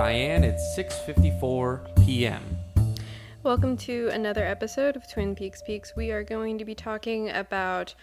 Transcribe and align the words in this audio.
Diane, 0.00 0.44
it's 0.44 0.62
6:54 0.78 2.06
p.m. 2.06 2.42
Welcome 3.42 3.76
to 3.76 4.08
another 4.14 4.46
episode 4.46 4.96
of 4.96 5.06
Twin 5.12 5.34
Peaks 5.34 5.60
Peaks. 5.60 5.92
We 5.94 6.10
are 6.10 6.24
going 6.24 6.56
to 6.56 6.64
be 6.64 6.74
talking 6.74 7.28
about 7.28 7.94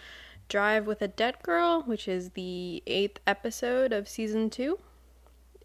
Drive 0.48 0.86
with 0.86 1.02
a 1.02 1.08
Dead 1.08 1.42
Girl, 1.42 1.82
which 1.82 2.06
is 2.06 2.30
the 2.30 2.84
eighth 2.86 3.18
episode 3.26 3.92
of 3.92 4.08
season 4.08 4.48
two. 4.48 4.78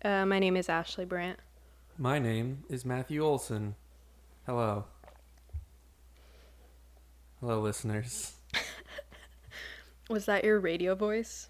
Uh, 0.03 0.25
my 0.25 0.39
name 0.39 0.57
is 0.57 0.69
Ashley 0.69 1.05
Brandt. 1.05 1.37
My 1.99 2.17
name 2.17 2.63
is 2.67 2.83
Matthew 2.83 3.23
Olson. 3.23 3.75
Hello. 4.47 4.85
Hello, 7.41 7.61
listeners. 7.61 8.33
Was 10.09 10.25
that 10.25 10.43
your 10.43 10.59
radio 10.59 10.95
voice? 10.95 11.49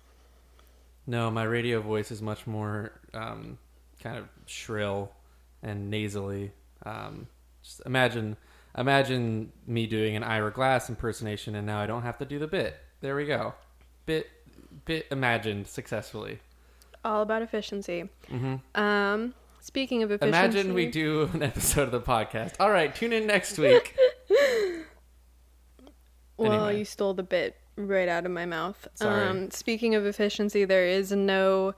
No, 1.07 1.31
my 1.31 1.43
radio 1.43 1.79
voice 1.79 2.11
is 2.11 2.21
much 2.21 2.45
more 2.45 2.91
um, 3.13 3.57
kind 4.01 4.17
of 4.17 4.27
shrill 4.45 5.11
and 5.61 5.89
nasally. 5.89 6.51
Um, 6.85 7.27
just 7.61 7.81
imagine, 7.85 8.37
imagine 8.77 9.51
me 9.67 9.87
doing 9.87 10.15
an 10.15 10.23
Ira 10.23 10.51
Glass 10.51 10.89
impersonation, 10.89 11.55
and 11.55 11.65
now 11.65 11.79
I 11.79 11.85
don't 11.85 12.03
have 12.03 12.17
to 12.19 12.25
do 12.25 12.39
the 12.39 12.47
bit. 12.47 12.75
There 13.01 13.15
we 13.15 13.25
go. 13.25 13.53
Bit, 14.05 14.27
bit 14.85 15.05
imagined 15.11 15.67
successfully. 15.67 16.39
All 17.05 17.21
about 17.21 17.41
efficiency. 17.41 18.09
hmm 18.29 18.55
Um, 18.75 19.33
speaking 19.59 20.03
of 20.03 20.11
efficiency, 20.11 20.37
Imagine 20.37 20.73
we 20.73 20.85
do 20.87 21.29
an 21.33 21.43
episode 21.43 21.83
of 21.83 21.91
the 21.91 22.01
podcast. 22.01 22.55
All 22.59 22.71
right, 22.71 22.93
tune 22.93 23.13
in 23.13 23.25
next 23.27 23.57
week. 23.57 23.95
Well, 26.37 26.51
Anyway. 26.51 26.79
you 26.79 26.85
stole 26.85 27.13
the 27.13 27.23
bit 27.23 27.55
right 27.75 28.09
out 28.09 28.25
of 28.25 28.31
my 28.31 28.45
mouth. 28.45 28.87
Sorry. 28.95 29.27
Um, 29.27 29.51
speaking 29.51 29.95
of 29.95 30.05
efficiency, 30.05 30.65
there 30.65 30.85
is 30.87 31.11
no 31.11 31.75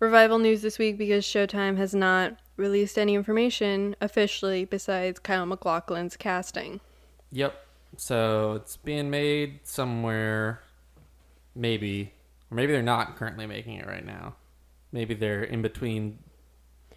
revival 0.00 0.38
news 0.38 0.62
this 0.62 0.78
week 0.78 0.98
because 0.98 1.24
Showtime 1.24 1.76
has 1.76 1.94
not 1.94 2.36
released 2.56 2.98
any 2.98 3.14
information 3.14 3.94
officially 4.00 4.64
besides 4.64 5.18
Kyle 5.18 5.46
MacLachlan's 5.46 6.16
casting. 6.16 6.80
Yep. 7.30 7.54
So 7.96 8.54
it's 8.54 8.76
being 8.76 9.10
made 9.10 9.60
somewhere, 9.62 10.60
maybe, 11.54 12.12
or 12.50 12.54
maybe 12.56 12.72
they're 12.72 12.82
not 12.82 13.16
currently 13.16 13.46
making 13.46 13.74
it 13.74 13.86
right 13.86 14.04
now. 14.04 14.34
Maybe 14.92 15.14
they're 15.14 15.44
in 15.44 15.62
between 15.62 16.18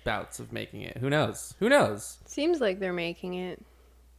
bouts 0.03 0.39
of 0.39 0.51
making 0.51 0.81
it. 0.81 0.97
Who 0.97 1.09
knows? 1.09 1.53
Who 1.59 1.69
knows? 1.69 2.17
Seems 2.25 2.59
like 2.59 2.79
they're 2.79 2.93
making 2.93 3.35
it. 3.35 3.63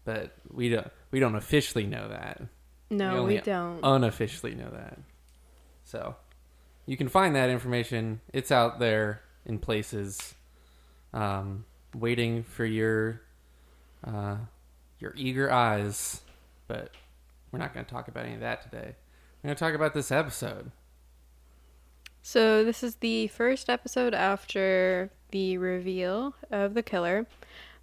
But 0.05 0.35
we 0.53 0.69
don't. 0.69 0.91
We 1.11 1.21
don't 1.21 1.35
officially 1.37 1.87
know 1.87 2.09
that. 2.09 2.43
No, 2.91 3.19
only 3.19 3.37
we 3.37 3.41
don't. 3.41 3.81
Unofficially 3.83 4.55
know 4.55 4.71
that. 4.71 4.99
So 5.85 6.15
you 6.87 6.97
can 6.97 7.09
find 7.09 7.35
that 7.35 7.51
information. 7.51 8.21
It's 8.33 8.53
out 8.53 8.79
there 8.79 9.23
in 9.47 9.59
places, 9.59 10.35
um, 11.13 11.65
waiting 11.95 12.43
for 12.43 12.65
your 12.65 13.21
uh, 14.07 14.37
your 14.99 15.15
eager 15.17 15.51
eyes. 15.51 16.23
But 16.67 16.91
we're 17.53 17.59
not 17.59 17.73
going 17.73 17.85
to 17.85 17.91
talk 17.91 18.09
about 18.09 18.25
any 18.25 18.35
of 18.35 18.41
that 18.41 18.63
today. 18.63 18.97
We're 19.43 19.49
going 19.49 19.57
to 19.57 19.61
talk 19.61 19.75
about 19.75 19.95
this 19.95 20.11
episode. 20.11 20.71
So 22.23 22.65
this 22.65 22.83
is 22.83 22.97
the 22.97 23.27
first 23.29 23.69
episode 23.69 24.15
after 24.15 25.11
the 25.31 25.59
reveal 25.59 26.35
of 26.51 26.73
the 26.73 26.83
killer. 26.83 27.27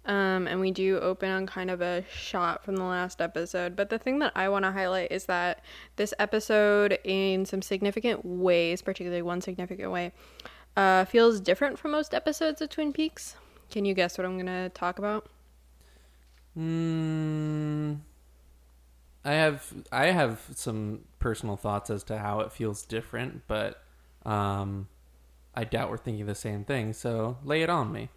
Um, 0.04 0.48
and 0.48 0.60
we 0.60 0.72
do 0.72 0.98
open 0.98 1.30
on 1.30 1.46
kind 1.46 1.70
of 1.70 1.80
a 1.80 2.04
shot 2.12 2.64
from 2.64 2.76
the 2.76 2.84
last 2.84 3.20
episode. 3.20 3.76
But 3.76 3.88
the 3.88 3.98
thing 3.98 4.18
that 4.18 4.32
I 4.34 4.48
want 4.48 4.64
to 4.64 4.72
highlight 4.72 5.12
is 5.12 5.26
that 5.26 5.62
this 5.96 6.12
episode, 6.18 6.98
in 7.04 7.46
some 7.46 7.62
significant 7.62 8.24
ways, 8.24 8.82
particularly 8.82 9.22
one 9.22 9.40
significant 9.40 9.92
way, 9.92 10.12
uh, 10.76 11.04
feels 11.04 11.40
different 11.40 11.78
from 11.78 11.92
most 11.92 12.14
episodes 12.14 12.60
of 12.60 12.70
Twin 12.70 12.92
Peaks. 12.92 13.36
Can 13.70 13.84
you 13.84 13.94
guess 13.94 14.18
what 14.18 14.24
I'm 14.24 14.34
going 14.34 14.46
to 14.46 14.70
talk 14.70 14.98
about? 14.98 15.28
Mm, 16.58 17.98
I 19.24 19.32
have 19.32 19.72
I 19.90 20.06
have 20.06 20.40
some 20.54 21.00
personal 21.18 21.56
thoughts 21.56 21.88
as 21.90 22.04
to 22.04 22.18
how 22.18 22.40
it 22.40 22.52
feels 22.52 22.84
different, 22.84 23.42
but 23.46 23.82
um, 24.26 24.88
I 25.54 25.64
doubt 25.64 25.90
we're 25.90 25.96
thinking 25.96 26.26
the 26.26 26.34
same 26.34 26.64
thing. 26.64 26.92
So 26.92 27.38
lay 27.44 27.62
it 27.62 27.70
on 27.70 27.92
me. 27.92 28.10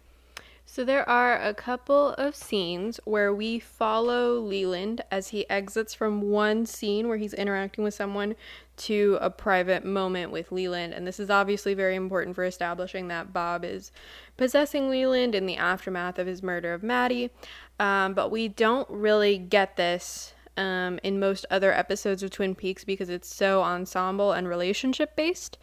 So 0.68 0.84
there 0.84 1.08
are 1.08 1.40
a 1.40 1.54
couple 1.54 2.10
of 2.14 2.34
scenes 2.34 2.98
where 3.04 3.32
we 3.32 3.60
follow 3.60 4.38
Leland 4.40 5.00
as 5.12 5.28
he 5.28 5.48
exits 5.48 5.94
from 5.94 6.22
one 6.22 6.66
scene 6.66 7.06
where 7.06 7.18
he's 7.18 7.32
interacting 7.32 7.84
with 7.84 7.94
someone 7.94 8.34
to 8.78 9.16
a 9.20 9.30
private 9.30 9.84
moment 9.84 10.32
with 10.32 10.50
Leland. 10.50 10.92
And 10.92 11.06
this 11.06 11.20
is 11.20 11.30
obviously 11.30 11.72
very 11.72 11.94
important 11.94 12.34
for 12.34 12.44
establishing 12.44 13.06
that 13.08 13.32
Bob 13.32 13.64
is 13.64 13.92
possessing 14.36 14.90
Leland 14.90 15.36
in 15.36 15.46
the 15.46 15.56
aftermath 15.56 16.18
of 16.18 16.26
his 16.26 16.42
murder 16.42 16.74
of 16.74 16.82
Maddie. 16.82 17.30
Um, 17.78 18.12
but 18.12 18.32
we 18.32 18.48
don't 18.48 18.90
really 18.90 19.38
get 19.38 19.76
this 19.76 20.34
um, 20.56 20.98
in 21.02 21.20
most 21.20 21.46
other 21.48 21.72
episodes 21.72 22.22
of 22.22 22.30
Twin 22.30 22.54
Peaks 22.54 22.84
because 22.84 23.08
it's 23.08 23.32
so 23.32 23.62
ensemble 23.62 24.32
and 24.32 24.48
relationship 24.48 25.14
based. 25.14 25.58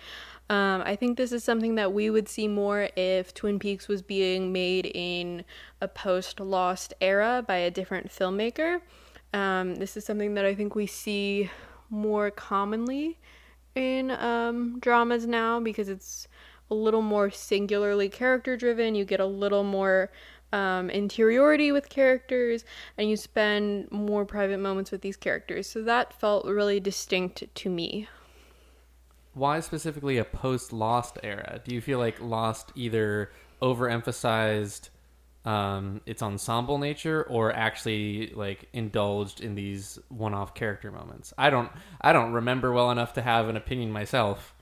Um, 0.54 0.84
I 0.86 0.96
think 0.96 1.18
this 1.18 1.32
is 1.32 1.44
something 1.44 1.74
that 1.76 1.94
we 1.94 2.12
would 2.12 2.30
see 2.30 2.48
more 2.48 2.90
if 2.96 3.34
Twin 3.34 3.58
Peaks 3.58 3.88
was 3.88 4.04
being 4.04 4.54
made 4.54 4.86
in 4.94 5.46
a 5.82 5.88
post 5.88 6.40
Lost 6.40 6.94
era 7.02 7.44
by 7.48 7.56
a 7.56 7.72
different 7.72 8.10
filmmaker. 8.10 8.82
Um, 9.34 9.78
this 9.78 9.98
is 9.98 10.06
something 10.06 10.36
that 10.36 10.46
I 10.46 10.54
think 10.54 10.76
we 10.76 10.86
see 10.86 11.50
more 11.90 12.30
commonly 12.30 13.18
in 13.74 14.12
um, 14.12 14.80
dramas 14.80 15.26
now 15.26 15.60
because 15.60 15.90
it's 15.90 16.28
a 16.70 16.76
little 16.76 17.02
more 17.02 17.32
singularly 17.32 18.08
character 18.08 18.56
driven. 18.56 18.94
You 18.94 19.06
get 19.06 19.20
a 19.20 19.26
little 19.26 19.64
more 19.64 20.12
um, 20.52 20.92
interiority 20.92 21.72
with 21.72 21.90
characters 21.90 22.64
and 23.00 23.10
you 23.10 23.18
spend 23.18 23.92
more 23.92 24.24
private 24.24 24.60
moments 24.60 24.92
with 24.92 25.02
these 25.02 25.18
characters. 25.18 25.66
So 25.66 25.82
that 25.82 26.14
felt 26.14 26.46
really 26.46 26.80
distinct 26.80 27.44
to 27.56 27.70
me. 27.72 28.08
Why 29.34 29.60
specifically 29.60 30.18
a 30.18 30.26
post 30.26 30.72
Lost 30.72 31.18
era? 31.24 31.62
Do 31.64 31.74
you 31.74 31.82
feel 31.82 32.00
like 32.00 32.22
Lost 32.22 32.72
either 32.76 33.32
overemphasized 33.62 34.90
um, 35.46 36.02
its 36.06 36.22
ensemble 36.22 36.78
nature 36.78 37.24
or 37.24 37.52
actually 37.52 38.32
like 38.36 38.70
indulged 38.74 39.42
in 39.42 39.56
these 39.56 40.00
one-off 40.10 40.54
character 40.54 40.92
moments? 40.92 41.34
I 41.38 41.50
don't. 41.50 41.72
I 42.02 42.14
don't 42.14 42.34
remember 42.34 42.72
well 42.72 42.92
enough 42.92 43.14
to 43.14 43.22
have 43.22 43.50
an 43.50 43.58
opinion 43.58 43.92
myself. 43.92 44.54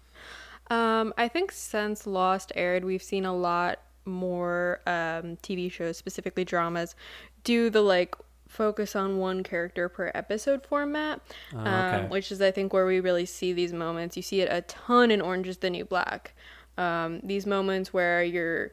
Um, 0.70 1.14
I 1.18 1.28
think 1.28 1.52
since 1.52 2.08
Lost 2.08 2.54
aired, 2.56 2.86
we've 2.86 3.04
seen 3.04 3.26
a 3.26 3.36
lot 3.36 3.80
more 4.06 4.80
um, 4.88 5.38
TV 5.44 5.70
shows, 5.72 5.98
specifically 5.98 6.46
dramas, 6.46 6.96
do 7.44 7.70
the 7.70 7.82
like 7.82 8.16
focus 8.52 8.96
on 8.96 9.18
one 9.18 9.44
character 9.44 9.88
per 9.90 10.12
episode 10.14 10.66
format, 10.66 11.22
Oh, 11.56 11.60
okay. 11.62 11.70
um, 11.70 12.10
which 12.10 12.32
is 12.32 12.42
I 12.42 12.52
think 12.52 12.74
where 12.74 12.86
we 12.86 13.00
really 13.00 13.26
see 13.26 13.54
these 13.54 13.72
moments. 13.74 14.16
You 14.18 14.22
see 14.24 14.42
it 14.42 14.50
a 14.52 14.62
ton 14.62 15.10
in 15.12 15.22
Orange 15.22 15.48
Is 15.48 15.58
the 15.58 15.70
New 15.70 15.86
Black. 15.86 16.34
Um, 16.78 17.22
these 17.24 17.46
moments 17.46 17.94
where 17.94 18.24
you're 18.24 18.72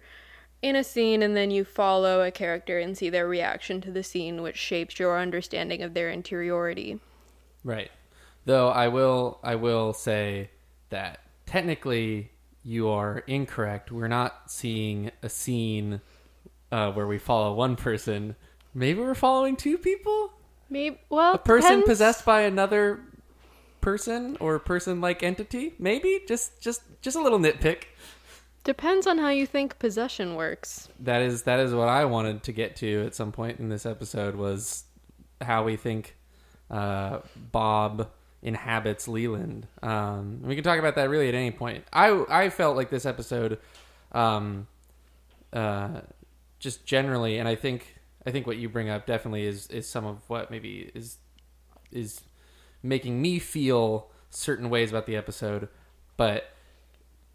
in 0.63 0.75
a 0.75 0.83
scene 0.83 1.23
and 1.23 1.37
then 1.37 1.51
you 1.51 1.65
follow 1.65 2.23
a 2.23 2.31
character 2.33 2.79
and 2.79 2.99
see 2.99 3.09
their 3.11 3.29
reaction 3.29 3.81
to 3.83 3.91
the 3.93 4.03
scene, 4.03 4.43
which 4.43 4.57
shapes 4.57 4.99
your 4.99 5.19
understanding 5.19 5.83
of 5.83 5.95
their 5.95 6.11
interiority. 6.11 6.99
Right. 7.63 7.91
Though 8.45 8.69
I 8.69 8.89
will 8.89 9.39
I 9.43 9.55
will 9.55 9.93
say 9.93 10.51
that 10.91 11.21
technically 11.47 12.33
you 12.65 12.89
are 12.89 13.19
incorrect. 13.27 13.93
We're 13.93 14.09
not 14.09 14.51
seeing 14.51 15.11
a 15.23 15.29
scene 15.29 16.01
uh, 16.73 16.93
where 16.93 17.07
we 17.07 17.19
follow 17.19 17.55
one 17.55 17.77
person. 17.77 18.35
Maybe 18.79 19.01
we're 19.01 19.17
following 19.17 19.57
two 19.57 19.77
people? 19.77 20.33
Maybe 20.71 21.01
well, 21.09 21.35
A 21.35 21.39
person 21.39 21.81
depends. 21.81 21.87
possessed 21.89 22.25
by 22.25 22.43
another 22.43 23.01
person 23.81 24.37
or 24.39 24.57
person 24.61 25.01
like 25.01 25.25
entity? 25.25 25.75
Maybe? 25.81 26.21
Just 26.29 26.61
just 26.61 26.83
just 27.03 27.17
a 27.17 27.21
little 27.21 27.41
nitpick. 27.41 27.85
Depends 28.63 29.09
on 29.09 29.19
how 29.19 29.31
you 29.31 29.47
think 29.47 29.81
possession 29.81 30.37
works. 30.37 30.89
That 31.01 31.23
is 31.23 31.43
that 31.43 31.59
is 31.59 31.75
what 31.75 31.89
I 31.89 32.05
wanted 32.05 32.45
to 32.45 32.53
get 32.53 32.77
to 32.77 33.05
at 33.05 33.17
some 33.17 33.33
point 33.33 33.59
in 33.59 33.69
this 33.69 33.85
episode 33.85 34.37
was 34.37 34.85
how 35.41 35.65
we 35.65 35.75
think 35.75 36.15
uh, 36.71 37.21
Bob 37.51 38.09
inhabits 38.43 39.09
Leland. 39.09 39.67
Um, 39.83 40.41
we 40.43 40.55
can 40.55 40.63
talk 40.63 40.79
about 40.79 40.95
that 40.95 41.11
really 41.11 41.29
at 41.29 41.35
any 41.35 41.51
point. 41.51 41.85
I 41.93 42.25
I 42.29 42.49
felt 42.51 42.77
like 42.77 42.91
this 42.91 43.07
episode, 43.07 43.59
um, 44.13 44.69
uh, 45.53 46.03
just 46.61 46.87
generally, 46.87 47.39
and 47.39 47.49
I 47.49 47.57
think 47.57 47.98
I 48.29 48.31
think 48.31 48.47
what 48.47 48.59
you 48.59 48.69
bring 48.69 48.91
up 48.91 49.07
definitely 49.07 49.47
is 49.47 49.69
is 49.69 49.89
some 49.89 50.05
of 50.05 50.19
what 50.29 50.51
maybe 50.51 50.91
is 50.95 51.17
is 51.91 52.21
making 52.83 53.23
me 53.23 53.39
feel 53.39 54.11
certain 54.29 54.69
ways 54.69 54.91
about 54.91 55.07
the 55.07 55.17
episode, 55.17 55.69
but 56.19 56.53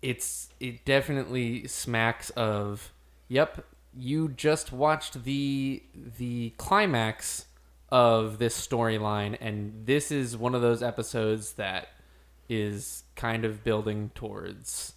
it's 0.04 0.50
it 0.60 0.86
definitely 0.86 1.68
smacks 1.68 2.30
of 2.31 2.92
yep 3.28 3.66
you 3.98 4.30
just 4.30 4.72
watched 4.72 5.24
the 5.24 5.81
the 5.95 6.54
climax 6.57 7.48
of 7.89 8.38
this 8.38 8.56
storyline 8.56 9.36
and 9.42 9.88
this 9.88 10.12
is 10.12 10.38
one 10.38 10.54
of 10.54 10.62
those 10.62 10.84
episodes 10.84 11.54
that 11.54 11.88
is 12.50 13.04
kind 13.16 13.46
of 13.46 13.63
building 13.63 14.12
towards 14.13 14.94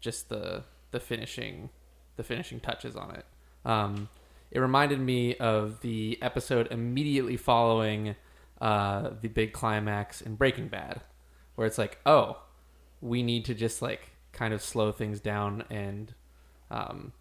just 0.00 0.30
the 0.30 0.64
the 0.90 1.00
finishing 1.00 1.68
the 2.16 2.22
finishing 2.22 2.60
touches 2.60 2.96
on 2.96 3.10
it. 3.10 3.26
Um, 3.66 4.08
it 4.54 4.60
reminded 4.60 5.00
me 5.00 5.34
of 5.36 5.80
the 5.80 6.16
episode 6.22 6.68
immediately 6.70 7.36
following 7.36 8.14
uh, 8.60 9.10
the 9.20 9.28
big 9.28 9.52
climax 9.52 10.20
in 10.20 10.36
Breaking 10.36 10.68
Bad, 10.68 11.00
where 11.56 11.66
it's 11.66 11.76
like, 11.76 11.98
oh, 12.06 12.38
we 13.00 13.22
need 13.22 13.44
to 13.46 13.54
just 13.54 13.82
like 13.82 14.12
kind 14.32 14.54
of 14.54 14.62
slow 14.62 14.92
things 14.92 15.18
down 15.18 15.64
and 15.70 16.14
um, 16.70 17.12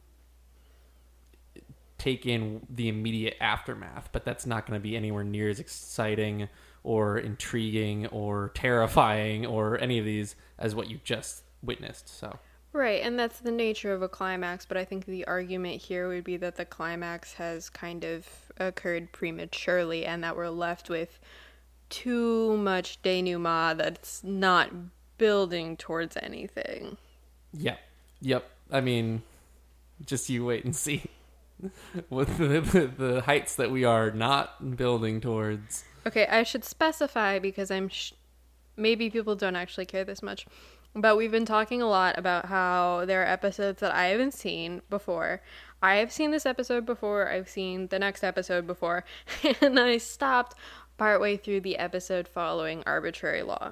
take 1.97 2.27
in 2.27 2.67
the 2.69 2.87
immediate 2.87 3.35
aftermath, 3.41 4.09
but 4.11 4.23
that's 4.23 4.45
not 4.45 4.67
going 4.67 4.79
to 4.79 4.83
be 4.83 4.95
anywhere 4.95 5.23
near 5.23 5.49
as 5.49 5.59
exciting 5.59 6.47
or 6.83 7.17
intriguing 7.17 8.05
or 8.07 8.51
terrifying 8.53 9.43
or 9.45 9.79
any 9.79 9.97
of 9.97 10.05
these 10.05 10.35
as 10.59 10.75
what 10.75 10.87
you 10.89 10.99
just 11.03 11.43
witnessed. 11.63 12.07
So, 12.09 12.37
Right, 12.73 13.03
and 13.03 13.19
that's 13.19 13.39
the 13.39 13.51
nature 13.51 13.93
of 13.93 14.01
a 14.01 14.09
climax, 14.09 14.65
but 14.65 14.77
I 14.77 14.83
think 14.83 15.05
the 15.05 15.25
argument 15.27 15.79
here 15.79 16.07
would 16.07 16.23
be 16.23 16.37
that 16.37 16.55
the 16.55 16.65
climax 16.65 17.33
has 17.33 17.69
kind 17.69 18.03
of 18.03 18.27
occurred 18.57 19.11
prematurely 19.11 20.05
and 20.07 20.23
that 20.23 20.35
we're 20.35 20.49
left 20.49 20.89
with 20.89 21.19
too 21.91 22.57
much 22.57 22.99
denouement 23.03 23.77
that's 23.77 24.23
not 24.23 24.71
building 25.19 25.77
towards 25.77 26.17
anything. 26.17 26.97
yeah, 27.53 27.75
yep. 28.19 28.49
I 28.71 28.81
mean, 28.81 29.21
just 30.03 30.27
you 30.29 30.43
wait 30.43 30.65
and 30.65 30.75
see 30.85 31.03
with 32.09 32.39
the, 32.39 32.59
the, 32.61 32.87
the 32.87 33.21
heights 33.21 33.55
that 33.57 33.69
we 33.69 33.83
are 33.83 34.09
not 34.09 34.75
building 34.77 35.21
towards. 35.21 35.83
Okay, 36.07 36.25
I 36.25 36.41
should 36.41 36.65
specify 36.65 37.37
because 37.37 37.69
I'm 37.69 37.87
sh- 37.87 38.13
maybe 38.75 39.11
people 39.11 39.35
don't 39.35 39.55
actually 39.55 39.85
care 39.85 40.03
this 40.03 40.23
much. 40.23 40.47
But 40.95 41.17
we've 41.17 41.31
been 41.31 41.45
talking 41.45 41.81
a 41.81 41.87
lot 41.87 42.17
about 42.17 42.45
how 42.45 43.05
there 43.05 43.23
are 43.23 43.27
episodes 43.27 43.79
that 43.79 43.93
I 43.93 44.07
haven't 44.07 44.33
seen 44.33 44.81
before. 44.89 45.41
I 45.81 45.95
have 45.95 46.11
seen 46.11 46.31
this 46.31 46.45
episode 46.45 46.85
before, 46.85 47.29
I've 47.29 47.49
seen 47.49 47.87
the 47.87 47.99
next 47.99 48.23
episode 48.23 48.65
before, 48.67 49.03
and 49.61 49.79
I 49.79 49.97
stopped 49.97 50.55
partway 50.97 51.35
through 51.35 51.61
the 51.61 51.77
episode 51.77 52.27
following 52.27 52.83
arbitrary 52.85 53.43
law. 53.43 53.71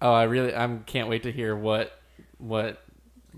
Oh, 0.00 0.12
I 0.12 0.24
really, 0.24 0.54
I 0.54 0.78
can't 0.86 1.08
wait 1.08 1.22
to 1.22 1.32
hear 1.32 1.54
what 1.54 1.92
what 2.38 2.82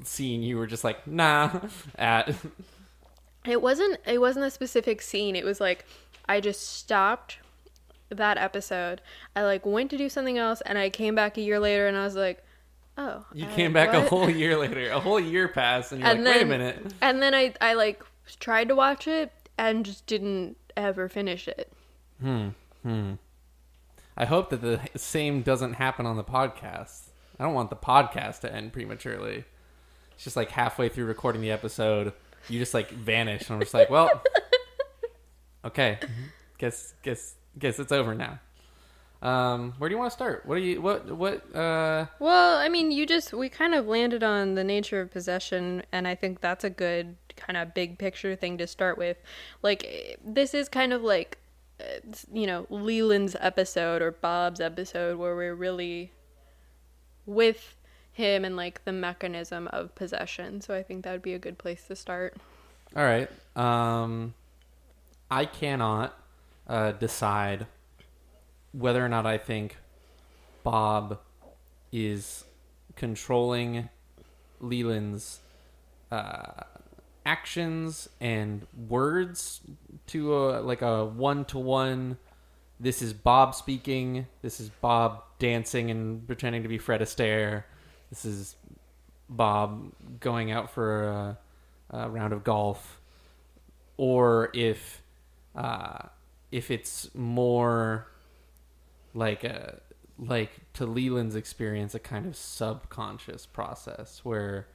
scene 0.03 0.43
you 0.43 0.57
were 0.57 0.67
just 0.67 0.85
like 0.85 1.07
nah 1.07 1.61
at. 1.99 2.35
It 3.45 3.61
wasn't 3.61 3.99
it 4.07 4.21
wasn't 4.21 4.47
a 4.47 4.51
specific 4.51 5.03
scene. 5.03 5.37
It 5.37 5.45
was 5.45 5.61
like 5.61 5.85
I 6.27 6.41
just 6.41 6.79
stopped 6.79 7.39
that 8.09 8.39
episode. 8.39 9.03
I 9.37 9.43
like 9.43 9.67
went 9.67 9.91
to 9.91 9.99
do 9.99 10.09
something 10.09 10.39
else 10.39 10.63
and 10.63 10.79
I 10.79 10.89
came 10.89 11.15
back 11.15 11.37
a 11.37 11.43
year 11.43 11.61
later 11.61 11.87
and 11.87 11.97
I 11.97 12.05
was 12.05 12.17
like, 12.17 12.43
"Oh, 12.97 13.25
You 13.33 13.47
I- 13.47 13.55
came 13.55 13.73
back 13.73 13.93
a 13.95 14.03
whole 14.09 14.29
year 14.43 14.57
later. 14.57 14.91
A 14.91 15.01
whole 15.01 15.21
year 15.21 15.49
passed, 15.49 15.93
and 15.93 16.01
you're 16.01 16.11
and 16.11 16.25
like, 16.25 16.35
then 16.35 16.49
wait 16.49 16.55
a 16.55 16.59
minute. 16.59 16.95
and 17.01 17.23
then 17.23 17.35
I 17.35 17.55
I 17.61 17.75
like 17.75 18.03
tried 18.41 18.69
to 18.69 18.75
watch 18.75 19.07
it 19.09 19.33
and 19.59 19.85
just 19.85 20.07
didn't 20.07 20.57
ever 20.77 21.09
finish 21.09 21.47
it. 21.49 21.73
Hmm. 22.21 22.49
Hmm. 22.83 23.13
I 24.17 24.27
hope 24.27 24.51
that 24.51 24.61
the 24.63 24.81
same 24.97 25.43
doesn't 25.43 25.75
happen 25.75 26.07
on 26.07 26.17
the 26.17 26.25
podcast. 26.25 27.09
I 27.39 27.43
don't 27.45 27.55
want 27.55 27.71
the 27.71 27.77
podcast 27.77 28.41
to 28.41 28.53
end 28.55 28.73
prematurely. 28.73 29.45
It's 30.15 30.23
just 30.25 30.37
like 30.37 30.51
halfway 30.51 30.89
through 30.89 31.07
recording 31.07 31.43
the 31.43 31.51
episode, 31.51 32.13
you 32.49 32.61
just 32.61 32.75
like 32.75 32.91
vanish, 32.91 33.43
and 33.49 33.57
I'm 33.57 33.61
just 33.61 33.75
like, 33.75 33.91
well, 33.91 34.09
okay, 35.65 35.99
guess 36.59 36.95
guess 37.03 37.35
guess 37.59 37.79
it's 37.79 37.93
over 37.93 38.15
now. 38.15 38.39
Um, 39.25 39.73
where 39.79 39.89
do 39.89 39.95
you 39.95 39.99
want 39.99 40.11
to 40.11 40.15
start? 40.15 40.45
What 40.45 40.57
do 40.57 40.61
you 40.61 40.83
what 40.83 41.11
what 41.11 41.57
uh 41.57 42.07
Well, 42.19 42.59
I 42.59 42.69
mean, 42.69 42.93
you 42.93 43.07
just 43.07 43.33
we 43.33 43.49
kind 43.49 43.75
of 43.75 43.87
landed 43.87 44.23
on 44.23 44.55
the 44.55 44.63
nature 44.63 45.01
of 45.01 45.11
possession, 45.11 45.83
and 45.91 46.07
I 46.07 46.15
think 46.15 46.43
that's 46.43 46.63
a 46.63 46.71
good 46.71 47.17
kind 47.35 47.57
of 47.57 47.73
big 47.73 47.99
picture 47.99 48.37
thing 48.37 48.59
to 48.59 48.67
start 48.67 48.99
with. 48.99 49.17
Like, 49.63 50.19
this 50.23 50.53
is 50.53 50.69
kind 50.69 50.93
of 50.93 51.03
like, 51.03 51.39
uh, 51.81 52.01
you 52.33 52.47
know, 52.47 52.67
Leland's 52.69 53.35
episode 53.41 54.03
or 54.03 54.11
Bob's 54.13 54.61
episode 54.61 55.19
where 55.19 55.35
we're 55.35 55.55
really 55.55 56.13
with 57.25 57.77
him 58.13 58.45
and 58.45 58.57
like 58.57 58.85
the 58.85 58.93
mechanism 58.93 59.69
of 59.69 59.95
possession. 59.95 60.61
So 60.61 60.75
I 60.75 60.83
think 60.83 61.03
that 61.05 61.13
would 61.13 61.23
be 61.23 61.35
a 61.35 61.39
good 61.39 61.57
place 61.57 61.87
to 61.89 61.97
start. 61.97 62.37
All 62.95 63.03
right. 63.03 63.29
Um, 63.57 64.35
I 65.31 65.47
cannot 65.47 66.17
uh, 66.69 66.93
decide 66.93 67.67
whether 68.77 69.05
or 69.05 69.09
not 69.09 69.25
I 69.25 69.39
think 69.39 69.77
Bob 70.63 71.21
is 71.93 72.45
controlling 72.97 73.89
Leland's 74.61 75.41
uh, 76.11 76.63
actions 77.25 78.09
and 78.21 78.67
words 78.89 79.61
to 80.09 80.35
a 80.35 80.61
like 80.61 80.83
a 80.83 81.05
one 81.05 81.45
to 81.47 81.59
one. 81.59 82.19
This 82.81 83.01
is 83.01 83.13
Bob 83.13 83.55
speaking. 83.55 84.27
This 84.43 84.59
is 84.61 84.69
Bob 84.69 85.23
dancing 85.39 85.91
and 85.91 86.27
pretending 86.27 86.63
to 86.63 86.69
be 86.69 86.79
Fred 86.79 87.01
Astaire. 87.01 87.65
This 88.11 88.25
is 88.25 88.57
Bob 89.29 89.93
going 90.21 90.51
out 90.51 90.71
for 90.71 91.05
a, 91.05 91.39
a 91.91 92.11
round 92.11 92.33
of 92.33 92.43
golf, 92.45 93.01
or 93.97 94.51
if 94.53 95.01
uh, 95.55 96.09
if 96.51 96.71
it's 96.71 97.15
more 97.15 98.09
like 99.15 99.45
a 99.45 99.81
like 100.19 100.51
to 100.75 100.87
Leland's 100.87 101.35
experience, 101.35 101.95
a 101.95 101.99
kind 101.99 102.27
of 102.27 102.37
subconscious 102.37 103.47
process 103.47 104.21
where 104.23 104.69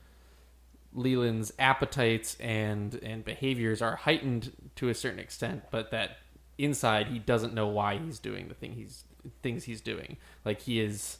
Leland's 0.94 1.54
appetites 1.60 2.36
and 2.40 2.96
and 3.04 3.24
behaviors 3.24 3.82
are 3.82 3.98
heightened 3.98 4.52
to 4.76 4.90
a 4.90 4.96
certain 4.96 5.20
extent, 5.20 5.64
but 5.72 5.92
that 5.92 6.18
inside 6.58 7.08
he 7.08 7.20
doesn't 7.20 7.54
know 7.54 7.68
why 7.68 7.98
he's 7.98 8.20
doing 8.20 8.48
the 8.48 8.54
thing 8.54 8.74
he's 8.74 9.04
things 9.42 9.66
he's 9.66 9.82
doing. 9.82 10.18
Like 10.44 10.62
he 10.62 10.80
is 10.80 11.20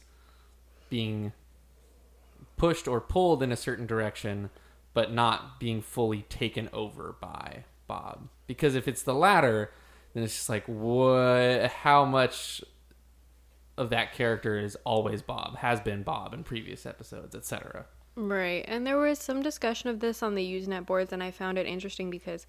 being 0.88 1.32
pushed 2.56 2.88
or 2.88 3.00
pulled 3.00 3.42
in 3.42 3.52
a 3.52 3.56
certain 3.56 3.86
direction, 3.86 4.50
but 4.92 5.12
not 5.12 5.60
being 5.60 5.80
fully 5.80 6.22
taken 6.22 6.68
over 6.72 7.16
by 7.20 7.64
Bob. 7.86 8.28
Because 8.46 8.74
if 8.74 8.88
it's 8.88 9.02
the 9.02 9.14
latter, 9.14 9.72
then 10.14 10.24
it's 10.24 10.34
just 10.34 10.48
like 10.48 10.64
what 10.66 11.70
how 11.70 12.04
much 12.04 12.62
of 13.80 13.90
that 13.90 14.12
character 14.12 14.58
is 14.58 14.76
always 14.84 15.22
Bob, 15.22 15.56
has 15.56 15.80
been 15.80 16.02
Bob 16.02 16.34
in 16.34 16.44
previous 16.44 16.84
episodes, 16.84 17.34
etc. 17.34 17.86
Right. 18.14 18.62
And 18.68 18.86
there 18.86 18.98
was 18.98 19.18
some 19.18 19.42
discussion 19.42 19.88
of 19.88 20.00
this 20.00 20.22
on 20.22 20.34
the 20.34 20.44
Usenet 20.44 20.84
boards, 20.84 21.12
and 21.12 21.22
I 21.22 21.30
found 21.30 21.56
it 21.56 21.66
interesting 21.66 22.10
because 22.10 22.46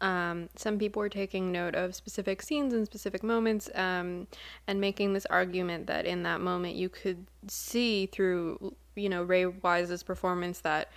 um, 0.00 0.48
some 0.56 0.78
people 0.78 1.00
were 1.00 1.08
taking 1.08 1.52
note 1.52 1.76
of 1.76 1.94
specific 1.94 2.42
scenes 2.42 2.74
and 2.74 2.84
specific 2.84 3.22
moments 3.22 3.70
um, 3.76 4.26
and 4.66 4.80
making 4.80 5.12
this 5.12 5.26
argument 5.26 5.86
that 5.86 6.04
in 6.04 6.24
that 6.24 6.40
moment 6.40 6.74
you 6.74 6.88
could 6.88 7.26
see 7.46 8.06
through, 8.06 8.74
you 8.96 9.08
know, 9.08 9.22
Ray 9.22 9.46
Wise's 9.46 10.02
performance 10.02 10.58
that 10.60 10.90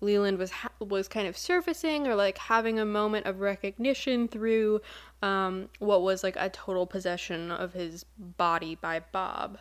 Leland 0.00 0.38
was 0.38 0.50
ha- 0.50 0.72
was 0.80 1.06
kind 1.06 1.28
of 1.28 1.36
surfacing 1.36 2.06
or 2.08 2.14
like 2.14 2.38
having 2.38 2.78
a 2.78 2.84
moment 2.84 3.26
of 3.26 3.40
recognition 3.40 4.26
through 4.28 4.80
um, 5.22 5.68
what 5.78 6.02
was 6.02 6.22
like 6.22 6.36
a 6.36 6.48
total 6.48 6.86
possession 6.86 7.50
of 7.50 7.72
his 7.72 8.04
body 8.18 8.76
by 8.76 9.00
Bob. 9.12 9.58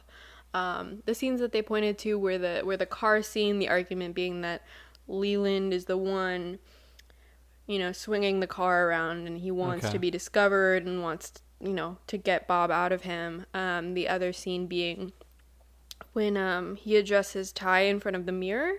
Um, 0.53 1.03
the 1.05 1.15
scenes 1.15 1.39
that 1.39 1.51
they 1.51 1.61
pointed 1.61 1.97
to 1.99 2.17
were 2.17 2.37
the 2.37 2.61
were 2.63 2.77
the 2.77 2.85
car 2.85 3.21
scene. 3.21 3.59
The 3.59 3.69
argument 3.69 4.15
being 4.15 4.41
that 4.41 4.63
Leland 5.07 5.73
is 5.73 5.85
the 5.85 5.97
one, 5.97 6.59
you 7.65 7.79
know, 7.79 7.91
swinging 7.91 8.39
the 8.39 8.47
car 8.47 8.87
around, 8.87 9.27
and 9.27 9.39
he 9.39 9.51
wants 9.51 9.85
Okay. 9.85 9.93
to 9.93 9.99
be 9.99 10.11
discovered 10.11 10.85
and 10.85 11.01
wants, 11.01 11.33
you 11.59 11.73
know, 11.73 11.97
to 12.07 12.17
get 12.17 12.47
Bob 12.47 12.71
out 12.71 12.91
of 12.91 13.01
him. 13.03 13.45
Um, 13.53 13.93
the 13.93 14.07
other 14.07 14.31
scene 14.33 14.67
being 14.67 15.11
when 16.13 16.37
um, 16.37 16.75
he 16.75 16.95
adjusts 16.95 17.33
his 17.33 17.51
tie 17.51 17.81
in 17.81 17.99
front 17.99 18.15
of 18.15 18.25
the 18.25 18.31
mirror, 18.31 18.73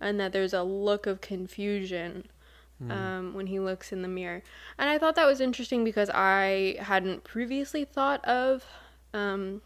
and 0.00 0.18
that 0.20 0.32
there's 0.32 0.52
a 0.54 0.62
look 0.62 1.06
of 1.06 1.20
confusion 1.20 2.24
um, 2.90 3.34
when 3.34 3.46
he 3.46 3.58
looks 3.58 3.92
in 3.92 4.02
the 4.02 4.08
mirror. 4.08 4.42
And 4.78 4.88
I 4.88 4.98
thought 4.98 5.14
that 5.16 5.26
was 5.26 5.40
interesting 5.40 5.84
because 5.84 6.10
I 6.12 6.76
hadn't 6.80 7.24
previously 7.24 7.84
thought 7.84 8.24
of 8.24 8.64
um, 9.14 9.62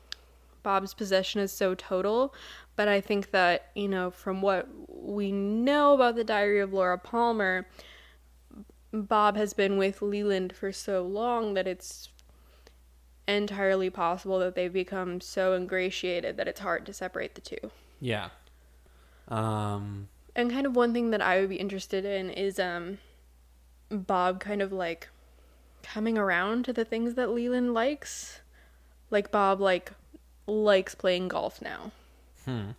Bob's 0.62 0.94
possession 0.94 1.40
as 1.40 1.52
so 1.52 1.74
total. 1.74 2.34
But 2.76 2.88
I 2.88 3.00
think 3.00 3.30
that, 3.32 3.70
you 3.74 3.88
know, 3.88 4.10
from 4.10 4.40
what 4.40 4.68
we 4.88 5.32
know 5.32 5.94
about 5.94 6.16
the 6.16 6.24
diary 6.24 6.60
of 6.60 6.72
Laura 6.72 6.98
Palmer, 6.98 7.66
Bob 8.92 9.36
has 9.36 9.52
been 9.52 9.76
with 9.76 10.02
Leland 10.02 10.54
for 10.54 10.72
so 10.72 11.02
long 11.02 11.54
that 11.54 11.66
it's 11.66 12.08
entirely 13.28 13.90
possible 13.90 14.38
that 14.40 14.54
they've 14.54 14.72
become 14.72 15.20
so 15.20 15.54
ingratiated 15.54 16.36
that 16.36 16.48
it's 16.48 16.60
hard 16.60 16.86
to 16.86 16.92
separate 16.92 17.34
the 17.34 17.40
two. 17.40 17.70
Yeah. 18.00 18.30
Um 19.28 20.08
And 20.40 20.50
kind 20.50 20.66
of 20.66 20.74
one 20.74 20.92
thing 20.92 21.10
that 21.10 21.20
I 21.22 21.40
would 21.40 21.48
be 21.50 21.56
interested 21.56 22.04
in 22.04 22.30
is 22.30 22.58
um 22.58 22.98
Bob 23.90 24.40
kind 24.40 24.62
of 24.62 24.72
like 24.72 25.08
coming 25.82 26.16
around 26.18 26.64
to 26.66 26.72
the 26.72 26.84
things 26.84 27.14
that 27.14 27.30
Leland 27.30 27.74
likes. 27.74 28.40
Like 29.10 29.30
Bob 29.30 29.60
like 29.60 29.92
likes 30.46 30.94
playing 30.94 31.28
golf 31.28 31.60
now. 31.62 31.92
hmm. 32.44 32.70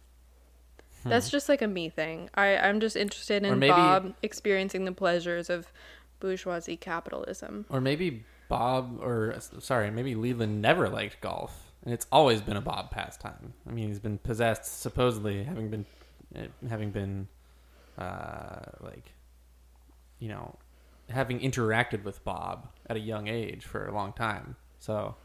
That's 1.03 1.31
just 1.31 1.49
like 1.49 1.63
a 1.63 1.67
me 1.67 1.89
thing. 1.89 2.29
I 2.35 2.57
I'm 2.57 2.79
just 2.79 2.95
interested 2.95 3.43
in 3.43 3.59
maybe- 3.59 3.71
Bob 3.71 4.13
experiencing 4.21 4.85
the 4.85 4.91
pleasures 4.91 5.49
of 5.49 5.71
bourgeoisie 6.19 6.77
capitalism. 6.77 7.65
Or 7.69 7.81
maybe 7.81 8.23
Bob, 8.49 8.99
or 9.01 9.35
sorry, 9.59 9.89
maybe 9.91 10.13
Leland 10.13 10.61
never 10.61 10.89
liked 10.89 11.21
golf, 11.21 11.71
and 11.83 11.93
it's 11.93 12.05
always 12.11 12.41
been 12.41 12.57
a 12.57 12.61
Bob 12.61 12.91
pastime. 12.91 13.53
I 13.67 13.71
mean, 13.71 13.87
he's 13.87 13.99
been 13.99 14.17
possessed, 14.19 14.81
supposedly 14.81 15.43
having 15.43 15.69
been, 15.69 15.85
eh, 16.35 16.47
having 16.69 16.91
been, 16.91 17.27
uh, 18.01 18.61
like, 18.81 19.13
you 20.19 20.29
know, 20.29 20.57
having 21.09 21.39
interacted 21.39 22.03
with 22.03 22.23
Bob 22.23 22.67
at 22.89 22.95
a 22.95 22.99
young 22.99 23.27
age 23.27 23.65
for 23.65 23.87
a 23.87 23.93
long 23.93 24.13
time. 24.13 24.55
So, 24.79 25.15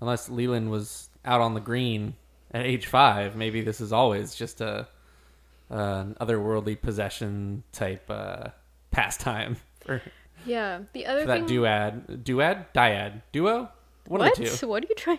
unless 0.00 0.28
Leland 0.28 0.70
was 0.70 1.08
out 1.24 1.40
on 1.40 1.54
the 1.54 1.60
green 1.60 2.14
at 2.52 2.66
age 2.66 2.86
five, 2.86 3.36
maybe 3.36 3.62
this 3.62 3.80
is 3.80 3.92
always 3.92 4.34
just 4.34 4.60
a 4.60 4.88
an 5.70 6.14
otherworldly 6.20 6.80
possession 6.80 7.64
type 7.72 8.04
uh, 8.10 8.48
pastime 8.90 9.56
for, 9.80 10.02
Yeah. 10.44 10.80
The 10.92 11.06
other 11.06 11.22
for 11.22 11.26
that 11.28 11.48
thing. 11.48 11.58
duad, 11.58 12.22
duad, 12.22 12.66
dyad, 12.74 13.22
duo. 13.32 13.70
One 14.06 14.20
what? 14.20 14.38
of 14.38 14.44
the 14.44 14.50
two. 14.50 14.68
What 14.68 14.84
are 14.84 14.86
you 14.88 14.94
trying? 14.94 15.18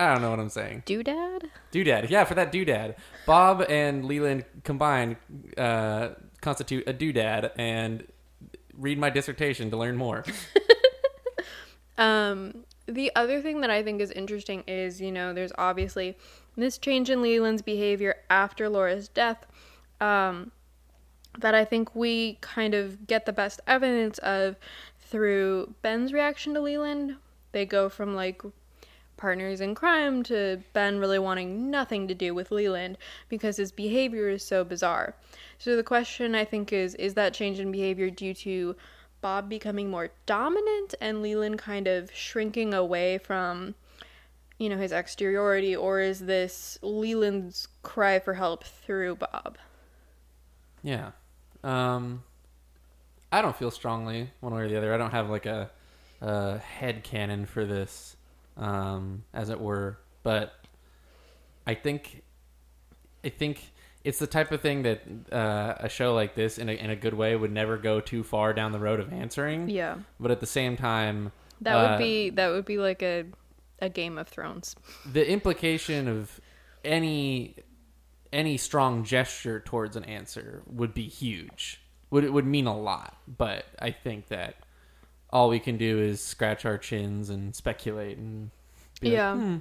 I 0.00 0.12
don't 0.12 0.22
know 0.22 0.30
what 0.30 0.40
I'm 0.40 0.48
saying. 0.48 0.84
Doodad? 0.86 1.50
Doodad, 1.72 2.08
yeah, 2.08 2.24
for 2.24 2.34
that 2.34 2.52
doodad. 2.52 2.96
Bob 3.26 3.64
and 3.68 4.04
Leland 4.06 4.44
combined 4.64 5.16
uh, 5.58 6.10
constitute 6.40 6.88
a 6.88 6.94
doodad, 6.94 7.50
and 7.58 8.06
read 8.74 8.98
my 8.98 9.10
dissertation 9.10 9.70
to 9.70 9.76
learn 9.76 9.96
more. 9.96 10.24
Um, 12.00 12.64
the 12.86 13.12
other 13.14 13.42
thing 13.42 13.60
that 13.60 13.70
I 13.70 13.82
think 13.82 14.00
is 14.00 14.10
interesting 14.10 14.64
is, 14.66 15.00
you 15.02 15.12
know, 15.12 15.34
there's 15.34 15.52
obviously 15.58 16.16
this 16.56 16.78
change 16.78 17.10
in 17.10 17.20
Leland's 17.20 17.60
behavior 17.60 18.16
after 18.30 18.70
Laura's 18.70 19.06
death 19.06 19.46
um, 20.00 20.50
that 21.38 21.54
I 21.54 21.64
think 21.66 21.94
we 21.94 22.38
kind 22.40 22.74
of 22.74 23.06
get 23.06 23.26
the 23.26 23.34
best 23.34 23.60
evidence 23.66 24.18
of 24.18 24.56
through 24.98 25.74
Ben's 25.82 26.14
reaction 26.14 26.54
to 26.54 26.60
Leland. 26.60 27.16
They 27.52 27.66
go 27.66 27.90
from 27.90 28.14
like 28.14 28.40
partners 29.20 29.60
in 29.60 29.74
crime 29.74 30.22
to 30.24 30.62
Ben 30.72 30.98
really 30.98 31.18
wanting 31.18 31.70
nothing 31.70 32.08
to 32.08 32.14
do 32.14 32.34
with 32.34 32.50
Leland 32.50 32.98
because 33.28 33.56
his 33.56 33.70
behavior 33.70 34.28
is 34.28 34.44
so 34.44 34.64
bizarre. 34.64 35.14
So 35.58 35.76
the 35.76 35.84
question 35.84 36.34
I 36.34 36.44
think 36.44 36.72
is 36.72 36.94
is 36.96 37.14
that 37.14 37.34
change 37.34 37.60
in 37.60 37.70
behavior 37.70 38.10
due 38.10 38.34
to 38.34 38.74
Bob 39.20 39.48
becoming 39.48 39.90
more 39.90 40.10
dominant 40.26 40.94
and 41.00 41.22
Leland 41.22 41.58
kind 41.58 41.86
of 41.86 42.10
shrinking 42.12 42.72
away 42.74 43.18
from 43.18 43.74
you 44.58 44.68
know 44.68 44.78
his 44.78 44.92
exteriority 44.92 45.76
or 45.76 46.00
is 46.00 46.20
this 46.20 46.78
Leland's 46.82 47.68
cry 47.82 48.18
for 48.18 48.34
help 48.34 48.64
through 48.64 49.16
Bob? 49.16 49.58
Yeah. 50.82 51.10
Um, 51.62 52.22
I 53.32 53.42
don't 53.42 53.56
feel 53.56 53.70
strongly 53.70 54.30
one 54.40 54.54
way 54.54 54.62
or 54.62 54.68
the 54.68 54.76
other. 54.76 54.92
I 54.92 54.96
don't 54.96 55.12
have 55.12 55.30
like 55.30 55.46
a, 55.46 55.70
a 56.20 56.60
headcanon 56.80 57.46
for 57.46 57.64
this, 57.64 58.16
um, 58.56 59.24
as 59.32 59.50
it 59.50 59.60
were. 59.60 59.98
But 60.22 60.52
I 61.66 61.74
think, 61.74 62.22
I 63.24 63.28
think 63.28 63.72
it's 64.04 64.18
the 64.18 64.26
type 64.26 64.50
of 64.52 64.60
thing 64.60 64.82
that 64.82 65.02
uh, 65.32 65.74
a 65.78 65.88
show 65.88 66.14
like 66.14 66.34
this, 66.34 66.58
in 66.58 66.68
a, 66.68 66.72
in 66.72 66.90
a 66.90 66.96
good 66.96 67.14
way, 67.14 67.36
would 67.36 67.52
never 67.52 67.76
go 67.76 68.00
too 68.00 68.22
far 68.22 68.52
down 68.52 68.72
the 68.72 68.78
road 68.78 69.00
of 69.00 69.12
answering. 69.12 69.68
Yeah. 69.68 69.98
But 70.18 70.30
at 70.30 70.40
the 70.40 70.46
same 70.46 70.76
time, 70.76 71.32
That 71.62 71.74
Uh, 71.76 71.90
would 71.90 71.98
be 71.98 72.30
that 72.30 72.48
would 72.50 72.64
be 72.64 72.78
like 72.78 73.02
a 73.02 73.24
a 73.82 73.88
Game 73.88 74.18
of 74.18 74.28
Thrones. 74.28 74.76
the 75.10 75.26
implication 75.30 76.08
of 76.08 76.40
any 76.84 77.56
any 78.32 78.56
strong 78.56 79.04
gesture 79.04 79.60
towards 79.60 79.96
an 79.96 80.04
answer 80.04 80.62
would 80.66 80.94
be 80.94 81.08
huge. 81.08 81.80
Would 82.10 82.24
it 82.24 82.32
would 82.32 82.46
mean 82.46 82.66
a 82.66 82.76
lot, 82.78 83.16
but 83.26 83.64
I 83.78 83.90
think 83.90 84.28
that 84.28 84.54
all 85.32 85.48
we 85.48 85.58
can 85.60 85.76
do 85.76 85.98
is 86.00 86.22
scratch 86.22 86.64
our 86.64 86.78
chins 86.78 87.30
and 87.30 87.54
speculate 87.54 88.18
and 88.18 88.50
be 89.00 89.08
like, 89.08 89.12
Yeah. 89.16 89.34
"Hmm." 89.36 89.56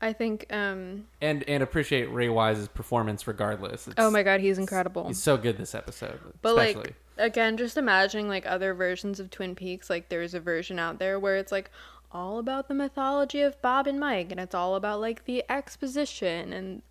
I 0.00 0.12
think 0.12 0.46
um 0.52 1.06
and 1.22 1.42
and 1.48 1.62
appreciate 1.62 2.12
Ray 2.12 2.28
Wise's 2.28 2.68
performance 2.68 3.26
regardless. 3.26 3.86
It's, 3.88 3.94
oh 3.98 4.10
my 4.10 4.22
god, 4.22 4.40
he's 4.40 4.58
incredible. 4.58 5.06
he's 5.08 5.22
so 5.22 5.36
good 5.38 5.56
this 5.56 5.74
episode, 5.74 6.20
But 6.42 6.50
especially. 6.50 6.82
like 6.82 6.94
again, 7.16 7.56
just 7.56 7.78
imagining 7.78 8.28
like 8.28 8.44
other 8.46 8.74
versions 8.74 9.18
of 9.20 9.30
Twin 9.30 9.54
Peaks, 9.54 9.88
like 9.88 10.10
there's 10.10 10.34
a 10.34 10.40
version 10.40 10.78
out 10.78 10.98
there 10.98 11.18
where 11.18 11.36
it's 11.36 11.50
like 11.50 11.70
all 12.12 12.38
about 12.38 12.68
the 12.68 12.74
mythology 12.74 13.40
of 13.40 13.60
Bob 13.62 13.86
and 13.86 13.98
Mike 13.98 14.30
and 14.30 14.38
it's 14.38 14.54
all 14.54 14.74
about 14.74 15.00
like 15.00 15.24
the 15.24 15.42
exposition 15.50 16.52
and 16.52 16.82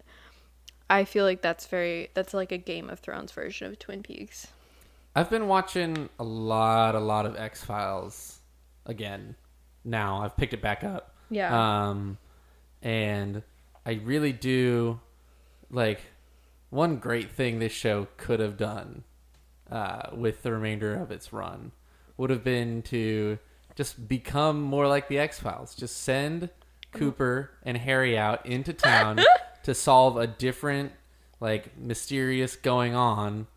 I 0.90 1.04
feel 1.04 1.26
like 1.26 1.42
that's 1.44 1.68
very 1.68 2.10
that's 2.16 2.34
like 2.34 2.52
a 2.52 2.58
Game 2.58 2.90
of 2.90 3.00
Thrones 3.00 3.32
version 3.32 3.68
of 3.68 3.78
Twin 3.78 4.02
Peaks. 4.02 4.48
I've 5.16 5.30
been 5.30 5.48
watching 5.48 6.10
a 6.20 6.24
lot, 6.24 6.94
a 6.96 7.00
lot 7.00 7.26
of 7.26 7.38
X 7.38 7.64
Files 7.64 8.40
again. 8.86 9.36
Now 9.84 10.22
I've 10.22 10.36
picked 10.36 10.54
it 10.54 10.62
back 10.62 10.84
up. 10.84 11.16
Yeah. 11.30 11.88
Um, 11.88 12.18
and 12.82 13.42
I 13.86 13.94
really 14.04 14.34
do 14.34 15.00
like 15.72 16.02
one 16.70 16.98
great 16.98 17.32
thing 17.32 17.60
this 17.60 17.72
show 17.72 18.08
could 18.18 18.40
have 18.40 18.58
done 18.58 19.04
uh, 19.72 20.10
with 20.14 20.44
the 20.44 20.52
remainder 20.52 20.94
of 20.96 21.12
its 21.12 21.32
run 21.32 21.72
would 22.18 22.30
have 22.30 22.44
been 22.44 22.82
to 22.82 23.38
just 23.76 24.08
become 24.08 24.62
more 24.62 24.88
like 24.88 25.08
the 25.08 25.20
X 25.20 25.40
Files. 25.40 25.76
Just 25.76 25.98
send 25.98 26.50
Cooper 26.92 27.52
and 27.64 27.78
Harry 27.78 28.18
out 28.18 28.46
into 28.46 28.74
town 28.74 29.20
to 29.64 29.74
solve 29.74 30.18
a 30.18 30.28
different, 30.28 30.92
like, 31.40 31.78
mysterious 31.78 32.56
going 32.56 32.96
on 32.96 33.48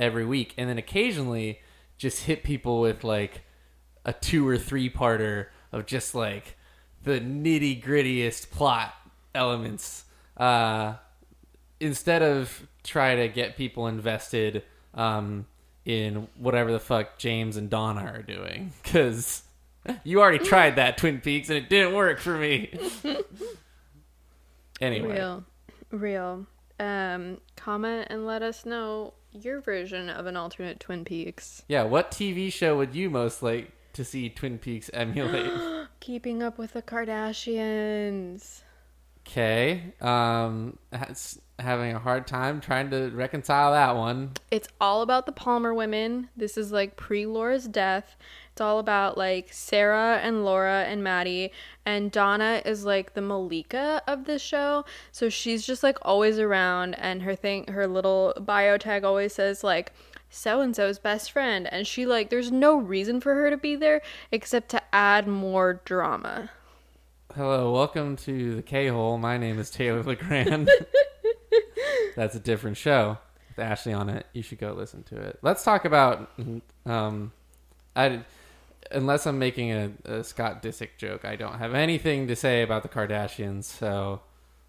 every 0.00 0.24
week, 0.24 0.54
and 0.56 0.68
then 0.68 0.78
occasionally 0.78 1.60
just 1.98 2.24
hit 2.24 2.42
people 2.42 2.80
with 2.80 3.04
like 3.04 3.42
a 4.04 4.12
two 4.12 4.48
or 4.48 4.56
three 4.56 4.90
parter 4.90 5.46
of 5.70 5.86
just 5.86 6.14
like 6.14 6.56
the 7.04 7.20
nitty 7.20 7.82
grittiest 7.84 8.50
plot 8.50 8.94
elements 9.34 10.04
uh, 10.38 10.94
instead 11.78 12.22
of 12.22 12.66
try 12.82 13.14
to 13.14 13.28
get 13.28 13.56
people 13.56 13.86
invested 13.86 14.64
um, 14.94 15.46
in 15.84 16.26
whatever 16.36 16.72
the 16.72 16.80
fuck 16.80 17.18
James 17.18 17.56
and 17.56 17.68
Donna 17.68 18.00
are 18.02 18.22
doing 18.22 18.72
because 18.82 19.42
you 20.04 20.20
already 20.20 20.44
tried 20.44 20.76
that 20.76 20.96
Twin 20.96 21.20
Peaks 21.20 21.50
and 21.50 21.58
it 21.58 21.68
didn't 21.68 21.94
work 21.94 22.20
for 22.20 22.36
me. 22.36 22.72
anyway, 24.80 25.12
Real. 25.14 25.44
Real. 25.90 26.46
Um 26.78 27.38
comment 27.56 28.06
and 28.08 28.26
let 28.26 28.42
us 28.42 28.64
know 28.64 29.12
your 29.32 29.60
version 29.60 30.08
of 30.10 30.26
an 30.26 30.36
alternate 30.36 30.80
Twin 30.80 31.04
Peaks. 31.04 31.62
yeah, 31.68 31.82
what 31.82 32.10
TV 32.10 32.52
show 32.52 32.76
would 32.76 32.94
you 32.94 33.10
most 33.10 33.42
like 33.42 33.72
to 33.92 34.04
see 34.04 34.28
Twin 34.28 34.58
Peaks 34.58 34.90
emulate? 34.94 35.50
Keeping 36.00 36.42
up 36.42 36.58
with 36.58 36.72
the 36.72 36.82
Kardashians. 36.82 38.62
Okay. 39.26 39.92
Um, 40.00 40.78
having 41.58 41.94
a 41.94 41.98
hard 41.98 42.26
time 42.26 42.60
trying 42.60 42.90
to 42.90 43.10
reconcile 43.10 43.72
that 43.72 43.94
one. 43.96 44.32
It's 44.50 44.68
all 44.80 45.02
about 45.02 45.26
the 45.26 45.32
Palmer 45.32 45.74
women. 45.74 46.30
This 46.36 46.56
is 46.56 46.72
like 46.72 46.96
pre 46.96 47.26
Laura's 47.26 47.68
death. 47.68 48.16
It's 48.60 48.66
all 48.66 48.78
about 48.78 49.16
like 49.16 49.48
Sarah 49.50 50.20
and 50.22 50.44
Laura 50.44 50.84
and 50.86 51.02
Maddie. 51.02 51.50
And 51.86 52.12
Donna 52.12 52.60
is 52.62 52.84
like 52.84 53.14
the 53.14 53.22
Malika 53.22 54.02
of 54.06 54.26
this 54.26 54.42
show. 54.42 54.84
So 55.12 55.30
she's 55.30 55.66
just 55.66 55.82
like 55.82 55.96
always 56.02 56.38
around. 56.38 56.92
And 56.98 57.22
her 57.22 57.34
thing, 57.34 57.68
her 57.68 57.86
little 57.86 58.34
bio 58.38 58.76
tag 58.76 59.02
always 59.02 59.32
says 59.32 59.64
like, 59.64 59.94
so 60.28 60.60
and 60.60 60.76
so's 60.76 60.98
best 60.98 61.32
friend. 61.32 61.72
And 61.72 61.86
she 61.86 62.04
like, 62.04 62.28
there's 62.28 62.52
no 62.52 62.76
reason 62.76 63.18
for 63.22 63.34
her 63.34 63.48
to 63.48 63.56
be 63.56 63.76
there 63.76 64.02
except 64.30 64.68
to 64.72 64.82
add 64.92 65.26
more 65.26 65.80
drama. 65.86 66.50
Hello, 67.34 67.72
welcome 67.72 68.14
to 68.16 68.56
the 68.56 68.62
K 68.62 68.88
Hole. 68.88 69.16
My 69.16 69.38
name 69.38 69.58
is 69.58 69.70
Taylor 69.70 70.02
Legrand. 70.02 70.68
That's 72.14 72.34
a 72.34 72.40
different 72.40 72.76
show 72.76 73.16
with 73.48 73.58
Ashley 73.58 73.94
on 73.94 74.10
it. 74.10 74.26
You 74.34 74.42
should 74.42 74.58
go 74.58 74.74
listen 74.74 75.02
to 75.04 75.16
it. 75.16 75.38
Let's 75.40 75.64
talk 75.64 75.86
about. 75.86 76.30
Um, 76.84 77.32
I 77.96 78.20
unless 78.90 79.26
I'm 79.26 79.38
making 79.38 79.72
a, 79.72 79.92
a 80.04 80.24
Scott 80.24 80.62
Disick 80.62 80.90
joke, 80.98 81.24
I 81.24 81.36
don't 81.36 81.58
have 81.58 81.74
anything 81.74 82.26
to 82.28 82.36
say 82.36 82.62
about 82.62 82.82
the 82.82 82.88
Kardashians. 82.88 83.64
So 83.64 84.20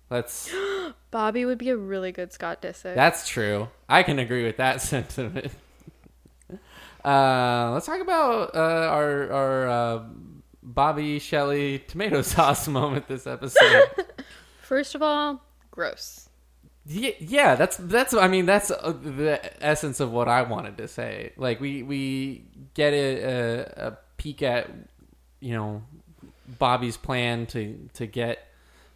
let's. 0.10 0.54
Bobby 1.12 1.44
would 1.46 1.58
be 1.58 1.70
a 1.70 1.78
really 1.78 2.12
good 2.12 2.32
Scott 2.32 2.62
Disick. 2.62 2.96
That's 2.96 3.28
true. 3.28 3.70
I 3.90 4.04
can 4.04 4.20
agree 4.20 4.46
with 4.46 4.58
that 4.58 4.82
sentiment. 4.82 5.52
Uh, 7.04 7.72
let's 7.74 7.86
talk 7.86 8.00
about 8.02 8.56
uh, 8.56 8.60
our 8.60 9.32
our 9.32 9.68
uh, 9.70 10.04
Bobby 10.62 11.20
Shelly 11.20 11.80
tomato 11.80 12.22
sauce 12.22 12.68
moment 12.68 13.08
this 13.08 13.26
episode. 13.26 13.90
First 14.62 14.96
of 14.96 15.02
all, 15.02 15.44
gross. 15.72 16.30
yeah, 16.86 17.12
yeah, 17.20 17.56
that's 17.56 17.78
that's. 17.78 18.14
I 18.14 18.28
mean, 18.28 18.46
that's 18.46 18.70
uh, 18.72 18.94
the 19.02 19.42
essence 19.66 20.00
of 20.00 20.12
what 20.12 20.28
I 20.28 20.44
wanted 20.44 20.78
to 20.78 20.88
say. 20.88 21.34
Like 21.38 21.60
we 21.60 21.82
we 21.84 22.46
get 22.76 22.94
a, 22.94 23.24
a, 23.24 23.88
a 23.88 23.98
peek 24.22 24.44
at 24.44 24.70
you 25.40 25.54
know 25.54 25.82
Bobby's 26.60 26.96
plan 26.96 27.48
to 27.48 27.90
to 27.96 28.06
get 28.06 28.48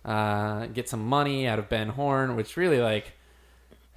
uh, 0.03 0.67
get 0.67 0.87
some 0.87 1.07
money 1.07 1.47
out 1.47 1.57
of 1.57 1.67
Ben 1.67 1.89
Horne, 1.89 2.35
which 2.35 2.57
really 2.57 2.79
like 2.79 3.13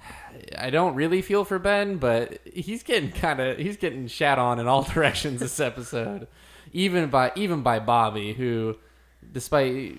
I 0.57 0.71
don't 0.71 0.95
really 0.95 1.21
feel 1.21 1.45
for 1.45 1.59
Ben, 1.59 1.97
but 1.97 2.39
he's 2.45 2.81
getting 2.81 3.11
kind 3.11 3.39
of 3.39 3.57
he's 3.57 3.77
getting 3.77 4.07
shat 4.07 4.39
on 4.39 4.59
in 4.59 4.67
all 4.67 4.83
directions 4.93 5.39
this 5.39 5.59
episode, 5.59 6.27
even 6.73 7.09
by 7.09 7.31
even 7.35 7.61
by 7.61 7.79
Bobby, 7.79 8.33
who, 8.33 8.77
despite 9.31 9.97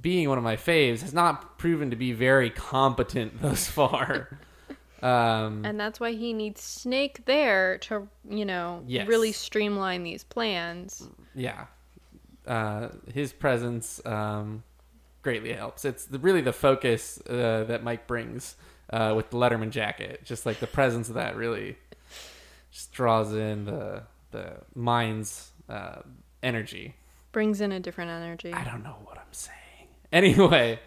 being 0.00 0.28
one 0.28 0.38
of 0.38 0.44
my 0.44 0.56
faves, 0.56 1.00
has 1.00 1.12
not 1.12 1.58
proven 1.58 1.90
to 1.90 1.96
be 1.96 2.12
very 2.12 2.48
competent 2.48 3.42
thus 3.42 3.66
far. 3.66 4.38
Um, 5.02 5.64
And 5.64 5.78
that's 5.80 5.98
why 6.00 6.12
he 6.12 6.32
needs 6.32 6.60
Snake 6.62 7.24
there 7.26 7.78
to, 7.78 8.08
you 8.28 8.44
know, 8.44 8.82
Yes. 8.86 9.06
really 9.08 9.32
streamline 9.32 10.02
these 10.02 10.24
plans. 10.24 11.08
yeah, 11.34 11.66
uh, 12.46 12.88
his 13.12 13.32
presence 13.32 14.04
um, 14.06 14.62
greatly 15.22 15.52
helps. 15.52 15.84
It's 15.84 16.04
the, 16.06 16.18
really 16.18 16.40
the 16.40 16.52
focus 16.52 17.20
uh, 17.28 17.64
that 17.64 17.82
Mike 17.84 18.06
brings 18.06 18.56
uh, 18.92 19.12
with 19.16 19.30
the 19.30 19.36
Letterman 19.36 19.70
jacket. 19.70 20.24
Just 20.24 20.46
like 20.46 20.58
the 20.60 20.66
presence 20.66 21.08
of 21.08 21.14
that 21.14 21.36
really 21.36 21.76
just 22.72 22.92
draws 22.92 23.32
in 23.34 23.64
the 23.64 24.02
the 24.32 24.58
mind's 24.76 25.50
uh, 25.68 26.02
energy. 26.42 26.94
Brings 27.32 27.60
in 27.60 27.72
a 27.72 27.80
different 27.80 28.10
energy. 28.10 28.52
I 28.52 28.62
don't 28.64 28.82
know 28.84 28.96
what 29.04 29.18
I'm 29.18 29.32
saying. 29.32 29.56
Anyway, 30.12 30.80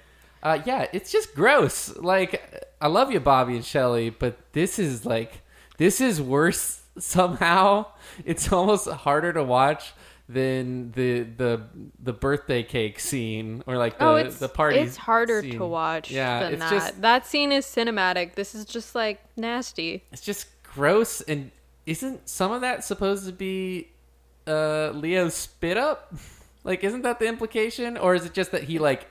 uh, 0.43 0.59
yeah, 0.65 0.88
it's 0.93 1.12
just 1.12 1.33
gross. 1.33 1.95
Like, 1.97 2.67
I 2.79 2.88
love 2.88 3.12
you, 3.12 3.19
Bobby 3.19 3.55
and 3.55 3.65
Shelly, 3.65 4.09
but 4.12 4.38
this 4.51 4.77
is 4.77 5.05
like, 5.05 5.41
this 5.77 6.00
is 6.01 6.21
worse 6.21 6.83
somehow. 7.00 7.88
It's 8.25 8.51
almost 8.51 8.88
harder 8.89 9.33
to 9.33 9.43
watch 9.43 9.93
than 10.29 10.91
the 10.93 11.21
the 11.23 11.62
the 12.01 12.13
birthday 12.13 12.63
cake 12.63 12.97
scene 13.00 13.62
or 13.67 13.77
like 13.77 14.00
the 14.00 14.05
oh, 14.05 14.23
the 14.29 14.50
party. 14.50 14.79
It's 14.79 14.95
harder 14.97 15.41
scene. 15.41 15.57
to 15.57 15.65
watch 15.65 16.12
Yeah, 16.12 16.43
than 16.43 16.53
it's 16.53 16.62
that. 16.62 16.71
just 16.71 17.01
That 17.01 17.25
scene 17.27 17.51
is 17.51 17.65
cinematic. 17.65 18.35
This 18.35 18.55
is 18.55 18.65
just 18.65 18.95
like 18.95 19.21
nasty. 19.38 20.03
it's 20.12 20.21
just 20.21 20.47
gross. 20.63 21.21
And 21.21 21.51
isn't 21.85 22.27
some 22.29 22.51
of 22.51 22.62
that 22.62 22.83
supposed 22.83 23.25
to 23.25 23.33
be 23.33 23.89
uh 24.47 24.89
Leo's 24.91 25.33
spit 25.35 25.77
up? 25.77 26.13
Like, 26.65 26.85
isn't 26.85 27.01
that 27.01 27.19
the 27.19 27.27
implication, 27.27 27.97
or 27.97 28.15
is 28.15 28.25
it 28.25 28.31
just 28.33 28.51
that 28.53 28.63
he 28.63 28.79
like 28.79 29.05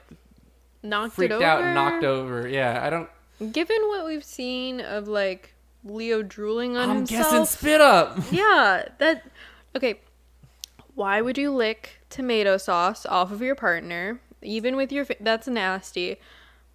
Knocked 0.82 1.14
freaked 1.14 1.32
out 1.32 1.62
and 1.62 1.74
knocked 1.74 2.04
over? 2.04 2.48
Yeah, 2.48 2.80
I 2.82 2.90
don't. 2.90 3.08
Given 3.52 3.76
what 3.88 4.04
we've 4.04 4.24
seen 4.24 4.80
of 4.80 5.08
like 5.08 5.54
Leo 5.84 6.22
drooling 6.22 6.76
on 6.76 6.90
I'm 6.90 6.96
himself, 6.98 7.30
guessing 7.30 7.46
spit 7.46 7.80
up. 7.80 8.18
yeah, 8.30 8.88
that 8.98 9.24
okay. 9.76 10.00
Why 10.94 11.20
would 11.22 11.38
you 11.38 11.50
lick 11.52 12.00
tomato 12.10 12.56
sauce 12.56 13.06
off 13.06 13.32
of 13.32 13.40
your 13.40 13.54
partner, 13.54 14.20
even 14.42 14.76
with 14.76 14.92
your? 14.92 15.04
Fa- 15.04 15.16
that's 15.20 15.48
nasty. 15.48 16.16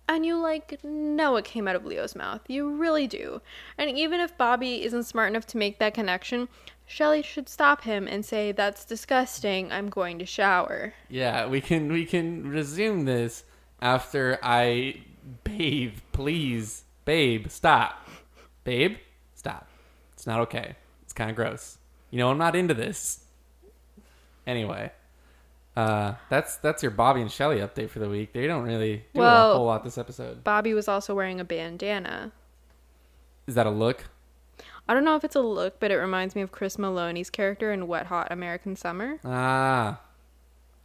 And 0.10 0.26
you 0.26 0.38
like 0.38 0.82
know 0.86 1.36
it 1.36 1.44
came 1.44 1.68
out 1.68 1.76
of 1.76 1.86
Leo's 1.86 2.16
mouth. 2.16 2.42
You 2.48 2.70
really 2.70 3.08
do. 3.08 3.42
And 3.78 3.90
even 3.90 4.22
if 4.22 4.38
Bobby 4.38 4.84
isn't 4.86 5.04
smart 5.04 5.30
enough 5.30 5.46
to 5.48 5.58
make 5.58 5.80
that 5.80 5.94
connection, 5.94 6.48
Shelly 6.86 7.22
should 7.22 7.50
stop 7.50 7.84
him 7.84 8.08
and 8.08 8.26
say, 8.26 8.54
"That's 8.54 8.86
disgusting. 8.86 9.70
I'm 9.72 9.90
going 9.90 10.18
to 10.20 10.26
shower." 10.26 10.94
Yeah, 11.10 11.46
we 11.48 11.60
can 11.60 11.92
we 11.92 12.06
can 12.06 12.50
resume 12.50 13.04
this 13.04 13.44
after 13.82 14.40
I 14.42 15.02
babe, 15.44 15.96
please. 16.12 16.84
Babe, 17.06 17.48
stop. 17.50 18.08
Babe, 18.64 18.98
stop. 19.36 19.68
It's 20.14 20.28
not 20.28 20.40
okay. 20.42 20.76
It's 21.04 21.14
kind 21.14 21.30
of 21.30 21.36
gross. 21.36 21.78
You 22.12 22.20
know 22.20 22.30
I'm 22.30 22.38
not 22.38 22.56
into 22.56 22.74
this. 22.74 23.24
Anyway, 24.46 24.92
uh 25.76 26.14
that's 26.30 26.58
that's 26.58 26.82
your 26.82 26.92
Bobby 26.92 27.22
and 27.22 27.32
Shelly 27.32 27.58
update 27.58 27.90
for 27.90 28.00
the 28.00 28.10
week. 28.10 28.34
They 28.34 28.48
don't 28.48 28.64
really 28.64 29.06
do 29.13 29.22
a 29.22 29.54
whole 29.54 29.66
lot 29.66 29.84
this 29.84 29.98
episode. 29.98 30.44
Bobby 30.44 30.74
was 30.74 30.88
also 30.88 31.13
wearing 31.16 31.40
a 31.40 31.46
bandana. 31.46 32.32
Is 33.46 33.56
that 33.56 33.66
a 33.66 33.72
look? 33.72 34.06
I 34.90 34.94
don't 34.94 35.04
know 35.04 35.16
if 35.16 35.24
it's 35.24 35.36
a 35.36 35.42
look, 35.42 35.80
but 35.80 35.92
it 35.92 35.98
reminds 35.98 36.34
me 36.34 36.42
of 36.42 36.52
Chris 36.52 36.78
Meloni's 36.78 37.30
character 37.30 37.74
in 37.74 37.88
Wet 37.88 38.06
Hot 38.08 38.32
American 38.32 38.76
Summer. 38.76 39.20
Ah. 39.24 40.00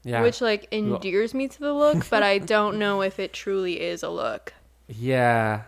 Yeah. 0.05 0.23
which 0.23 0.41
like 0.41 0.67
endears 0.73 1.33
me 1.33 1.49
to 1.49 1.61
the 1.61 1.73
look, 1.73 2.09
but 2.11 2.23
I 2.23 2.39
don't 2.39 2.79
know 2.79 3.03
if 3.03 3.19
it 3.19 3.33
truly 3.33 3.81
is 3.81 4.03
a 4.03 4.09
look. 4.09 4.53
Yeah. 4.89 5.63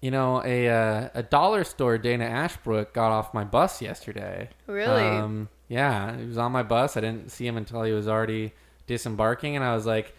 You 0.00 0.10
know, 0.10 0.42
a 0.44 0.68
uh, 0.68 1.08
a 1.14 1.22
dollar 1.22 1.62
store 1.62 1.96
Dana 1.98 2.24
Ashbrook 2.24 2.92
got 2.92 3.12
off 3.12 3.32
my 3.32 3.44
bus 3.44 3.80
yesterday. 3.80 4.50
Really? 4.66 5.02
Um, 5.04 5.48
yeah, 5.68 6.16
he 6.16 6.26
was 6.26 6.38
on 6.38 6.50
my 6.50 6.64
bus. 6.64 6.96
I 6.96 7.00
didn't 7.00 7.30
see 7.30 7.46
him 7.46 7.56
until 7.56 7.82
he 7.84 7.92
was 7.92 8.08
already 8.08 8.52
disembarking, 8.88 9.54
and 9.54 9.64
I 9.64 9.74
was 9.74 9.86
like, 9.86 10.14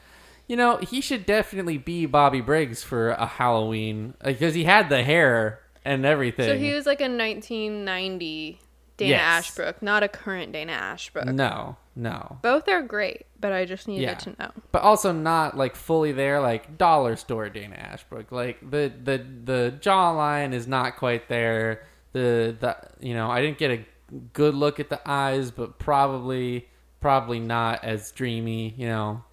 you 0.47 0.55
know, 0.55 0.77
he 0.77 1.01
should 1.01 1.25
definitely 1.25 1.77
be 1.77 2.05
Bobby 2.05 2.39
Briggs 2.39 2.81
for 2.81 3.09
a 3.09 3.25
Halloween 3.25 4.13
because 4.23 4.55
he 4.55 4.63
had 4.63 4.87
the 4.87 5.03
hair 5.03 5.59
and 5.83 6.05
everything. 6.05 6.47
So 6.47 6.57
he 6.57 6.73
was 6.73 6.85
like 6.85 7.01
a 7.01 7.11
1990 7.11 8.59
Dana 8.97 9.09
Yes. 9.11 9.21
Ashbrook, 9.47 9.81
not 9.81 10.03
a 10.03 10.07
current 10.07 10.51
Dana 10.51 10.71
Ashbrook. 10.73 11.25
no, 11.25 11.77
no, 11.95 12.37
Both 12.41 12.67
are 12.69 12.81
great, 12.81 13.25
but 13.39 13.51
I 13.51 13.65
just 13.65 13.87
needed 13.87 14.03
Yeah. 14.03 14.13
to 14.15 14.29
know. 14.39 14.51
but 14.71 14.81
also 14.83 15.11
not 15.11 15.57
like 15.57 15.75
fully 15.75 16.11
there, 16.11 16.39
like 16.39 16.77
dollar 16.77 17.15
store 17.15 17.49
Dana 17.49 17.75
Ashbrook. 17.75 18.31
Like 18.31 18.59
the 18.61 18.91
the 19.03 19.17
the 19.45 19.73
jawline 19.79 20.53
is 20.53 20.67
not 20.67 20.95
quite 20.97 21.27
there. 21.29 21.83
The 22.13 22.55
the 22.59 22.77
you 22.99 23.13
know 23.13 23.29
I 23.31 23.41
didn't 23.41 23.57
get 23.57 23.71
a 23.71 23.85
good 24.33 24.53
look 24.53 24.79
at 24.79 24.89
the 24.89 25.01
eyes, 25.09 25.49
but 25.51 25.79
probably 25.79 26.67
probably 26.99 27.39
not 27.39 27.83
as 27.83 28.11
dreamy. 28.11 28.73
You 28.77 28.87
know, 28.87 29.23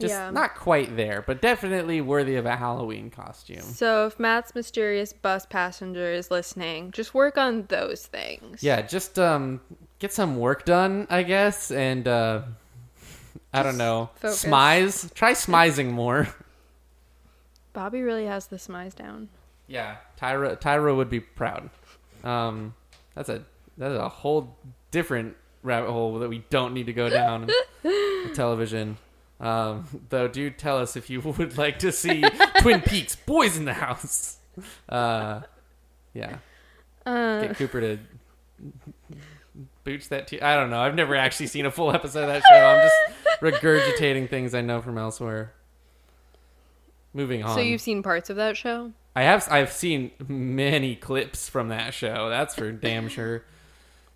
just 0.00 0.12
Yeah. 0.12 0.30
not 0.30 0.54
quite 0.56 0.96
there, 0.96 1.22
but 1.26 1.40
definitely 1.42 2.00
worthy 2.00 2.36
of 2.36 2.46
a 2.46 2.56
Halloween 2.56 3.10
costume. 3.10 3.60
So 3.62 4.06
if 4.06 4.18
Matt's 4.18 4.54
mysterious 4.54 5.12
bus 5.12 5.46
passenger 5.46 6.10
is 6.10 6.30
listening, 6.30 6.90
just 6.90 7.14
work 7.14 7.38
on 7.38 7.66
those 7.68 8.06
things. 8.06 8.62
Yeah, 8.62 8.82
just 8.82 9.18
um 9.18 9.60
get 9.98 10.12
some 10.12 10.36
work 10.38 10.64
done, 10.64 11.06
I 11.10 11.22
guess, 11.22 11.70
and 11.70 12.08
uh 12.08 12.42
I 13.52 13.62
don't 13.62 13.76
know, 13.78 14.10
focus. 14.16 14.44
smize. 14.44 15.12
Try 15.14 15.32
smizing 15.32 15.90
more. 15.90 16.28
Bobby 17.72 18.02
really 18.02 18.26
has 18.26 18.46
the 18.48 18.56
smize 18.56 18.94
down. 18.94 19.28
Yeah, 19.66 19.96
Tyra 20.20 20.60
Tyra 20.60 20.96
would 20.96 21.10
be 21.10 21.20
proud. 21.20 21.70
Um, 22.24 22.74
that's 23.14 23.28
a 23.28 23.44
that's 23.78 23.94
a 23.98 24.08
whole 24.08 24.56
different 24.90 25.36
rabbit 25.62 25.90
hole 25.90 26.18
that 26.18 26.28
we 26.28 26.44
don't 26.50 26.74
need 26.74 26.86
to 26.86 26.92
go 26.92 27.08
down 27.08 27.48
television. 28.34 28.96
Um, 29.40 29.86
though, 30.10 30.28
do 30.28 30.50
tell 30.50 30.78
us 30.78 30.96
if 30.96 31.08
you 31.10 31.20
would 31.38 31.56
like 31.58 31.78
to 31.80 31.92
see 31.92 32.22
Twin 32.60 32.82
Peaks 32.82 33.16
Boys 33.16 33.56
in 33.56 33.64
the 33.64 33.72
House. 33.74 34.36
Uh, 34.88 35.40
yeah, 36.12 36.36
Uh, 37.06 37.42
get 37.42 37.56
Cooper 37.56 37.80
to 37.80 37.98
booch 39.84 40.08
that. 40.10 40.28
T- 40.28 40.40
I 40.42 40.56
don't 40.56 40.70
know. 40.70 40.80
I've 40.80 40.94
never 40.94 41.14
actually 41.16 41.46
seen 41.46 41.66
a 41.66 41.70
full 41.70 41.92
episode 41.94 42.22
of 42.22 42.28
that 42.28 42.42
show. 42.50 42.56
I'm 42.66 42.86
just 42.86 43.40
regurgitating 43.62 44.28
things 44.28 44.54
I 44.54 44.60
know 44.60 44.80
from 44.82 44.98
elsewhere. 44.98 45.52
Moving 47.14 47.42
on. 47.42 47.54
so 47.54 47.60
you've 47.60 47.80
seen 47.80 48.02
parts 48.02 48.30
of 48.30 48.36
that 48.36 48.56
show? 48.56 48.92
I 49.16 49.22
have 49.22 49.48
I've 49.50 49.72
seen 49.72 50.12
many 50.28 50.94
clips 50.94 51.48
from 51.48 51.68
that 51.68 51.92
show. 51.94 52.28
That's 52.28 52.54
for 52.54 52.70
damn 52.70 53.08
sure. 53.08 53.42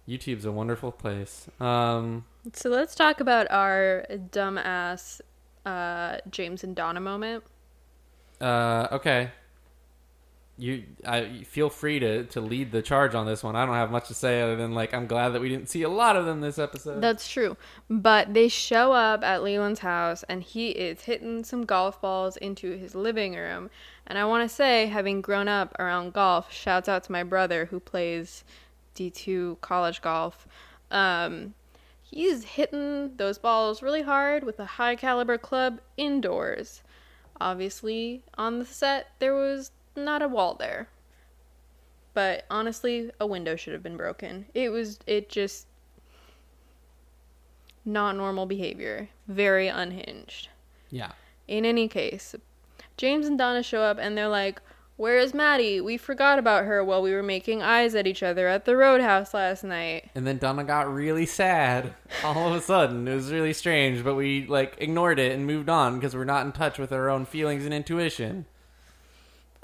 YouTube's 0.09 0.45
a 0.45 0.53
wonderful 0.53 0.93
place. 0.93 1.49
Um, 1.59 2.25
So 2.52 2.68
let's 2.68 2.94
talk 2.94 3.20
about 3.20 3.50
our 3.50 4.04
dumbass 4.11 5.20
uh, 5.64 6.18
James 6.30 6.62
and 6.62 6.76
Donna 6.76 7.00
moment. 7.00 7.44
uh, 8.40 8.88
okay. 8.92 9.30
You, 10.57 10.85
I 11.04 11.42
feel 11.42 11.68
free 11.68 11.98
to 11.98 12.24
to 12.26 12.40
lead 12.40 12.70
the 12.70 12.80
charge 12.80 13.16
on 13.16 13.26
this 13.26 13.42
one. 13.42 13.57
I 13.57 13.66
don't 13.66 13.74
have 13.74 13.90
much 13.90 14.07
to 14.07 14.14
say 14.14 14.40
other 14.40 14.54
than 14.54 14.72
like 14.72 14.94
I'm 14.94 15.09
glad 15.09 15.30
that 15.30 15.40
we 15.40 15.48
didn't 15.48 15.68
see 15.68 15.83
a 15.83 15.88
lot 15.88 16.14
of 16.14 16.26
them 16.26 16.42
this 16.42 16.61
episode. 16.61 17.00
That's 17.00 17.28
true. 17.28 17.57
But 17.90 18.35
they 18.35 18.46
show 18.46 18.92
up 18.92 19.24
at 19.24 19.42
Leland's 19.42 19.80
house 19.80 20.22
and 20.28 20.44
he 20.44 20.68
is 20.68 21.02
hitting 21.02 21.42
some 21.42 21.64
golf 21.64 22.00
balls 22.00 22.37
into 22.37 22.76
his 22.76 22.94
living 22.94 23.35
room. 23.35 23.68
And 24.07 24.16
I 24.16 24.26
want 24.26 24.48
to 24.48 24.54
say, 24.54 24.87
having 24.87 25.20
grown 25.22 25.48
up 25.48 25.74
around 25.80 26.12
golf, 26.12 26.52
shouts 26.52 26.88
out 26.88 27.02
to 27.04 27.12
my 27.12 27.24
brother 27.24 27.64
who 27.64 27.80
plays 27.80 28.44
D2 28.94 29.61
college 29.61 30.02
golf. 30.02 30.46
Um, 30.92 31.54
he's 32.14 32.44
hitting 32.44 33.16
those 33.16 33.38
balls 33.38 33.83
really 33.83 34.03
hard 34.03 34.44
with 34.44 34.59
a 34.61 34.64
high 34.64 34.94
caliber 34.94 35.37
club 35.37 35.81
indoors. 35.96 36.83
Obviously, 37.40 38.22
on 38.38 38.61
the 38.61 38.64
set, 38.64 39.09
there 39.18 39.35
was 39.35 39.72
not 39.96 40.22
a 40.22 40.29
wall 40.29 40.55
there. 40.55 40.88
But 42.14 42.44
honestly, 42.48 43.11
a 43.18 43.27
window 43.27 43.57
should 43.57 43.72
have 43.72 43.83
been 43.83 43.96
broken. 43.96 44.46
It 44.55 44.68
was, 44.68 45.00
it 45.07 45.29
just 45.29 45.66
not 47.85 48.16
normal 48.16 48.46
behavior. 48.46 49.09
Very 49.27 49.66
unhinged. 49.66 50.48
yeah, 50.90 51.12
In 51.48 51.64
any 51.64 51.88
case, 51.88 52.37
James 52.96 53.27
and 53.27 53.37
Donna 53.37 53.64
show 53.64 53.83
up 53.83 53.98
and 53.98 54.16
they're 54.16 54.29
like, 54.29 54.62
Where 54.96 55.18
is 55.18 55.35
Maddie? 55.35 55.80
We 55.80 55.96
forgot 55.96 56.38
about 56.38 56.66
her 56.66 56.85
while 56.85 57.02
we 57.02 57.12
were 57.12 57.22
making 57.22 57.62
eyes 57.62 57.96
at 57.96 58.07
each 58.07 58.22
other 58.22 58.46
at 58.46 58.64
the 58.64 58.76
roadhouse 58.76 59.35
last 59.35 59.64
night. 59.64 60.11
and 60.14 60.24
then 60.24 60.38
Donna 60.38 60.62
got 60.62 60.92
really 60.92 61.26
sad 61.26 61.94
all 62.22 62.48
of 62.48 62.54
a 62.54 62.61
sudden. 62.61 63.09
It 63.09 63.14
was 63.14 63.33
really 63.33 63.52
strange, 63.52 64.04
but 64.04 64.14
we 64.14 64.46
like 64.46 64.76
ignored 64.78 65.18
it 65.18 65.33
and 65.33 65.46
moved 65.46 65.68
on 65.68 65.96
because 65.96 66.14
we're 66.14 66.24
not 66.24 66.46
in 66.46 66.52
touch 66.52 66.78
with 66.78 66.92
our 66.92 67.11
own 67.11 67.24
feelings 67.26 67.64
and 67.64 67.74
intuition. 67.74 68.46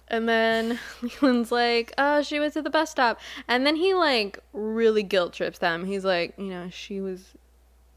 And 0.08 0.28
then 0.28 0.80
Leland's 1.22 1.52
like, 1.52 1.94
oh, 1.96 2.22
she 2.22 2.40
went 2.40 2.54
to 2.54 2.62
the 2.62 2.70
bus 2.70 2.90
stop. 2.90 3.20
And 3.46 3.64
then 3.64 3.76
he 3.76 3.94
like 3.94 4.40
really 4.52 5.04
guilt 5.04 5.32
trips 5.32 5.60
them. 5.60 5.84
He's 5.84 6.04
like, 6.04 6.34
you 6.38 6.46
know, 6.46 6.68
she 6.70 7.00
was, 7.00 7.34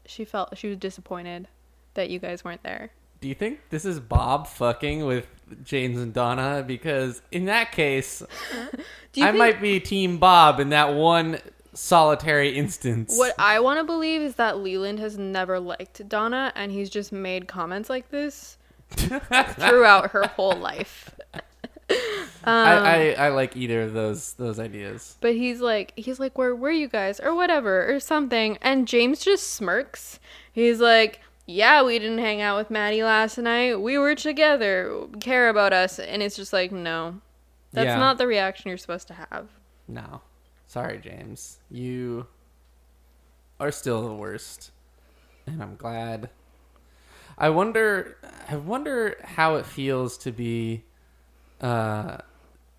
she 0.06 0.24
felt, 0.24 0.56
she 0.56 0.68
was 0.68 0.76
disappointed 0.76 1.48
that 1.94 2.10
you 2.10 2.20
guys 2.20 2.44
weren't 2.44 2.62
there. 2.62 2.92
Do 3.20 3.28
you 3.28 3.34
think 3.34 3.58
this 3.70 3.84
is 3.84 3.98
Bob 3.98 4.46
fucking 4.46 5.04
with 5.06 5.26
James 5.64 5.98
and 5.98 6.12
Donna? 6.12 6.64
Because 6.66 7.22
in 7.32 7.46
that 7.46 7.72
case, 7.72 8.22
Do 9.12 9.20
you 9.20 9.26
I 9.26 9.28
think- 9.30 9.38
might 9.38 9.60
be 9.60 9.80
Team 9.80 10.18
Bob 10.18 10.60
in 10.60 10.70
that 10.70 10.94
one 10.94 11.38
solitary 11.72 12.56
instance. 12.56 13.16
What 13.18 13.34
I 13.38 13.58
want 13.60 13.80
to 13.80 13.84
believe 13.84 14.20
is 14.20 14.36
that 14.36 14.58
Leland 14.58 15.00
has 15.00 15.18
never 15.18 15.58
liked 15.58 16.08
Donna 16.08 16.52
and 16.54 16.70
he's 16.70 16.88
just 16.88 17.10
made 17.12 17.48
comments 17.48 17.90
like 17.90 18.10
this 18.10 18.58
throughout 18.96 20.10
her 20.12 20.26
whole 20.28 20.54
life. 20.56 21.10
I, 21.90 21.94
um, 22.76 22.84
I, 22.84 23.14
I 23.14 23.28
like 23.30 23.56
either 23.56 23.82
of 23.82 23.92
those 23.92 24.34
those 24.34 24.58
ideas. 24.58 25.16
But 25.20 25.34
he's 25.34 25.60
like, 25.60 25.92
he's 25.96 26.18
like, 26.20 26.36
where 26.38 26.54
were 26.54 26.70
you 26.70 26.88
guys, 26.88 27.20
or 27.20 27.34
whatever, 27.34 27.92
or 27.94 28.00
something. 28.00 28.58
And 28.62 28.86
James 28.88 29.20
just 29.20 29.52
smirks. 29.52 30.18
He's 30.52 30.80
like, 30.80 31.20
yeah, 31.46 31.82
we 31.82 31.98
didn't 31.98 32.18
hang 32.18 32.40
out 32.40 32.56
with 32.56 32.70
Maddie 32.70 33.02
last 33.02 33.38
night. 33.38 33.80
We 33.80 33.98
were 33.98 34.14
together. 34.14 35.06
Care 35.20 35.48
about 35.48 35.72
us. 35.72 35.98
And 35.98 36.22
it's 36.22 36.36
just 36.36 36.52
like, 36.52 36.72
no, 36.72 37.20
that's 37.72 37.86
Yeah. 37.86 37.98
not 37.98 38.18
the 38.18 38.26
reaction 38.26 38.68
you're 38.68 38.78
supposed 38.78 39.08
to 39.08 39.14
have. 39.14 39.48
No, 39.86 40.22
sorry, 40.66 40.98
James. 40.98 41.58
You 41.70 42.26
are 43.60 43.70
still 43.70 44.02
the 44.08 44.14
worst, 44.14 44.70
and 45.46 45.62
I'm 45.62 45.76
glad. 45.76 46.30
I 47.36 47.50
wonder. 47.50 48.16
I 48.48 48.56
wonder 48.56 49.16
how 49.22 49.56
it 49.56 49.66
feels 49.66 50.16
to 50.18 50.32
be 50.32 50.84
uh, 51.60 52.18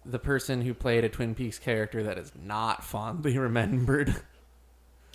the 0.05 0.19
person 0.19 0.61
who 0.61 0.73
played 0.73 1.03
a 1.03 1.09
Twin 1.09 1.35
Peaks 1.35 1.59
character 1.59 2.01
that 2.03 2.17
is 2.17 2.31
not 2.35 2.83
fondly 2.83 3.37
remembered. 3.37 4.15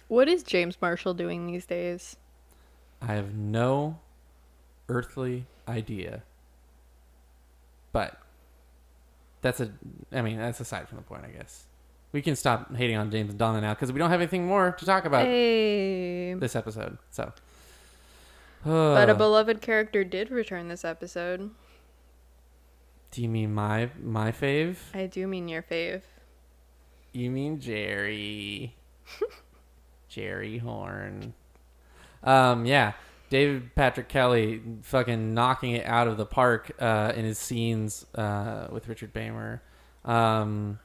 What 0.09 0.29
is 0.29 0.43
James 0.43 0.77
Marshall 0.83 1.15
doing 1.15 1.47
these 1.47 1.67
days? 1.67 2.17
I 3.03 3.15
have 3.15 3.35
no 3.35 3.99
earthly 4.89 5.47
idea. 5.69 6.23
But 7.93 8.19
that's 9.43 9.61
a 9.61 9.71
I 10.13 10.23
mean, 10.23 10.39
that's 10.39 10.61
aside 10.61 10.89
from 10.89 10.97
the 10.97 11.03
point, 11.03 11.25
I 11.25 11.31
guess. 11.31 11.65
We 12.13 12.23
can 12.23 12.35
stop 12.37 12.75
hating 12.75 12.97
on 12.97 13.11
James 13.11 13.31
and 13.31 13.39
Donna 13.39 13.61
now 13.61 13.73
because 13.75 13.93
we 13.93 13.99
don't 13.99 14.11
have 14.11 14.21
anything 14.21 14.47
more 14.47 14.73
to 14.73 14.85
talk 14.85 15.05
about 15.05 15.25
Hey. 15.27 16.35
this 16.35 16.57
episode. 16.57 16.99
So 17.11 17.33
But 18.65 19.09
a 19.09 19.13
Uh, 19.13 19.15
beloved 19.19 19.61
character 19.61 20.05
did 20.05 20.31
return 20.31 20.69
this 20.69 20.85
episode. 20.85 21.51
Do 23.13 23.23
you 23.23 23.29
mean 23.29 23.55
my 23.55 23.91
my 24.03 24.31
fave? 24.33 24.77
I 24.95 25.07
do 25.07 25.27
mean 25.27 25.49
your 25.49 25.63
fave. 25.63 26.03
You 27.13 27.31
mean 27.31 27.59
Jerry. 27.61 28.77
Jerry 30.09 30.59
Horne. 30.59 31.35
Um, 32.23 32.67
yeah. 32.67 32.93
David 33.31 33.75
Patrick 33.77 34.09
Kelly 34.09 34.61
fucking 34.83 35.35
knocking 35.35 35.73
it 35.77 35.87
out 35.87 36.09
of 36.09 36.17
the 36.17 36.27
park 36.27 36.73
uh, 36.81 37.13
in 37.15 37.25
his 37.25 37.39
scenes 37.39 38.05
uh, 38.17 38.67
with 38.73 38.89
Richard 38.89 39.15
Beymer. 39.15 39.61
Um, 40.05 40.81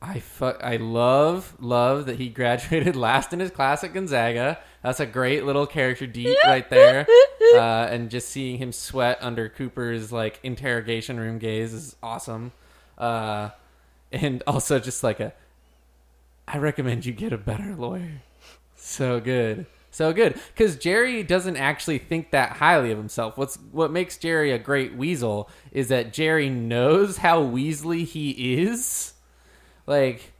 I 0.00 0.20
fu- 0.20 0.44
I 0.46 0.76
love 0.76 1.54
love 1.60 2.06
that 2.06 2.16
he 2.18 2.28
graduated 2.30 2.96
last 2.96 3.34
in 3.34 3.40
his 3.40 3.50
class 3.50 3.84
at 3.84 3.92
Gonzaga. 3.92 4.58
That's 4.82 5.00
a 5.00 5.06
great 5.06 5.44
little 5.44 5.66
character 5.66 6.06
deep 6.06 6.36
right 6.46 6.68
there. 6.70 7.06
Uh, 7.54 7.88
and 7.90 8.10
just 8.10 8.28
seeing 8.30 8.56
him 8.56 8.72
sweat 8.72 9.18
under 9.20 9.48
Cooper's 9.50 10.10
like 10.10 10.40
interrogation 10.42 11.20
room 11.20 11.38
gaze 11.38 11.74
is 11.74 11.96
awesome. 12.02 12.52
Uh, 12.96 13.50
and 14.12 14.42
also 14.46 14.78
just 14.78 15.02
like 15.04 15.20
a 15.20 15.34
I 16.48 16.56
recommend 16.58 17.04
you 17.04 17.12
get 17.12 17.32
a 17.34 17.38
better 17.38 17.74
lawyer. 17.74 18.22
So 18.76 19.20
good. 19.20 19.66
So 19.96 20.12
good. 20.12 20.38
Because 20.52 20.76
Jerry 20.76 21.22
doesn't 21.22 21.56
actually 21.56 21.96
think 21.96 22.30
that 22.30 22.58
highly 22.58 22.92
of 22.92 22.98
himself. 22.98 23.38
What's 23.38 23.56
what 23.72 23.90
makes 23.90 24.18
Jerry 24.18 24.52
a 24.52 24.58
great 24.58 24.94
weasel 24.94 25.48
is 25.72 25.88
that 25.88 26.12
Jerry 26.12 26.50
knows 26.50 27.16
how 27.16 27.42
Weasley 27.42 28.04
he 28.04 28.58
is. 28.60 29.14
Like 29.86 30.34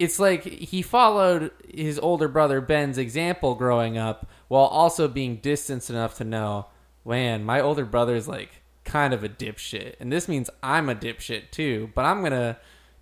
it's 0.00 0.18
like 0.18 0.42
he 0.42 0.82
followed 0.82 1.52
his 1.72 2.00
older 2.00 2.26
brother 2.26 2.60
Ben's 2.60 2.98
example 2.98 3.54
growing 3.54 3.96
up 3.96 4.28
while 4.48 4.64
also 4.64 5.06
being 5.06 5.36
distanced 5.36 5.88
enough 5.88 6.16
to 6.16 6.24
know, 6.24 6.66
man, 7.04 7.44
my 7.44 7.60
older 7.60 7.84
brother's 7.84 8.26
like 8.26 8.60
kind 8.84 9.14
of 9.14 9.22
a 9.22 9.28
dipshit. 9.28 9.94
And 10.00 10.10
this 10.10 10.26
means 10.26 10.50
I'm 10.64 10.88
a 10.88 10.96
dipshit 10.96 11.52
too, 11.52 11.92
but 11.94 12.06
I'm 12.06 12.22
going 12.22 12.32
to 12.32 12.56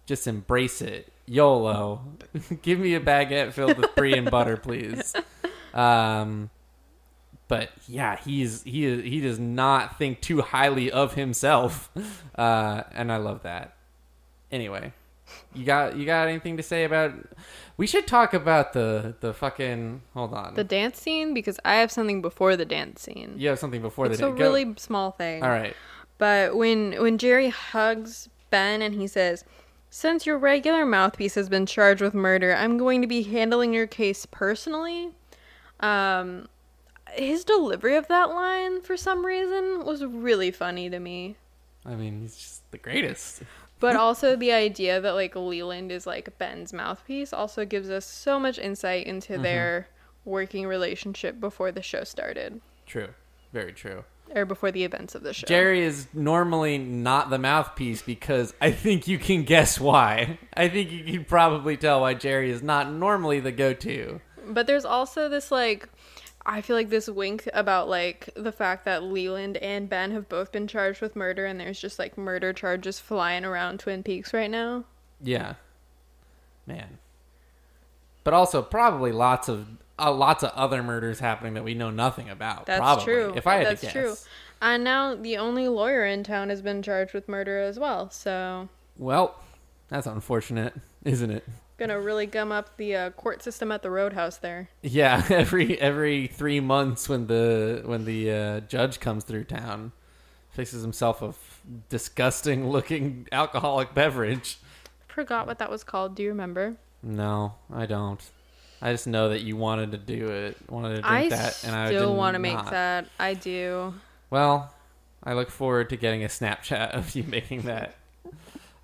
just 0.04 0.26
embrace 0.26 0.82
it. 0.82 1.10
YOLO. 1.24 2.02
Give 2.62 2.78
me 2.78 2.94
a 2.94 3.00
baguette 3.00 3.54
filled 3.54 3.78
with 3.78 3.94
brie 3.94 4.12
and 4.12 4.30
butter, 4.30 4.58
please. 4.58 5.14
Um 5.74 6.50
but 7.48 7.70
yeah, 7.86 8.16
he's 8.16 8.62
he 8.62 8.84
is, 8.86 9.02
he 9.04 9.20
does 9.20 9.38
not 9.38 9.98
think 9.98 10.20
too 10.20 10.40
highly 10.42 10.90
of 10.90 11.14
himself. 11.14 11.90
Uh 12.34 12.82
and 12.92 13.12
I 13.12 13.18
love 13.18 13.42
that. 13.42 13.74
Anyway, 14.50 14.92
you 15.54 15.64
got 15.64 15.96
you 15.96 16.06
got 16.06 16.28
anything 16.28 16.56
to 16.56 16.62
say 16.62 16.84
about 16.84 17.12
We 17.76 17.86
should 17.86 18.06
talk 18.06 18.32
about 18.32 18.72
the 18.72 19.14
the 19.20 19.34
fucking 19.34 20.00
hold 20.14 20.32
on. 20.32 20.54
The 20.54 20.64
dance 20.64 20.98
scene 21.00 21.34
because 21.34 21.58
I 21.64 21.74
have 21.76 21.90
something 21.92 22.22
before 22.22 22.56
the 22.56 22.64
dance 22.64 23.02
scene. 23.02 23.34
you 23.36 23.48
have 23.50 23.58
something 23.58 23.82
before 23.82 24.06
it's 24.06 24.18
the 24.18 24.28
a 24.28 24.30
day. 24.32 24.38
Go- 24.38 24.44
really 24.44 24.74
small 24.78 25.10
thing. 25.10 25.42
All 25.42 25.50
right. 25.50 25.76
But 26.18 26.56
when 26.56 26.92
when 27.02 27.18
Jerry 27.18 27.50
hugs 27.50 28.28
Ben 28.50 28.80
and 28.80 28.94
he 28.94 29.06
says, 29.06 29.44
"Since 29.90 30.24
your 30.26 30.38
regular 30.38 30.86
mouthpiece 30.86 31.34
has 31.34 31.48
been 31.48 31.66
charged 31.66 32.00
with 32.00 32.14
murder, 32.14 32.54
I'm 32.54 32.78
going 32.78 33.00
to 33.02 33.06
be 33.08 33.22
handling 33.24 33.74
your 33.74 33.86
case 33.86 34.24
personally." 34.26 35.10
Um 35.82 36.48
his 37.10 37.44
delivery 37.44 37.96
of 37.96 38.08
that 38.08 38.30
line 38.30 38.80
for 38.80 38.96
some 38.96 39.26
reason 39.26 39.84
was 39.84 40.02
really 40.04 40.50
funny 40.50 40.88
to 40.88 40.98
me. 40.98 41.36
I 41.84 41.94
mean, 41.94 42.22
he's 42.22 42.36
just 42.36 42.70
the 42.70 42.78
greatest. 42.78 43.42
But 43.80 43.96
also 43.96 44.36
the 44.36 44.52
idea 44.52 45.00
that 45.00 45.14
like 45.14 45.34
Leland 45.34 45.90
is 45.90 46.06
like 46.06 46.38
Ben's 46.38 46.72
mouthpiece 46.72 47.32
also 47.32 47.64
gives 47.64 47.90
us 47.90 48.06
so 48.06 48.38
much 48.38 48.56
insight 48.56 49.06
into 49.08 49.32
Mm-hmm. 49.32 49.42
their 49.42 49.88
working 50.24 50.68
relationship 50.68 51.40
before 51.40 51.72
the 51.72 51.82
show 51.82 52.04
started 52.04 52.60
True. 52.86 53.08
Very 53.52 53.72
true. 53.72 54.04
or 54.36 54.44
before 54.44 54.70
the 54.70 54.84
events 54.84 55.16
of 55.16 55.24
the 55.24 55.34
show. 55.34 55.48
Jerry 55.48 55.82
is 55.82 56.06
normally 56.14 56.78
not 56.78 57.28
the 57.28 57.38
mouthpiece 57.38 58.02
because 58.02 58.54
I 58.60 58.70
think 58.70 59.08
you 59.08 59.18
can 59.18 59.42
guess 59.42 59.80
why. 59.80 60.38
I 60.56 60.68
think 60.68 60.92
you 60.92 61.02
can 61.02 61.24
probably 61.24 61.76
tell 61.76 62.02
why 62.02 62.14
Jerry 62.14 62.50
is 62.52 62.62
not 62.62 62.88
normally 62.92 63.40
the 63.40 63.50
go-to. 63.52 64.20
But 64.46 64.66
there's 64.66 64.84
also 64.84 65.28
this 65.28 65.50
like 65.50 65.88
I 66.44 66.60
feel 66.60 66.76
like 66.76 66.90
this 66.90 67.08
wink 67.08 67.48
about 67.54 67.88
like 67.88 68.28
the 68.34 68.52
fact 68.52 68.84
that 68.84 69.02
Leland 69.02 69.56
and 69.58 69.88
Ben 69.88 70.10
have 70.10 70.28
both 70.28 70.50
been 70.50 70.66
charged 70.66 71.00
with 71.00 71.14
murder 71.14 71.46
and 71.46 71.60
there's 71.60 71.80
just 71.80 71.98
like 71.98 72.18
murder 72.18 72.52
charges 72.52 72.98
flying 72.98 73.44
around 73.44 73.80
Twin 73.80 74.02
Peaks 74.02 74.34
right 74.34 74.50
now. 74.50 74.84
Yeah, 75.22 75.54
man. 76.66 76.98
But 78.24 78.34
also 78.34 78.62
probably 78.62 79.12
lots 79.12 79.48
of 79.48 79.66
uh, 79.98 80.12
lots 80.12 80.42
of 80.42 80.50
other 80.50 80.82
murders 80.82 81.20
happening 81.20 81.54
that 81.54 81.64
we 81.64 81.74
know 81.74 81.90
nothing 81.90 82.28
about. 82.28 82.66
That's 82.66 82.80
probably, 82.80 83.04
true. 83.04 83.32
If 83.36 83.46
I 83.46 83.56
had 83.56 83.66
That's 83.66 83.80
to 83.80 83.86
guess. 83.86 83.94
That's 83.94 84.22
true. 84.22 84.28
And 84.60 84.84
now 84.84 85.14
the 85.14 85.36
only 85.38 85.68
lawyer 85.68 86.04
in 86.04 86.22
town 86.22 86.48
has 86.48 86.62
been 86.62 86.82
charged 86.82 87.14
with 87.14 87.28
murder 87.28 87.60
as 87.60 87.78
well. 87.78 88.10
So 88.10 88.68
Well, 88.96 89.36
that's 89.88 90.06
unfortunate, 90.06 90.74
isn't 91.04 91.30
it? 91.30 91.44
Gonna 91.86 92.00
really 92.00 92.26
gum 92.26 92.52
up 92.52 92.76
the 92.76 92.94
uh, 92.94 93.10
court 93.10 93.42
system 93.42 93.72
at 93.72 93.82
the 93.82 93.90
roadhouse 93.90 94.36
there. 94.36 94.68
Yeah, 94.82 95.24
every 95.30 95.78
every 95.80 96.28
three 96.28 96.60
months 96.60 97.08
when 97.08 97.26
the 97.26 97.82
when 97.84 98.04
the 98.04 98.30
uh, 98.30 98.60
judge 98.60 99.00
comes 99.00 99.24
through 99.24 99.44
town, 99.44 99.92
fixes 100.50 100.82
himself 100.82 101.22
a 101.22 101.28
f- 101.28 101.62
disgusting 101.88 102.68
looking 102.70 103.26
alcoholic 103.32 103.94
beverage. 103.94 104.58
Forgot 105.08 105.46
what 105.46 105.58
that 105.58 105.70
was 105.70 105.82
called. 105.82 106.14
Do 106.14 106.22
you 106.22 106.28
remember? 106.28 106.76
No, 107.02 107.54
I 107.72 107.86
don't. 107.86 108.20
I 108.80 108.92
just 108.92 109.06
know 109.06 109.28
that 109.28 109.42
you 109.42 109.56
wanted 109.56 109.92
to 109.92 109.98
do 109.98 110.28
it, 110.28 110.56
wanted 110.68 110.96
to 110.96 111.02
drink 111.02 111.06
I 111.06 111.28
that, 111.28 111.64
and 111.64 111.74
I 111.74 111.86
still 111.88 112.16
want 112.16 112.34
to 112.34 112.38
make 112.38 112.64
that. 112.70 113.06
I 113.18 113.34
do. 113.34 113.94
Well, 114.30 114.72
I 115.22 115.34
look 115.34 115.50
forward 115.50 115.90
to 115.90 115.96
getting 115.96 116.24
a 116.24 116.28
Snapchat 116.28 116.90
of 116.94 117.14
you 117.14 117.24
making 117.24 117.62
that. 117.62 117.96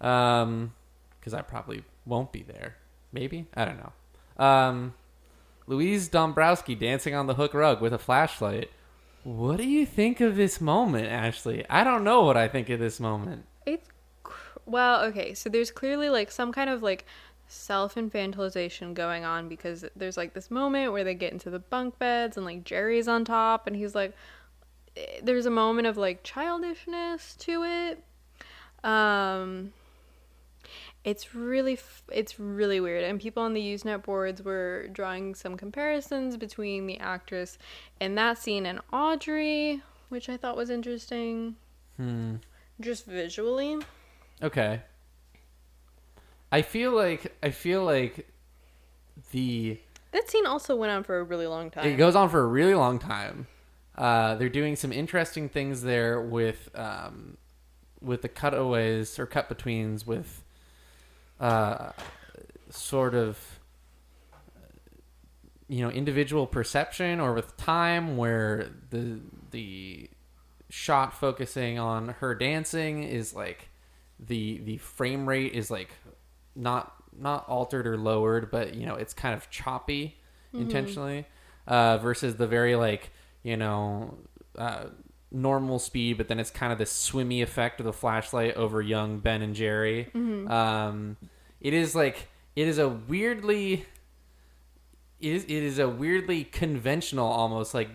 Um, 0.00 0.72
because 1.18 1.34
I 1.34 1.42
probably 1.42 1.82
won't 2.06 2.32
be 2.32 2.42
there. 2.42 2.76
Maybe 3.12 3.46
I 3.54 3.64
don't 3.64 3.78
know. 3.78 4.44
Um, 4.44 4.94
Louise 5.66 6.08
Dombrowski 6.08 6.74
dancing 6.74 7.14
on 7.14 7.26
the 7.26 7.34
hook 7.34 7.54
rug 7.54 7.80
with 7.80 7.92
a 7.92 7.98
flashlight. 7.98 8.70
What 9.24 9.58
do 9.58 9.68
you 9.68 9.84
think 9.84 10.20
of 10.20 10.36
this 10.36 10.60
moment, 10.60 11.08
Ashley? 11.08 11.64
I 11.68 11.84
don't 11.84 12.04
know 12.04 12.22
what 12.22 12.36
I 12.36 12.48
think 12.48 12.70
of 12.70 12.78
this 12.80 12.98
moment. 12.98 13.44
It's 13.66 13.88
cr- 14.22 14.58
well, 14.64 15.02
okay. 15.04 15.34
So 15.34 15.50
there's 15.50 15.70
clearly 15.70 16.08
like 16.08 16.30
some 16.30 16.52
kind 16.52 16.70
of 16.70 16.82
like 16.82 17.04
self 17.48 17.96
infantilization 17.96 18.94
going 18.94 19.24
on 19.24 19.48
because 19.48 19.84
there's 19.96 20.16
like 20.16 20.34
this 20.34 20.50
moment 20.50 20.92
where 20.92 21.04
they 21.04 21.14
get 21.14 21.32
into 21.32 21.50
the 21.50 21.58
bunk 21.58 21.98
beds 21.98 22.36
and 22.36 22.46
like 22.46 22.64
Jerry's 22.64 23.08
on 23.08 23.24
top 23.24 23.66
and 23.66 23.74
he's 23.74 23.94
like, 23.94 24.14
eh, 24.96 25.20
there's 25.22 25.46
a 25.46 25.50
moment 25.50 25.86
of 25.86 25.96
like 25.96 26.22
childishness 26.22 27.34
to 27.36 27.64
it. 27.64 28.04
Um, 28.84 29.72
it's 31.04 31.34
really 31.34 31.78
it's 32.12 32.38
really 32.40 32.80
weird, 32.80 33.04
and 33.04 33.20
people 33.20 33.42
on 33.42 33.54
the 33.54 33.60
Usenet 33.60 34.02
boards 34.02 34.42
were 34.42 34.88
drawing 34.92 35.34
some 35.34 35.56
comparisons 35.56 36.36
between 36.36 36.86
the 36.86 36.98
actress 36.98 37.56
in 38.00 38.14
that 38.16 38.38
scene 38.38 38.66
and 38.66 38.80
Audrey, 38.92 39.82
which 40.08 40.28
I 40.28 40.36
thought 40.36 40.56
was 40.56 40.70
interesting, 40.70 41.56
Hmm. 41.96 42.36
just 42.80 43.06
visually. 43.06 43.78
Okay. 44.42 44.82
I 46.50 46.62
feel 46.62 46.92
like 46.92 47.34
I 47.42 47.50
feel 47.50 47.84
like 47.84 48.28
the 49.32 49.78
That 50.12 50.30
scene 50.30 50.46
also 50.46 50.74
went 50.76 50.92
on 50.92 51.04
for 51.04 51.18
a 51.18 51.22
really 51.24 51.46
long 51.46 51.70
time. 51.70 51.86
it 51.86 51.96
goes 51.96 52.16
on 52.16 52.28
for 52.28 52.40
a 52.40 52.46
really 52.46 52.74
long 52.74 52.98
time. 52.98 53.46
Uh, 53.96 54.36
they're 54.36 54.48
doing 54.48 54.76
some 54.76 54.92
interesting 54.92 55.48
things 55.48 55.82
there 55.82 56.20
with 56.20 56.70
um, 56.74 57.36
with 58.00 58.22
the 58.22 58.28
cutaways 58.28 59.18
or 59.18 59.26
cut 59.26 59.48
betweens 59.48 60.06
with 60.06 60.42
uh, 61.40 61.92
sort 62.70 63.14
of 63.14 63.38
you 65.68 65.82
know 65.82 65.90
individual 65.90 66.46
perception 66.46 67.20
or 67.20 67.34
with 67.34 67.56
time 67.56 68.16
where 68.16 68.70
the 68.90 69.20
the 69.50 70.08
shot 70.70 71.14
focusing 71.14 71.78
on 71.78 72.08
her 72.08 72.34
dancing 72.34 73.02
is 73.02 73.34
like 73.34 73.68
the 74.18 74.58
the 74.64 74.76
frame 74.78 75.28
rate 75.28 75.52
is 75.52 75.70
like 75.70 75.90
not 76.56 76.94
not 77.16 77.48
altered 77.48 77.86
or 77.86 77.96
lowered 77.96 78.50
but 78.50 78.74
you 78.74 78.86
know 78.86 78.94
it's 78.94 79.14
kind 79.14 79.34
of 79.34 79.48
choppy 79.50 80.16
intentionally 80.54 81.26
uh 81.66 81.98
versus 81.98 82.36
the 82.36 82.46
very 82.46 82.74
like 82.74 83.10
you 83.42 83.56
know 83.56 84.16
uh 84.56 84.84
normal 85.30 85.78
speed 85.78 86.16
but 86.16 86.28
then 86.28 86.38
it's 86.40 86.50
kind 86.50 86.72
of 86.72 86.78
this 86.78 86.90
swimmy 86.90 87.42
effect 87.42 87.80
of 87.80 87.86
the 87.86 87.92
flashlight 87.92 88.54
over 88.56 88.80
young 88.80 89.18
ben 89.18 89.42
and 89.42 89.54
jerry. 89.54 90.08
Um 90.14 91.16
it 91.60 91.74
is 91.74 91.94
like 91.94 92.28
it 92.56 92.66
is 92.68 92.78
a 92.78 92.88
weirdly 92.88 93.84
it 95.20 95.32
is, 95.32 95.44
it 95.44 95.50
is 95.50 95.78
a 95.78 95.88
weirdly 95.88 96.44
conventional 96.44 97.26
almost 97.26 97.74
like 97.74 97.90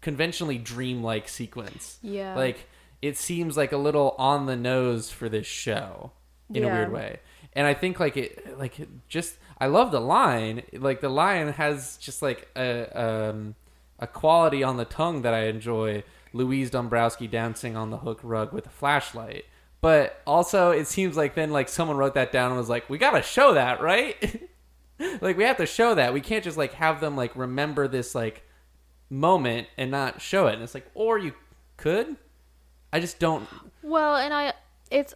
conventionally 0.00 0.58
dreamlike 0.58 1.28
sequence. 1.28 1.98
Yeah. 2.02 2.34
like 2.34 2.66
it 3.00 3.16
seems 3.16 3.56
like 3.56 3.72
a 3.72 3.76
little 3.76 4.14
on 4.18 4.46
the 4.46 4.56
nose 4.56 5.10
for 5.10 5.28
this 5.28 5.46
show 5.46 6.10
in 6.52 6.64
a 6.64 6.66
weird 6.66 6.92
way. 6.92 7.20
And 7.52 7.66
i 7.66 7.74
think 7.74 7.98
like 8.00 8.16
it 8.16 8.58
like 8.58 8.78
it 8.80 8.88
just 9.08 9.36
i 9.58 9.66
love 9.66 9.90
the 9.90 10.00
line. 10.00 10.62
Like 10.72 11.00
the 11.00 11.08
line 11.08 11.48
has 11.52 11.96
just 11.98 12.20
like 12.22 12.48
a 12.56 13.00
um 13.00 13.54
a 13.98 14.06
quality 14.06 14.62
on 14.62 14.76
the 14.76 14.84
tongue 14.84 15.22
that 15.22 15.34
i 15.34 15.46
enjoy 15.46 16.04
louise 16.32 16.70
dombrowski 16.70 17.26
dancing 17.26 17.76
on 17.76 17.90
the 17.90 17.98
hook 17.98 18.20
rug 18.22 18.52
with 18.52 18.66
a 18.66 18.70
flashlight. 18.70 19.44
But 19.80 20.20
also 20.26 20.70
it 20.70 20.86
seems 20.86 21.16
like 21.16 21.34
then 21.34 21.50
like 21.50 21.68
someone 21.68 21.96
wrote 21.96 22.14
that 22.14 22.32
down 22.32 22.50
and 22.50 22.58
was 22.58 22.68
like 22.68 22.88
we 22.90 22.98
gotta 22.98 23.22
show 23.22 23.54
that 23.54 23.80
right? 23.80 24.48
Like 25.20 25.36
we 25.36 25.44
have 25.44 25.58
to 25.58 25.66
show 25.66 25.94
that. 25.94 26.12
We 26.12 26.20
can't 26.20 26.42
just 26.42 26.58
like 26.58 26.72
have 26.72 27.00
them 27.00 27.16
like 27.16 27.36
remember 27.36 27.86
this 27.86 28.16
like 28.16 28.42
moment 29.08 29.68
and 29.76 29.92
not 29.92 30.20
show 30.20 30.48
it. 30.48 30.54
And 30.54 30.62
it's 30.62 30.74
like 30.74 30.90
or 30.94 31.18
you 31.18 31.34
could. 31.76 32.16
I 32.92 32.98
just 32.98 33.20
don't 33.20 33.46
Well, 33.82 34.16
and 34.16 34.34
I 34.34 34.54
it's 34.90 35.14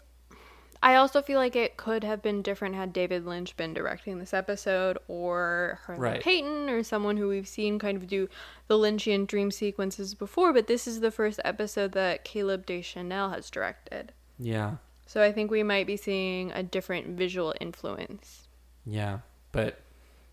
I 0.84 0.96
also 0.96 1.22
feel 1.22 1.38
like 1.38 1.54
it 1.54 1.76
could 1.76 2.02
have 2.02 2.20
been 2.22 2.42
different 2.42 2.74
had 2.74 2.92
David 2.92 3.24
Lynch 3.24 3.56
been 3.56 3.72
directing 3.72 4.18
this 4.18 4.34
episode 4.34 4.98
or 5.06 5.78
Harlan 5.86 6.02
Right. 6.02 6.20
Payton 6.22 6.68
or 6.68 6.82
someone 6.82 7.16
who 7.16 7.28
we've 7.28 7.46
seen 7.46 7.78
kind 7.78 7.96
of 7.96 8.08
do 8.08 8.28
the 8.66 8.76
Lynchian 8.76 9.26
dream 9.26 9.50
sequences 9.52 10.14
before, 10.14 10.52
but 10.52 10.66
this 10.66 10.86
is 10.88 11.00
the 11.00 11.10
first 11.12 11.38
episode 11.44 11.92
that 11.92 12.24
Caleb 12.24 12.66
Deschanel 12.66 13.30
has 13.30 13.48
directed. 13.50 14.12
yeah 14.38 14.76
So 15.06 15.22
I 15.22 15.30
think 15.30 15.50
we 15.50 15.62
might 15.62 15.86
be 15.86 15.96
seeing 15.96 16.50
a 16.52 16.62
different 16.62 17.16
visual 17.16 17.54
influence. 17.60 18.48
yeah 18.84 19.18
but 19.52 19.80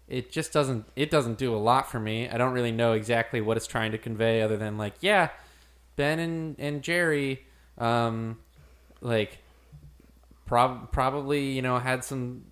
it 0.08 0.32
just 0.32 0.52
doesn't 0.54 0.86
it 0.96 1.12
doesn't 1.12 1.38
do 1.38 1.54
a 1.54 1.58
lot 1.60 1.92
for 1.92 2.00
me 2.00 2.28
i 2.30 2.38
don't 2.38 2.54
really 2.54 2.72
know 2.72 2.94
exactly 2.94 3.42
what 3.42 3.58
it's 3.58 3.68
trying 3.68 3.92
to 3.92 3.98
convey 3.98 4.42
other 4.42 4.56
than 4.58 4.78
like 4.78 4.94
yeah 5.02 5.30
ben 5.98 6.18
and 6.20 6.56
and 6.58 6.82
jerry 6.82 7.46
um 7.78 8.40
like 9.02 9.39
prob- 10.50 10.92
probably 10.92 11.52
you 11.52 11.62
know 11.62 11.78
had 11.78 12.04
some 12.04 12.44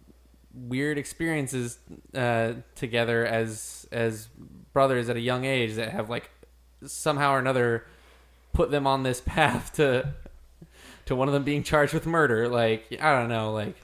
weird 0.54 0.98
experiences 1.00 1.80
uh 2.14 2.54
together 2.76 3.26
as 3.26 3.88
as 3.92 4.30
brothers 4.72 5.10
at 5.10 5.16
a 5.16 5.20
young 5.20 5.46
age 5.46 5.74
that 5.74 5.90
have 5.90 6.08
like 6.10 6.30
somehow 6.86 7.32
or 7.34 7.40
another 7.40 7.86
put 8.54 8.70
them 8.70 8.86
on 8.86 9.02
this 9.02 9.20
path 9.26 9.74
to 9.74 10.14
to 11.06 11.16
one 11.16 11.28
of 11.28 11.34
them 11.34 11.44
being 11.44 11.64
charged 11.64 11.94
with 11.94 12.06
murder 12.06 12.48
like 12.48 12.86
i 13.02 13.20
don't 13.20 13.30
know 13.30 13.52
like 13.52 13.76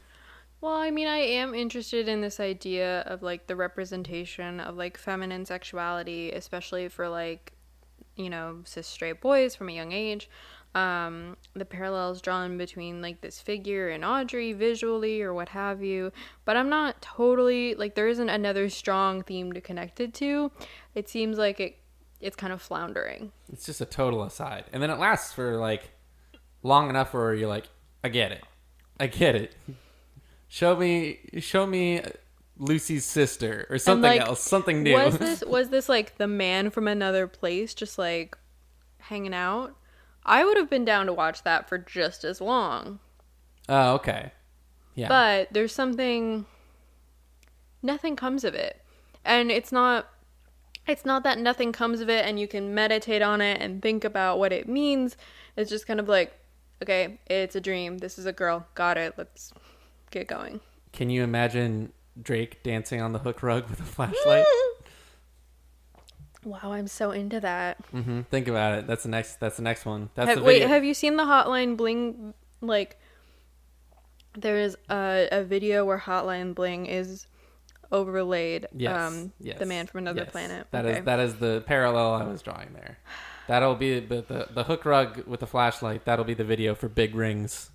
Well, 0.61 0.75
I 0.77 0.91
mean, 0.91 1.07
I 1.09 1.17
am 1.17 1.53
interested 1.53 2.07
in 2.07 2.21
this 2.21 2.39
idea 2.39 3.01
of 3.01 3.21
like 3.21 3.47
the 3.47 3.55
representation 3.55 4.61
of 4.61 4.77
like 4.77 4.97
feminine 4.97 5.45
sexuality, 5.45 6.31
especially 6.31 6.87
for 6.87 7.09
like, 7.09 7.51
you 8.15 8.29
know, 8.29 8.61
cis 8.63 8.87
straight 8.87 9.19
boys 9.19 9.55
from 9.55 9.67
a 9.67 9.73
young 9.73 9.91
age. 9.91 10.29
Um, 10.75 11.37
the 11.53 11.65
parallels 11.65 12.19
drawn 12.19 12.57
between 12.57 13.01
like 13.01 13.21
this 13.21 13.39
figure 13.39 13.89
and 13.89 14.03
Audrey 14.03 14.53
visually 14.53 15.21
or 15.21 15.33
what 15.33 15.49
have 15.49 15.83
you. 15.83 16.11
But 16.45 16.57
I'm 16.57 16.69
not 16.69 17.01
totally 17.01 17.75
like 17.75 17.93
there 17.95 18.07
isn't 18.07 18.29
another 18.29 18.69
strong 18.69 19.21
theme 19.21 19.53
to 19.53 19.61
connect 19.61 19.99
it 19.99 20.13
to. 20.15 20.51
It 20.95 21.07
seems 21.07 21.37
like 21.37 21.59
it 21.59 21.77
it's 22.19 22.35
kind 22.35 22.53
of 22.53 22.61
floundering. 22.61 23.31
It's 23.51 23.65
just 23.65 23.81
a 23.81 23.85
total 23.85 24.23
aside. 24.23 24.65
And 24.73 24.81
then 24.81 24.89
it 24.89 24.97
lasts 24.97 25.33
for 25.33 25.57
like 25.57 25.91
long 26.63 26.89
enough 26.89 27.13
where 27.13 27.35
you're 27.35 27.49
like, 27.49 27.67
I 28.03 28.09
get 28.09 28.31
it. 28.31 28.43
I 28.99 29.07
get 29.07 29.35
it. 29.35 29.55
Show 30.47 30.75
me 30.75 31.19
show 31.39 31.67
me 31.67 32.01
Lucy's 32.57 33.05
sister 33.05 33.67
or 33.69 33.77
something 33.77 34.09
like, 34.09 34.21
else, 34.21 34.41
something 34.41 34.83
new. 34.83 34.93
Was 34.95 35.17
this 35.17 35.43
was 35.43 35.69
this 35.69 35.89
like 35.89 36.17
the 36.17 36.27
man 36.27 36.69
from 36.69 36.87
another 36.87 37.27
place 37.27 37.73
just 37.73 37.97
like 37.97 38.37
hanging 38.99 39.33
out? 39.33 39.75
I 40.25 40.45
would 40.45 40.57
have 40.57 40.69
been 40.69 40.85
down 40.85 41.05
to 41.07 41.13
watch 41.13 41.43
that 41.43 41.67
for 41.67 41.77
just 41.77 42.23
as 42.23 42.39
long. 42.39 42.99
Oh, 43.67 43.95
okay. 43.95 44.31
Yeah. 44.95 45.09
But 45.09 45.49
there's 45.51 45.73
something 45.73 46.45
nothing 47.81 48.15
comes 48.15 48.43
of 48.43 48.53
it. 48.53 48.81
And 49.25 49.51
it's 49.51 49.71
not 49.71 50.07
it's 50.85 51.05
not 51.05 51.23
that 51.23 51.39
nothing 51.39 51.71
comes 51.71 52.01
of 52.01 52.09
it 52.09 52.25
and 52.25 52.39
you 52.39 52.47
can 52.47 52.73
meditate 52.73 53.21
on 53.21 53.41
it 53.41 53.61
and 53.61 53.81
think 53.81 54.03
about 54.03 54.37
what 54.39 54.51
it 54.51 54.67
means. 54.67 55.15
It's 55.55 55.69
just 55.69 55.87
kind 55.87 55.99
of 55.99 56.09
like, 56.09 56.33
okay, 56.81 57.19
it's 57.27 57.55
a 57.55 57.61
dream. 57.61 57.99
This 57.99 58.17
is 58.19 58.25
a 58.25 58.33
girl. 58.33 58.65
Got 58.75 58.97
it. 58.97 59.13
Let's 59.17 59.53
get 60.11 60.27
going. 60.27 60.59
Can 60.91 61.09
you 61.09 61.23
imagine 61.23 61.93
Drake 62.21 62.63
dancing 62.63 63.01
on 63.01 63.13
the 63.13 63.19
hook 63.19 63.41
rug 63.43 63.69
with 63.69 63.79
a 63.79 63.83
flashlight? 63.83 64.45
Wow, 66.45 66.73
I'm 66.73 66.87
so 66.87 67.11
into 67.11 67.39
that. 67.39 67.77
Mm-hmm. 67.91 68.21
Think 68.23 68.47
about 68.47 68.79
it. 68.79 68.87
That's 68.87 69.03
the 69.03 69.09
next. 69.09 69.39
That's 69.39 69.57
the 69.57 69.63
next 69.63 69.85
one. 69.85 70.09
That's 70.15 70.29
Have- 70.29 70.39
the 70.39 70.43
wait, 70.43 70.61
have 70.63 70.83
you 70.83 70.93
seen 70.93 71.15
the 71.17 71.23
Hotline 71.23 71.77
Bling? 71.77 72.33
Like, 72.61 72.99
there's 74.35 74.75
a, 74.89 75.27
a 75.31 75.43
video 75.43 75.85
where 75.85 75.99
Hotline 75.99 76.55
Bling 76.55 76.85
is 76.85 77.27
overlaid. 77.91 78.67
yes. 78.75 78.97
Um, 78.97 79.31
yes. 79.39 79.59
the 79.59 79.65
man 79.65 79.87
from 79.87 79.99
another 79.99 80.21
yes. 80.23 80.31
planet. 80.31 80.67
That 80.71 80.85
is 80.85 80.95
okay. 80.97 81.05
that 81.05 81.19
is 81.19 81.35
the 81.35 81.63
parallel 81.65 82.13
I 82.13 82.23
was 82.23 82.41
drawing 82.41 82.73
there. 82.73 82.97
That'll 83.47 83.75
be 83.75 83.99
the 83.99 84.21
the, 84.21 84.47
the 84.53 84.63
hook 84.63 84.85
rug 84.85 85.25
with 85.27 85.39
the 85.39 85.47
flashlight. 85.47 86.05
That'll 86.05 86.25
be 86.25 86.33
the 86.33 86.43
video 86.43 86.75
for 86.75 86.89
Big 86.89 87.15
Rings. 87.15 87.69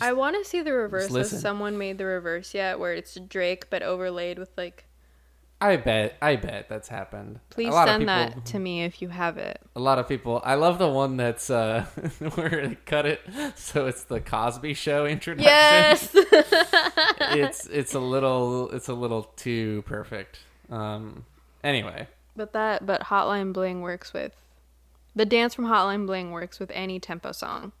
I 0.00 0.12
want 0.12 0.36
to 0.36 0.48
see 0.48 0.60
the 0.62 0.72
reverse. 0.72 1.14
Has 1.14 1.40
someone 1.40 1.78
made 1.78 1.98
the 1.98 2.04
reverse 2.04 2.54
yet, 2.54 2.78
where 2.78 2.92
it's 2.92 3.14
Drake 3.14 3.70
but 3.70 3.82
overlaid 3.82 4.38
with 4.38 4.50
like? 4.56 4.84
I 5.60 5.76
bet. 5.76 6.16
I 6.20 6.36
bet 6.36 6.68
that's 6.68 6.88
happened. 6.88 7.40
Please 7.48 7.72
send 7.72 8.02
people, 8.02 8.06
that 8.06 8.44
to 8.46 8.58
me 8.58 8.84
if 8.84 9.00
you 9.00 9.08
have 9.08 9.38
it. 9.38 9.58
A 9.74 9.80
lot 9.80 9.98
of 9.98 10.06
people. 10.06 10.42
I 10.44 10.54
love 10.54 10.78
the 10.78 10.88
one 10.88 11.16
that's 11.16 11.48
uh 11.48 11.86
where 12.34 12.68
they 12.68 12.74
cut 12.84 13.06
it 13.06 13.20
so 13.56 13.86
it's 13.86 14.04
the 14.04 14.20
Cosby 14.20 14.74
Show 14.74 15.06
introduction. 15.06 15.46
Yes. 15.46 16.10
it's 16.14 17.66
it's 17.66 17.94
a 17.94 18.00
little 18.00 18.70
it's 18.70 18.88
a 18.88 18.94
little 18.94 19.24
too 19.36 19.82
perfect. 19.86 20.40
Um. 20.70 21.24
Anyway, 21.64 22.06
but 22.36 22.52
that 22.52 22.84
but 22.84 23.04
Hotline 23.04 23.52
Bling 23.52 23.80
works 23.80 24.12
with. 24.12 24.32
The 25.14 25.24
dance 25.24 25.54
from 25.54 25.64
Hotline 25.64 26.06
Bling 26.06 26.32
works 26.32 26.58
with 26.58 26.70
any 26.74 27.00
tempo 27.00 27.32
song. 27.32 27.72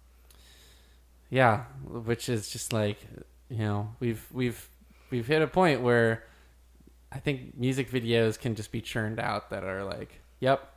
yeah, 1.28 1.64
which 1.84 2.30
is 2.30 2.48
just 2.48 2.72
like 2.72 2.98
you 3.50 3.58
know 3.58 3.94
we've 4.00 4.26
we've 4.32 4.70
we've 5.10 5.26
hit 5.26 5.42
a 5.42 5.46
point 5.46 5.82
where 5.82 6.24
I 7.16 7.18
think 7.18 7.56
music 7.56 7.90
videos 7.90 8.38
can 8.38 8.54
just 8.54 8.70
be 8.70 8.82
churned 8.82 9.18
out 9.18 9.48
that 9.48 9.64
are 9.64 9.84
like, 9.84 10.20
yep, 10.38 10.70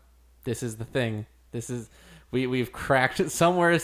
this 0.45 0.63
is 0.63 0.77
the 0.77 0.85
thing. 0.85 1.25
This 1.51 1.69
is 1.69 1.89
we 2.31 2.47
we've 2.47 2.71
cracked 2.71 3.19
it 3.19 3.29
somewhere. 3.41 3.77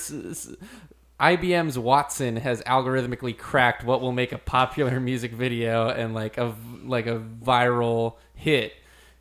IBM's 1.20 1.78
Watson 1.78 2.38
has 2.38 2.62
algorithmically 2.64 3.38
cracked 3.38 3.84
what 3.84 4.00
will 4.00 4.14
make 4.14 4.32
a 4.32 4.38
popular 4.38 5.00
music 5.02 5.34
video 5.34 5.90
and 5.90 6.14
like 6.14 6.38
a 6.38 6.56
like 6.86 7.08
a 7.08 7.20
viral 7.20 8.16
hit. 8.34 8.72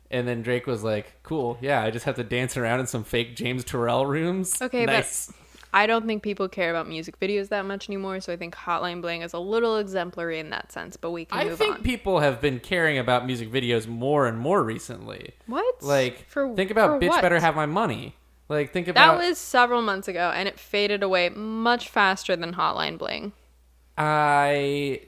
And 0.09 0.25
then 0.25 0.41
Drake 0.41 0.65
was 0.65 0.81
like, 0.81 1.21
"Cool, 1.23 1.57
yeah, 1.59 1.83
I 1.83 1.91
just 1.91 2.05
have 2.05 2.15
to 2.15 2.23
dance 2.23 2.55
around 2.55 2.79
in 2.79 2.87
some 2.87 3.03
fake 3.03 3.35
James 3.35 3.65
Turrell 3.65 4.07
rooms." 4.07 4.61
Okay, 4.61 4.85
nice. 4.85 5.27
but 5.27 5.35
I 5.75 5.87
don't 5.87 6.07
think 6.07 6.23
people 6.23 6.47
care 6.47 6.69
about 6.69 6.87
music 6.87 7.19
videos 7.19 7.49
that 7.49 7.65
much 7.65 7.89
anymore. 7.89 8.21
So 8.21 8.31
I 8.31 8.37
think 8.37 8.55
Hotline 8.55 9.01
Bling 9.01 9.23
is 9.23 9.33
a 9.33 9.39
little 9.39 9.75
exemplary 9.75 10.39
in 10.39 10.49
that 10.51 10.71
sense. 10.71 10.95
But 10.95 11.11
we 11.11 11.25
can 11.25 11.37
I 11.37 11.43
move 11.43 11.57
think 11.57 11.75
on. 11.75 11.83
people 11.83 12.21
have 12.21 12.39
been 12.39 12.61
caring 12.61 12.97
about 12.97 13.25
music 13.25 13.51
videos 13.51 13.85
more 13.85 14.25
and 14.25 14.39
more 14.39 14.63
recently. 14.63 15.33
what? 15.47 15.83
Like, 15.83 16.29
for 16.29 16.55
think 16.55 16.71
about 16.71 17.01
for 17.01 17.05
"Bitch 17.05 17.09
what? 17.09 17.21
Better 17.21 17.41
Have 17.41 17.57
My 17.57 17.65
Money." 17.65 18.15
Like, 18.47 18.71
think 18.71 18.87
about 18.87 19.19
That 19.19 19.27
was 19.27 19.37
several 19.37 19.81
months 19.81 20.07
ago, 20.07 20.31
and 20.33 20.47
it 20.47 20.57
faded 20.57 21.03
away 21.03 21.27
much 21.29 21.89
faster 21.89 22.37
than 22.37 22.53
Hotline 22.53 22.97
Bling. 22.97 23.33
I 23.97 25.01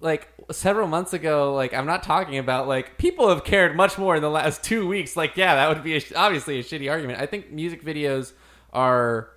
like 0.00 0.28
several 0.52 0.86
months 0.86 1.14
ago. 1.14 1.54
Like, 1.54 1.72
I'm 1.72 1.86
not 1.86 2.02
talking 2.02 2.36
about 2.36 2.68
like 2.68 2.98
people 2.98 3.30
have 3.30 3.42
cared 3.42 3.74
much 3.74 3.96
more 3.96 4.16
in 4.16 4.22
the 4.22 4.30
last 4.30 4.62
two 4.62 4.86
weeks. 4.86 5.16
Like, 5.16 5.38
yeah, 5.38 5.54
that 5.54 5.68
would 5.68 5.82
be 5.82 5.96
a, 5.96 6.02
obviously 6.14 6.58
a 6.58 6.62
shitty 6.62 6.90
argument. 6.90 7.20
I 7.20 7.26
think 7.26 7.50
music 7.50 7.82
videos 7.82 8.32
are 8.74 9.30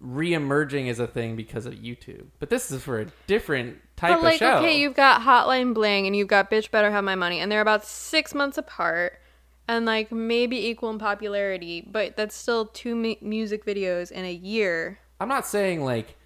re-emerging 0.00 0.88
as 0.88 0.98
a 0.98 1.06
thing 1.06 1.36
because 1.36 1.66
of 1.66 1.74
YouTube, 1.74 2.26
but 2.38 2.48
this 2.50 2.70
is 2.70 2.82
for 2.82 3.00
a 3.00 3.06
different 3.26 3.76
type 3.96 4.14
But 4.16 4.22
like, 4.22 4.34
of 4.34 4.38
show. 4.38 4.56
okay, 4.58 4.78
you've 4.78 4.94
got 4.94 5.20
Hotline 5.22 5.74
Bling 5.74 6.06
and 6.06 6.16
you've 6.16 6.28
got 6.28 6.50
Bitch 6.50 6.70
Better 6.70 6.90
Have 6.90 7.04
My 7.04 7.14
Money, 7.14 7.38
and 7.40 7.52
they're 7.52 7.60
about 7.60 7.84
six 7.84 8.34
months 8.34 8.56
apart, 8.56 9.20
and 9.68 9.84
like 9.84 10.10
maybe 10.10 10.56
equal 10.68 10.90
in 10.90 10.98
popularity, 10.98 11.86
but 11.86 12.16
that's 12.16 12.34
still 12.34 12.66
two 12.66 12.94
mu- 12.96 13.14
music 13.20 13.64
videos 13.66 14.10
in 14.10 14.24
a 14.24 14.32
year. 14.32 14.98
I'm 15.20 15.28
not 15.28 15.46
saying 15.46 15.84
like 15.84 16.16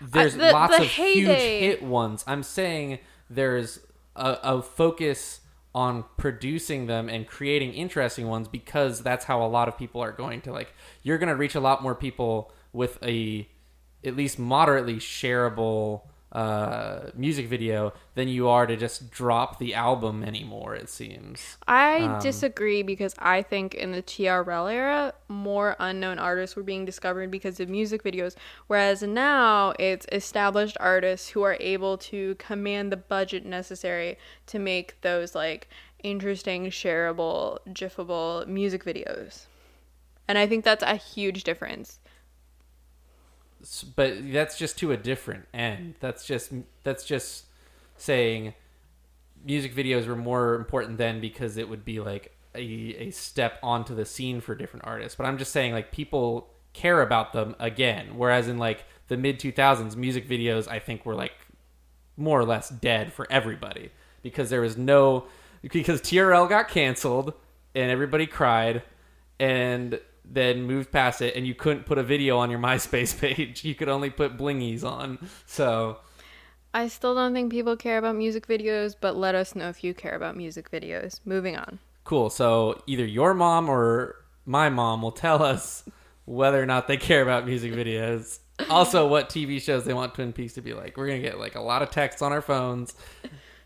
there's 0.00 0.34
the- 0.36 0.52
lots 0.52 0.76
the 0.76 0.82
of 0.82 0.88
huge 0.90 1.26
hit 1.26 1.82
ones. 1.82 2.22
I'm 2.26 2.42
saying 2.42 2.98
there's 3.30 3.80
a, 4.14 4.38
a 4.42 4.62
focus 4.62 5.40
on 5.74 6.04
producing 6.16 6.86
them 6.86 7.08
and 7.08 7.26
creating 7.26 7.72
interesting 7.74 8.28
ones 8.28 8.46
because 8.48 9.02
that's 9.02 9.24
how 9.26 9.42
a 9.42 9.48
lot 9.48 9.68
of 9.68 9.76
people 9.78 10.00
are 10.02 10.12
going 10.12 10.40
to 10.42 10.52
like. 10.52 10.72
You're 11.02 11.18
going 11.18 11.28
to 11.28 11.36
reach 11.36 11.54
a 11.54 11.60
lot 11.60 11.82
more 11.82 11.94
people 11.94 12.52
with 12.76 13.02
a 13.02 13.48
at 14.04 14.16
least 14.16 14.38
moderately 14.38 14.96
shareable 14.96 16.02
uh, 16.32 17.10
music 17.14 17.48
video 17.48 17.92
than 18.14 18.28
you 18.28 18.48
are 18.48 18.66
to 18.66 18.76
just 18.76 19.10
drop 19.10 19.58
the 19.58 19.74
album 19.74 20.22
anymore. 20.22 20.74
It 20.76 20.88
seems. 20.88 21.58
I 21.68 22.08
Um, 22.08 22.18
disagree 22.20 22.82
because 22.82 23.14
I 23.18 23.42
think 23.42 23.74
in 23.74 23.92
the 23.92 24.02
TRL 24.02 24.66
era, 24.68 25.14
more 25.28 25.76
unknown 25.78 26.18
artists 26.18 26.56
were 26.56 26.62
being 26.64 26.84
discovered 26.84 27.30
because 27.30 27.60
of 27.60 27.68
music 27.68 28.02
videos, 28.02 28.34
whereas 28.66 29.02
now 29.02 29.72
it's 29.78 30.06
established 30.12 30.76
artists 30.80 31.28
who 31.28 31.42
are 31.42 31.56
able 31.60 31.98
to 31.98 32.34
command 32.36 32.90
the 32.92 32.96
budget 32.96 33.44
necessary 33.46 34.18
to 34.46 34.58
make 34.58 35.00
those 35.02 35.34
like 35.36 35.68
interesting, 36.02 36.66
shareable, 36.66 37.58
gifable 37.68 38.46
music 38.48 38.84
videos. 38.84 39.46
And 40.28 40.38
I 40.38 40.46
think 40.46 40.64
that's 40.64 40.82
a 40.84 40.96
huge 40.96 41.44
difference. 41.44 41.98
But 43.94 44.32
that's 44.32 44.58
just 44.58 44.78
to 44.78 44.92
a 44.92 44.96
different 44.96 45.46
end. 45.52 45.94
That's 46.00 46.24
just 46.24 46.52
that's 46.84 47.04
just 47.04 47.46
saying 47.96 48.54
music 49.44 49.74
videos 49.74 50.06
were 50.06 50.16
more 50.16 50.54
important 50.54 50.98
then 50.98 51.20
because 51.20 51.56
it 51.56 51.68
would 51.68 51.84
be 51.84 52.00
like 52.00 52.36
a, 52.54 52.60
a 52.60 53.10
step 53.10 53.58
onto 53.62 53.94
the 53.94 54.04
scene 54.04 54.40
for 54.40 54.54
different 54.54 54.86
artists. 54.86 55.16
But 55.16 55.26
I'm 55.26 55.38
just 55.38 55.52
saying 55.52 55.72
like 55.72 55.92
people 55.92 56.50
care 56.72 57.00
about 57.02 57.32
them 57.32 57.54
again. 57.58 58.16
Whereas 58.16 58.48
in 58.48 58.58
like 58.58 58.84
the 59.08 59.16
mid 59.16 59.38
2000s, 59.38 59.96
music 59.96 60.28
videos 60.28 60.68
I 60.68 60.78
think 60.78 61.06
were 61.06 61.14
like 61.14 61.34
more 62.16 62.40
or 62.40 62.44
less 62.44 62.68
dead 62.68 63.12
for 63.12 63.26
everybody 63.30 63.90
because 64.22 64.50
there 64.50 64.60
was 64.60 64.76
no 64.76 65.26
because 65.62 66.00
TRL 66.00 66.48
got 66.48 66.68
canceled 66.68 67.34
and 67.74 67.90
everybody 67.90 68.26
cried 68.26 68.82
and 69.38 70.00
then 70.30 70.62
moved 70.64 70.90
past 70.92 71.22
it 71.22 71.36
and 71.36 71.46
you 71.46 71.54
couldn't 71.54 71.86
put 71.86 71.98
a 71.98 72.02
video 72.02 72.38
on 72.38 72.50
your 72.50 72.58
MySpace 72.68 73.18
page. 73.18 73.64
You 73.64 73.74
could 73.74 73.88
only 73.88 74.10
put 74.10 74.36
blingies 74.36 74.84
on. 74.84 75.18
So 75.46 75.98
I 76.74 76.88
still 76.88 77.14
don't 77.14 77.32
think 77.32 77.50
people 77.50 77.76
care 77.76 77.98
about 77.98 78.16
music 78.16 78.46
videos, 78.46 78.94
but 79.00 79.16
let 79.16 79.34
us 79.34 79.54
know 79.54 79.68
if 79.68 79.82
you 79.82 79.94
care 79.94 80.14
about 80.14 80.36
music 80.36 80.70
videos. 80.70 81.20
Moving 81.24 81.56
on. 81.56 81.78
cool. 82.04 82.28
So 82.30 82.82
either 82.86 83.04
your 83.04 83.34
mom 83.34 83.68
or 83.68 84.16
my 84.44 84.68
mom 84.68 85.02
will 85.02 85.12
tell 85.12 85.42
us 85.42 85.84
whether 86.24 86.62
or 86.62 86.66
not 86.66 86.86
they 86.88 86.96
care 86.96 87.22
about 87.22 87.46
music 87.46 87.72
videos. 87.72 88.40
Also, 88.70 89.06
what 89.06 89.28
TV 89.28 89.60
shows 89.60 89.84
they 89.84 89.92
want 89.94 90.14
Twin 90.14 90.32
Peaks 90.32 90.54
to 90.54 90.60
be 90.62 90.72
like. 90.72 90.96
We're 90.96 91.06
gonna 91.06 91.20
get 91.20 91.38
like 91.38 91.54
a 91.56 91.60
lot 91.60 91.82
of 91.82 91.90
texts 91.90 92.22
on 92.22 92.32
our 92.32 92.40
phones 92.40 92.94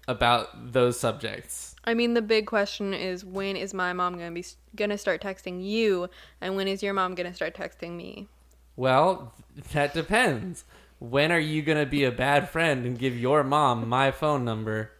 about 0.08 0.72
those 0.72 0.98
subjects. 0.98 1.69
I 1.84 1.94
mean, 1.94 2.14
the 2.14 2.22
big 2.22 2.46
question 2.46 2.92
is 2.92 3.24
when 3.24 3.56
is 3.56 3.72
my 3.72 3.92
mom 3.92 4.14
gonna 4.14 4.30
be 4.30 4.44
gonna 4.76 4.98
start 4.98 5.22
texting 5.22 5.64
you, 5.64 6.08
and 6.40 6.56
when 6.56 6.68
is 6.68 6.82
your 6.82 6.92
mom 6.92 7.14
gonna 7.14 7.34
start 7.34 7.54
texting 7.54 7.96
me? 7.96 8.28
Well, 8.76 9.34
that 9.72 9.94
depends. 9.94 10.64
When 11.00 11.32
are 11.32 11.38
you 11.38 11.62
going 11.62 11.78
to 11.78 11.86
be 11.86 12.04
a 12.04 12.12
bad 12.12 12.50
friend 12.50 12.84
and 12.84 12.98
give 12.98 13.16
your 13.16 13.42
mom 13.42 13.88
my 13.88 14.10
phone 14.10 14.44
number? 14.44 14.90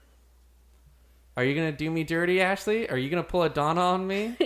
Are 1.36 1.44
you 1.44 1.54
going 1.54 1.70
to 1.70 1.76
do 1.76 1.90
me 1.90 2.04
dirty, 2.04 2.40
Ashley? 2.40 2.88
Are 2.88 2.96
you 2.96 3.10
going 3.10 3.22
to 3.22 3.28
pull 3.28 3.42
a 3.42 3.50
Donna 3.50 3.80
on 3.80 4.06
me? 4.06 4.36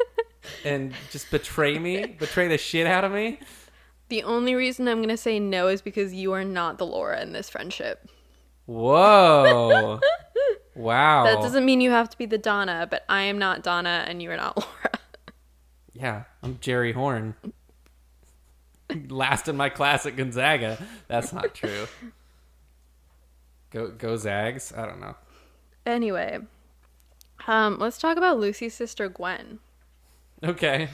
and 0.64 0.92
just 1.10 1.30
betray 1.30 1.78
me? 1.78 2.06
Betray 2.06 2.48
the 2.48 2.58
shit 2.58 2.86
out 2.86 3.04
of 3.04 3.12
me? 3.12 3.40
The 4.10 4.24
only 4.24 4.54
reason 4.56 4.88
I'm 4.88 5.00
gonna 5.00 5.16
say 5.16 5.38
no 5.38 5.68
is 5.68 5.82
because 5.82 6.12
you 6.12 6.32
are 6.32 6.42
not 6.42 6.78
the 6.78 6.84
Laura 6.84 7.22
in 7.22 7.30
this 7.32 7.48
friendship. 7.48 8.08
Whoa. 8.66 10.00
wow. 10.80 11.24
That 11.24 11.40
doesn't 11.42 11.64
mean 11.64 11.80
you 11.80 11.90
have 11.90 12.08
to 12.10 12.18
be 12.18 12.26
the 12.26 12.38
Donna, 12.38 12.86
but 12.90 13.04
I 13.08 13.22
am 13.22 13.38
not 13.38 13.62
Donna 13.62 14.04
and 14.06 14.22
you 14.22 14.30
are 14.30 14.36
not 14.36 14.56
Laura. 14.58 14.90
Yeah, 15.92 16.22
I'm 16.42 16.58
Jerry 16.60 16.92
Horne. 16.92 17.34
Last 19.08 19.46
in 19.48 19.56
my 19.56 19.68
class 19.68 20.06
at 20.06 20.16
Gonzaga. 20.16 20.82
That's 21.08 21.32
not 21.32 21.54
true. 21.54 21.86
Go 23.70 23.88
go 23.88 24.16
Zags. 24.16 24.72
I 24.76 24.84
don't 24.86 25.00
know. 25.00 25.14
anyway, 25.86 26.38
um, 27.46 27.78
let's 27.78 27.98
talk 27.98 28.16
about 28.16 28.38
Lucy's 28.40 28.74
sister 28.74 29.08
Gwen. 29.08 29.60
Okay. 30.42 30.88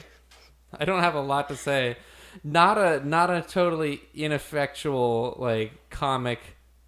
I 0.77 0.85
don't 0.85 1.01
have 1.01 1.15
a 1.15 1.21
lot 1.21 1.47
to 1.49 1.55
say. 1.55 1.97
Not 2.43 2.77
a 2.77 3.07
not 3.07 3.31
a 3.31 3.41
totally 3.41 4.01
ineffectual 4.13 5.35
like 5.39 5.89
comic 5.89 6.39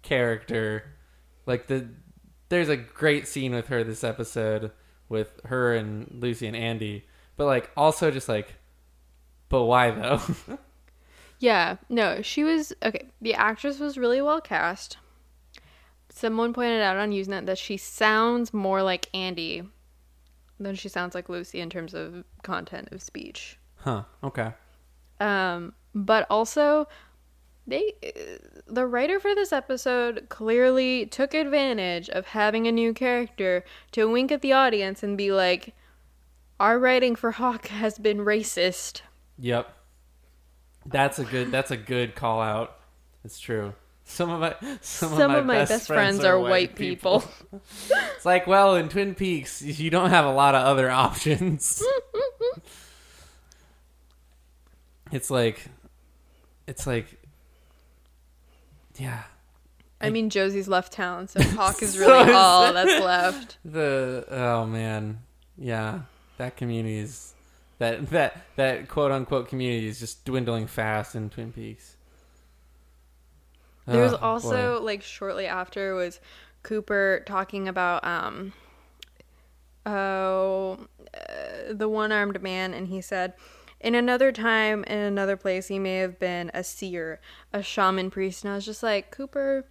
character. 0.02 0.84
Like 1.46 1.66
the 1.66 1.88
there's 2.50 2.68
a 2.68 2.76
great 2.76 3.26
scene 3.26 3.54
with 3.54 3.68
her 3.68 3.82
this 3.82 4.04
episode 4.04 4.70
with 5.08 5.40
her 5.46 5.74
and 5.74 6.18
Lucy 6.20 6.46
and 6.46 6.56
Andy. 6.56 7.06
But 7.36 7.46
like 7.46 7.70
also 7.76 8.10
just 8.10 8.28
like 8.28 8.54
but 9.48 9.64
why 9.64 9.90
though? 9.90 10.20
Yeah, 11.40 11.76
no, 11.88 12.20
she 12.20 12.44
was 12.44 12.74
okay. 12.84 13.06
The 13.22 13.32
actress 13.34 13.78
was 13.80 13.96
really 13.96 14.20
well 14.20 14.42
cast. 14.42 14.98
Someone 16.10 16.52
pointed 16.52 16.82
out 16.82 16.98
on 16.98 17.12
Usenet 17.12 17.46
that 17.46 17.56
she 17.56 17.78
sounds 17.78 18.52
more 18.52 18.82
like 18.82 19.08
Andy 19.14 19.62
than 20.58 20.74
she 20.74 20.90
sounds 20.90 21.14
like 21.14 21.30
Lucy 21.30 21.60
in 21.60 21.70
terms 21.70 21.94
of 21.94 22.24
content 22.42 22.90
of 22.92 23.00
speech. 23.00 23.58
huh. 23.76 24.02
Okay. 24.22 24.52
Um, 25.18 25.72
but 25.94 26.26
also, 26.28 26.86
they 27.66 27.94
the 28.66 28.86
writer 28.86 29.20
for 29.20 29.34
this 29.34 29.52
episode 29.52 30.26
clearly 30.28 31.06
took 31.06 31.34
advantage 31.34 32.08
of 32.08 32.26
having 32.26 32.66
a 32.66 32.72
new 32.72 32.92
character 32.92 33.64
to 33.92 34.10
wink 34.10 34.32
at 34.32 34.42
the 34.42 34.52
audience 34.52 35.02
and 35.02 35.16
be 35.16 35.32
like, 35.32 35.74
"Our 36.58 36.78
writing 36.78 37.16
for 37.16 37.32
Hawk 37.32 37.66
has 37.68 37.98
been 37.98 38.18
racist." 38.18 39.02
Yep. 39.38 39.72
That's 40.86 41.18
a 41.18 41.24
good 41.24 41.50
that's 41.50 41.70
a 41.70 41.76
good 41.76 42.14
call 42.14 42.40
out. 42.40 42.78
It's 43.24 43.38
true. 43.38 43.74
Some 44.10 44.30
of 44.30 44.40
my 44.40 44.56
some, 44.80 45.16
Some 45.16 45.30
of 45.30 45.46
my 45.46 45.64
best 45.64 45.86
friends 45.86 46.24
are 46.24 46.38
white 46.38 46.74
people. 46.74 47.24
It's 48.16 48.26
like, 48.26 48.46
well, 48.46 48.76
in 48.76 48.90
Twin 48.90 49.14
Peaks, 49.14 49.62
you 49.62 49.88
don't 49.88 50.10
have 50.10 50.26
a 50.26 50.30
lot 50.30 50.54
of 50.54 50.66
other 50.66 50.90
options. 50.90 51.82
it's 55.12 55.30
like, 55.30 55.64
it's 56.66 56.86
like, 56.86 57.18
yeah. 59.00 59.22
I 60.02 60.08
mean, 60.10 60.30
Josie's 60.30 60.66
left 60.68 60.92
town, 60.92 61.28
so 61.28 61.42
Hawk 61.58 61.82
is 61.82 61.98
really 61.98 62.30
is- 62.30 62.34
all 62.36 62.72
that's 62.72 63.04
left. 63.04 63.58
The 63.64 64.24
oh 64.30 64.66
man, 64.66 65.20
yeah, 65.58 66.00
that 66.38 66.56
community 66.56 66.98
is 66.98 67.34
that 67.78 68.08
that 68.10 68.36
that 68.56 68.88
quote 68.88 69.12
unquote 69.12 69.48
community 69.48 69.86
is 69.88 69.98
just 70.00 70.24
dwindling 70.24 70.66
fast 70.66 71.14
in 71.14 71.28
Twin 71.30 71.52
Peaks. 71.52 71.96
There 73.86 74.02
was 74.02 74.12
Oh, 74.14 74.18
boy. 74.18 74.22
also 74.22 74.80
like 74.82 75.02
shortly 75.02 75.46
after 75.46 75.94
was 75.94 76.20
Cooper 76.62 77.22
talking 77.26 77.68
about 77.68 78.04
um 78.06 78.52
oh 79.86 80.78
uh, 81.14 81.72
the 81.72 81.88
one-armed 81.88 82.40
man 82.42 82.72
and 82.74 82.88
he 82.88 83.00
said 83.00 83.32
in 83.80 83.94
another 83.94 84.32
time 84.32 84.84
in 84.84 84.98
another 84.98 85.36
place 85.36 85.68
he 85.68 85.78
may 85.78 85.96
have 85.98 86.18
been 86.18 86.50
a 86.54 86.62
seer, 86.62 87.20
a 87.52 87.62
shaman 87.62 88.10
priest 88.10 88.44
and 88.44 88.52
I 88.52 88.56
was 88.56 88.64
just 88.64 88.82
like 88.82 89.10
Cooper 89.10 89.64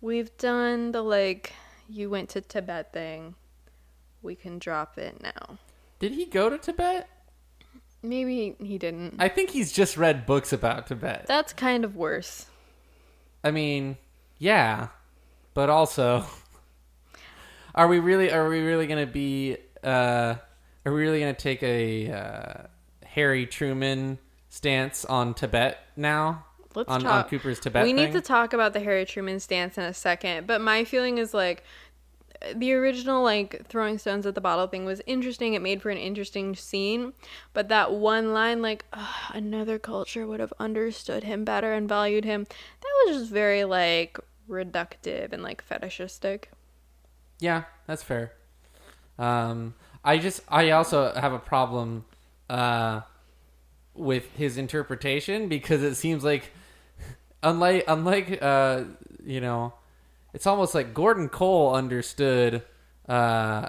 we've 0.00 0.36
done 0.36 0.92
the 0.92 1.02
like 1.02 1.52
you 1.88 2.10
went 2.10 2.28
to 2.30 2.40
Tibet 2.40 2.92
thing. 2.92 3.34
We 4.22 4.34
can 4.34 4.58
drop 4.58 4.98
it 4.98 5.22
now. 5.22 5.58
Did 5.98 6.12
he 6.12 6.26
go 6.26 6.48
to 6.50 6.58
Tibet? 6.58 7.08
Maybe 8.02 8.56
he 8.62 8.78
didn't. 8.78 9.16
I 9.18 9.28
think 9.28 9.50
he's 9.50 9.72
just 9.72 9.96
read 9.96 10.26
books 10.26 10.52
about 10.52 10.86
Tibet. 10.86 11.26
That's 11.26 11.52
kind 11.52 11.84
of 11.84 11.96
worse. 11.96 12.46
I 13.42 13.50
mean, 13.50 13.96
yeah, 14.38 14.88
but 15.54 15.70
also, 15.70 16.24
are 17.74 17.88
we 17.88 17.98
really? 17.98 18.30
Are 18.30 18.48
we 18.48 18.60
really 18.60 18.86
going 18.86 19.04
to 19.04 19.12
be? 19.12 19.56
Uh, 19.82 20.34
are 20.84 20.92
we 20.92 21.02
really 21.02 21.20
going 21.20 21.34
to 21.34 21.40
take 21.40 21.62
a 21.62 22.10
uh, 22.10 22.66
Harry 23.16 23.46
Truman 23.46 24.18
stance 24.50 25.04
on 25.06 25.32
Tibet 25.32 25.78
now? 25.96 26.44
Let's 26.74 26.90
on, 26.90 27.00
talk. 27.00 27.24
on 27.24 27.30
Cooper's 27.30 27.58
Tibet. 27.58 27.82
we 27.82 27.94
need 27.94 28.12
to 28.12 28.20
talk 28.20 28.52
about 28.52 28.74
the 28.74 28.80
Harry 28.80 29.06
Truman 29.06 29.40
stance 29.40 29.78
in 29.78 29.84
a 29.84 29.94
second, 29.94 30.46
but 30.46 30.60
my 30.60 30.84
feeling 30.84 31.16
is 31.16 31.32
like 31.32 31.64
the 32.54 32.74
original 32.74 33.22
like 33.22 33.66
throwing 33.68 33.96
stones 33.96 34.26
at 34.26 34.34
the 34.34 34.42
bottle 34.42 34.66
thing 34.66 34.84
was 34.84 35.00
interesting. 35.06 35.54
It 35.54 35.62
made 35.62 35.80
for 35.80 35.88
an 35.88 35.96
interesting 35.96 36.54
scene, 36.54 37.14
but 37.54 37.70
that 37.70 37.94
one 37.94 38.34
line 38.34 38.60
like 38.60 38.84
"Ugh, 38.92 39.32
another 39.32 39.78
culture 39.78 40.26
would 40.26 40.40
have 40.40 40.52
understood 40.58 41.24
him 41.24 41.42
better 41.42 41.72
and 41.72 41.88
valued 41.88 42.26
him. 42.26 42.44
That 42.44 43.06
was 43.06 43.16
just 43.16 43.32
very 43.32 43.64
like 43.64 44.20
reductive 44.46 45.32
and 45.32 45.42
like 45.42 45.62
fetishistic. 45.62 46.50
Yeah, 47.40 47.62
that's 47.86 48.02
fair. 48.02 48.32
Um, 49.18 49.74
I 50.04 50.18
just 50.18 50.42
I 50.50 50.70
also 50.72 51.14
have 51.14 51.32
a 51.32 51.38
problem 51.38 52.04
uh, 52.48 53.00
with 53.94 54.30
his 54.36 54.58
interpretation 54.58 55.48
because 55.48 55.82
it 55.82 55.94
seems 55.94 56.24
like 56.24 56.52
unlike 57.42 57.84
unlike 57.88 58.38
uh, 58.42 58.84
you 59.24 59.40
know, 59.40 59.74
it's 60.32 60.46
almost 60.46 60.74
like 60.74 60.94
Gordon 60.94 61.28
Cole 61.28 61.74
understood 61.74 62.62
uh, 63.08 63.68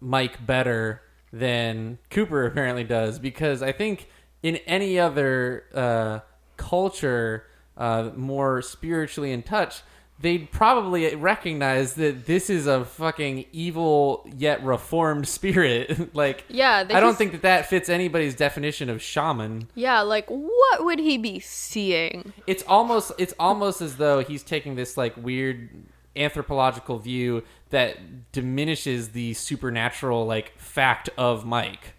Mike 0.00 0.44
better 0.44 1.02
than 1.32 1.98
Cooper 2.10 2.46
apparently 2.46 2.84
does 2.84 3.18
because 3.18 3.62
I 3.62 3.72
think 3.72 4.08
in 4.42 4.56
any 4.66 4.98
other 4.98 5.64
uh, 5.74 6.20
culture 6.56 7.46
uh, 7.76 8.10
more 8.14 8.62
spiritually 8.62 9.32
in 9.32 9.42
touch 9.42 9.82
they'd 10.22 10.50
probably 10.50 11.14
recognize 11.16 11.94
that 11.94 12.26
this 12.26 12.48
is 12.48 12.66
a 12.66 12.84
fucking 12.84 13.44
evil 13.52 14.26
yet 14.36 14.62
reformed 14.64 15.28
spirit. 15.28 16.14
like, 16.14 16.44
Yeah, 16.48 16.78
I 16.78 16.84
don't 16.84 17.10
just- 17.10 17.18
think 17.18 17.32
that 17.32 17.42
that 17.42 17.66
fits 17.68 17.88
anybody's 17.88 18.34
definition 18.34 18.88
of 18.88 19.02
shaman. 19.02 19.68
Yeah, 19.74 20.00
like 20.00 20.26
what 20.28 20.84
would 20.84 20.98
he 21.00 21.18
be 21.18 21.40
seeing? 21.40 22.32
It's 22.46 22.62
almost 22.66 23.12
it's 23.18 23.34
almost 23.38 23.82
as 23.82 23.96
though 23.96 24.20
he's 24.24 24.42
taking 24.42 24.76
this 24.76 24.96
like 24.96 25.16
weird 25.16 25.68
anthropological 26.14 26.98
view 26.98 27.42
that 27.70 28.32
diminishes 28.32 29.10
the 29.10 29.34
supernatural 29.34 30.24
like 30.26 30.56
fact 30.58 31.08
of 31.18 31.44
Mike. 31.44 31.94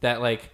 That 0.00 0.20
like 0.20 0.50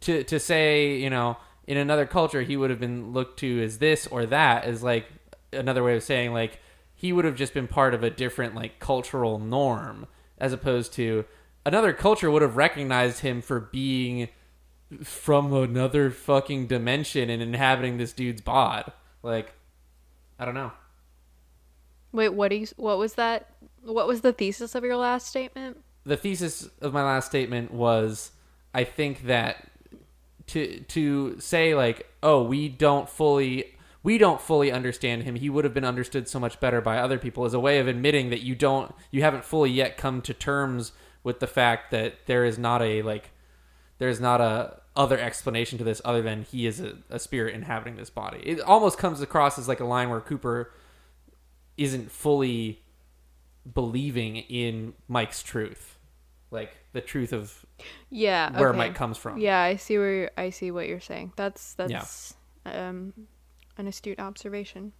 to 0.00 0.24
to 0.24 0.40
say, 0.40 0.96
you 0.96 1.10
know, 1.10 1.36
in 1.66 1.76
another 1.76 2.06
culture 2.06 2.42
he 2.42 2.56
would 2.56 2.70
have 2.70 2.80
been 2.80 3.12
looked 3.12 3.38
to 3.40 3.62
as 3.62 3.78
this 3.78 4.06
or 4.06 4.26
that 4.26 4.66
is 4.66 4.82
like 4.82 5.06
another 5.52 5.82
way 5.82 5.96
of 5.96 6.02
saying 6.02 6.32
like 6.32 6.60
he 6.94 7.12
would 7.12 7.24
have 7.24 7.36
just 7.36 7.54
been 7.54 7.68
part 7.68 7.94
of 7.94 8.02
a 8.02 8.10
different 8.10 8.54
like 8.54 8.78
cultural 8.78 9.38
norm 9.38 10.06
as 10.38 10.52
opposed 10.52 10.92
to 10.92 11.24
another 11.64 11.92
culture 11.92 12.30
would 12.30 12.42
have 12.42 12.56
recognized 12.56 13.20
him 13.20 13.42
for 13.42 13.60
being 13.60 14.28
from 15.02 15.52
another 15.52 16.10
fucking 16.10 16.66
dimension 16.66 17.30
and 17.30 17.40
inhabiting 17.42 17.96
this 17.96 18.12
dude's 18.12 18.40
bod. 18.40 18.92
Like 19.22 19.52
I 20.38 20.44
don't 20.44 20.54
know. 20.54 20.72
Wait, 22.12 22.30
what 22.30 22.48
do 22.48 22.56
you 22.56 22.66
what 22.76 22.98
was 22.98 23.14
that? 23.14 23.52
What 23.82 24.06
was 24.06 24.20
the 24.20 24.32
thesis 24.32 24.74
of 24.74 24.84
your 24.84 24.96
last 24.96 25.26
statement? 25.26 25.78
the 26.04 26.16
thesis 26.16 26.68
of 26.80 26.92
my 26.92 27.02
last 27.02 27.26
statement 27.26 27.72
was 27.72 28.32
I 28.74 28.84
think 28.84 29.26
that 29.26 29.70
to 30.48 30.80
to 30.80 31.38
say 31.38 31.74
like 31.74 32.08
oh 32.22 32.42
we 32.42 32.68
don't 32.68 33.08
fully 33.08 33.74
we 34.02 34.18
don't 34.18 34.40
fully 34.40 34.72
understand 34.72 35.22
him 35.22 35.36
he 35.36 35.50
would 35.50 35.64
have 35.64 35.74
been 35.74 35.84
understood 35.84 36.28
so 36.28 36.40
much 36.40 36.58
better 36.60 36.80
by 36.80 36.98
other 36.98 37.18
people 37.18 37.44
as 37.44 37.54
a 37.54 37.60
way 37.60 37.78
of 37.78 37.88
admitting 37.88 38.30
that 38.30 38.42
you 38.42 38.54
don't 38.54 38.94
you 39.10 39.22
haven't 39.22 39.44
fully 39.44 39.70
yet 39.70 39.96
come 39.96 40.20
to 40.22 40.34
terms 40.34 40.92
with 41.22 41.40
the 41.40 41.46
fact 41.46 41.90
that 41.90 42.14
there 42.26 42.44
is 42.44 42.58
not 42.58 42.80
a 42.82 43.02
like 43.02 43.30
there's 43.98 44.20
not 44.20 44.40
a 44.40 44.80
other 44.96 45.18
explanation 45.18 45.78
to 45.78 45.84
this 45.84 46.00
other 46.04 46.20
than 46.20 46.42
he 46.42 46.66
is 46.66 46.80
a, 46.80 46.94
a 47.10 47.18
spirit 47.18 47.54
inhabiting 47.54 47.96
this 47.96 48.10
body 48.10 48.40
it 48.44 48.60
almost 48.60 48.98
comes 48.98 49.20
across 49.20 49.58
as 49.58 49.68
like 49.68 49.80
a 49.80 49.84
line 49.84 50.10
where 50.10 50.20
cooper 50.20 50.72
isn't 51.76 52.10
fully 52.10 52.82
believing 53.74 54.36
in 54.36 54.94
Mike's 55.08 55.42
truth, 55.42 55.98
like 56.50 56.76
the 56.92 57.00
truth 57.00 57.32
of 57.32 57.64
Yeah, 58.10 58.58
where 58.58 58.70
okay. 58.70 58.78
Mike 58.78 58.94
comes 58.94 59.16
from. 59.16 59.38
Yeah, 59.38 59.60
I 59.60 59.76
see 59.76 59.98
where 59.98 60.30
I 60.36 60.50
see 60.50 60.70
what 60.70 60.88
you're 60.88 61.00
saying. 61.00 61.32
That's 61.36 61.74
that's 61.74 62.34
um 62.66 63.14
an 63.76 63.86
astute 63.86 64.20
observation. 64.20 64.92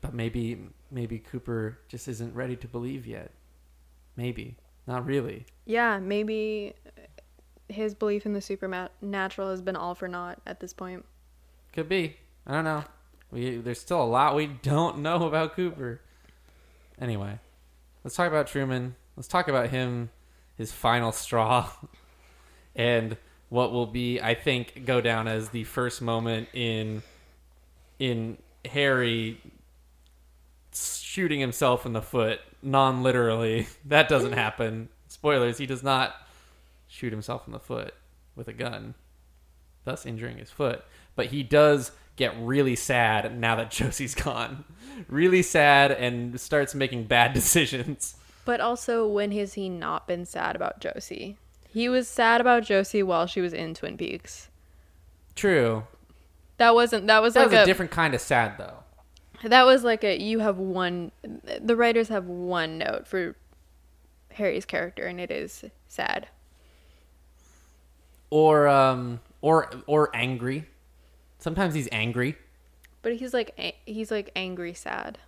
But 0.00 0.14
maybe 0.14 0.58
maybe 0.90 1.18
Cooper 1.18 1.78
just 1.88 2.08
isn't 2.08 2.34
ready 2.34 2.56
to 2.56 2.68
believe 2.68 3.06
yet. 3.06 3.32
Maybe 4.16 4.56
not 4.86 5.06
really. 5.06 5.46
Yeah, 5.64 5.98
maybe 5.98 6.74
his 7.68 7.94
belief 7.94 8.26
in 8.26 8.34
the 8.34 8.40
supernatural 8.40 9.50
has 9.50 9.62
been 9.62 9.76
all 9.76 9.94
for 9.94 10.08
naught 10.08 10.40
at 10.46 10.60
this 10.60 10.72
point. 10.72 11.04
Could 11.72 11.88
be. 11.88 12.16
I 12.46 12.52
don't 12.52 12.64
know. 12.64 12.84
We 13.30 13.56
there's 13.56 13.80
still 13.80 14.02
a 14.02 14.04
lot 14.04 14.36
we 14.36 14.46
don't 14.46 14.98
know 14.98 15.26
about 15.26 15.54
Cooper. 15.54 16.00
Anyway, 17.00 17.38
let's 18.04 18.14
talk 18.14 18.28
about 18.28 18.46
Truman. 18.46 18.94
Let's 19.16 19.28
talk 19.28 19.48
about 19.48 19.70
him, 19.70 20.10
his 20.56 20.72
final 20.72 21.12
straw, 21.12 21.70
and 22.76 23.16
what 23.48 23.72
will 23.72 23.86
be, 23.86 24.20
I 24.20 24.34
think, 24.34 24.84
go 24.84 25.00
down 25.00 25.28
as 25.28 25.50
the 25.50 25.64
first 25.64 26.02
moment 26.02 26.48
in 26.52 27.02
in 27.98 28.38
Harry 28.64 29.40
shooting 30.72 31.40
himself 31.40 31.86
in 31.86 31.92
the 31.92 32.02
foot, 32.02 32.40
non 32.62 33.02
literally. 33.02 33.68
That 33.84 34.08
doesn't 34.08 34.32
happen. 34.32 34.88
Spoilers, 35.08 35.58
he 35.58 35.66
does 35.66 35.82
not 35.82 36.14
shoot 36.88 37.12
himself 37.12 37.46
in 37.46 37.52
the 37.52 37.60
foot 37.60 37.94
with 38.34 38.48
a 38.48 38.52
gun, 38.52 38.94
thus 39.84 40.06
injuring 40.06 40.38
his 40.38 40.50
foot. 40.50 40.84
But 41.14 41.26
he 41.26 41.42
does 41.42 41.92
get 42.16 42.34
really 42.38 42.76
sad 42.76 43.38
now 43.38 43.56
that 43.56 43.70
Josie's 43.70 44.14
gone. 44.14 44.64
Really 45.08 45.42
sad 45.42 45.92
and 45.92 46.40
starts 46.40 46.74
making 46.74 47.04
bad 47.04 47.32
decisions. 47.34 48.16
But 48.44 48.60
also, 48.60 49.06
when 49.06 49.32
has 49.32 49.54
he 49.54 49.68
not 49.68 50.06
been 50.06 50.26
sad 50.26 50.54
about 50.56 50.80
Josie? 50.80 51.38
He 51.68 51.88
was 51.88 52.06
sad 52.06 52.40
about 52.40 52.64
Josie 52.64 53.02
while 53.02 53.26
she 53.26 53.40
was 53.40 53.52
in 53.52 53.74
Twin 53.74 53.96
Peaks. 53.96 54.48
True. 55.34 55.84
That 56.58 56.74
wasn't. 56.74 57.06
That 57.06 57.22
was 57.22 57.34
That 57.34 57.40
like 57.40 57.50
was 57.50 57.60
a 57.60 57.62
a, 57.62 57.66
different 57.66 57.90
kind 57.90 58.14
of 58.14 58.20
sad, 58.20 58.58
though. 58.58 58.78
That 59.44 59.64
was 59.64 59.84
like 59.84 60.04
a. 60.04 60.20
You 60.20 60.40
have 60.40 60.58
one. 60.58 61.12
The 61.22 61.76
writers 61.76 62.08
have 62.08 62.26
one 62.26 62.78
note 62.78 63.06
for 63.06 63.36
Harry's 64.32 64.64
character, 64.64 65.06
and 65.06 65.20
it 65.20 65.30
is 65.30 65.64
sad. 65.88 66.28
Or 68.30 68.68
um, 68.68 69.20
or 69.40 69.70
or 69.86 70.14
angry. 70.14 70.66
Sometimes 71.38 71.74
he's 71.74 71.88
angry. 71.92 72.36
But 73.02 73.16
he's 73.16 73.34
like 73.34 73.82
he's 73.84 74.10
like 74.10 74.30
angry 74.34 74.72
sad. 74.72 75.18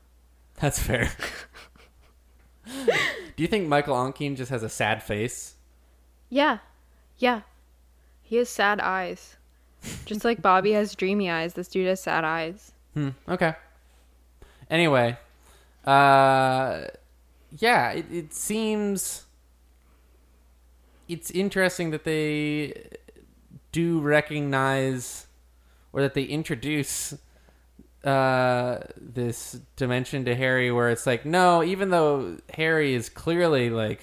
That's 0.61 0.79
fair. 0.79 1.11
Do 2.67 3.43
you 3.43 3.47
think 3.47 3.69
Michael 3.69 3.95
Ontkean 3.95 4.37
just 4.37 4.51
has 4.51 4.63
a 4.63 4.69
sad 4.69 5.03
face? 5.03 5.55
Yeah, 6.31 6.59
yeah. 7.19 7.43
He 8.23 8.37
has 8.37 8.49
sad 8.49 8.81
eyes, 8.81 9.36
just 10.05 10.25
like 10.25 10.43
Bobby 10.43 10.73
has 10.73 10.95
dreamy 10.95 11.31
eyes. 11.31 11.55
This 11.55 11.69
dude 11.69 11.87
has 11.87 12.01
sad 12.01 12.25
eyes. 12.25 12.73
Hmm. 12.95 13.11
Okay. 13.29 13.55
Anyway, 14.71 15.17
uh, 15.85 16.85
yeah, 17.59 17.93
it, 17.93 18.07
it 18.11 18.35
seems 18.35 19.27
it's 21.09 21.31
interesting 21.31 21.91
that 21.91 22.05
they 22.05 22.89
do 23.73 24.01
recognize 24.01 25.27
or 25.93 26.03
that 26.03 26.15
they 26.15 26.25
introduce 26.25 27.15
uh 28.05 28.79
this 28.97 29.59
dimension 29.75 30.25
to 30.25 30.35
Harry 30.35 30.71
where 30.71 30.91
it's 30.91 31.07
like 31.07 31.27
no 31.27 31.63
even 31.63 31.91
though 31.91 32.37
Harry 32.55 32.95
is 32.95 33.09
clearly 33.09 33.69
like 33.69 34.01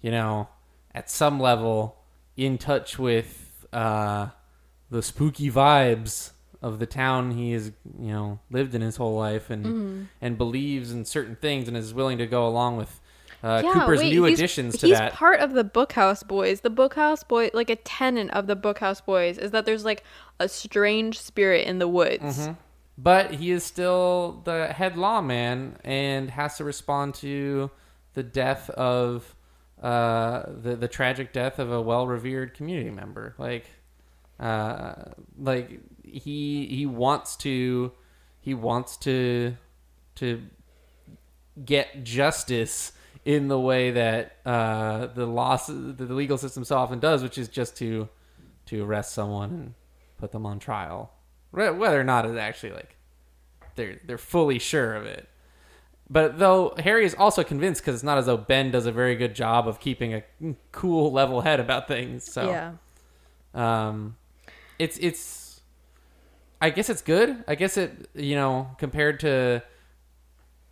you 0.00 0.10
know 0.10 0.48
at 0.92 1.08
some 1.08 1.38
level 1.38 1.98
in 2.36 2.58
touch 2.58 2.98
with 2.98 3.64
uh 3.72 4.26
the 4.92 5.02
spooky 5.02 5.50
vibes 5.50 6.30
of 6.60 6.78
the 6.78 6.86
town 6.86 7.32
he 7.32 7.52
has 7.52 7.72
you 7.98 8.12
know 8.12 8.38
lived 8.50 8.74
in 8.74 8.82
his 8.82 8.96
whole 8.96 9.16
life 9.16 9.50
and 9.50 9.64
Mm-hmm. 9.66 10.02
and 10.20 10.38
believes 10.38 10.92
in 10.92 11.04
certain 11.04 11.34
things 11.36 11.66
and 11.68 11.76
is 11.76 11.92
willing 11.92 12.18
to 12.18 12.26
go 12.26 12.46
along 12.46 12.76
with 12.76 13.00
uh, 13.42 13.60
Cooper's 13.62 14.00
new 14.02 14.24
he's- 14.24 14.38
additions 14.38 14.78
to 14.78 14.86
he's 14.86 14.98
that. 14.98 15.12
part 15.14 15.40
of 15.40 15.52
the 15.54 15.64
Bookhouse 15.64 16.22
Boys. 16.24 16.60
The 16.60 16.70
Bookhouse 16.70 17.26
Boy, 17.26 17.50
like 17.52 17.70
a 17.70 17.74
tenant 17.76 18.30
of 18.30 18.46
the 18.46 18.54
Bookhouse 18.54 19.04
Boys, 19.04 19.36
is 19.38 19.50
that 19.50 19.64
there's 19.66 19.84
like 19.84 20.04
a 20.38 20.48
strange 20.48 21.18
spirit 21.18 21.66
in 21.66 21.80
the 21.80 21.88
woods. 21.88 22.22
Mm-hmm. 22.38 22.52
but 22.98 23.32
he 23.34 23.50
is 23.50 23.64
still 23.64 24.42
the 24.44 24.68
head 24.68 24.96
lawman 24.96 25.76
and 25.84 26.30
has 26.30 26.56
to 26.58 26.64
respond 26.64 27.14
to 27.14 27.70
the 28.14 28.22
death 28.22 28.70
of 28.70 29.34
uh, 29.82 30.44
the 30.62 30.76
the 30.76 30.86
tragic 30.86 31.32
death 31.32 31.58
of 31.58 31.72
a 31.72 31.80
well 31.82 32.06
revered 32.06 32.54
community 32.54 32.90
member. 32.90 33.34
Like 33.38 33.66
Uh, 34.40 34.94
like 35.38 35.80
he 36.02 36.66
he 36.66 36.86
wants 36.86 37.36
to 37.36 37.92
he 38.40 38.54
wants 38.54 38.96
to 38.96 39.56
to 40.16 40.42
get 41.64 42.02
justice 42.02 42.92
in 43.24 43.48
the 43.48 43.58
way 43.58 43.92
that 43.92 44.36
uh, 44.44 45.06
the 45.06 45.26
law 45.26 45.56
the 45.56 46.12
legal 46.12 46.38
system 46.38 46.64
so 46.64 46.76
often 46.76 46.98
does, 46.98 47.22
which 47.22 47.38
is 47.38 47.48
just 47.48 47.76
to 47.76 48.08
to 48.66 48.84
arrest 48.84 49.12
someone 49.12 49.50
and 49.50 49.74
put 50.18 50.32
them 50.32 50.46
on 50.46 50.58
trial, 50.58 51.12
whether 51.50 52.00
or 52.00 52.04
not 52.04 52.26
it's 52.26 52.36
actually 52.36 52.72
like 52.72 52.96
they're 53.76 54.00
they're 54.04 54.18
fully 54.18 54.58
sure 54.58 54.94
of 54.94 55.06
it. 55.06 55.28
But 56.10 56.38
though 56.38 56.74
Harry 56.78 57.06
is 57.06 57.14
also 57.14 57.42
convinced 57.42 57.80
because 57.80 57.94
it's 57.94 58.04
not 58.04 58.18
as 58.18 58.26
though 58.26 58.36
Ben 58.36 58.70
does 58.70 58.84
a 58.84 58.92
very 58.92 59.14
good 59.14 59.34
job 59.34 59.66
of 59.66 59.80
keeping 59.80 60.12
a 60.12 60.22
cool, 60.70 61.10
level 61.10 61.40
head 61.40 61.58
about 61.58 61.88
things. 61.88 62.30
So 62.30 62.50
yeah. 62.50 62.72
um, 63.54 64.16
it's 64.78 64.98
it's. 64.98 65.60
I 66.60 66.70
guess 66.70 66.88
it's 66.88 67.02
good. 67.02 67.44
I 67.48 67.54
guess 67.54 67.76
it 67.76 68.08
you 68.14 68.36
know 68.36 68.70
compared 68.78 69.20
to 69.20 69.62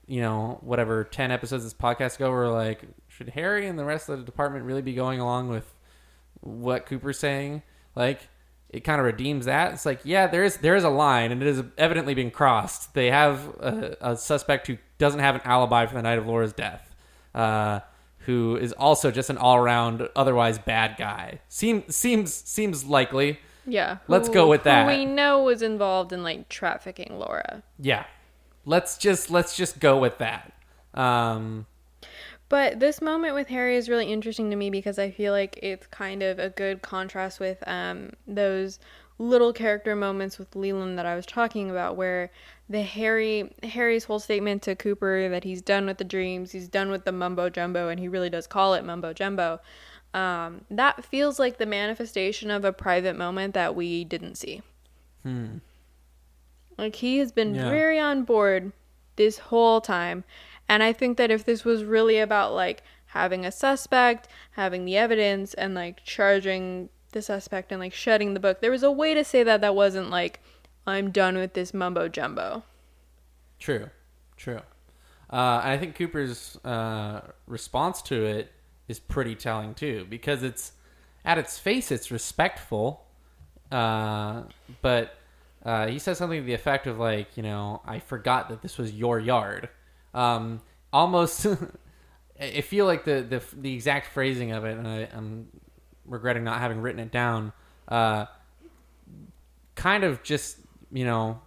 you 0.07 0.20
know 0.20 0.59
whatever 0.62 1.05
ten 1.05 1.30
episodes 1.30 1.64
this 1.64 1.74
podcast 1.74 2.16
ago, 2.16 2.30
we're 2.30 2.48
like, 2.48 2.82
should 3.09 3.30
Harry 3.30 3.66
and 3.66 3.78
the 3.78 3.84
rest 3.84 4.09
of 4.09 4.18
the 4.18 4.24
department 4.24 4.64
really 4.64 4.82
be 4.82 4.94
going 4.94 5.20
along 5.20 5.48
with 5.48 5.74
what 6.40 6.86
Cooper's 6.86 7.18
saying? 7.18 7.62
Like 7.94 8.28
it 8.70 8.84
kind 8.84 9.01
of 9.01 9.05
redeems 9.05 9.46
that. 9.46 9.72
It's 9.72 9.84
like, 9.84 10.01
yeah, 10.05 10.28
there 10.28 10.44
is 10.44 10.59
there 10.59 10.76
is 10.76 10.84
a 10.84 10.88
line, 10.88 11.32
and 11.32 11.42
it 11.42 11.48
is 11.48 11.62
evidently 11.76 12.14
being 12.14 12.30
crossed. 12.30 12.94
They 12.94 13.11
have 13.11 13.48
a, 13.59 13.96
a 14.01 14.16
suspect 14.16 14.68
who 14.68 14.78
doesn't 14.98 15.20
have 15.20 15.34
an 15.34 15.40
alibi 15.44 15.86
for 15.86 15.94
the 15.94 16.03
night 16.03 16.18
of 16.18 16.26
Laura's 16.26 16.53
death, 16.53 16.94
uh, 17.34 17.80
who 18.18 18.57
is 18.57 18.72
also 18.72 19.11
just 19.11 19.28
an 19.28 19.38
all 19.38 19.57
around 19.57 20.09
otherwise 20.14 20.59
bad 20.59 20.96
guy. 20.96 21.40
Seems 21.48 21.96
seems 21.96 22.32
seems 22.32 22.84
likely. 22.84 23.40
Yeah. 23.66 23.98
Let's 24.08 24.28
go 24.28 24.48
with 24.48 24.64
that. 24.64 24.90
Who 24.90 24.96
we 24.96 25.04
know 25.04 25.42
was 25.42 25.62
involved 25.62 26.12
in 26.12 26.22
like 26.22 26.48
trafficking 26.48 27.18
Laura. 27.18 27.62
Yeah, 27.78 28.04
let's 28.64 28.96
just 28.98 29.30
let's 29.30 29.56
just 29.56 29.80
go 29.80 29.98
with 29.98 30.18
that. 30.18 30.52
Um, 30.94 31.66
But 32.48 32.80
this 32.80 33.00
moment 33.00 33.34
with 33.34 33.48
Harry 33.48 33.76
is 33.76 33.88
really 33.88 34.12
interesting 34.12 34.50
to 34.50 34.56
me 34.56 34.70
because 34.70 34.98
I 34.98 35.11
feel 35.11 35.32
like 35.32 35.58
it's 35.62 35.86
kind 35.86 36.22
of 36.22 36.38
a 36.38 36.50
good 36.50 36.82
contrast 36.82 37.38
with 37.38 37.62
um, 37.66 38.11
those 38.26 38.80
little 39.18 39.52
character 39.52 39.94
moments 39.94 40.38
with 40.38 40.56
Leland 40.56 40.98
that 40.98 41.06
I 41.06 41.14
was 41.14 41.26
talking 41.26 41.70
about, 41.70 41.94
where 41.96 42.30
the 42.68 42.82
Harry 42.82 43.52
Harry's 43.62 44.04
whole 44.04 44.18
statement 44.18 44.62
to 44.62 44.74
Cooper 44.74 45.28
that 45.28 45.44
he's 45.44 45.62
done 45.62 45.86
with 45.86 45.98
the 45.98 46.04
dreams, 46.04 46.52
he's 46.52 46.68
done 46.68 46.90
with 46.90 47.04
the 47.04 47.12
mumbo 47.12 47.50
jumbo, 47.50 47.88
and 47.88 48.00
he 48.00 48.08
really 48.08 48.30
does 48.30 48.46
call 48.46 48.74
it 48.74 48.84
mumbo 48.84 49.12
jumbo. 49.12 49.61
Um, 50.12 50.64
that 50.70 51.04
feels 51.04 51.38
like 51.38 51.58
the 51.58 51.66
manifestation 51.66 52.50
of 52.50 52.64
a 52.64 52.72
private 52.72 53.16
moment 53.16 53.54
that 53.54 53.74
we 53.76 54.04
didn't 54.04 54.36
see. 54.36 54.62
hmm. 55.22 55.58
Like 56.78 56.96
he 56.96 57.18
has 57.18 57.30
been 57.30 57.54
Yeah. 57.54 57.68
very 57.68 57.98
on 57.98 58.24
board 58.24 58.72
this 59.16 59.38
whole 59.38 59.80
time. 59.80 60.24
And 60.68 60.82
I 60.82 60.92
think 60.92 61.16
that 61.18 61.30
if 61.30 61.44
this 61.44 61.64
was 61.64 61.84
really 61.84 62.18
about 62.18 62.54
like 62.54 62.82
having 63.06 63.44
a 63.44 63.52
suspect, 63.52 64.28
having 64.52 64.84
the 64.84 64.96
evidence 64.96 65.52
and 65.54 65.74
like 65.74 66.02
charging 66.04 66.88
the 67.12 67.20
suspect 67.22 67.70
and 67.70 67.80
like 67.80 67.92
shutting 67.92 68.34
the 68.34 68.40
book, 68.40 68.61
there 68.61 68.70
was 68.70 68.82
a 68.82 68.90
way 68.90 69.14
to 69.14 69.24
say 69.24 69.42
that 69.42 69.61
that 69.61 69.74
wasn't 69.74 70.11
like 70.11 70.40
I'm 70.86 71.11
done 71.11 71.36
with 71.36 71.52
this 71.54 71.74
mumbo 71.74 72.08
jumbo. 72.08 72.62
True, 73.58 73.90
true. 74.36 74.62
Uh, 75.30 75.61
and 75.62 75.72
I 75.72 75.78
think 75.78 75.96
Cooper's 75.96 76.56
uh, 76.64 77.20
response 77.46 78.00
to 78.02 78.24
it 78.24 78.50
is 78.91 78.99
pretty 78.99 79.34
telling 79.34 79.74
too, 79.74 80.07
because 80.11 80.43
it's 80.43 80.72
at 81.24 81.38
its 81.38 81.59
face, 81.59 81.93
it's 81.93 82.11
respectful, 82.11 83.07
uh, 83.70 84.43
but 84.82 85.14
uh, 85.64 85.86
he 85.86 85.99
says 85.99 86.18
something 86.18 86.41
to 86.41 86.47
the 86.47 86.55
effect 86.55 86.86
of 86.86 86.99
like, 86.99 87.36
you 87.36 87.43
know, 87.43 87.82
I 87.86 88.01
forgot 88.01 88.49
that 88.49 88.62
this 88.62 88.78
was 88.78 88.93
your 88.93 89.18
yard. 89.18 89.68
Um, 90.12 90.61
almost, 90.93 91.47
I 92.41 92.62
feel 92.62 92.86
like 92.86 93.05
the, 93.05 93.22
the 93.22 93.43
the 93.57 93.74
exact 93.74 94.09
phrasing 94.09 94.53
of 94.53 94.64
it, 94.64 94.76
and 94.76 94.88
I, 94.88 95.09
I'm 95.14 95.49
regretting 96.07 96.43
not 96.43 96.59
having 96.61 96.80
written 96.80 97.01
it 97.01 97.12
down. 97.12 97.53
Uh, 97.86 98.26
kind 99.74 100.05
of 100.05 100.22
just 100.22 100.59
you 100.91 101.05
know 101.05 101.41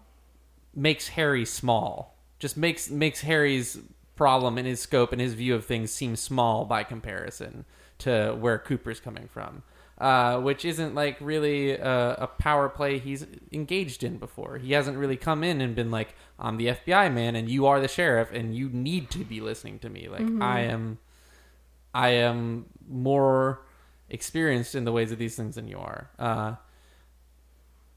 makes 0.75 1.09
Harry 1.09 1.45
small. 1.45 2.15
Just 2.39 2.57
makes 2.57 2.89
makes 2.89 3.21
Harry's 3.21 3.79
problem 4.15 4.57
and 4.57 4.67
his 4.67 4.79
scope 4.79 5.11
and 5.11 5.21
his 5.21 5.33
view 5.33 5.55
of 5.55 5.65
things 5.65 5.91
seem 5.91 6.15
small 6.15 6.65
by 6.65 6.83
comparison 6.83 7.65
to 7.99 8.35
where 8.39 8.57
Cooper's 8.59 8.99
coming 8.99 9.27
from. 9.27 9.63
Uh, 9.99 10.39
which 10.41 10.65
isn't 10.65 10.95
like 10.95 11.15
really 11.21 11.71
a, 11.71 12.15
a 12.15 12.27
power 12.27 12.67
play 12.67 12.97
he's 12.97 13.25
engaged 13.51 14.03
in 14.03 14.17
before. 14.17 14.57
He 14.57 14.73
hasn't 14.73 14.97
really 14.97 15.15
come 15.15 15.43
in 15.43 15.61
and 15.61 15.75
been 15.75 15.91
like, 15.91 16.15
"I'm 16.39 16.57
the 16.57 16.69
FBI 16.69 17.13
man, 17.13 17.35
and 17.35 17.47
you 17.47 17.67
are 17.67 17.79
the 17.79 17.87
sheriff, 17.87 18.31
and 18.33 18.55
you 18.55 18.69
need 18.69 19.11
to 19.11 19.19
be 19.19 19.39
listening 19.39 19.77
to 19.79 19.89
me." 19.89 20.09
Like 20.09 20.25
I 20.41 20.61
am, 20.61 20.97
I 21.93 22.09
am 22.09 22.65
more 22.89 23.61
experienced 24.09 24.73
in 24.73 24.83
the 24.83 24.91
ways 24.91 25.11
of 25.11 25.19
these 25.19 25.35
things 25.35 25.55
than 25.55 25.67
you 25.67 25.77
are. 25.77 26.09
Uh, 26.17 26.55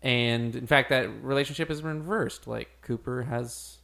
and 0.03 0.55
in 0.55 0.67
fact, 0.67 0.91
that 0.91 1.09
relationship 1.25 1.69
has 1.69 1.81
been 1.81 2.01
reversed. 2.01 2.47
Like 2.47 2.69
Cooper 2.83 3.23
has 3.23 3.76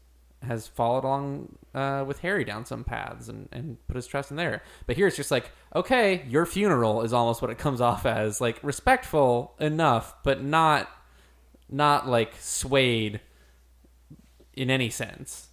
has 0.44 0.66
followed 0.66 1.04
along 1.04 1.56
uh, 1.74 2.04
with 2.06 2.20
Harry 2.20 2.44
down 2.44 2.64
some 2.64 2.84
paths 2.84 3.28
and, 3.28 3.48
and 3.52 3.76
put 3.86 3.96
his 3.96 4.06
trust 4.06 4.30
in 4.30 4.36
there. 4.36 4.62
But 4.86 4.96
here 4.96 5.06
it's 5.06 5.16
just 5.16 5.30
like, 5.30 5.50
okay, 5.74 6.24
your 6.28 6.46
funeral 6.46 7.02
is 7.02 7.12
almost 7.12 7.42
what 7.42 7.50
it 7.50 7.58
comes 7.58 7.80
off 7.82 8.06
as, 8.06 8.40
like 8.40 8.58
respectful 8.62 9.54
enough, 9.58 10.14
but 10.22 10.42
not 10.42 10.88
not 11.68 12.06
like 12.06 12.34
swayed 12.38 13.20
in 14.54 14.68
any 14.68 14.90
sense. 14.90 15.48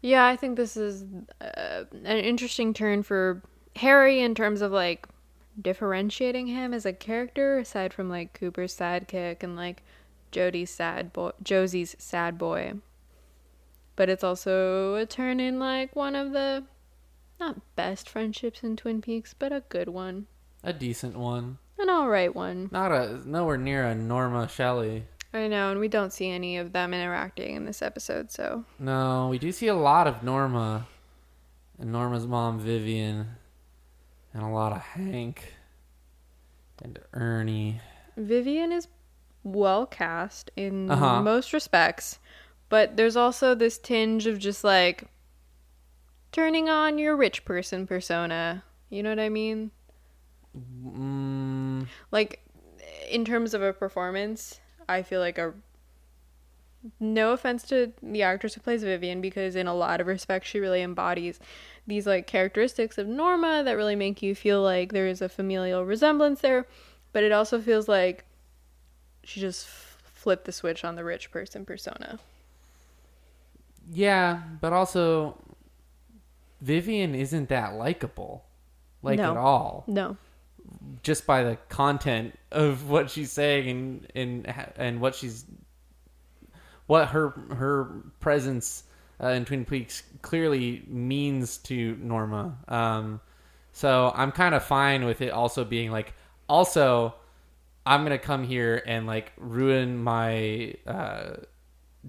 Yeah, 0.00 0.26
I 0.26 0.36
think 0.36 0.56
this 0.56 0.76
is 0.76 1.04
uh, 1.40 1.84
an 1.92 2.18
interesting 2.18 2.72
turn 2.74 3.02
for 3.02 3.42
Harry 3.76 4.20
in 4.20 4.34
terms 4.34 4.62
of 4.62 4.72
like 4.72 5.06
differentiating 5.60 6.46
him 6.46 6.72
as 6.72 6.86
a 6.86 6.92
character 6.92 7.58
aside 7.58 7.92
from 7.92 8.08
like 8.08 8.32
Cooper's 8.32 8.74
sidekick 8.74 9.42
and 9.42 9.54
like 9.54 9.82
Jody's 10.32 10.70
sad 10.70 11.12
boy, 11.12 11.30
Josie's 11.42 11.94
sad 11.98 12.38
boy. 12.38 12.74
But 13.94 14.08
it's 14.08 14.24
also 14.24 14.94
a 14.96 15.06
turn 15.06 15.38
in 15.38 15.58
like 15.58 15.94
one 15.94 16.16
of 16.16 16.32
the 16.32 16.64
not 17.38 17.60
best 17.76 18.08
friendships 18.08 18.62
in 18.62 18.76
Twin 18.76 19.02
Peaks, 19.02 19.34
but 19.38 19.52
a 19.52 19.62
good 19.68 19.88
one, 19.88 20.26
A 20.64 20.72
decent 20.72 21.16
one, 21.16 21.58
an 21.78 21.90
all 21.90 22.08
right 22.08 22.34
one. 22.34 22.68
not 22.72 22.90
a 22.92 23.20
nowhere 23.28 23.58
near 23.58 23.84
a 23.84 23.94
Norma 23.94 24.48
Shelly. 24.48 25.04
I 25.34 25.48
know, 25.48 25.70
and 25.70 25.80
we 25.80 25.88
don't 25.88 26.12
see 26.12 26.28
any 26.30 26.56
of 26.58 26.72
them 26.72 26.92
interacting 26.92 27.56
in 27.56 27.64
this 27.64 27.80
episode, 27.82 28.30
so 28.30 28.64
No, 28.78 29.28
we 29.30 29.38
do 29.38 29.50
see 29.52 29.66
a 29.68 29.74
lot 29.74 30.06
of 30.06 30.22
Norma 30.22 30.86
and 31.78 31.90
Norma's 31.92 32.26
mom 32.26 32.58
Vivian, 32.60 33.26
and 34.34 34.42
a 34.42 34.48
lot 34.48 34.72
of 34.72 34.80
Hank 34.82 35.54
and 36.82 36.98
Ernie. 37.12 37.80
Vivian 38.16 38.72
is 38.72 38.88
well 39.44 39.86
cast 39.86 40.50
in 40.56 40.88
Uh-huh. 40.90 41.22
most 41.22 41.52
respects, 41.52 42.18
but 42.68 42.96
there's 42.96 43.16
also 43.16 43.54
this 43.54 43.78
tinge 43.78 44.26
of 44.26 44.38
just 44.38 44.64
like 44.64 45.04
turning 46.32 46.68
on 46.68 46.98
your 46.98 47.16
rich 47.16 47.44
person 47.44 47.86
persona. 47.86 48.64
You 48.90 49.02
know 49.02 49.10
what 49.10 49.20
I 49.20 49.28
mean? 49.28 49.70
Mm, 50.56 51.86
Like 52.10 52.40
in 53.10 53.24
terms 53.24 53.54
of 53.54 53.62
a 53.62 53.72
performance, 53.72 54.60
I 54.88 55.02
feel 55.02 55.20
like 55.20 55.38
a 55.38 55.54
no 56.98 57.32
offense 57.32 57.62
to 57.64 57.92
the 58.02 58.22
actress 58.22 58.54
who 58.54 58.60
plays 58.60 58.82
Vivian 58.82 59.20
because 59.20 59.54
in 59.54 59.68
a 59.68 59.74
lot 59.74 60.00
of 60.00 60.06
respects 60.08 60.48
she 60.48 60.58
really 60.58 60.82
embodies 60.82 61.38
these 61.86 62.06
like 62.08 62.26
characteristics 62.26 62.98
of 62.98 63.06
Norma 63.06 63.62
that 63.64 63.76
really 63.76 63.94
make 63.94 64.20
you 64.20 64.34
feel 64.34 64.62
like 64.62 64.92
there 64.92 65.06
is 65.06 65.22
a 65.22 65.28
familial 65.28 65.84
resemblance 65.84 66.40
there, 66.40 66.66
but 67.12 67.22
it 67.22 67.30
also 67.32 67.60
feels 67.60 67.88
like 67.88 68.24
she 69.24 69.40
just 69.40 69.66
f- 69.66 70.02
flipped 70.14 70.44
the 70.44 70.52
switch 70.52 70.84
on 70.84 70.96
the 70.96 71.04
rich 71.04 71.30
person 71.30 71.64
persona. 71.64 72.18
yeah, 73.92 74.42
but 74.60 74.72
also 74.72 75.36
Vivian 76.60 77.14
isn't 77.14 77.48
that 77.48 77.74
likable, 77.74 78.44
like 79.02 79.18
No. 79.18 79.32
at 79.32 79.36
all. 79.36 79.84
No. 79.86 80.16
Just 81.02 81.26
by 81.26 81.42
the 81.42 81.56
content 81.68 82.38
of 82.52 82.88
what 82.88 83.10
she's 83.10 83.32
saying 83.32 83.68
and 83.68 84.06
and 84.46 84.72
and 84.76 85.00
what 85.00 85.14
she's 85.14 85.44
what 86.86 87.08
her 87.08 87.30
her 87.56 88.02
presence 88.20 88.84
uh, 89.22 89.28
in 89.28 89.44
Twin 89.44 89.64
Peaks 89.64 90.04
clearly 90.22 90.82
means 90.86 91.58
to 91.58 91.96
Norma. 92.00 92.56
Um, 92.68 93.20
so 93.72 94.12
I'm 94.14 94.30
kind 94.32 94.54
of 94.54 94.62
fine 94.64 95.04
with 95.04 95.20
it 95.20 95.30
also 95.30 95.64
being 95.64 95.90
like 95.90 96.14
also 96.48 97.14
I'm 97.84 98.02
gonna 98.02 98.18
come 98.18 98.44
here 98.44 98.82
and 98.86 99.06
like 99.06 99.32
ruin 99.36 100.02
my 100.02 100.74
uh, 100.86 101.34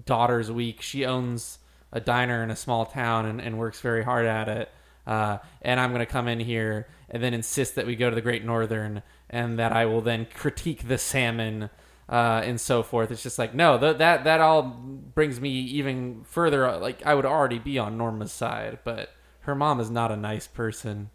daughter's 0.04 0.50
week. 0.50 0.82
She 0.82 1.04
owns 1.04 1.58
a 1.92 2.00
diner 2.00 2.42
in 2.42 2.50
a 2.50 2.56
small 2.56 2.86
town 2.86 3.26
and, 3.26 3.40
and 3.40 3.58
works 3.58 3.80
very 3.80 4.04
hard 4.04 4.26
at 4.26 4.48
it. 4.48 4.70
Uh, 5.06 5.38
and 5.62 5.78
I'm 5.78 5.92
gonna 5.92 6.06
come 6.06 6.28
in 6.28 6.40
here 6.40 6.88
and 7.10 7.22
then 7.22 7.34
insist 7.34 7.74
that 7.74 7.86
we 7.86 7.96
go 7.96 8.08
to 8.08 8.14
the 8.14 8.22
Great 8.22 8.44
Northern 8.44 9.02
and 9.28 9.58
that 9.58 9.72
I 9.72 9.86
will 9.86 10.00
then 10.00 10.26
critique 10.32 10.88
the 10.88 10.98
salmon 10.98 11.70
uh, 12.08 12.42
and 12.44 12.60
so 12.60 12.82
forth. 12.82 13.10
It's 13.10 13.22
just 13.22 13.38
like 13.38 13.54
no, 13.54 13.78
th- 13.78 13.98
that 13.98 14.24
that 14.24 14.40
all 14.40 14.62
brings 14.62 15.40
me 15.40 15.50
even 15.50 16.22
further. 16.24 16.76
Like 16.78 17.04
I 17.04 17.14
would 17.14 17.26
already 17.26 17.58
be 17.58 17.78
on 17.78 17.98
Norma's 17.98 18.32
side, 18.32 18.78
but 18.84 19.10
her 19.40 19.54
mom 19.54 19.80
is 19.80 19.90
not 19.90 20.12
a 20.12 20.16
nice 20.16 20.46
person. 20.46 21.10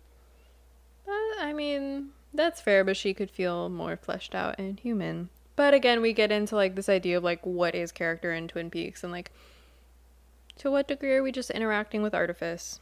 Uh, 1.08 1.42
I 1.42 1.54
mean, 1.54 2.10
that's 2.34 2.62
fair, 2.62 2.84
but 2.84 2.98
she 2.98 3.14
could 3.14 3.32
feel 3.32 3.70
more 3.70 3.98
fleshed 3.98 4.36
out 4.36 4.56
and 4.60 4.80
human. 4.80 5.30
But 5.56 5.74
again, 5.74 6.02
we 6.02 6.14
get 6.14 6.32
into 6.32 6.56
like 6.56 6.76
this 6.76 6.90
idea 6.90 7.18
of 7.18 7.24
like 7.24 7.46
what 7.46 7.76
is 7.76 7.92
character 7.92 8.32
in 8.32 8.48
Twin 8.48 8.70
Peaks 8.70 9.04
and 9.04 9.12
like 9.12 9.32
to 10.58 10.72
what 10.72 10.88
degree 10.88 11.14
are 11.14 11.24
we 11.24 11.32
just 11.32 11.50
interacting 11.50 12.02
with 12.02 12.14
artifice? 12.14 12.80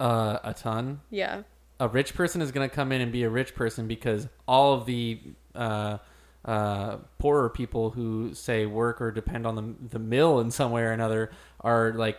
Uh, 0.00 0.38
a 0.42 0.52
ton. 0.52 1.00
Yeah. 1.10 1.42
A 1.78 1.88
rich 1.88 2.14
person 2.14 2.42
is 2.42 2.52
going 2.52 2.68
to 2.68 2.74
come 2.74 2.92
in 2.92 3.00
and 3.00 3.12
be 3.12 3.22
a 3.22 3.30
rich 3.30 3.54
person 3.54 3.86
because 3.86 4.28
all 4.46 4.74
of 4.74 4.86
the 4.86 5.20
uh, 5.54 5.98
uh, 6.44 6.96
poorer 7.18 7.48
people 7.48 7.90
who 7.90 8.34
say 8.34 8.66
work 8.66 9.00
or 9.00 9.10
depend 9.10 9.46
on 9.46 9.54
the 9.54 9.74
the 9.90 9.98
mill 9.98 10.40
in 10.40 10.50
some 10.50 10.70
way 10.70 10.82
or 10.82 10.90
another 10.90 11.30
are 11.60 11.92
like 11.92 12.18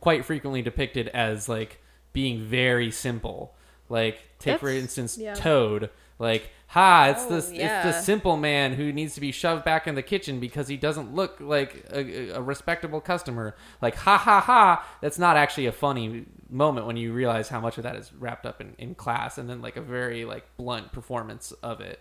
quite 0.00 0.24
frequently 0.24 0.62
depicted 0.62 1.08
as 1.08 1.48
like 1.48 1.80
being 2.12 2.42
very 2.42 2.90
simple. 2.90 3.54
Like 3.88 4.18
take 4.38 4.60
for 4.60 4.68
instance 4.68 5.18
yeah. 5.18 5.34
Toad. 5.34 5.90
Like 6.18 6.50
ha, 6.68 7.08
it's 7.10 7.24
Oh, 7.24 7.28
the 7.28 7.36
it's 7.36 7.84
the 7.84 7.92
simple 7.92 8.36
man 8.36 8.74
who 8.74 8.92
needs 8.92 9.14
to 9.14 9.20
be 9.20 9.32
shoved 9.32 9.64
back 9.64 9.86
in 9.86 9.94
the 9.94 10.02
kitchen 10.02 10.40
because 10.40 10.68
he 10.68 10.76
doesn't 10.76 11.14
look 11.14 11.38
like 11.40 11.84
a, 11.92 12.30
a 12.30 12.40
respectable 12.42 13.00
customer. 13.00 13.56
Like 13.82 13.96
ha 13.96 14.16
ha 14.16 14.40
ha. 14.40 14.86
That's 15.00 15.18
not 15.18 15.36
actually 15.36 15.66
a 15.66 15.72
funny 15.72 16.26
moment 16.48 16.86
when 16.86 16.96
you 16.96 17.12
realize 17.12 17.48
how 17.48 17.60
much 17.60 17.78
of 17.78 17.82
that 17.84 17.96
is 17.96 18.12
wrapped 18.12 18.46
up 18.46 18.60
in, 18.60 18.74
in 18.78 18.94
class 18.94 19.38
and 19.38 19.50
then 19.50 19.60
like 19.60 19.76
a 19.76 19.82
very 19.82 20.24
like 20.24 20.44
blunt 20.56 20.92
performance 20.92 21.52
of 21.62 21.80
it. 21.80 22.00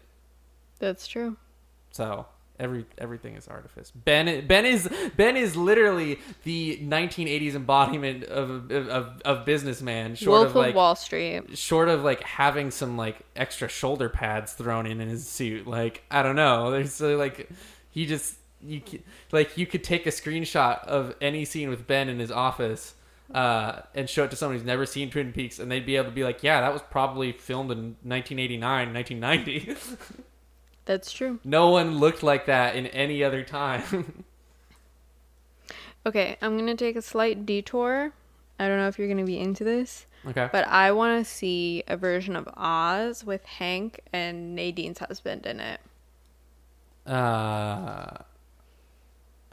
That's 0.80 1.08
true. 1.08 1.38
So 1.92 2.26
every 2.60 2.86
everything 2.98 3.36
is 3.36 3.48
artifice. 3.48 3.92
Ben 3.92 4.46
Ben 4.48 4.66
is 4.66 4.90
Ben 5.16 5.36
is 5.36 5.56
literally 5.56 6.20
the 6.44 6.80
1980s 6.84 7.56
embodiment 7.56 8.24
of 8.26 8.72
of, 8.72 9.22
of 9.24 9.46
businessman. 9.46 10.16
Short 10.16 10.40
Wolf 10.40 10.50
of 10.50 10.56
like 10.56 10.76
Wall 10.76 10.96
Street. 10.96 11.58
short 11.58 11.90
of 11.90 12.04
like 12.04 12.24
having 12.24 12.72
some 12.72 12.98
like 12.98 13.22
extra 13.36 13.68
shoulder 13.68 14.10
pads 14.10 14.54
thrown 14.54 14.86
in 14.86 15.02
in 15.02 15.10
his 15.10 15.28
suit. 15.28 15.68
Like 15.68 16.04
I 16.10 16.24
don't 16.24 16.36
know. 16.36 16.72
There's 16.72 17.00
like 17.02 17.50
he 17.90 18.06
just 18.06 18.38
you 18.62 18.82
like 19.32 19.58
you 19.58 19.66
could 19.66 19.84
take 19.84 20.06
a 20.06 20.12
screenshot 20.12 20.84
of 20.86 21.16
any 21.22 21.46
scene 21.46 21.70
with 21.70 21.88
Ben 21.88 22.10
in 22.10 22.20
his 22.20 22.32
office. 22.32 22.96
Uh, 23.34 23.82
and 23.96 24.08
show 24.08 24.26
it 24.26 24.30
to 24.30 24.36
someone 24.36 24.56
who's 24.56 24.66
never 24.66 24.86
seen 24.86 25.10
Twin 25.10 25.32
Peaks, 25.34 25.58
and 25.58 25.72
they'd 25.72 25.88
be 25.88 25.96
able 25.96 26.10
to 26.10 26.12
be 26.12 26.24
like, 26.24 26.44
"Yeah, 26.44 26.62
that 26.62 26.72
was 26.72 26.84
probably 26.84 27.32
filmed 27.32 27.72
in 27.72 27.96
1989, 28.04 28.94
1990." 28.94 29.76
That's 30.86 31.12
true. 31.12 31.40
No 31.44 31.70
one 31.70 32.00
looked 32.00 32.24
like 32.24 32.46
that 32.48 32.76
in 32.76 32.88
any 32.88 33.24
other 33.24 33.44
time. 33.44 34.24
Okay, 36.06 36.36
I'm 36.42 36.58
gonna 36.58 36.76
take 36.76 36.96
a 36.96 37.02
slight 37.02 37.46
detour. 37.46 38.12
I 38.60 38.68
don't 38.68 38.78
know 38.78 38.88
if 38.88 39.00
you're 39.00 39.08
gonna 39.08 39.24
be 39.24 39.40
into 39.40 39.64
this, 39.64 40.06
okay. 40.28 40.50
but 40.52 40.68
I 40.68 40.92
want 40.92 41.24
to 41.24 41.30
see 41.30 41.84
a 41.88 41.96
version 41.96 42.36
of 42.36 42.48
Oz 42.56 43.24
with 43.24 43.46
Hank 43.46 44.02
and 44.12 44.54
Nadine's 44.54 45.00
husband 45.00 45.46
in 45.46 45.62
it. 45.62 45.80
Uh, 47.06 48.18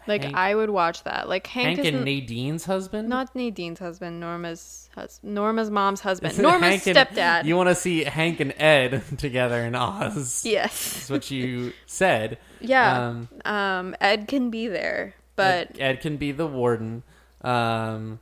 Like 0.07 0.24
Hank- 0.24 0.36
I 0.36 0.55
would 0.55 0.70
watch 0.70 1.05
that. 1.05 1.28
Like 1.28 1.46
Hank, 1.46 1.76
Hank 1.76 1.78
is 1.80 1.94
and 1.94 2.05
Nadine's 2.05 2.64
husband. 2.64 3.09
not 3.09 3.34
Nadine's 3.36 3.78
husband, 3.78 4.18
Norma's 4.20 4.88
hus- 4.94 5.20
Norma's 5.22 5.70
mom's 5.70 6.01
husband, 6.01 6.38
Norma's 6.38 6.84
Hank 6.84 6.86
and- 6.86 6.96
stepdad. 6.96 7.44
You 7.44 7.57
want 7.57 7.68
to 7.68 7.74
see 7.74 8.05
Hank 8.05 8.40
and 8.40 8.55
Ed 8.61 9.03
together 9.18 9.61
in 9.62 9.74
Oz? 9.74 10.42
yes. 10.44 10.94
That's 10.94 11.11
what 11.11 11.30
you 11.30 11.72
said. 11.86 12.38
Yeah. 12.62 13.09
Um, 13.09 13.28
Um, 13.46 13.96
Ed 14.03 14.28
can 14.28 14.51
be 14.51 14.68
there, 14.68 15.14
but 15.34 15.70
Ed, 15.72 15.76
Ed 15.80 16.01
can 16.03 16.18
be 16.18 16.30
the 16.32 16.46
warden. 16.46 17.03
Um, 17.40 18.20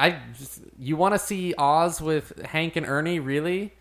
I 0.00 0.18
just, 0.36 0.60
you 0.78 0.96
want 0.96 1.14
to 1.14 1.18
see 1.20 1.54
Oz 1.56 2.00
with 2.00 2.36
Hank 2.44 2.74
and 2.74 2.84
Ernie? 2.86 3.20
Really? 3.20 3.72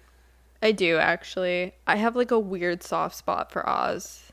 I 0.62 0.72
do 0.72 0.98
actually. 0.98 1.74
I 1.88 1.96
have 1.96 2.16
like 2.16 2.30
a 2.32 2.38
weird 2.40 2.84
soft 2.84 3.16
spot 3.16 3.52
for 3.52 3.68
Oz. 3.68 4.27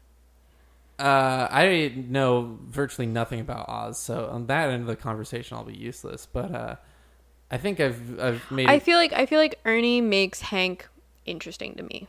Uh, 0.98 1.48
I 1.50 1.92
know 2.08 2.58
virtually 2.66 3.06
nothing 3.06 3.40
about 3.40 3.68
Oz, 3.68 3.98
so 3.98 4.28
on 4.30 4.46
that 4.46 4.70
end 4.70 4.82
of 4.82 4.86
the 4.86 4.96
conversation, 4.96 5.56
I'll 5.56 5.64
be 5.64 5.74
useless. 5.76 6.26
But 6.30 6.54
uh, 6.54 6.76
I 7.50 7.56
think 7.58 7.80
I've 7.80 8.20
I've 8.20 8.50
made. 8.50 8.68
I 8.68 8.78
feel 8.78 8.96
like 8.96 9.12
I 9.12 9.26
feel 9.26 9.38
like 9.40 9.58
Ernie 9.64 10.00
makes 10.00 10.40
Hank 10.40 10.88
interesting 11.26 11.74
to 11.76 11.82
me. 11.82 12.06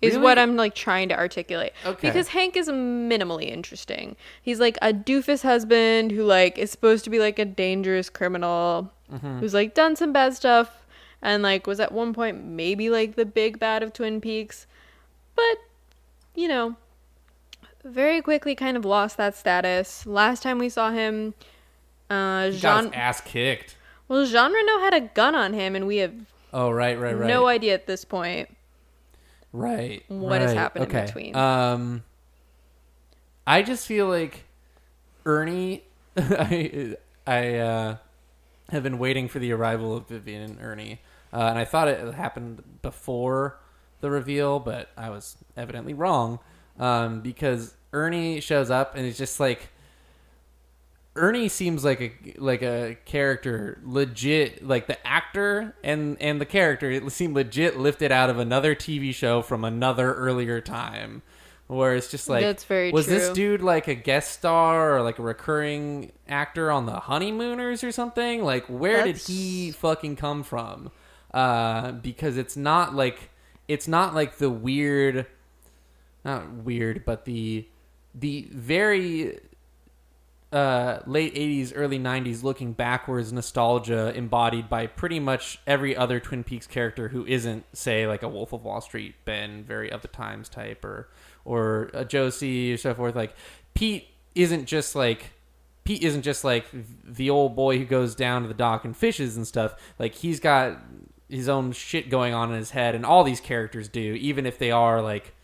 Is 0.00 0.12
Really? 0.12 0.22
what 0.22 0.38
I'm 0.38 0.56
like 0.56 0.74
trying 0.76 1.08
to 1.08 1.18
articulate. 1.18 1.72
Okay. 1.84 2.08
Because 2.08 2.28
Hank 2.28 2.56
is 2.56 2.68
minimally 2.68 3.50
interesting. 3.50 4.14
He's 4.40 4.60
like 4.60 4.78
a 4.80 4.92
doofus 4.92 5.42
husband 5.42 6.12
who 6.12 6.22
like 6.22 6.56
is 6.56 6.70
supposed 6.70 7.02
to 7.04 7.10
be 7.10 7.18
like 7.18 7.38
a 7.38 7.44
dangerous 7.44 8.08
criminal 8.10 8.92
Mm-hmm. 9.12 9.38
who's 9.38 9.54
like 9.54 9.72
done 9.72 9.96
some 9.96 10.12
bad 10.12 10.34
stuff 10.34 10.84
and 11.22 11.42
like 11.42 11.66
was 11.66 11.80
at 11.80 11.92
one 11.92 12.12
point 12.12 12.44
maybe 12.44 12.90
like 12.90 13.16
the 13.16 13.24
big 13.24 13.58
bad 13.58 13.82
of 13.82 13.94
Twin 13.94 14.20
Peaks. 14.20 14.66
But 15.34 15.56
you 16.34 16.46
know, 16.46 16.76
very 17.84 18.20
quickly 18.22 18.54
kind 18.54 18.76
of 18.76 18.84
lost 18.84 19.16
that 19.16 19.36
status. 19.36 20.06
Last 20.06 20.42
time 20.42 20.58
we 20.58 20.68
saw 20.68 20.90
him 20.90 21.34
uh 22.10 22.50
he 22.50 22.60
got 22.60 22.82
Jean 22.82 22.92
his 22.92 22.92
ass 22.94 23.20
kicked. 23.20 23.76
well 24.08 24.24
Jean 24.24 24.52
Renault 24.52 24.80
had 24.80 24.94
a 24.94 25.00
gun 25.00 25.34
on 25.34 25.52
him 25.52 25.76
and 25.76 25.86
we 25.86 25.98
have 25.98 26.14
Oh 26.52 26.70
right, 26.70 26.98
right, 26.98 27.16
right. 27.16 27.26
no 27.28 27.46
idea 27.46 27.74
at 27.74 27.86
this 27.86 28.04
point. 28.04 28.48
Right. 29.52 30.02
What 30.08 30.40
has 30.40 30.50
right. 30.50 30.56
happened 30.58 30.92
in 30.92 31.04
between. 31.06 31.36
Um, 31.36 32.04
I 33.46 33.62
just 33.62 33.86
feel 33.86 34.08
like 34.08 34.44
Ernie. 35.24 35.84
I 36.16 36.96
I 37.26 37.54
uh, 37.56 37.96
have 38.70 38.82
been 38.82 38.98
waiting 38.98 39.28
for 39.28 39.38
the 39.38 39.52
arrival 39.52 39.96
of 39.96 40.08
Vivian 40.08 40.42
and 40.42 40.58
Ernie, 40.60 41.00
uh, 41.32 41.46
and 41.48 41.58
I 41.58 41.64
thought 41.64 41.88
it 41.88 42.14
happened 42.14 42.62
before 42.82 43.58
the 44.00 44.10
reveal, 44.10 44.58
but 44.58 44.90
I 44.96 45.10
was 45.10 45.36
evidently 45.56 45.94
wrong 45.94 46.38
um, 46.78 47.20
because 47.20 47.74
Ernie 47.92 48.40
shows 48.40 48.70
up 48.70 48.94
and 48.94 49.06
it's 49.06 49.18
just 49.18 49.40
like. 49.40 49.68
Ernie 51.16 51.48
seems 51.48 51.84
like 51.84 52.00
a 52.00 52.12
like 52.36 52.62
a 52.62 52.96
character 53.04 53.80
legit 53.84 54.64
like 54.64 54.86
the 54.86 55.04
actor 55.04 55.74
and 55.82 56.16
and 56.20 56.40
the 56.40 56.46
character 56.46 56.92
it 56.92 57.10
seemed 57.10 57.34
legit 57.34 57.76
lifted 57.76 58.12
out 58.12 58.30
of 58.30 58.38
another 58.38 58.76
TV 58.76 59.12
show 59.12 59.42
from 59.42 59.64
another 59.64 60.14
earlier 60.14 60.60
time. 60.60 61.22
Where 61.66 61.96
it's 61.96 62.08
just 62.10 62.28
like 62.28 62.42
That's 62.42 62.64
very 62.64 62.92
was 62.92 63.06
this 63.06 63.30
dude 63.30 63.62
like 63.62 63.88
a 63.88 63.94
guest 63.94 64.30
star 64.32 64.96
or 64.96 65.02
like 65.02 65.18
a 65.18 65.22
recurring 65.22 66.12
actor 66.28 66.70
on 66.70 66.86
the 66.86 67.00
honeymooners 67.00 67.82
or 67.82 67.90
something? 67.90 68.44
Like 68.44 68.66
where 68.66 68.98
That's- 68.98 69.26
did 69.26 69.32
he 69.32 69.70
fucking 69.72 70.16
come 70.16 70.44
from? 70.44 70.90
Uh 71.34 71.92
because 71.92 72.36
it's 72.36 72.56
not 72.56 72.94
like 72.94 73.30
it's 73.66 73.88
not 73.88 74.14
like 74.14 74.38
the 74.38 74.48
weird 74.50 75.26
not 76.24 76.52
weird 76.52 77.04
but 77.04 77.24
the 77.24 77.66
the 78.14 78.48
very 78.52 79.38
uh, 80.52 81.00
late 81.06 81.34
80s, 81.34 81.72
early 81.74 81.98
90s 81.98 82.42
looking 82.42 82.72
backwards 82.72 83.32
nostalgia 83.32 84.14
embodied 84.16 84.68
by 84.68 84.86
pretty 84.86 85.20
much 85.20 85.58
every 85.66 85.94
other 85.94 86.20
Twin 86.20 86.42
Peaks 86.42 86.66
character 86.66 87.08
who 87.08 87.26
isn't, 87.26 87.64
say, 87.74 88.06
like 88.06 88.22
a 88.22 88.28
Wolf 88.28 88.52
of 88.52 88.64
Wall 88.64 88.80
Street, 88.80 89.14
Ben, 89.24 89.62
very 89.62 89.90
of 89.90 90.02
the 90.02 90.08
times 90.08 90.48
type, 90.48 90.84
or 90.84 91.08
or 91.44 91.90
a 91.92 92.04
Josie, 92.04 92.72
or 92.72 92.76
so 92.76 92.94
forth. 92.94 93.14
Like, 93.14 93.34
Pete 93.74 94.08
isn't 94.34 94.66
just 94.66 94.94
like. 94.94 95.32
Pete 95.84 96.02
isn't 96.02 96.22
just 96.22 96.44
like 96.44 96.66
the 97.02 97.30
old 97.30 97.56
boy 97.56 97.78
who 97.78 97.84
goes 97.86 98.14
down 98.14 98.42
to 98.42 98.48
the 98.48 98.52
dock 98.52 98.84
and 98.84 98.94
fishes 98.94 99.38
and 99.38 99.46
stuff. 99.46 99.74
Like 99.98 100.14
he's 100.14 100.38
got 100.38 100.82
his 101.30 101.48
own 101.48 101.72
shit 101.72 102.10
going 102.10 102.34
on 102.34 102.50
in 102.50 102.58
his 102.58 102.70
head, 102.70 102.94
and 102.94 103.06
all 103.06 103.24
these 103.24 103.40
characters 103.40 103.88
do, 103.88 104.14
even 104.14 104.44
if 104.44 104.58
they 104.58 104.70
are 104.70 105.00
like, 105.00 105.34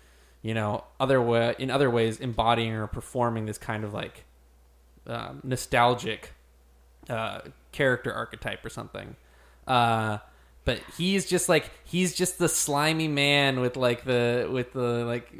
you 0.44 0.52
know, 0.52 0.84
other 1.00 1.22
way 1.22 1.54
in 1.58 1.70
other 1.70 1.88
ways 1.88 2.20
embodying 2.20 2.72
or 2.74 2.86
performing 2.86 3.46
this 3.46 3.56
kind 3.56 3.82
of 3.82 3.94
like 3.94 4.24
um, 5.06 5.40
nostalgic 5.42 6.32
uh, 7.08 7.40
character 7.72 8.12
archetype 8.12 8.62
or 8.62 8.68
something. 8.68 9.16
Uh, 9.66 10.18
but 10.66 10.80
he's 10.98 11.24
just 11.24 11.48
like 11.48 11.70
he's 11.84 12.14
just 12.14 12.38
the 12.38 12.48
slimy 12.50 13.08
man 13.08 13.60
with 13.60 13.78
like 13.78 14.04
the 14.04 14.46
with 14.52 14.74
the 14.74 15.06
like 15.06 15.32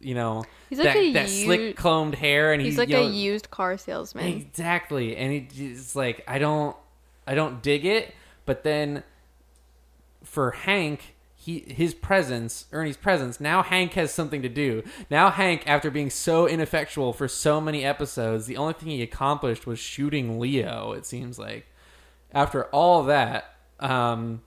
you 0.00 0.14
know 0.14 0.44
He's 0.70 0.78
like 0.78 0.94
that, 0.94 0.96
a 0.96 1.12
that 1.12 1.28
u- 1.28 1.44
slick 1.44 1.76
combed 1.76 2.14
hair 2.14 2.54
and 2.54 2.62
He's 2.62 2.72
he's 2.72 2.78
like 2.78 2.88
you 2.88 2.96
a 2.96 3.04
used 3.04 3.50
car 3.50 3.76
salesman. 3.76 4.24
Exactly, 4.28 5.14
and 5.14 5.50
he's 5.52 5.94
like 5.94 6.24
I 6.26 6.38
don't, 6.38 6.74
I 7.26 7.34
don't 7.34 7.62
dig 7.62 7.84
it. 7.84 8.14
But 8.46 8.62
then, 8.62 9.02
for 10.24 10.52
Hank, 10.52 11.16
he 11.48 11.72
his 11.72 11.94
presence, 11.94 12.66
Ernie's 12.72 12.96
presence. 12.96 13.40
Now 13.40 13.62
Hank 13.62 13.94
has 13.94 14.12
something 14.12 14.42
to 14.42 14.48
do. 14.48 14.82
Now 15.10 15.30
Hank, 15.30 15.62
after 15.66 15.90
being 15.90 16.10
so 16.10 16.46
ineffectual 16.46 17.12
for 17.12 17.28
so 17.28 17.60
many 17.60 17.84
episodes, 17.84 18.46
the 18.46 18.56
only 18.56 18.74
thing 18.74 18.90
he 18.90 19.02
accomplished 19.02 19.66
was 19.66 19.78
shooting 19.78 20.38
Leo. 20.38 20.92
It 20.92 21.06
seems 21.06 21.38
like 21.38 21.66
after 22.32 22.64
all 22.66 23.04
that, 23.04 23.54
um, 23.80 24.42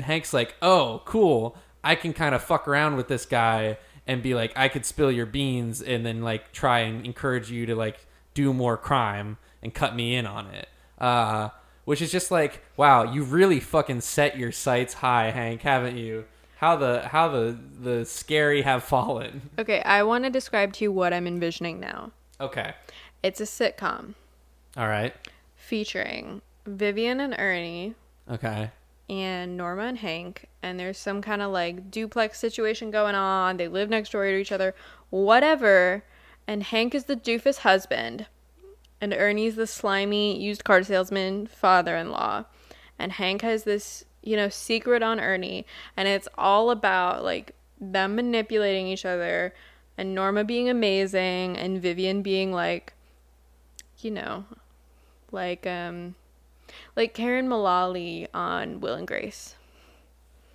Hank's 0.00 0.32
like, 0.32 0.54
"Oh, 0.62 1.02
cool." 1.04 1.56
I 1.84 1.94
can 1.94 2.12
kind 2.12 2.34
of 2.34 2.42
fuck 2.42 2.66
around 2.66 2.96
with 2.96 3.06
this 3.06 3.26
guy 3.26 3.78
and 4.08 4.20
be 4.20 4.34
like, 4.34 4.52
I 4.56 4.66
could 4.66 4.84
spill 4.84 5.12
your 5.12 5.26
beans 5.26 5.80
and 5.80 6.04
then 6.04 6.20
like 6.20 6.50
try 6.50 6.80
and 6.80 7.06
encourage 7.06 7.48
you 7.48 7.64
to 7.66 7.76
like 7.76 8.04
do 8.34 8.52
more 8.52 8.76
crime 8.76 9.38
and 9.62 9.72
cut 9.72 9.94
me 9.94 10.16
in 10.16 10.26
on 10.26 10.46
it. 10.46 10.68
Uh, 10.98 11.50
which 11.86 12.02
is 12.02 12.12
just 12.12 12.30
like, 12.30 12.62
wow, 12.76 13.02
you 13.10 13.22
really 13.24 13.58
fucking 13.60 14.02
set 14.02 14.36
your 14.36 14.52
sights 14.52 14.92
high, 14.94 15.30
Hank, 15.30 15.62
haven't 15.62 15.96
you? 15.96 16.26
How 16.58 16.76
the 16.76 17.08
how 17.08 17.28
the 17.28 17.58
the 17.80 18.04
scary 18.04 18.62
have 18.62 18.84
fallen. 18.84 19.48
Okay, 19.58 19.80
I 19.82 20.02
want 20.02 20.24
to 20.24 20.30
describe 20.30 20.74
to 20.74 20.84
you 20.84 20.92
what 20.92 21.14
I'm 21.14 21.26
envisioning 21.26 21.80
now. 21.80 22.12
Okay. 22.40 22.74
It's 23.22 23.40
a 23.40 23.44
sitcom 23.44 24.14
All 24.76 24.88
right. 24.88 25.14
featuring 25.54 26.42
Vivian 26.66 27.20
and 27.20 27.34
Ernie 27.38 27.94
Okay. 28.30 28.70
and 29.08 29.56
Norma 29.56 29.82
and 29.84 29.98
Hank, 29.98 30.48
and 30.62 30.78
there's 30.80 30.98
some 30.98 31.22
kind 31.22 31.40
of 31.42 31.50
like 31.52 31.90
duplex 31.90 32.38
situation 32.38 32.90
going 32.90 33.14
on. 33.14 33.56
They 33.56 33.68
live 33.68 33.88
next 33.90 34.10
door 34.12 34.24
to 34.24 34.36
each 34.36 34.52
other, 34.52 34.74
whatever. 35.10 36.04
And 36.46 36.62
Hank 36.62 36.94
is 36.94 37.04
the 37.04 37.16
doofus 37.16 37.58
husband, 37.58 38.26
and 39.00 39.12
Ernie's 39.12 39.56
the 39.56 39.66
slimy 39.66 40.40
used 40.40 40.64
car 40.64 40.82
salesman 40.82 41.46
father 41.46 41.96
in 41.96 42.10
law. 42.10 42.44
And 42.98 43.12
Hank 43.12 43.42
has 43.42 43.64
this, 43.64 44.04
you 44.22 44.36
know, 44.36 44.48
secret 44.48 45.02
on 45.02 45.20
Ernie, 45.20 45.66
and 45.96 46.08
it's 46.08 46.28
all 46.36 46.70
about 46.70 47.22
like 47.22 47.54
them 47.80 48.16
manipulating 48.16 48.86
each 48.86 49.04
other, 49.04 49.54
and 49.98 50.14
Norma 50.14 50.44
being 50.44 50.68
amazing, 50.68 51.56
and 51.56 51.80
Vivian 51.80 52.22
being 52.22 52.52
like, 52.52 52.94
you 53.98 54.10
know, 54.10 54.44
like, 55.30 55.66
um, 55.66 56.14
like 56.94 57.12
Karen 57.12 57.48
Mullally 57.48 58.28
on 58.32 58.80
Will 58.80 58.94
and 58.94 59.06
Grace. 59.06 59.56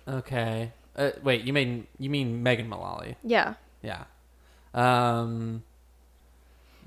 Okay. 0.06 0.72
Uh, 0.96 1.10
wait, 1.22 1.42
you 1.42 1.52
mean 1.52 1.86
you 1.98 2.10
mean 2.10 2.42
Megan 2.42 2.68
Mullally? 2.68 3.16
Yeah. 3.22 3.54
Yeah. 3.82 4.04
Um. 4.74 5.62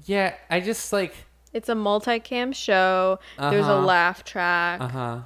Yeah, 0.05 0.35
I 0.49 0.59
just 0.59 0.91
like. 0.91 1.15
It's 1.55 1.69
a 1.69 1.73
multicam 1.73 2.53
show. 2.53 3.17
There's 3.39 3.65
a 3.65 3.69
Uh-huh. 3.71 3.85
laugh 3.85 4.23
track. 4.25 4.81
Uh 4.81 4.87
huh. 4.89 5.19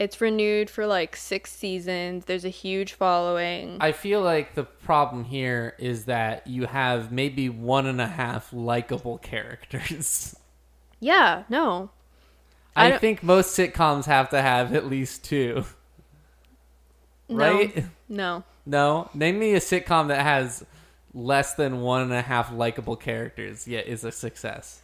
It's 0.00 0.20
renewed 0.20 0.68
for 0.68 0.84
like 0.88 1.14
six 1.14 1.52
seasons. 1.52 2.24
There's 2.24 2.44
a 2.44 2.48
huge 2.48 2.94
following. 2.94 3.76
I 3.80 3.92
feel 3.92 4.20
like 4.22 4.56
the 4.56 4.64
problem 4.64 5.22
here 5.22 5.76
is 5.78 6.06
that 6.06 6.44
you 6.48 6.66
have 6.66 7.12
maybe 7.12 7.48
one 7.48 7.86
and 7.86 8.00
a 8.00 8.08
half 8.08 8.52
likable 8.52 9.18
characters. 9.18 10.34
yeah, 10.98 11.44
no. 11.48 11.90
I 12.74 12.94
I, 12.94 12.98
think 12.98 13.22
most 13.22 13.56
sitcoms 13.56 14.06
have 14.06 14.30
to 14.30 14.42
have 14.42 14.74
at 14.74 14.86
least 14.86 15.22
two. 15.24 15.64
No. 17.28 17.36
Right? 17.36 17.84
No. 18.08 18.42
No? 18.66 19.08
Name 19.14 19.38
me 19.38 19.54
a 19.54 19.60
sitcom 19.60 20.08
that 20.08 20.22
has 20.22 20.64
less 21.14 21.54
than 21.54 21.80
one 21.82 22.02
and 22.02 22.12
a 22.12 22.22
half 22.22 22.52
likable 22.52 22.96
characters, 22.96 23.68
yet 23.68 23.86
is 23.86 24.04
a 24.04 24.10
success. 24.12 24.81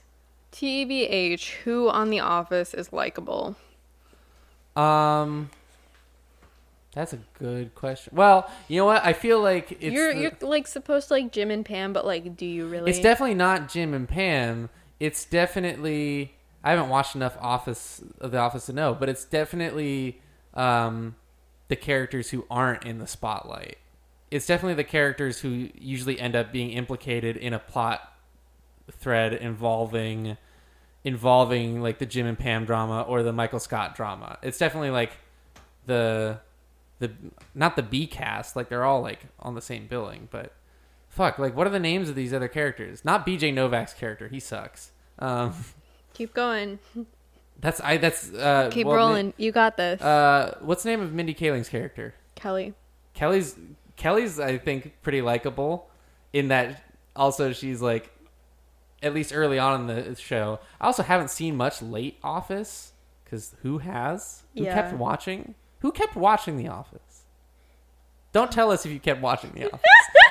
TBH, 0.53 1.51
who 1.65 1.89
on 1.89 2.11
The 2.11 2.21
Office 2.21 2.75
is 2.75 2.93
likable? 2.93 3.57
Um. 4.77 5.51
That's 6.95 7.13
a 7.13 7.19
good 7.39 7.75
question. 7.75 8.13
Well, 8.17 8.51
you 8.67 8.79
know 8.79 8.87
what? 8.87 9.05
I 9.05 9.13
feel 9.13 9.41
like 9.41 9.73
it's 9.73 9.83
you're 9.95 10.13
the- 10.15 10.21
you're 10.21 10.33
like 10.41 10.67
supposed 10.67 11.09
to 11.09 11.15
like 11.15 11.31
Jim 11.33 11.51
and 11.51 11.65
Pam, 11.65 11.93
but 11.93 12.05
like, 12.07 12.37
do 12.37 12.47
you 12.47 12.67
really? 12.67 12.91
It's 12.91 12.99
definitely 13.01 13.35
not 13.37 13.69
Jim 13.69 13.95
and 13.95 14.09
Pam. 14.09 14.69
It's 14.99 15.25
definitely 15.25 16.35
I 16.65 16.71
haven't 16.71 16.89
watched 16.89 17.15
enough 17.15 17.37
Office 17.41 18.03
of 18.21 18.33
the 18.33 18.39
Office 18.39 18.67
to 18.67 18.73
know, 18.73 18.95
but 18.99 19.09
it's 19.09 19.25
definitely 19.25 20.21
um, 20.55 21.15
the 21.69 21.77
characters 21.77 22.31
who 22.31 22.47
aren't 22.51 22.85
in 22.85 22.99
the 22.99 23.07
spotlight. 23.07 23.79
It's 24.31 24.47
definitely 24.47 24.75
the 24.75 24.85
characters 24.85 25.39
who 25.41 25.69
usually 25.79 26.19
end 26.19 26.35
up 26.35 26.53
being 26.53 26.71
implicated 26.71 27.37
in 27.37 27.53
a 27.55 27.59
plot 27.59 28.13
thread 28.91 29.33
involving 29.35 30.37
involving 31.05 31.81
like 31.81 31.99
the 31.99 32.07
Jim 32.07 32.27
and 32.27 32.39
Pam 32.39 32.65
drama 32.65 33.03
or 33.03 33.23
the 33.23 33.33
Michael 33.33 33.61
Scott 33.61 33.95
drama. 33.95 34.39
It's 34.43 34.59
definitely 34.59 34.91
like 34.91 35.13
the 35.87 36.41
the 36.99 37.13
not 37.55 37.77
the 37.77 37.83
B 37.83 38.07
cast, 38.07 38.57
like 38.57 38.69
they're 38.69 38.85
all 38.85 39.01
like 39.01 39.21
on 39.41 39.55
the 39.55 39.63
same 39.63 39.87
billing, 39.87 40.29
but 40.31 40.53
fuck, 41.09 41.39
like 41.39 41.57
what 41.57 41.67
are 41.67 41.71
the 41.71 41.79
names 41.81 42.09
of 42.09 42.15
these 42.15 42.33
other 42.35 42.49
characters? 42.49 43.05
Not 43.05 43.27
BJ 43.27 43.53
Novak's 43.55 43.95
character, 43.95 44.29
he 44.29 44.41
sucks. 44.41 44.91
Um, 45.19 45.55
Keep 46.15 46.35
going. 46.35 46.79
that's 47.61 47.81
I 47.81 47.97
that's 47.97 48.33
uh, 48.35 48.71
Keep 48.73 48.87
well, 48.89 48.97
rolling. 48.97 49.33
you 49.37 49.53
got 49.53 49.77
this, 49.77 50.01
Uh, 50.03 50.57
what's 50.61 50.83
the 50.83 50.91
name 50.91 51.01
of 51.01 51.13
Mindy 51.13 51.35
Kaling's 51.35 51.69
character? 51.69 52.15
Kelly. 52.35 52.75
Kelly's 53.15 53.57
Kelly's 53.97 54.39
I 54.39 54.59
think 54.59 55.01
pretty 55.03 55.23
likable 55.23 55.89
in 56.33 56.49
that 56.49 56.83
also 57.17 57.53
she's 57.53 57.81
like 57.81 58.11
at 59.03 59.15
least 59.15 59.33
early 59.35 59.59
on 59.59 59.81
in 59.83 59.87
the 60.05 60.15
show. 60.17 60.61
I 60.81 60.87
also 60.87 61.03
haven't 61.03 61.31
seen 61.31 61.57
much 61.57 61.81
late 61.83 62.19
Office 62.23 62.93
cuz 63.31 63.55
who 63.63 63.79
has? 63.79 64.43
Who 64.57 64.65
Yeah. 64.65 64.75
kept 64.75 64.95
watching? 64.95 65.55
Who 65.81 65.93
kept 65.93 66.17
watching 66.17 66.57
The 66.57 66.69
Office? 66.69 67.25
Don't 68.33 68.51
tell 68.53 68.71
us 68.71 68.85
if 68.85 68.93
you 68.93 69.01
kept 69.01 69.21
watching 69.21 69.53
The 69.53 69.67
Office. 69.73 69.81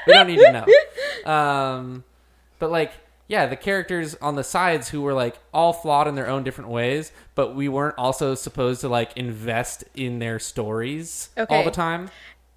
we 0.05 0.13
don't 0.13 0.28
need 0.28 0.39
to 0.39 0.51
know. 0.51 0.65
Um 1.32 2.03
but 2.59 2.72
like 2.72 2.91
yeah, 3.30 3.45
the 3.45 3.57
characters 3.57 4.15
on 4.22 4.36
the 4.36 4.43
sides 4.43 4.88
who 4.89 5.01
were 5.01 5.13
like 5.13 5.38
all 5.53 5.74
flawed 5.74 6.07
in 6.07 6.15
their 6.15 6.28
own 6.30 6.43
different 6.45 6.70
ways, 6.70 7.11
but 7.36 7.53
we 7.55 7.68
weren't 7.68 7.97
also 7.97 8.36
supposed 8.36 8.80
to 8.82 8.88
like 8.89 9.18
invest 9.18 9.84
in 9.95 10.20
their 10.20 10.39
stories 10.39 11.30
all 11.49 11.63
the 11.65 11.72
time. 11.72 12.09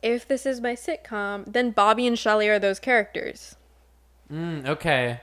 If 0.02 0.28
this 0.28 0.46
is 0.46 0.60
my 0.60 0.74
sitcom, 0.74 1.44
then 1.52 1.72
Bobby 1.72 2.06
and 2.06 2.16
Shelly 2.18 2.48
are 2.48 2.60
those 2.60 2.78
characters. 2.78 3.56
Mm, 4.32 4.66
okay. 4.68 5.20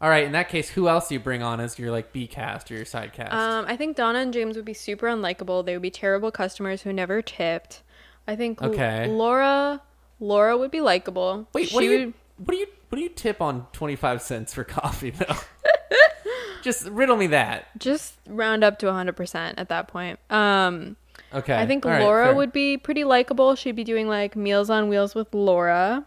All 0.00 0.08
right. 0.08 0.24
In 0.24 0.32
that 0.32 0.48
case, 0.48 0.68
who 0.70 0.88
else 0.88 1.08
do 1.08 1.14
you 1.14 1.20
bring 1.20 1.42
on 1.42 1.58
as 1.60 1.78
your 1.78 1.90
like 1.90 2.12
B 2.12 2.26
cast 2.26 2.70
or 2.70 2.74
your 2.76 2.84
side 2.84 3.12
cast? 3.12 3.32
Um, 3.32 3.64
I 3.66 3.76
think 3.76 3.96
Donna 3.96 4.20
and 4.20 4.32
James 4.32 4.54
would 4.56 4.64
be 4.64 4.74
super 4.74 5.06
unlikable. 5.06 5.64
They 5.64 5.72
would 5.74 5.82
be 5.82 5.90
terrible 5.90 6.30
customers 6.30 6.82
who 6.82 6.92
never 6.92 7.20
tipped. 7.22 7.82
I 8.26 8.36
think 8.36 8.62
L- 8.62 8.70
Okay. 8.70 9.08
Laura 9.08 9.82
Laura 10.20 10.56
would 10.56 10.70
be 10.70 10.80
likable. 10.80 11.48
Wait, 11.52 11.72
what 11.72 11.80
do 11.80 11.86
you 11.86 11.98
would- 12.06 12.14
what 12.46 12.52
do 12.52 12.58
you 12.58 12.66
what 12.90 12.96
do 12.96 13.02
you 13.02 13.08
tip 13.08 13.40
on 13.42 13.66
twenty 13.72 13.96
five 13.96 14.22
cents 14.22 14.54
for 14.54 14.62
coffee 14.64 15.10
though? 15.10 15.34
Just 16.62 16.86
riddle 16.88 17.16
me 17.16 17.28
that. 17.28 17.66
just 17.78 18.14
round 18.26 18.64
up 18.64 18.80
to 18.80 18.86
100% 18.86 19.54
at 19.56 19.68
that 19.68 19.88
point. 19.88 20.18
Um, 20.28 20.96
Okay. 21.32 21.54
I 21.54 21.66
think 21.66 21.84
All 21.86 21.92
right, 21.92 22.02
Laura 22.02 22.26
fair. 22.26 22.34
would 22.34 22.52
be 22.52 22.76
pretty 22.76 23.04
likable. 23.04 23.54
She'd 23.54 23.76
be 23.76 23.84
doing 23.84 24.08
like 24.08 24.34
Meals 24.34 24.68
on 24.70 24.88
Wheels 24.88 25.14
with 25.14 25.32
Laura. 25.34 26.04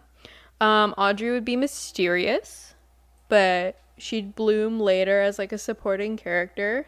Um, 0.60 0.94
Audrey 0.98 1.32
would 1.32 1.46
be 1.46 1.56
mysterious, 1.56 2.74
but 3.30 3.78
she'd 4.02 4.36
bloom 4.36 4.80
later 4.80 5.22
as 5.22 5.38
like 5.40 5.52
a 5.52 5.58
supporting 5.58 6.18
character. 6.18 6.88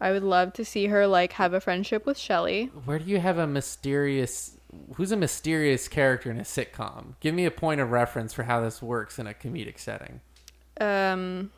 I 0.00 0.10
would 0.12 0.24
love 0.24 0.52
to 0.54 0.64
see 0.64 0.86
her 0.86 1.06
like 1.06 1.32
have 1.34 1.52
a 1.54 1.60
friendship 1.60 2.04
with 2.06 2.18
Shelly. 2.18 2.66
Where 2.84 2.98
do 2.98 3.04
you 3.06 3.20
have 3.20 3.38
a 3.38 3.46
mysterious? 3.46 4.58
Who's 4.94 5.12
a 5.12 5.16
mysterious 5.16 5.86
character 5.88 6.30
in 6.30 6.38
a 6.38 6.42
sitcom? 6.42 7.14
Give 7.20 7.34
me 7.34 7.44
a 7.44 7.50
point 7.50 7.80
of 7.80 7.90
reference 7.92 8.32
for 8.32 8.42
how 8.42 8.60
this 8.60 8.82
works 8.82 9.18
in 9.18 9.26
a 9.26 9.34
comedic 9.34 9.78
setting. 9.78 10.20
um 10.80 11.50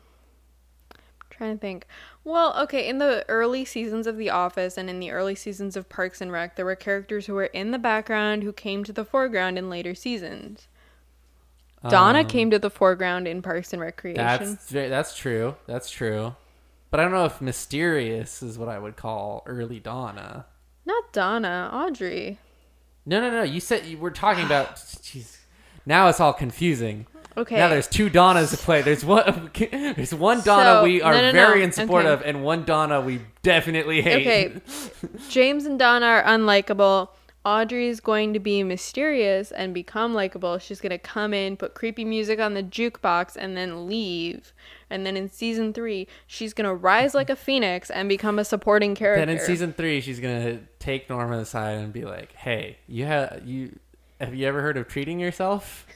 trying 1.29 1.55
to 1.55 1.61
think 1.61 1.85
well 2.23 2.55
okay 2.59 2.87
in 2.87 2.97
the 2.97 3.23
early 3.27 3.63
seasons 3.63 4.07
of 4.07 4.17
the 4.17 4.29
office 4.29 4.77
and 4.77 4.89
in 4.89 4.99
the 4.99 5.11
early 5.11 5.35
seasons 5.35 5.75
of 5.75 5.87
parks 5.87 6.19
and 6.19 6.31
rec 6.31 6.55
there 6.55 6.65
were 6.65 6.75
characters 6.75 7.27
who 7.27 7.33
were 7.33 7.45
in 7.45 7.71
the 7.71 7.77
background 7.77 8.41
who 8.43 8.51
came 8.51 8.83
to 8.83 8.91
the 8.91 9.05
foreground 9.05 9.57
in 9.57 9.69
later 9.69 9.93
seasons 9.93 10.67
donna 11.89 12.19
Um, 12.19 12.25
came 12.27 12.51
to 12.51 12.59
the 12.59 12.69
foreground 12.69 13.27
in 13.27 13.41
parks 13.41 13.71
and 13.73 13.81
recreation 13.81 14.23
That's 14.23 14.65
that's 14.69 15.15
true. 15.15 15.55
That's 15.67 15.89
true. 15.89 16.35
But 16.89 16.99
I 16.99 17.03
don't 17.03 17.11
know 17.11 17.25
if 17.25 17.41
mysterious 17.41 18.41
is 18.41 18.57
what 18.57 18.69
I 18.69 18.79
would 18.79 18.95
call 18.95 19.43
early 19.45 19.79
Donna. 19.79 20.45
not 20.85 21.11
donna 21.13 21.69
audrey 21.73 22.39
No, 23.05 23.19
no, 23.21 23.29
no. 23.29 23.43
You 23.43 23.59
said 23.59 23.85
you 23.85 23.97
were 23.97 24.11
talking 24.11 24.45
about. 24.45 24.75
Jeez. 24.77 25.37
Now 25.85 26.07
it's 26.09 26.19
all 26.19 26.33
confusing. 26.33 27.05
okay 27.37 27.55
Now 27.57 27.69
there's 27.69 27.87
two 27.87 28.09
Donnas 28.09 28.51
to 28.51 28.57
play. 28.57 28.81
There's 28.81 29.05
one. 29.05 29.51
There's 29.71 30.13
one 30.13 30.41
Donna 30.41 30.79
So- 30.79 30.83
we 30.83 31.01
are 31.01 31.13
no, 31.13 31.21
no, 31.21 31.31
no. 31.31 31.47
very 31.47 31.63
in 31.63 31.71
support 31.71 32.05
Okay. 32.05 32.13
of, 32.13 32.21
and 32.23 32.43
one 32.43 32.65
Donna 32.65 32.99
we 33.01 33.21
definitely 33.43 34.01
hate. 34.01 34.27
Okay. 34.27 34.61
James 35.29 35.65
and 35.65 35.77
Donna 35.79 36.05
are 36.05 36.23
unlikable. 36.23 37.09
Audrey's 37.47 38.01
going 38.01 38.33
to 38.33 38.39
be 38.41 38.61
mysterious 38.61 39.53
and 39.53 39.73
become 39.73 40.13
likable. 40.13 40.57
She's 40.57 40.81
going 40.81 40.89
to 40.89 40.97
come 40.97 41.33
in, 41.33 41.55
put 41.55 41.75
creepy 41.75 42.03
music 42.03 42.41
on 42.41 42.55
the 42.55 42.61
jukebox, 42.61 43.37
and 43.37 43.55
then 43.55 43.87
leave. 43.87 44.51
And 44.89 45.05
then 45.05 45.15
in 45.15 45.29
season 45.29 45.71
three, 45.71 46.09
she's 46.25 46.53
going 46.53 46.67
to 46.67 46.75
rise 46.75 47.15
like 47.15 47.29
a 47.29 47.35
phoenix 47.47 47.89
and 47.89 48.09
become 48.09 48.37
a 48.37 48.43
supporting 48.43 48.95
character. 48.95 49.25
Then 49.25 49.37
in 49.37 49.39
season 49.39 49.71
three, 49.71 50.01
she's 50.01 50.19
gonna 50.19 50.59
take 50.79 51.09
Norma 51.09 51.37
aside 51.37 51.77
and 51.77 51.93
be 51.93 52.03
like, 52.03 52.33
"Hey, 52.33 52.79
you 52.85 53.05
have 53.05 53.41
you 53.45 53.79
have 54.19 54.35
you 54.35 54.45
ever 54.45 54.61
heard 54.61 54.75
of 54.75 54.89
treating 54.89 55.17
yourself? 55.17 55.87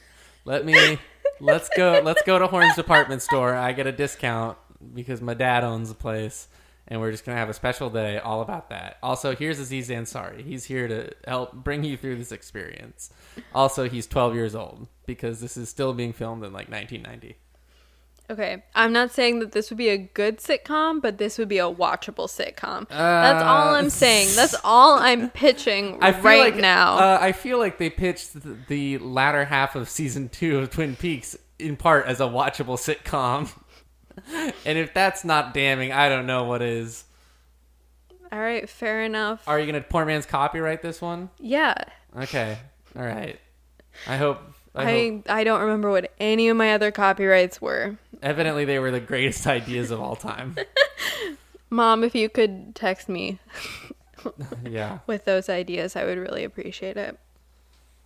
Let 0.45 0.63
me 0.63 0.99
let's 1.41 1.69
go 1.75 1.99
let's 2.01 2.21
go 2.23 2.39
to 2.39 2.47
Horne's 2.47 2.77
department 2.77 3.21
store. 3.23 3.55
I 3.55 3.73
get 3.73 3.87
a 3.87 3.91
discount 3.91 4.57
because 4.93 5.19
my 5.21 5.33
dad 5.33 5.65
owns 5.65 5.89
the 5.89 5.95
place, 5.95 6.47
and 6.87 6.99
we're 6.99 7.11
just 7.11 7.25
gonna 7.25 7.37
have 7.37 7.49
a 7.49 7.53
special 7.53 7.89
day 7.89 8.17
all 8.17 8.41
about 8.41 8.69
that. 8.69 8.97
Also, 9.01 9.35
here's 9.35 9.59
Aziz 9.59 9.89
Ansari. 9.89 10.43
He's 10.43 10.65
here 10.65 10.87
to 10.87 11.11
help 11.27 11.53
bring 11.53 11.83
you 11.83 11.97
through 11.97 12.17
this 12.17 12.31
experience. 12.31 13.09
Also, 13.53 13.87
he's 13.89 14.07
12 14.07 14.35
years 14.35 14.55
old 14.55 14.87
because 15.05 15.39
this 15.41 15.57
is 15.57 15.69
still 15.69 15.93
being 15.93 16.13
filmed 16.13 16.43
in 16.43 16.51
like 16.53 16.69
1990. 16.69 17.37
Okay, 18.29 18.63
I'm 18.73 18.93
not 18.93 19.11
saying 19.11 19.39
that 19.39 19.51
this 19.51 19.69
would 19.69 19.77
be 19.77 19.89
a 19.89 19.97
good 19.97 20.37
sitcom, 20.37 21.01
but 21.01 21.17
this 21.17 21.37
would 21.37 21.49
be 21.49 21.57
a 21.57 21.63
watchable 21.63 22.29
sitcom. 22.29 22.87
That's 22.87 23.43
all 23.43 23.73
Uh, 23.75 23.77
I'm 23.77 23.89
saying. 23.89 24.29
That's 24.37 24.55
all 24.63 24.97
I'm 24.97 25.29
pitching 25.31 25.97
I 26.01 26.13
feel 26.13 26.23
right 26.23 26.53
like, 26.53 26.61
now. 26.61 26.97
Uh, 26.97 27.17
I 27.19 27.33
feel 27.33 27.57
like 27.59 27.77
they 27.77 27.89
pitched 27.89 28.41
the, 28.41 28.57
the 28.69 28.97
latter 28.99 29.43
half 29.43 29.75
of 29.75 29.89
season 29.89 30.29
two 30.29 30.59
of 30.59 30.69
Twin 30.69 30.95
Peaks 30.95 31.35
in 31.59 31.75
part 31.75 32.05
as 32.05 32.21
a 32.21 32.23
watchable 32.23 32.77
sitcom. 32.77 33.49
and 34.65 34.77
if 34.77 34.93
that's 34.93 35.23
not 35.23 35.53
damning, 35.53 35.91
I 35.91 36.09
don't 36.09 36.25
know 36.25 36.45
what 36.45 36.61
is. 36.61 37.05
all 38.31 38.39
right, 38.39 38.69
fair 38.69 39.03
enough. 39.03 39.47
Are 39.47 39.59
you 39.59 39.65
gonna 39.65 39.81
poor 39.81 40.05
man's 40.05 40.25
copyright 40.25 40.81
this 40.81 41.01
one? 41.01 41.29
yeah, 41.39 41.75
Okay, 42.17 42.57
all 42.95 43.03
right. 43.03 43.39
I 44.07 44.17
hope. 44.17 44.41
I, 44.73 44.83
I 44.83 45.09
hope. 45.09 45.29
I 45.29 45.43
don't 45.43 45.61
remember 45.61 45.89
what 45.89 46.11
any 46.19 46.49
of 46.49 46.57
my 46.57 46.73
other 46.73 46.91
copyrights 46.91 47.61
were. 47.61 47.97
Evidently, 48.21 48.65
they 48.65 48.79
were 48.79 48.91
the 48.91 48.99
greatest 48.99 49.47
ideas 49.47 49.91
of 49.91 50.01
all 50.01 50.15
time. 50.15 50.55
Mom, 51.69 52.03
if 52.03 52.13
you 52.15 52.27
could 52.29 52.75
text 52.75 53.07
me 53.07 53.39
yeah. 54.65 54.99
with 55.07 55.25
those 55.25 55.47
ideas, 55.49 55.95
I 55.95 56.03
would 56.03 56.17
really 56.17 56.43
appreciate 56.43 56.97
it. 56.97 57.17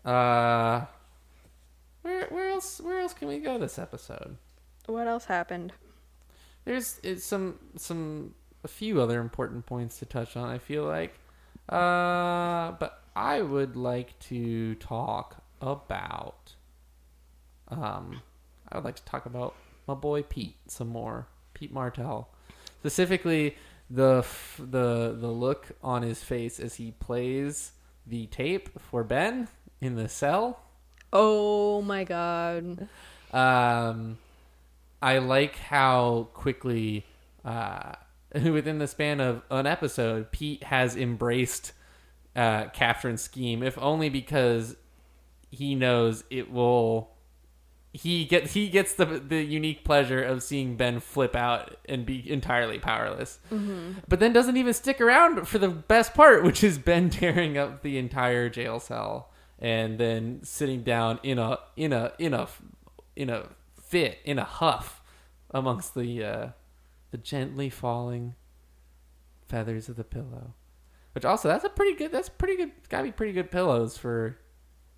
Uh, 0.03 0.86
where 2.03 2.28
where 2.28 2.49
else 2.49 2.80
where 2.80 2.99
else 2.99 3.14
can 3.14 3.28
we 3.28 3.39
go 3.39 3.58
this 3.58 3.80
episode? 3.80 4.38
What 4.86 5.08
else 5.08 5.26
happened? 5.26 5.74
There's 6.66 6.99
some 7.24 7.59
some 7.76 8.34
a 8.63 8.68
few 8.68 8.99
other 8.99 9.22
important 9.22 9.66
points 9.66 9.99
to 9.99 10.05
touch 10.05 10.36
on. 10.36 10.49
I 10.49 10.57
feel 10.57 10.84
like, 10.84 11.13
uh, 11.70 12.72
but 12.80 13.03
I 13.16 13.41
would 13.41 13.76
like 13.76 14.18
to 14.32 14.76
talk 14.76 15.43
about. 15.61 16.55
Um, 17.70 18.22
I 18.72 18.78
would 18.78 18.86
like 18.86 18.95
to 18.95 19.05
talk 19.05 19.26
about 19.26 19.55
my 19.88 19.93
boy 19.93 20.24
Pete 20.24 20.57
some 20.68 20.89
more. 20.89 21.28
Pete 21.53 21.72
Martell, 21.72 22.30
specifically 22.80 23.55
the 23.89 24.18
f- 24.20 24.59
the 24.59 25.16
the 25.18 25.28
look 25.28 25.68
on 25.84 26.01
his 26.01 26.24
face 26.24 26.59
as 26.59 26.76
he 26.76 26.91
plays 26.91 27.72
the 28.05 28.26
tape 28.28 28.70
for 28.82 29.03
Ben 29.03 29.47
in 29.80 29.95
the 29.95 30.09
cell. 30.09 30.59
Oh 31.13 31.82
my 31.82 32.03
god. 32.03 32.88
Um, 33.32 34.18
I 35.06 35.20
like 35.20 35.58
how 35.58 36.30
quickly, 36.34 37.06
uh, 37.45 37.93
within 38.34 38.80
the 38.80 38.88
span 38.88 39.20
of 39.20 39.43
an 39.51 39.68
episode, 39.68 40.32
Pete 40.32 40.64
has 40.64 40.95
embraced 40.95 41.74
uh, 42.36 42.70
Catherine's 42.70 43.22
scheme, 43.22 43.62
if 43.62 43.78
only 43.78 44.10
because 44.10 44.76
he 45.51 45.76
knows 45.76 46.24
it 46.32 46.51
will. 46.51 47.12
He 47.93 48.26
gets 48.26 48.53
he 48.53 48.68
gets 48.68 48.95
the 48.95 49.06
the 49.06 49.43
unique 49.43 49.86
pleasure 49.86 50.24
of 50.24 50.41
seeing 50.41 50.76
Ben 50.76 50.99
flip 50.99 51.36
out 51.36 51.78
and 51.88 52.03
be 52.03 52.30
entirely 52.30 52.80
powerless, 52.80 53.38
but 54.10 54.20
then 54.20 54.34
doesn't 54.34 54.58
even 54.58 54.74
stick 54.74 54.99
around 54.99 55.47
for 55.47 55.60
the 55.60 55.70
best 55.70 56.16
part, 56.16 56.43
which 56.43 56.64
is 56.64 56.80
Ben 56.80 57.10
tearing 57.12 57.60
up 57.60 57.84
the 57.84 57.99
entire 57.99 58.49
jail 58.49 58.80
cell 58.80 59.32
and 59.60 59.99
then 59.99 60.39
sitting 60.43 60.82
down 60.82 61.20
in 61.22 61.38
a 61.38 61.60
in 61.78 61.93
a 61.93 62.12
in 62.18 62.34
a 62.34 62.47
in 63.16 63.30
a 63.30 63.47
fit 63.96 64.20
in 64.26 64.38
a 64.38 64.43
huff 64.43 65.02
amongst 65.52 65.96
the 65.96 66.22
uh, 66.22 66.48
the 67.12 67.18
gently 67.18 67.70
falling 67.70 68.36
feathers 69.48 69.88
of 69.88 69.96
the 69.96 70.04
pillow. 70.04 70.54
Which 71.14 71.24
also 71.24 71.48
that's 71.48 71.64
a 71.64 71.70
pretty 71.70 71.96
good 71.96 72.12
that's 72.12 72.28
pretty 72.28 72.58
good 72.58 72.72
gotta 72.89 73.06
be 73.06 73.14
pretty 73.14 73.32
good 73.32 73.50
pillows 73.50 73.98
for 73.98 74.38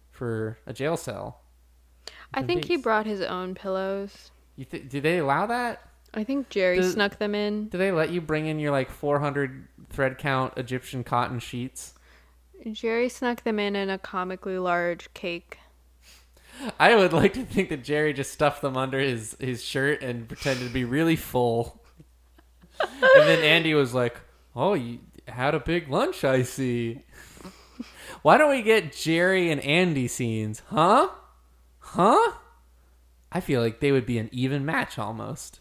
for 0.10 0.58
a 0.66 0.74
jail 0.74 0.98
cell. 0.98 1.42
I 2.34 2.42
think 2.42 2.66
he 2.66 2.78
brought 2.78 3.06
his 3.06 3.22
own 3.22 3.54
pillows. 3.54 4.32
You 4.56 4.66
th- 4.66 4.90
do 4.90 5.00
they 5.00 5.20
allow 5.20 5.46
that? 5.46 5.88
I 6.16 6.24
think 6.24 6.50
Jerry 6.50 6.78
Does- 6.78 6.94
snuck 6.94 7.20
them 7.20 7.36
in. 7.36 7.68
Do 7.68 7.78
they 7.78 7.92
let 7.92 8.10
you 8.10 8.20
bring 8.20 8.48
in 8.48 8.58
your 8.58 8.72
like 8.72 8.90
400 8.90 9.68
thread 9.92 10.18
count 10.18 10.54
Egyptian 10.58 11.04
cotton 11.04 11.38
sheets? 11.38 11.94
Jerry 12.72 13.10
snuck 13.10 13.44
them 13.44 13.60
in 13.60 13.76
in 13.76 13.92
a 13.92 14.00
comically 14.00 14.58
large 14.58 15.14
cake. 15.14 15.60
I 16.80 16.96
would 16.96 17.14
like 17.14 17.34
to 17.34 17.44
think 17.46 17.70
that 17.70 17.84
Jerry 17.84 18.14
just 18.14 18.32
stuffed 18.32 18.62
them 18.62 18.78
under 18.78 19.00
his 19.00 19.36
his 19.40 19.64
shirt 19.64 20.02
and 20.02 20.28
pretended 20.28 20.68
to 20.68 20.74
be 20.74 20.86
really 20.86 21.16
full. 21.16 21.84
and 22.80 23.28
then 23.28 23.44
Andy 23.44 23.74
was 23.74 23.94
like, 23.94 24.20
"Oh, 24.56 24.74
you 24.74 25.00
had 25.28 25.56
a 25.56 25.60
big 25.60 25.90
lunch, 25.90 26.24
I 26.24 26.44
see." 26.44 27.04
Why 28.22 28.38
don't 28.38 28.50
we 28.50 28.64
get 28.64 28.96
Jerry 28.96 29.52
and 29.52 29.62
Andy 29.62 30.08
scenes, 30.08 30.62
huh? 30.68 31.10
Huh? 31.80 32.34
I 33.32 33.40
feel 33.40 33.62
like 33.62 33.80
they 33.80 33.92
would 33.92 34.06
be 34.06 34.18
an 34.18 34.30
even 34.32 34.66
match 34.66 34.98
almost. 34.98 35.60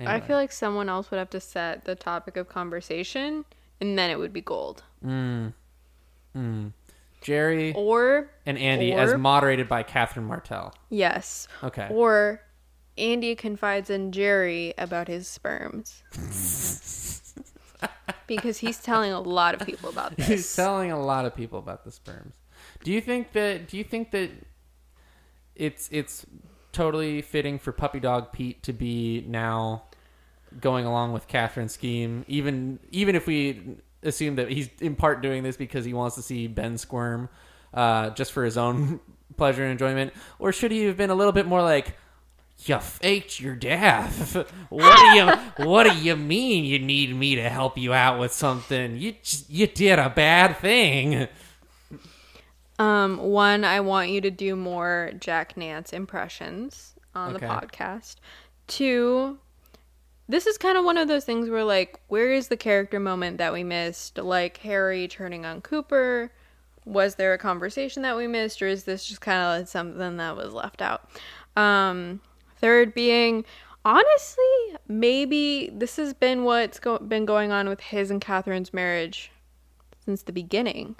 I 0.00 0.20
feel 0.20 0.36
like 0.36 0.50
someone 0.50 0.88
else 0.88 1.10
would 1.10 1.18
have 1.18 1.30
to 1.30 1.40
set 1.40 1.84
the 1.84 1.94
topic 1.94 2.36
of 2.36 2.48
conversation, 2.48 3.44
and 3.80 3.96
then 3.96 4.10
it 4.10 4.18
would 4.18 4.32
be 4.32 4.40
gold. 4.40 4.82
Mm. 5.04 5.54
Mm. 6.36 6.72
Jerry 7.24 7.72
Or 7.74 8.30
and 8.46 8.56
Andy 8.56 8.92
as 8.92 9.14
moderated 9.16 9.68
by 9.68 9.82
Catherine 9.82 10.26
Martell. 10.26 10.72
yes, 10.90 11.48
Okay. 11.64 11.88
or 11.90 12.40
Andy 12.96 13.34
confides 13.34 13.90
in 13.90 14.12
Jerry 14.12 14.72
about 14.78 15.08
his 15.08 15.26
sperms. 15.26 16.02
because 18.26 18.58
he's 18.58 18.78
telling 18.78 19.12
a 19.12 19.20
lot 19.20 19.60
of 19.60 19.66
people 19.66 19.88
about 19.88 20.16
this. 20.16 20.26
He's 20.28 20.54
telling 20.56 20.92
a 20.92 21.00
lot 21.02 21.24
of 21.24 21.34
people 21.34 21.58
about 21.58 21.84
the 21.84 21.90
sperms. 21.90 22.34
Do 22.82 22.92
you 22.92 23.00
think 23.00 23.32
that? 23.32 23.68
Do 23.68 23.76
you 23.76 23.84
think 23.84 24.10
that 24.12 24.30
it's 25.54 25.88
it's 25.90 26.26
totally 26.72 27.22
fitting 27.22 27.58
for 27.58 27.72
Puppy 27.72 28.00
Dog 28.00 28.32
Pete 28.32 28.62
to 28.64 28.72
be 28.72 29.24
now 29.26 29.84
going 30.60 30.86
along 30.86 31.12
with 31.12 31.26
Catherine's 31.26 31.72
scheme, 31.72 32.24
even 32.28 32.78
even 32.90 33.14
if 33.16 33.26
we 33.26 33.76
assume 34.04 34.36
that 34.36 34.50
he's 34.50 34.68
in 34.80 34.94
part 34.96 35.22
doing 35.22 35.42
this 35.42 35.56
because 35.56 35.84
he 35.84 35.92
wants 35.94 36.16
to 36.16 36.22
see 36.22 36.46
Ben 36.46 36.78
squirm, 36.78 37.28
uh, 37.72 38.10
just 38.10 38.32
for 38.32 38.44
his 38.44 38.56
own 38.56 39.00
pleasure 39.36 39.62
and 39.62 39.72
enjoyment, 39.72 40.12
or 40.38 40.52
should 40.52 40.70
he 40.70 40.84
have 40.84 40.96
been 40.96 41.10
a 41.10 41.14
little 41.14 41.32
bit 41.32 41.46
more 41.46 41.62
like? 41.62 41.96
You 42.66 42.78
faked 42.78 43.40
your 43.40 43.56
death. 43.56 44.36
What 44.68 44.96
do 44.96 45.18
you 45.18 45.66
What 45.68 45.90
do 45.90 45.98
you 45.98 46.14
mean? 46.14 46.64
You 46.64 46.78
need 46.78 47.14
me 47.14 47.34
to 47.34 47.48
help 47.48 47.76
you 47.76 47.92
out 47.92 48.20
with 48.20 48.32
something? 48.32 48.96
You 48.96 49.12
j- 49.22 49.44
you 49.48 49.66
did 49.66 49.98
a 49.98 50.08
bad 50.08 50.56
thing. 50.58 51.26
Um, 52.78 53.18
one, 53.18 53.64
I 53.64 53.80
want 53.80 54.10
you 54.10 54.20
to 54.20 54.30
do 54.30 54.56
more 54.56 55.12
Jack 55.18 55.56
Nance 55.56 55.92
impressions 55.92 56.94
on 57.14 57.34
Okay. 57.36 57.46
the 57.46 57.52
podcast. 57.52 58.16
Two, 58.68 59.38
this 60.28 60.46
is 60.46 60.56
kind 60.56 60.78
of 60.78 60.84
one 60.84 60.96
of 60.96 61.08
those 61.08 61.24
things 61.24 61.48
where, 61.50 61.64
like, 61.64 62.00
where 62.08 62.32
is 62.32 62.48
the 62.48 62.56
character 62.56 62.98
moment 62.98 63.38
that 63.38 63.52
we 63.52 63.62
missed? 63.62 64.18
Like 64.18 64.58
Harry 64.58 65.08
turning 65.08 65.44
on 65.44 65.60
Cooper. 65.60 66.30
Was 66.86 67.14
there 67.14 67.32
a 67.32 67.38
conversation 67.38 68.02
that 68.02 68.16
we 68.16 68.26
missed, 68.26 68.60
or 68.60 68.66
is 68.66 68.84
this 68.84 69.06
just 69.06 69.20
kind 69.20 69.40
of 69.40 69.60
like 69.60 69.68
something 69.68 70.16
that 70.18 70.36
was 70.36 70.52
left 70.52 70.82
out? 70.82 71.08
Um, 71.56 72.20
third 72.58 72.92
being, 72.92 73.44
honestly, 73.84 74.76
maybe 74.86 75.70
this 75.72 75.96
has 75.96 76.12
been 76.12 76.44
what's 76.44 76.78
go- 76.78 76.98
been 76.98 77.24
going 77.24 77.52
on 77.52 77.68
with 77.68 77.80
his 77.80 78.10
and 78.10 78.20
Catherine's 78.20 78.74
marriage 78.74 79.30
since 80.04 80.22
the 80.22 80.32
beginning 80.32 80.96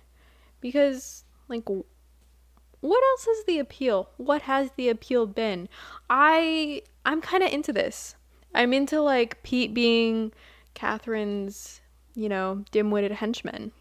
because 0.61 1.25
like 1.49 1.69
what 1.69 3.05
else 3.13 3.27
is 3.27 3.45
the 3.45 3.59
appeal 3.59 4.09
what 4.17 4.43
has 4.43 4.71
the 4.77 4.89
appeal 4.89 5.27
been 5.27 5.69
i 6.09 6.83
i'm 7.05 7.21
kind 7.21 7.43
of 7.43 7.53
into 7.53 7.73
this 7.73 8.15
i'm 8.55 8.73
into 8.73 9.01
like 9.01 9.43
pete 9.43 9.73
being 9.75 10.33
catherine's 10.75 11.81
you 12.15 12.29
know 12.29 12.65
dim-witted 12.71 13.13
henchman 13.13 13.73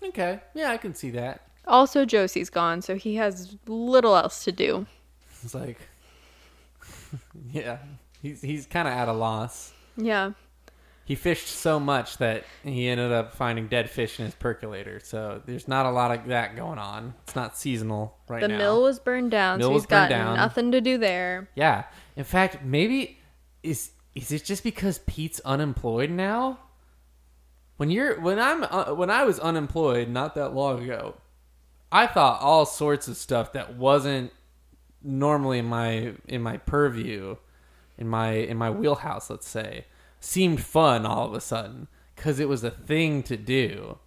Okay, 0.00 0.38
yeah, 0.54 0.70
I 0.70 0.76
can 0.76 0.94
see 0.94 1.10
that. 1.10 1.42
also 1.66 2.04
josie's 2.04 2.50
gone 2.50 2.82
so 2.82 2.94
he 2.94 3.16
has 3.16 3.56
little 3.66 4.14
else 4.16 4.44
to 4.44 4.52
do 4.52 4.86
It's 5.42 5.54
like, 5.54 5.78
yeah, 7.52 7.78
he's 8.22 8.40
he's 8.42 8.66
kind 8.66 8.86
of 8.86 8.94
at 8.94 9.08
a 9.08 9.12
loss. 9.12 9.72
yeah 9.96 10.32
He 11.04 11.14
fished 11.14 11.48
so 11.48 11.80
much 11.80 12.18
that 12.18 12.44
he 12.62 12.86
ended 12.88 13.10
up 13.12 13.34
finding 13.34 13.66
dead 13.66 13.88
fish 13.90 14.18
in 14.20 14.26
his 14.26 14.34
percolator. 14.34 15.00
So 15.00 15.42
there's 15.46 15.66
not 15.66 15.86
a 15.86 15.90
lot 15.90 16.16
of 16.16 16.26
that 16.26 16.54
going 16.54 16.78
on. 16.78 17.14
It's 17.24 17.34
not 17.34 17.56
seasonal 17.56 18.16
right 18.28 18.40
the 18.42 18.48
now. 18.48 18.54
The 18.56 18.62
mill 18.62 18.82
was 18.82 18.98
burned 19.00 19.30
down 19.30 19.58
Mill 19.58 19.70
so 19.70 19.74
he's 19.74 19.86
got 19.86 20.10
down. 20.10 20.36
nothing 20.36 20.70
to 20.72 20.80
do 20.80 20.98
there 20.98 21.48
Yeah. 21.54 21.84
In 22.16 22.24
fact, 22.24 22.62
maybe 22.62 23.17
is 23.62 23.92
is 24.14 24.32
it 24.32 24.44
just 24.44 24.64
because 24.64 24.98
Pete's 25.00 25.40
unemployed 25.44 26.10
now? 26.10 26.58
When 27.76 27.90
you're 27.90 28.20
when 28.20 28.38
I'm 28.38 28.64
uh, 28.64 28.94
when 28.94 29.10
I 29.10 29.24
was 29.24 29.38
unemployed 29.38 30.08
not 30.08 30.34
that 30.34 30.54
long 30.54 30.82
ago, 30.82 31.14
I 31.92 32.06
thought 32.06 32.40
all 32.40 32.66
sorts 32.66 33.08
of 33.08 33.16
stuff 33.16 33.52
that 33.52 33.76
wasn't 33.76 34.32
normally 35.02 35.58
in 35.58 35.66
my 35.66 36.14
in 36.26 36.42
my 36.42 36.56
purview, 36.56 37.36
in 37.96 38.08
my 38.08 38.32
in 38.32 38.56
my 38.56 38.70
wheelhouse, 38.70 39.30
let's 39.30 39.48
say. 39.48 39.86
seemed 40.20 40.60
fun 40.60 41.06
all 41.06 41.26
of 41.26 41.34
a 41.34 41.40
sudden 41.40 41.86
because 42.16 42.40
it 42.40 42.48
was 42.48 42.64
a 42.64 42.70
thing 42.70 43.22
to 43.22 43.36
do. 43.36 43.98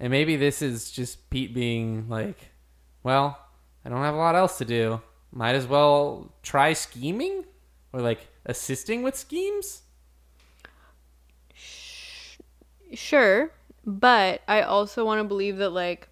And 0.00 0.10
maybe 0.10 0.34
this 0.34 0.60
is 0.60 0.90
just 0.90 1.30
Pete 1.30 1.54
being 1.54 2.08
like, 2.08 2.50
well, 3.04 3.38
I 3.84 3.88
don't 3.88 4.02
have 4.02 4.14
a 4.14 4.18
lot 4.18 4.34
else 4.34 4.58
to 4.58 4.64
do. 4.64 5.00
Might 5.30 5.54
as 5.54 5.68
well 5.68 6.34
try 6.42 6.72
scheming 6.72 7.44
or 7.92 8.00
like 8.00 8.26
assisting 8.44 9.02
with 9.02 9.16
schemes. 9.16 9.82
Sure, 12.94 13.50
but 13.86 14.42
I 14.46 14.62
also 14.62 15.04
want 15.04 15.20
to 15.20 15.24
believe 15.24 15.56
that 15.58 15.70
like 15.70 16.08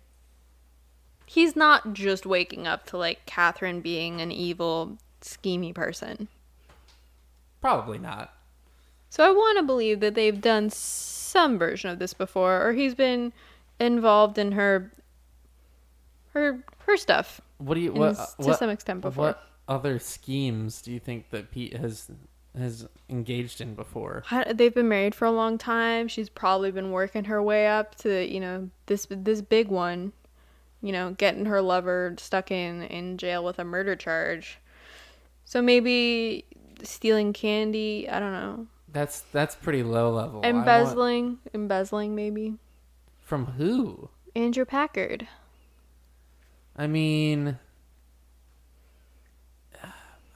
he's 1.27 1.55
not 1.55 1.93
just 1.93 2.25
waking 2.27 2.67
up 2.67 2.87
to 2.87 2.97
like 2.97 3.27
Catherine 3.27 3.81
being 3.81 4.21
an 4.21 4.33
evil, 4.33 4.99
schemy 5.21 5.75
person. 5.75 6.29
Probably 7.61 7.99
not. 7.99 8.33
So 9.11 9.25
I 9.29 9.31
want 9.33 9.59
to 9.59 9.65
believe 9.65 10.01
that 10.01 10.15
they've 10.15 10.41
done 10.41 10.71
some 10.71 11.59
version 11.59 11.91
of 11.91 11.99
this 11.99 12.15
before, 12.15 12.67
or 12.67 12.73
he's 12.73 12.95
been 12.95 13.33
involved 13.79 14.39
in 14.39 14.53
her 14.53 14.91
her 16.33 16.65
her 16.87 16.97
stuff. 16.97 17.41
What 17.59 17.75
do 17.75 17.81
you 17.81 17.93
in 17.93 17.99
what, 17.99 18.19
s- 18.19 18.35
to 18.37 18.43
what 18.47 18.59
some 18.59 18.71
extent 18.71 19.03
before. 19.03 19.27
What 19.27 19.50
other 19.71 20.01
schemes 20.01 20.83
do 20.83 20.93
you 20.93 20.99
think 20.99 21.31
that 21.31 21.51
Pete 21.51 21.75
has 21.77 22.11
has 22.59 22.87
engaged 23.09 23.61
in 23.61 23.75
before? 23.75 24.25
They've 24.53 24.75
been 24.75 24.89
married 24.89 25.15
for 25.15 25.25
a 25.25 25.31
long 25.31 25.57
time. 25.57 26.09
She's 26.09 26.29
probably 26.29 26.73
been 26.73 26.91
working 26.91 27.25
her 27.25 27.41
way 27.41 27.69
up 27.69 27.95
to 27.97 28.27
you 28.27 28.41
know 28.41 28.69
this 28.87 29.07
this 29.09 29.41
big 29.41 29.69
one, 29.69 30.13
you 30.83 30.93
know, 30.93 31.13
getting 31.13 31.47
her 31.47 31.63
lover 31.63 32.17
stuck 32.19 32.51
in 32.51 32.83
in 32.83 33.17
jail 33.17 33.45
with 33.45 33.59
a 33.61 33.65
murder 33.65 33.95
charge. 33.97 34.59
So 35.45 35.63
maybe 35.63 36.45
stealing 36.83 37.33
candy. 37.33 38.09
I 38.09 38.19
don't 38.19 38.33
know. 38.33 38.67
That's 38.93 39.21
that's 39.33 39.55
pretty 39.55 39.85
low 39.85 40.11
level. 40.13 40.41
I 40.43 40.51
want- 40.51 40.67
Embezzling, 40.67 41.39
embezzling 41.55 42.15
maybe. 42.17 42.57
from 43.21 43.47
who? 43.47 44.11
Andrew 44.35 44.65
Packard. 44.65 45.29
I 46.77 46.87
mean, 46.89 47.59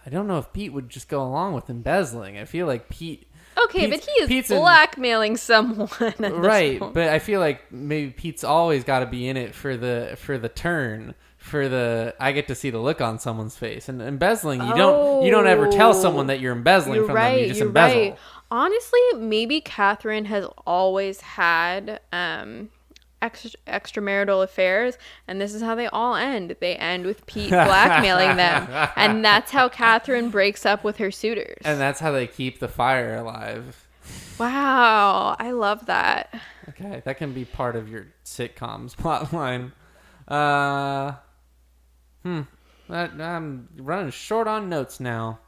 I 0.07 0.11
don't 0.11 0.27
know 0.27 0.39
if 0.39 0.53
Pete 0.53 0.73
would 0.73 0.89
just 0.89 1.09
go 1.09 1.23
along 1.23 1.55
with 1.55 1.71
embezzling. 1.71 2.37
I 2.39 2.45
feel 2.45 2.67
like 2.67 2.89
Pete, 2.89 3.27
Okay, 3.65 3.87
Pete's- 3.89 4.05
but 4.05 4.11
he 4.15 4.23
is 4.23 4.29
Pete's 4.29 4.51
in- 4.51 4.59
blackmailing 4.59 5.37
someone. 5.37 5.89
at 6.01 6.35
right? 6.35 6.79
But 6.81 7.09
I 7.09 7.19
feel 7.19 7.41
like 7.41 7.71
maybe 7.73 8.11
Pete's 8.11 8.45
always 8.45 8.85
got 8.85 9.01
to 9.01 9.07
be 9.07 9.29
in 9.29 9.37
it 9.37 9.55
for 9.55 9.77
the 9.77 10.15
for 10.19 10.39
the 10.39 10.49
turn. 10.49 11.15
For 11.39 11.69
the, 11.69 12.15
I 12.19 12.33
get 12.33 12.49
to 12.49 12.55
see 12.55 12.71
the 12.71 12.79
look 12.79 13.03
on 13.03 13.19
someone's 13.19 13.55
face, 13.55 13.91
and 13.91 14.01
embezzling, 14.01 14.63
you 14.63 14.75
don't, 14.75 15.23
you 15.27 15.31
don't 15.31 15.47
ever 15.47 15.69
tell 15.71 15.93
someone 15.93 16.29
that 16.29 16.41
you're 16.41 16.55
embezzling 16.55 16.95
You're 16.97 17.05
from 17.05 17.17
right. 17.17 17.33
them. 17.33 17.41
You 17.43 17.47
just 17.49 17.59
you're 17.61 17.69
embezzle. 17.69 18.01
right. 18.01 18.19
Honestly, 18.51 19.01
maybe 19.19 19.61
Catherine 19.61 20.25
has 20.25 20.47
always 20.67 21.21
had 21.21 22.01
um, 22.15 22.71
extra, 23.25 23.51
extramarital 23.67 24.45
affairs, 24.45 24.99
and 25.27 25.41
this 25.41 25.55
is 25.55 25.63
how 25.63 25.75
they 25.75 25.87
all 25.87 26.15
end. 26.15 26.57
They 26.61 26.77
end 26.77 27.07
with 27.07 27.25
Pete 27.27 27.51
blackmailing 27.51 28.37
them, 28.37 28.69
and 28.97 29.25
that's 29.25 29.51
how 29.51 29.69
Catherine 29.69 30.31
breaks 30.31 30.67
up 30.67 30.85
with 30.85 30.99
her 30.99 31.11
suitors. 31.11 31.63
And 31.65 31.81
that's 31.81 32.01
how 32.01 32.13
they 32.13 32.27
keep 32.27 32.61
the 32.61 32.69
fire 32.69 33.17
alive. 33.17 33.89
wow, 34.39 35.37
I 35.39 35.51
love 35.53 35.87
that. 35.87 36.35
Okay, 36.69 37.03
that 37.05 37.17
can 37.17 37.33
be 37.33 37.45
part 37.45 37.77
of 37.77 37.89
your 37.89 38.07
sitcom's 38.25 38.95
plotline. 38.97 39.73
Uh, 40.29 41.13
hmm. 42.23 42.43
That, 42.89 43.19
I'm 43.19 43.69
running 43.77 44.11
short 44.11 44.47
on 44.47 44.69
notes 44.69 45.01
now, 45.01 45.39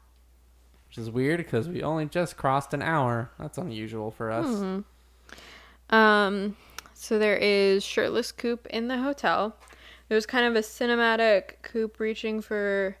which 0.87 0.97
is 0.97 1.11
weird 1.11 1.37
because 1.37 1.67
we 1.67 1.83
only 1.83 2.07
just 2.07 2.35
crossed 2.35 2.73
an 2.73 2.81
hour. 2.81 3.29
That's 3.39 3.59
unusual 3.59 4.09
for 4.09 4.31
us. 4.31 4.47
Mm-hmm. 4.47 5.95
Um, 5.95 6.55
so 6.97 7.19
there 7.19 7.37
is 7.37 7.83
shirtless 7.83 8.31
Coop 8.31 8.65
in 8.67 8.87
the 8.87 8.97
hotel. 8.97 9.55
There's 10.09 10.25
kind 10.25 10.45
of 10.45 10.55
a 10.55 10.65
cinematic 10.65 11.61
Coop 11.61 11.99
reaching 11.99 12.41
for 12.41 12.97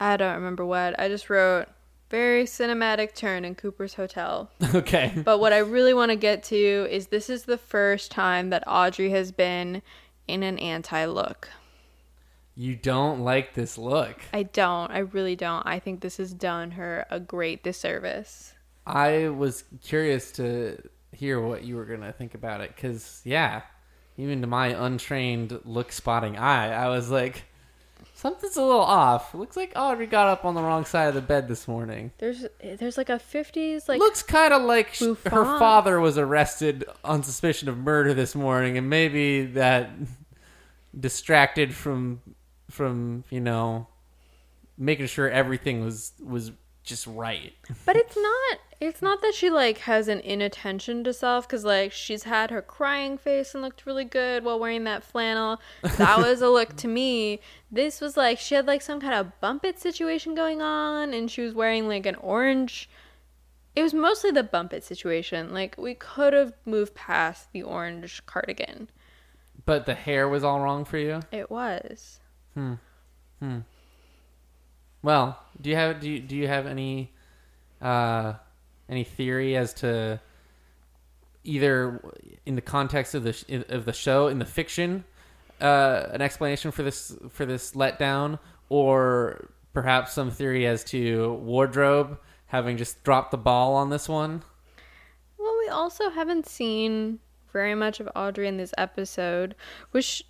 I 0.00 0.16
don't 0.16 0.34
remember 0.34 0.66
what. 0.66 0.98
I 0.98 1.08
just 1.08 1.30
wrote 1.30 1.66
very 2.10 2.44
cinematic 2.44 3.14
turn 3.14 3.44
in 3.44 3.54
Cooper's 3.54 3.94
hotel. 3.94 4.50
Okay. 4.74 5.12
But 5.24 5.38
what 5.38 5.52
I 5.52 5.58
really 5.58 5.94
want 5.94 6.10
to 6.10 6.16
get 6.16 6.42
to 6.44 6.56
is 6.90 7.06
this 7.06 7.30
is 7.30 7.44
the 7.44 7.58
first 7.58 8.10
time 8.10 8.50
that 8.50 8.64
Audrey 8.66 9.10
has 9.10 9.30
been 9.30 9.82
in 10.26 10.42
an 10.42 10.58
anti 10.58 11.04
look. 11.04 11.48
You 12.56 12.76
don't 12.76 13.20
like 13.20 13.54
this 13.54 13.78
look. 13.78 14.20
I 14.32 14.44
don't. 14.44 14.90
I 14.90 14.98
really 14.98 15.36
don't. 15.36 15.66
I 15.66 15.78
think 15.78 16.00
this 16.00 16.16
has 16.18 16.32
done 16.34 16.72
her 16.72 17.06
a 17.10 17.20
great 17.20 17.62
disservice. 17.62 18.54
I 18.86 19.28
was 19.28 19.64
curious 19.82 20.30
to 20.32 20.78
hear 21.14 21.40
what 21.40 21.64
you 21.64 21.76
were 21.76 21.84
going 21.84 22.00
to 22.00 22.12
think 22.12 22.34
about 22.34 22.60
it 22.60 22.74
because, 22.74 23.20
yeah, 23.24 23.62
even 24.16 24.40
to 24.40 24.46
my 24.46 24.68
untrained 24.68 25.58
look 25.64 25.92
spotting 25.92 26.36
eye, 26.36 26.72
I 26.72 26.88
was 26.88 27.10
like, 27.10 27.44
something's 28.14 28.56
a 28.56 28.62
little 28.62 28.80
off. 28.80 29.34
Looks 29.34 29.56
like 29.56 29.72
Audrey 29.76 30.06
got 30.06 30.28
up 30.28 30.44
on 30.44 30.54
the 30.54 30.62
wrong 30.62 30.84
side 30.84 31.08
of 31.08 31.14
the 31.14 31.20
bed 31.20 31.48
this 31.48 31.66
morning. 31.66 32.12
There's 32.18 32.46
there's 32.60 32.96
like 32.96 33.08
a 33.08 33.18
50s 33.18 33.88
like 33.88 33.98
Looks 33.98 34.22
kind 34.22 34.52
of 34.52 34.62
like 34.62 34.94
sh- 34.94 35.02
her 35.26 35.58
father 35.58 36.00
was 36.00 36.18
arrested 36.18 36.84
on 37.04 37.22
suspicion 37.22 37.68
of 37.68 37.76
murder 37.78 38.14
this 38.14 38.34
morning, 38.34 38.78
and 38.78 38.88
maybe 38.88 39.46
that 39.46 39.90
distracted 40.98 41.74
from 41.74 42.20
from 42.70 43.24
you 43.30 43.40
know 43.40 43.86
making 44.78 45.06
sure 45.06 45.28
everything 45.28 45.84
was 45.84 46.12
was 46.22 46.52
just 46.84 47.06
right. 47.06 47.54
But 47.84 47.96
it's 47.96 48.16
not 48.16 48.58
it's 48.80 49.00
not 49.00 49.22
that 49.22 49.34
she 49.34 49.50
like 49.50 49.78
has 49.78 50.06
an 50.08 50.20
inattention 50.20 51.02
to 51.04 51.12
self 51.12 51.48
cuz 51.48 51.64
like 51.64 51.92
she's 51.92 52.24
had 52.24 52.50
her 52.50 52.62
crying 52.62 53.16
face 53.16 53.54
and 53.54 53.62
looked 53.62 53.86
really 53.86 54.04
good 54.04 54.44
while 54.44 54.60
wearing 54.60 54.84
that 54.84 55.02
flannel. 55.02 55.60
That 55.82 56.18
was 56.18 56.42
a 56.42 56.48
look 56.48 56.76
to 56.76 56.88
me. 56.88 57.40
This 57.70 58.00
was 58.00 58.16
like 58.16 58.38
she 58.38 58.54
had 58.54 58.66
like 58.66 58.82
some 58.82 59.00
kind 59.00 59.14
of 59.14 59.40
bump 59.40 59.64
it 59.64 59.80
situation 59.80 60.34
going 60.34 60.60
on 60.60 61.14
and 61.14 61.30
she 61.30 61.40
was 61.40 61.54
wearing 61.54 61.88
like 61.88 62.06
an 62.06 62.16
orange 62.16 62.88
it 63.74 63.82
was 63.82 63.94
mostly 63.94 64.30
the 64.30 64.44
bump 64.44 64.72
it 64.72 64.84
situation. 64.84 65.52
Like 65.52 65.76
we 65.78 65.94
could 65.94 66.32
have 66.32 66.52
moved 66.64 66.94
past 66.94 67.50
the 67.52 67.62
orange 67.62 68.24
cardigan. 68.26 68.88
But 69.64 69.86
the 69.86 69.94
hair 69.94 70.28
was 70.28 70.44
all 70.44 70.60
wrong 70.60 70.84
for 70.84 70.98
you. 70.98 71.20
It 71.32 71.50
was. 71.50 72.20
Hmm. 72.52 72.74
Hmm. 73.40 73.60
Well, 75.04 75.38
do 75.60 75.68
you 75.68 75.76
have 75.76 76.00
do 76.00 76.08
you, 76.10 76.18
do 76.18 76.34
you 76.34 76.48
have 76.48 76.66
any 76.66 77.12
uh, 77.82 78.32
any 78.88 79.04
theory 79.04 79.54
as 79.54 79.74
to 79.74 80.18
either 81.44 82.02
in 82.46 82.54
the 82.54 82.62
context 82.62 83.14
of 83.14 83.22
the 83.22 83.34
sh- 83.34 83.44
of 83.68 83.84
the 83.84 83.92
show 83.92 84.28
in 84.28 84.38
the 84.38 84.46
fiction 84.46 85.04
uh, 85.60 86.06
an 86.10 86.22
explanation 86.22 86.70
for 86.70 86.82
this 86.82 87.14
for 87.28 87.44
this 87.44 87.72
letdown 87.72 88.38
or 88.70 89.50
perhaps 89.74 90.14
some 90.14 90.30
theory 90.30 90.66
as 90.66 90.82
to 90.84 91.34
wardrobe 91.34 92.18
having 92.46 92.78
just 92.78 93.04
dropped 93.04 93.30
the 93.30 93.36
ball 93.36 93.74
on 93.74 93.90
this 93.90 94.08
one? 94.08 94.42
Well, 95.38 95.54
we 95.58 95.68
also 95.68 96.08
haven't 96.08 96.46
seen 96.46 97.18
very 97.52 97.74
much 97.74 98.00
of 98.00 98.08
Audrey 98.16 98.48
in 98.48 98.56
this 98.56 98.72
episode. 98.78 99.54
Sh- 100.00 100.22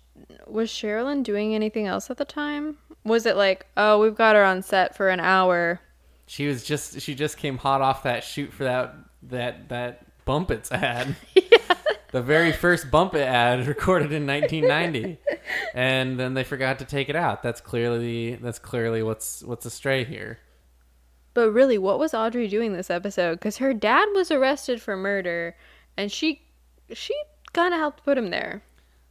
was 0.47 0.69
Sherilyn 0.69 1.23
doing 1.23 1.55
anything 1.55 1.87
else 1.87 2.09
at 2.09 2.17
the 2.17 2.25
time? 2.25 2.77
Was 3.03 3.25
it 3.25 3.35
like, 3.35 3.67
oh, 3.77 3.99
we've 3.99 4.15
got 4.15 4.35
her 4.35 4.43
on 4.43 4.61
set 4.61 4.95
for 4.95 5.09
an 5.09 5.19
hour? 5.19 5.79
She 6.27 6.47
was 6.47 6.63
just 6.63 7.01
she 7.01 7.13
just 7.13 7.37
came 7.37 7.57
hot 7.57 7.81
off 7.81 8.03
that 8.03 8.23
shoot 8.23 8.51
for 8.51 8.63
that 8.63 8.95
that 9.23 9.69
that 9.69 10.05
bump 10.25 10.49
it's 10.51 10.71
ad. 10.71 11.15
The 12.15 12.21
very 12.21 12.53
first 12.53 12.89
Bumpit 12.89 13.27
ad 13.27 13.67
recorded 13.67 14.13
in 14.13 14.25
1990. 14.25 15.17
and 15.73 16.17
then 16.17 16.33
they 16.33 16.45
forgot 16.45 16.79
to 16.79 16.85
take 16.85 17.09
it 17.09 17.15
out. 17.17 17.43
That's 17.43 17.59
clearly 17.59 18.35
that's 18.35 18.57
clearly 18.57 19.03
what's 19.03 19.43
what's 19.43 19.65
astray 19.65 20.05
here. 20.05 20.39
But 21.33 21.51
really, 21.51 21.77
what 21.77 21.99
was 21.99 22.13
Audrey 22.13 22.47
doing 22.47 22.71
this 22.71 22.89
episode? 22.89 23.33
Because 23.33 23.57
her 23.57 23.73
dad 23.73 24.07
was 24.15 24.31
arrested 24.31 24.81
for 24.81 24.95
murder, 24.95 25.57
and 25.97 26.09
she 26.09 26.41
she 26.93 27.13
kind 27.51 27.73
of 27.73 27.81
helped 27.81 28.05
put 28.05 28.17
him 28.17 28.29
there. 28.29 28.63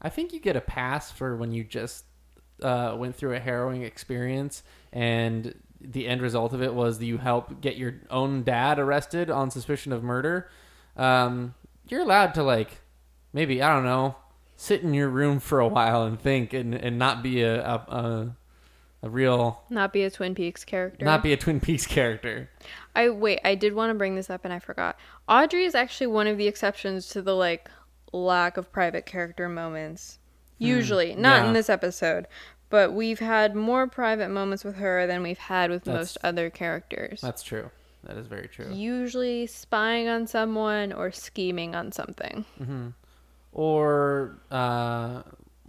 I 0.05 0.11
think 0.11 0.33
you 0.33 0.39
get 0.39 0.55
a 0.55 0.61
pass 0.61 1.11
for 1.11 1.35
when 1.35 1.51
you 1.51 1.65
just 1.65 2.05
uh, 2.63 2.95
went 2.97 3.17
through 3.17 3.35
a 3.35 3.41
harrowing 3.41 3.83
experience 3.83 4.63
and 4.93 5.55
the 5.81 6.07
end 6.07 6.23
result 6.23 6.53
of 6.53 6.63
it 6.63 6.75
was 6.75 6.99
that 6.99 7.07
you 7.07 7.19
help 7.19 7.61
get 7.61 7.77
your 7.77 7.95
own 8.11 8.43
dad 8.43 8.79
arrested 8.79 9.31
on 9.31 9.51
suspicion 9.51 9.93
of 9.93 10.03
murder. 10.03 10.51
Um, 10.97 11.55
you're 11.89 12.03
allowed 12.03 12.35
to 12.35 12.43
like 12.43 12.83
maybe 13.33 13.63
I 13.63 13.75
don't 13.75 13.85
know 13.85 14.17
sit 14.57 14.83
in 14.83 14.95
your 14.95 15.09
room 15.09 15.41
for 15.41 15.59
a 15.59 15.69
while 15.69 16.05
and 16.05 16.21
think 16.21 16.53
and, 16.53 16.75
and 16.75 16.99
not 16.99 17.23
be 17.23 17.43
a, 17.43 17.65
a, 17.65 17.75
a 17.75 18.37
a 19.03 19.11
real 19.11 19.63
Not 19.69 19.93
be 19.93 20.03
a 20.05 20.11
Twin 20.11 20.35
Peaks 20.35 20.65
character. 20.65 21.05
not 21.05 21.23
be 21.23 21.35
a 21.35 21.37
Twin 21.37 21.61
Peaks 21.61 21.87
character. 21.87 22.49
I 22.97 23.11
wait, 23.11 23.41
I 23.45 23.55
did 23.55 23.75
want 23.75 23.91
to 23.91 23.95
bring 23.95 24.17
this 24.17 24.31
up 24.31 24.45
and 24.45 24.53
I 24.55 24.59
forgot. 24.59 24.99
Audrey 25.29 25.65
is 25.65 25.75
actually 25.75 26.07
one 26.07 26.27
of 26.27 26.39
the 26.39 26.47
exceptions 26.47 27.09
to 27.09 27.21
the 27.21 27.35
like 27.35 27.69
lack 28.15 28.57
of 28.57 28.71
private 28.73 29.07
character 29.07 29.49
moments. 29.49 30.19
Usually, 30.59 31.15
not 31.15 31.43
yeah. 31.43 31.49
in 31.49 31.53
this 31.53 31.69
episode, 31.69 32.27
but 32.71 32.93
we've 32.95 33.19
had 33.19 33.55
more 33.57 33.87
private 33.87 34.31
moments 34.31 34.65
with 34.65 34.77
her 34.77 35.07
than 35.07 35.23
we've 35.23 35.37
had 35.39 35.71
with 35.71 35.85
That's- 35.85 36.01
most 36.01 36.19
other 36.23 36.49
characters. 36.49 37.21
That's 37.21 37.43
true. 37.43 37.71
That 38.05 38.17
is 38.19 38.27
very 38.27 38.49
true. 38.49 38.71
Usually 38.73 39.47
spying 39.47 40.09
on 40.09 40.27
someone 40.27 40.93
or 40.93 41.11
scheming 41.11 41.75
on 41.75 41.91
something. 41.91 42.45
hmm 42.59 42.89
Or 43.53 44.39
uh, 44.51 45.23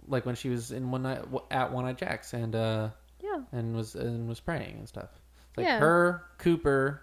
like 0.06 0.26
when 0.26 0.34
she 0.34 0.48
was 0.50 0.70
in 0.70 0.90
one 0.90 1.02
night 1.02 1.22
at 1.50 1.72
One 1.72 1.84
Eye 1.86 1.92
Jacks 1.94 2.32
and 2.34 2.54
uh, 2.54 2.90
Yeah. 3.22 3.40
and 3.52 3.74
was 3.74 3.94
and 3.94 4.28
was 4.28 4.38
praying 4.40 4.76
and 4.78 4.88
stuff. 4.88 5.08
It's 5.48 5.56
like 5.56 5.66
Yeah. 5.66 5.78
her, 5.78 6.24
Cooper, 6.38 7.02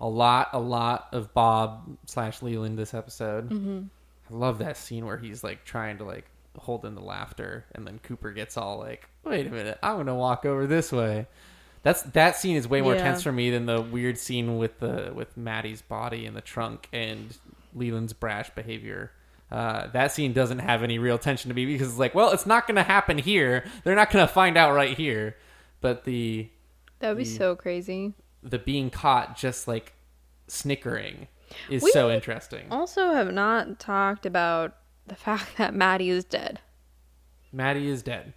a 0.00 0.06
lot, 0.08 0.50
a 0.52 0.60
lot 0.60 1.08
of 1.12 1.32
Bob 1.32 1.96
slash 2.06 2.42
Leland 2.42 2.78
this 2.78 2.92
episode. 2.94 3.48
Mm-hmm. 3.50 3.82
I 4.30 4.34
love 4.34 4.58
that 4.58 4.76
scene 4.76 5.06
where 5.06 5.18
he's 5.18 5.42
like 5.44 5.64
trying 5.64 5.98
to 5.98 6.04
like 6.04 6.24
hold 6.58 6.84
in 6.84 6.94
the 6.94 7.02
laughter, 7.02 7.64
and 7.74 7.86
then 7.86 7.98
Cooper 8.02 8.32
gets 8.32 8.56
all 8.56 8.78
like, 8.78 9.08
"Wait 9.24 9.46
a 9.46 9.50
minute, 9.50 9.78
I'm 9.82 9.96
gonna 9.98 10.14
walk 10.14 10.44
over 10.44 10.66
this 10.66 10.90
way." 10.92 11.26
That's 11.82 12.02
that 12.02 12.34
scene 12.36 12.56
is 12.56 12.66
way 12.66 12.80
more 12.80 12.94
Yeah. 12.96 13.02
tense 13.04 13.22
for 13.22 13.30
me 13.30 13.50
than 13.50 13.66
the 13.66 13.80
weird 13.80 14.18
scene 14.18 14.58
with 14.58 14.80
the 14.80 15.12
with 15.14 15.36
Maddy's 15.36 15.82
body 15.82 16.26
in 16.26 16.34
the 16.34 16.40
trunk 16.40 16.88
and 16.92 17.36
Leland's 17.74 18.12
brash 18.12 18.50
behavior. 18.50 19.12
Uh, 19.52 19.86
that 19.88 20.10
scene 20.10 20.32
doesn't 20.32 20.58
have 20.58 20.82
any 20.82 20.98
real 20.98 21.18
tension 21.18 21.48
to 21.50 21.54
me 21.54 21.64
because 21.66 21.88
it's 21.90 21.98
like, 21.98 22.14
well, 22.16 22.32
it's 22.32 22.46
not 22.46 22.66
gonna 22.66 22.82
happen 22.82 23.18
here. 23.18 23.64
They're 23.84 23.94
not 23.94 24.10
gonna 24.10 24.26
find 24.26 24.56
out 24.56 24.74
right 24.74 24.96
here. 24.96 25.36
But 25.80 26.02
the 26.04 26.48
That 26.98 27.10
would 27.10 27.18
be 27.18 27.24
The- 27.24 27.30
so 27.30 27.54
crazy. 27.54 28.14
the 28.42 28.58
being 28.58 28.90
caught 28.90 29.36
just 29.36 29.68
like 29.68 29.92
snickering 30.48 31.28
is 31.70 31.82
We- 31.82 31.90
so 31.90 32.10
interesting. 32.10 32.66
Also, 32.70 33.12
have 33.12 33.32
not 33.32 33.78
talked 33.78 34.26
about 34.26 34.76
the 35.06 35.14
fact 35.26 35.56
that 35.58 35.74
Maddy 35.74 36.10
is 36.10 36.24
dead. 36.24 36.60
Maddy 37.52 37.88
is 37.88 38.02
dead. 38.02 38.32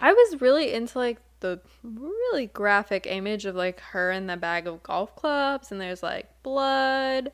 I 0.00 0.12
was 0.12 0.40
really 0.40 0.72
into 0.72 0.98
like 0.98 1.18
the 1.40 1.60
really 1.82 2.46
graphic 2.48 3.06
image 3.06 3.46
of 3.46 3.54
like 3.54 3.80
her 3.80 4.10
in 4.10 4.26
the 4.26 4.36
bag 4.36 4.66
of 4.66 4.82
golf 4.82 5.14
clubs, 5.16 5.70
and 5.72 5.80
there's 5.80 6.02
like 6.02 6.26
blood. 6.42 7.32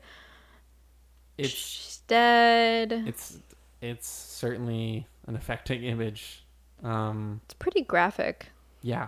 It's 1.37 1.49
She's 1.49 2.01
dead. 2.07 2.91
it's 3.07 3.39
it's 3.81 4.07
certainly 4.07 5.07
an 5.27 5.35
affecting 5.35 5.83
image. 5.83 6.45
Um, 6.83 7.41
It's 7.45 7.53
pretty 7.55 7.81
graphic. 7.81 8.47
yeah. 8.81 9.07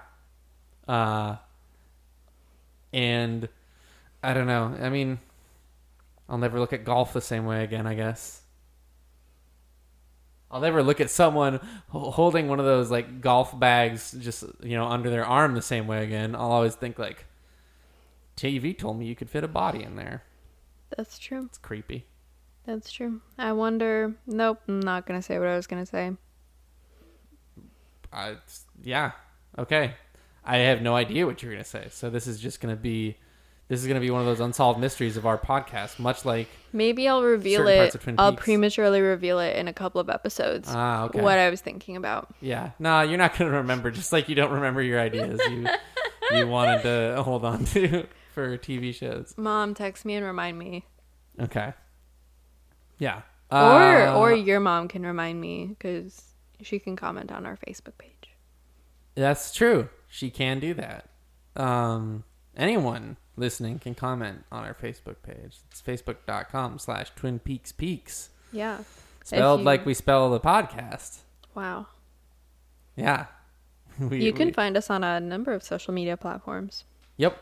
Uh, 0.88 1.38
and 2.93 3.47
I 4.26 4.34
don't 4.34 4.47
know. 4.47 4.76
I 4.82 4.89
mean, 4.89 5.19
I'll 6.28 6.39
never 6.39 6.59
look 6.59 6.73
at 6.73 6.84
golf 6.84 7.13
the 7.13 7.21
same 7.21 7.45
way 7.45 7.63
again. 7.63 7.86
I 7.86 7.93
guess. 7.93 8.41
I'll 10.49 10.61
never 10.61 10.82
look 10.82 10.99
at 11.01 11.09
someone 11.09 11.59
holding 11.89 12.47
one 12.47 12.59
of 12.59 12.65
those 12.65 12.89
like 12.89 13.21
golf 13.21 13.57
bags 13.59 14.15
just 14.19 14.43
you 14.63 14.76
know 14.78 14.86
under 14.86 15.09
their 15.09 15.26
arm 15.26 15.53
the 15.53 15.61
same 15.61 15.86
way 15.86 16.03
again. 16.03 16.36
I'll 16.36 16.51
always 16.51 16.76
think 16.76 16.97
like, 16.97 17.26
TV 18.36 18.76
told 18.76 18.97
me 18.97 19.05
you 19.05 19.15
could 19.15 19.30
fit 19.30 19.43
a 19.43 19.47
body 19.47 19.84
in 19.84 19.95
there. 19.95 20.23
That's 20.97 21.19
true. 21.19 21.45
It's 21.45 21.57
creepy. 21.59 22.05
That's 22.65 22.91
true. 22.91 23.21
I 23.38 23.51
wonder. 23.51 24.15
Nope, 24.26 24.61
I'm 24.67 24.80
not 24.80 25.05
gonna 25.05 25.21
say 25.21 25.38
what 25.38 25.47
I 25.47 25.55
was 25.55 25.67
gonna 25.67 25.86
say. 25.86 26.13
I 28.11 28.38
yeah 28.82 29.11
okay. 29.59 29.93
I 30.43 30.57
have 30.57 30.82
no 30.82 30.95
idea 30.95 31.28
what 31.28 31.43
you're 31.43 31.51
gonna 31.51 31.63
say. 31.63 31.89
So 31.91 32.09
this 32.09 32.26
is 32.26 32.39
just 32.39 32.59
gonna 32.59 32.76
be 32.76 33.17
this 33.68 33.82
is 33.82 33.88
gonna 33.88 33.99
be 33.99 34.11
one 34.11 34.22
of 34.22 34.28
those 34.28 34.39
unsolved 34.39 34.80
mysteries 34.80 35.18
of 35.18 35.26
our 35.26 35.38
podcast, 35.38 35.97
much 35.99 36.24
like 36.26 36.47
Maybe 36.74 37.07
I'll 37.07 37.24
reveal 37.24 37.68
it. 37.68 37.95
I'll 38.18 38.34
Peaks. 38.34 38.43
prematurely 38.43 38.99
reveal 39.01 39.39
it 39.39 39.55
in 39.55 39.68
a 39.68 39.74
couple 39.74 40.01
of 40.01 40.09
episodes. 40.09 40.68
ah 40.72 41.05
okay 41.05 41.22
What 41.22 41.39
I 41.39 41.49
was 41.49 41.61
thinking 41.61 41.95
about. 41.95 42.34
yeah. 42.41 42.72
No, 42.80 43.01
you're 43.01 43.18
not 43.18 43.38
gonna 43.38 43.51
remember. 43.51 43.91
Just 43.91 44.11
like 44.11 44.28
you 44.30 44.36
don't 44.36 44.51
remember 44.51 44.82
your 44.82 44.99
ideas, 44.99 45.39
you 45.49 45.66
you 46.32 46.47
wanted 46.57 46.82
to 46.84 47.22
hold 47.24 47.45
on 47.45 47.66
to 47.66 48.05
for 48.34 48.57
TV 48.57 48.93
shows. 48.93 49.34
Mom, 49.38 49.74
text 49.74 50.03
me 50.05 50.16
and 50.16 50.26
remind 50.26 50.59
me. 50.59 50.86
Okay. 51.39 51.74
Yeah. 52.99 53.22
or 53.51 53.57
Uh, 54.07 54.18
or 54.20 54.34
your 54.34 54.59
mom 54.59 54.88
can 54.88 55.05
remind 55.05 55.39
me 55.39 55.68
because 55.68 56.22
she 56.61 56.80
can 56.80 56.95
comment 56.95 57.32
on 57.32 57.45
our 57.45 57.57
Facebook 57.57 57.97
page. 57.97 58.11
That's 59.16 59.53
true. 59.53 59.88
She 60.07 60.30
can 60.30 60.59
do 60.59 60.74
that. 60.74 61.09
Um, 61.55 62.24
anyone 62.57 63.16
listening 63.38 63.80
can 63.80 63.96
comment 63.96 64.44
on 64.52 64.64
our 64.66 64.74
Facebook 64.74 65.18
page. 65.24 65.58
It's 65.72 65.82
facebook.com 65.82 66.80
slash 66.80 67.12
Twin 67.16 67.40
Peaks 67.40 67.72
Peaks. 67.72 68.30
Yeah. 68.52 68.80
Spelled 69.24 69.62
you- 69.62 69.66
like 69.66 69.86
we 69.86 69.94
spell 69.94 70.30
the 70.30 70.40
podcast. 70.40 71.20
Wow. 71.54 71.88
Yeah. 72.96 73.26
We- 74.00 74.24
You 74.26 74.34
can 74.34 74.48
we- 74.48 74.54
find 74.54 74.76
us 74.76 74.90
on 74.90 75.04
a 75.04 75.20
number 75.20 75.54
of 75.54 75.64
social 75.64 75.94
media 75.94 76.18
platforms. 76.18 76.84
Yep. 77.18 77.42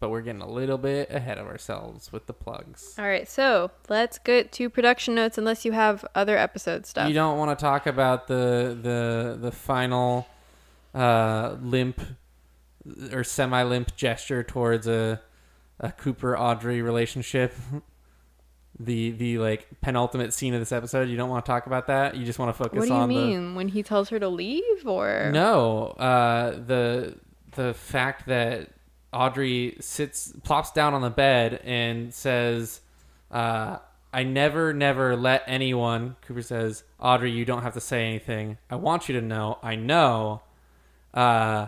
But 0.00 0.10
we're 0.10 0.20
getting 0.22 0.42
a 0.42 0.48
little 0.48 0.78
bit 0.78 1.10
ahead 1.10 1.38
of 1.38 1.46
ourselves 1.48 2.12
with 2.12 2.26
the 2.26 2.32
plugs. 2.32 2.94
All 2.98 3.04
right, 3.04 3.28
so 3.28 3.72
let's 3.88 4.18
get 4.18 4.52
to 4.52 4.70
production 4.70 5.16
notes 5.16 5.38
unless 5.38 5.64
you 5.64 5.72
have 5.72 6.04
other 6.14 6.36
episode 6.38 6.86
stuff. 6.86 7.08
You 7.08 7.14
don't 7.14 7.36
want 7.36 7.56
to 7.58 7.60
talk 7.60 7.86
about 7.86 8.28
the 8.28 8.78
the 8.80 9.38
the 9.40 9.50
final 9.50 10.28
uh, 10.94 11.56
limp 11.60 12.00
or 13.12 13.24
semi 13.24 13.62
limp 13.62 13.96
gesture 13.96 14.42
towards 14.42 14.86
a 14.86 15.20
a 15.80 15.92
Cooper 15.92 16.36
Audrey 16.36 16.82
relationship. 16.82 17.54
The 18.80 19.10
the 19.10 19.38
like 19.38 19.66
penultimate 19.80 20.32
scene 20.32 20.54
of 20.54 20.60
this 20.60 20.72
episode. 20.72 21.08
You 21.08 21.16
don't 21.16 21.28
want 21.28 21.44
to 21.44 21.50
talk 21.50 21.66
about 21.66 21.88
that. 21.88 22.16
You 22.16 22.24
just 22.24 22.38
want 22.38 22.50
to 22.50 22.52
focus 22.52 22.78
what 22.78 22.86
do 22.86 22.94
you 22.94 23.00
on 23.00 23.08
mean? 23.08 23.54
When 23.54 23.68
he 23.68 23.82
tells 23.82 24.08
her 24.10 24.20
to 24.20 24.28
leave 24.28 24.86
or 24.86 25.30
no 25.32 25.88
uh, 25.98 26.50
the 26.50 27.16
the 27.56 27.74
fact 27.74 28.26
that 28.26 28.68
Audrey 29.12 29.76
sits 29.80 30.32
plops 30.44 30.70
down 30.70 30.94
on 30.94 31.02
the 31.02 31.10
bed 31.10 31.60
and 31.64 32.14
says. 32.14 32.80
Uh, 33.30 33.78
I 34.10 34.22
never, 34.22 34.72
never 34.72 35.16
let 35.16 35.42
anyone. 35.46 36.16
Cooper 36.22 36.40
says, 36.40 36.82
Audrey, 36.98 37.30
you 37.30 37.44
don't 37.44 37.62
have 37.62 37.74
to 37.74 37.80
say 37.80 38.06
anything. 38.06 38.56
I 38.70 38.76
want 38.76 39.08
you 39.08 39.20
to 39.20 39.26
know. 39.26 39.58
I 39.62 39.76
know. 39.76 40.40
Uh, 41.12 41.66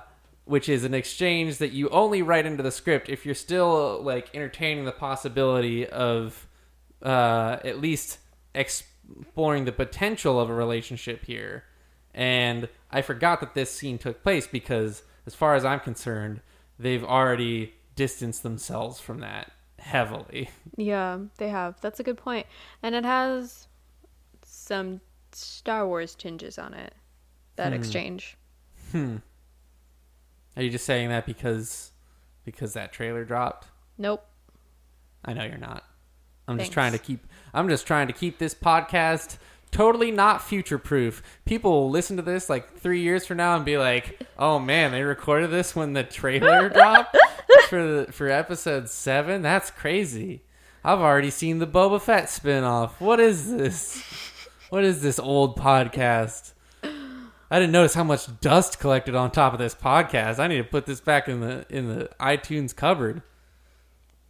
which 0.51 0.69
is 0.69 0.83
an 0.83 0.95
exchange 0.95 1.59
that 1.59 1.71
you 1.71 1.89
only 1.91 2.23
write 2.23 2.45
into 2.45 2.61
the 2.61 2.73
script 2.73 3.09
if 3.09 3.25
you're 3.25 3.37
still 3.37 4.03
like 4.03 4.35
entertaining 4.35 4.85
the 4.85 4.91
possibility 4.91 5.87
of 5.87 6.49
uh, 7.05 7.59
at 7.65 7.81
least 7.81 8.19
exploring 8.53 9.65
the 9.65 9.71
potential 9.71 10.41
of 10.41 10.51
a 10.51 10.53
relationship 10.53 11.25
here. 11.25 11.63
And 12.13 12.69
I 12.91 13.01
forgot 13.01 13.39
that 13.39 13.55
this 13.55 13.71
scene 13.71 13.97
took 13.97 14.25
place 14.25 14.49
because, 14.49 15.05
as 15.25 15.37
far 15.37 15.55
as 15.55 15.65
I'm 15.65 15.79
concerned, 15.79 16.41
they've 16.81 17.05
already 17.05 17.75
distanced 17.95 18.43
themselves 18.43 18.99
from 18.99 19.21
that 19.21 19.53
heavily. 19.79 20.51
Yeah, 20.77 21.19
they 21.39 21.49
have. 21.49 21.81
That's 21.81 22.01
a 22.01 22.03
good 22.03 22.19
point. 22.19 22.49
And 22.83 22.97
it 22.97 23.05
has 23.05 23.69
some 24.45 25.01
Star 25.31 25.87
Wars 25.87 26.17
tinges 26.17 26.59
on 26.59 26.75
it. 26.75 26.93
That 27.55 27.69
Hmm. 27.69 27.79
exchange. 27.79 28.37
Hmm. 28.91 29.19
Are 30.57 30.63
you 30.63 30.71
just 30.71 30.85
saying 30.85 31.09
that 31.11 31.27
because 31.27 31.93
because 32.45 32.73
that 32.75 32.93
trailer 32.93 33.25
dropped? 33.25 33.69
Nope. 33.99 34.25
I 35.25 35.33
know 35.35 35.45
you're 35.45 35.59
not. 35.59 35.85
I'm 36.49 36.57
Thanks. 36.57 36.69
just 36.69 36.73
trying 36.73 36.93
to 36.93 36.99
keep 36.99 37.27
I'm 37.55 37.69
just 37.69 37.87
trying 37.87 38.07
to 38.09 38.13
keep 38.13 38.39
this 38.39 38.55
podcast 38.55 39.37
totally 39.71 40.11
not 40.11 40.43
future 40.43 40.79
proof. 40.79 41.23
People 41.45 41.71
will 41.73 41.91
listen 41.91 42.17
to 42.17 42.23
this 42.23 42.51
like 42.51 42.77
3 42.79 43.01
years 43.01 43.27
from 43.27 43.37
now 43.37 43.55
and 43.57 43.65
be 43.65 43.79
like, 43.79 44.21
"Oh 44.39 44.59
man, 44.59 44.91
they 44.93 45.03
recorded 45.03 45.51
this 45.51 45.77
when 45.77 45.93
the 45.93 46.03
trailer 46.03 46.69
dropped 46.71 47.17
for 47.69 48.05
the, 48.07 48.13
for 48.13 48.29
episode 48.29 48.89
7? 48.89 49.43
That's 49.43 49.71
crazy." 49.71 50.43
I've 50.83 51.01
already 51.01 51.29
seen 51.31 51.59
the 51.59 51.67
Boba 51.67 52.01
Fett 52.01 52.31
spin-off. 52.31 53.01
What 53.03 53.21
is 53.21 53.51
this? 53.53 54.03
What 54.71 54.83
is 54.83 55.03
this 55.03 55.19
old 55.19 55.57
podcast? 55.59 56.53
I 57.51 57.59
didn't 57.59 57.73
notice 57.73 57.95
how 57.95 58.05
much 58.05 58.41
dust 58.41 58.79
collected 58.79 59.15
on 59.15 59.31
top 59.31 59.53
of 59.53 59.59
this 59.59 59.75
podcast. 59.75 60.39
I 60.39 60.47
need 60.47 60.59
to 60.59 60.65
put 60.65 60.87
this 60.87 61.01
back 61.01 61.29
in 61.29 61.41
the 61.41 61.67
in 61.69 61.89
the 61.89 62.11
iTunes 62.21 62.75
cupboard. 62.75 63.23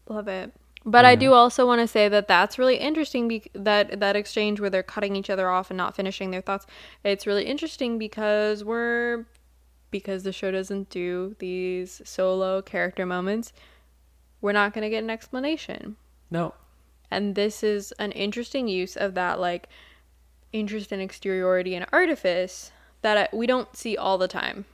Love 0.09 0.27
it. 0.29 0.53
But 0.87 1.05
I 1.05 1.15
do 1.15 1.35
also 1.35 1.67
want 1.67 1.83
to 1.83 1.87
say 1.87 2.09
that 2.09 2.27
that's 2.27 2.59
really 2.59 2.77
interesting. 2.77 3.29
Be- 3.29 3.51
that 3.53 4.01
that 4.01 4.17
exchange 4.17 4.61
where 4.61 4.71
they're 4.71 4.83
cutting 4.83 5.15
each 5.15 5.29
other 5.29 5.51
off 5.51 5.71
and 5.71 5.77
not 5.77 5.95
finishing 5.95 6.31
their 6.31 6.41
thoughts. 6.41 6.67
It's 7.05 7.27
really 7.27 7.45
interesting 7.45 7.99
because 7.99 8.65
we're 8.65 9.27
because 9.91 10.23
the 10.23 10.33
show 10.33 10.51
doesn't 10.51 10.89
do 10.89 11.37
these 11.39 12.01
solo 12.05 12.63
character 12.63 13.05
moments. 13.05 13.53
We're 14.41 14.53
not 14.53 14.73
going 14.73 14.83
to 14.83 14.89
get 14.91 15.05
an 15.05 15.11
explanation. 15.11 15.97
No, 16.31 16.55
And 17.11 17.35
this 17.35 17.63
is 17.63 17.93
an 17.99 18.13
interesting 18.13 18.69
use 18.69 18.97
of 18.97 19.15
that 19.15 19.41
like 19.41 19.69
interest 20.53 20.93
in 20.93 21.01
exteriority 21.01 21.75
and 21.75 21.85
artifice 21.93 22.71
that 23.03 23.17
I, 23.17 23.29
we 23.35 23.47
don't 23.47 23.75
see 23.77 23.97
all 23.97 24.19
the 24.19 24.29
time. 24.29 24.65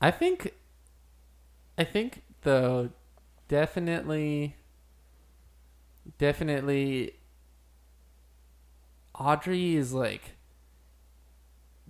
I 0.00 0.10
think, 0.10 0.52
I 1.78 1.84
think 1.84 2.22
though, 2.42 2.90
definitely, 3.48 4.56
definitely, 6.18 7.14
Audrey 9.18 9.76
is 9.76 9.92
like 9.92 10.36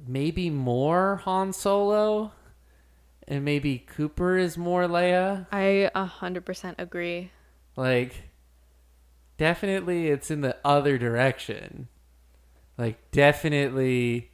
maybe 0.07 0.51
more 0.51 1.23
Han 1.25 1.53
Solo, 1.53 2.33
and 3.27 3.45
maybe 3.45 3.79
Cooper 3.79 4.37
is 4.37 4.57
more 4.57 4.85
Leia. 4.85 5.47
I 5.51 5.91
a 5.95 6.05
hundred 6.05 6.47
percent 6.47 6.77
agree. 6.79 7.33
Like, 7.75 8.31
definitely 9.37 10.09
it's 10.09 10.31
in 10.31 10.43
the 10.43 10.57
other 10.65 10.97
direction. 10.97 11.89
Like, 12.79 13.11
definitely, 13.11 14.31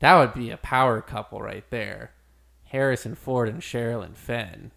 that 0.00 0.14
would 0.16 0.34
be 0.34 0.50
a 0.50 0.56
power 0.56 1.00
couple 1.00 1.40
right 1.40 1.64
there. 1.70 2.12
Harrison 2.64 3.14
Ford 3.14 3.48
and 3.48 3.60
Sherilyn 3.60 4.14
Fenn. 4.14 4.72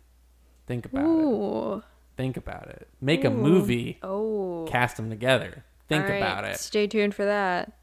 Think 0.67 0.85
about 0.85 1.05
it. 1.05 1.83
Think 2.15 2.37
about 2.37 2.67
it. 2.67 2.87
Make 3.01 3.23
a 3.25 3.29
movie. 3.29 3.97
Oh. 4.03 4.65
Cast 4.69 4.97
them 4.97 5.09
together. 5.09 5.63
Think 5.87 6.03
right, 6.03 6.17
about 6.17 6.45
it. 6.45 6.59
Stay 6.59 6.85
tuned 6.85 7.15
for 7.15 7.25
that. 7.25 7.73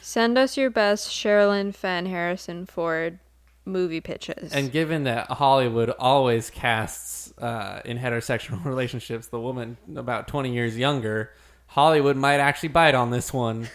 Send 0.00 0.38
us 0.38 0.56
your 0.56 0.70
best 0.70 1.10
Sherilyn 1.10 1.74
Fenn 1.74 2.06
Harrison 2.06 2.64
Ford 2.64 3.18
movie 3.66 4.00
pitches. 4.00 4.52
And 4.52 4.72
given 4.72 5.04
that 5.04 5.30
Hollywood 5.30 5.90
always 5.90 6.48
casts 6.48 7.36
uh, 7.38 7.82
in 7.84 7.98
heterosexual 7.98 8.64
relationships 8.66 9.26
the 9.26 9.40
woman 9.40 9.76
about 9.96 10.28
20 10.28 10.52
years 10.52 10.78
younger, 10.78 11.32
Hollywood 11.66 12.16
might 12.16 12.40
actually 12.40 12.70
bite 12.70 12.94
on 12.94 13.10
this 13.10 13.32
one. 13.32 13.68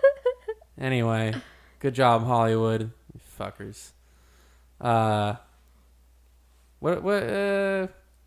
anyway, 0.80 1.34
good 1.84 1.94
job, 1.94 2.24
Hollywood. 2.24 2.90
You 3.12 3.20
fuckers. 3.38 3.90
Uh, 4.80 5.34
what 6.80 7.02
what 7.02 7.22
uh, 7.22 7.86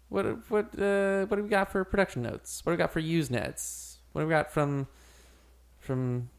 what 0.10 0.26
what 0.52 0.80
uh, 0.80 1.26
what 1.26 1.38
do 1.38 1.44
we 1.44 1.50
got 1.50 1.72
for 1.72 1.84
production 1.84 2.22
notes? 2.22 2.62
What 2.64 2.72
do 2.72 2.74
we 2.76 2.78
got 2.78 2.94
for 2.94 3.02
Usenets? 3.02 3.96
What 4.12 4.22
do 4.22 4.28
we 4.28 4.32
got 4.32 4.52
from 4.54 4.88
from 5.80 6.30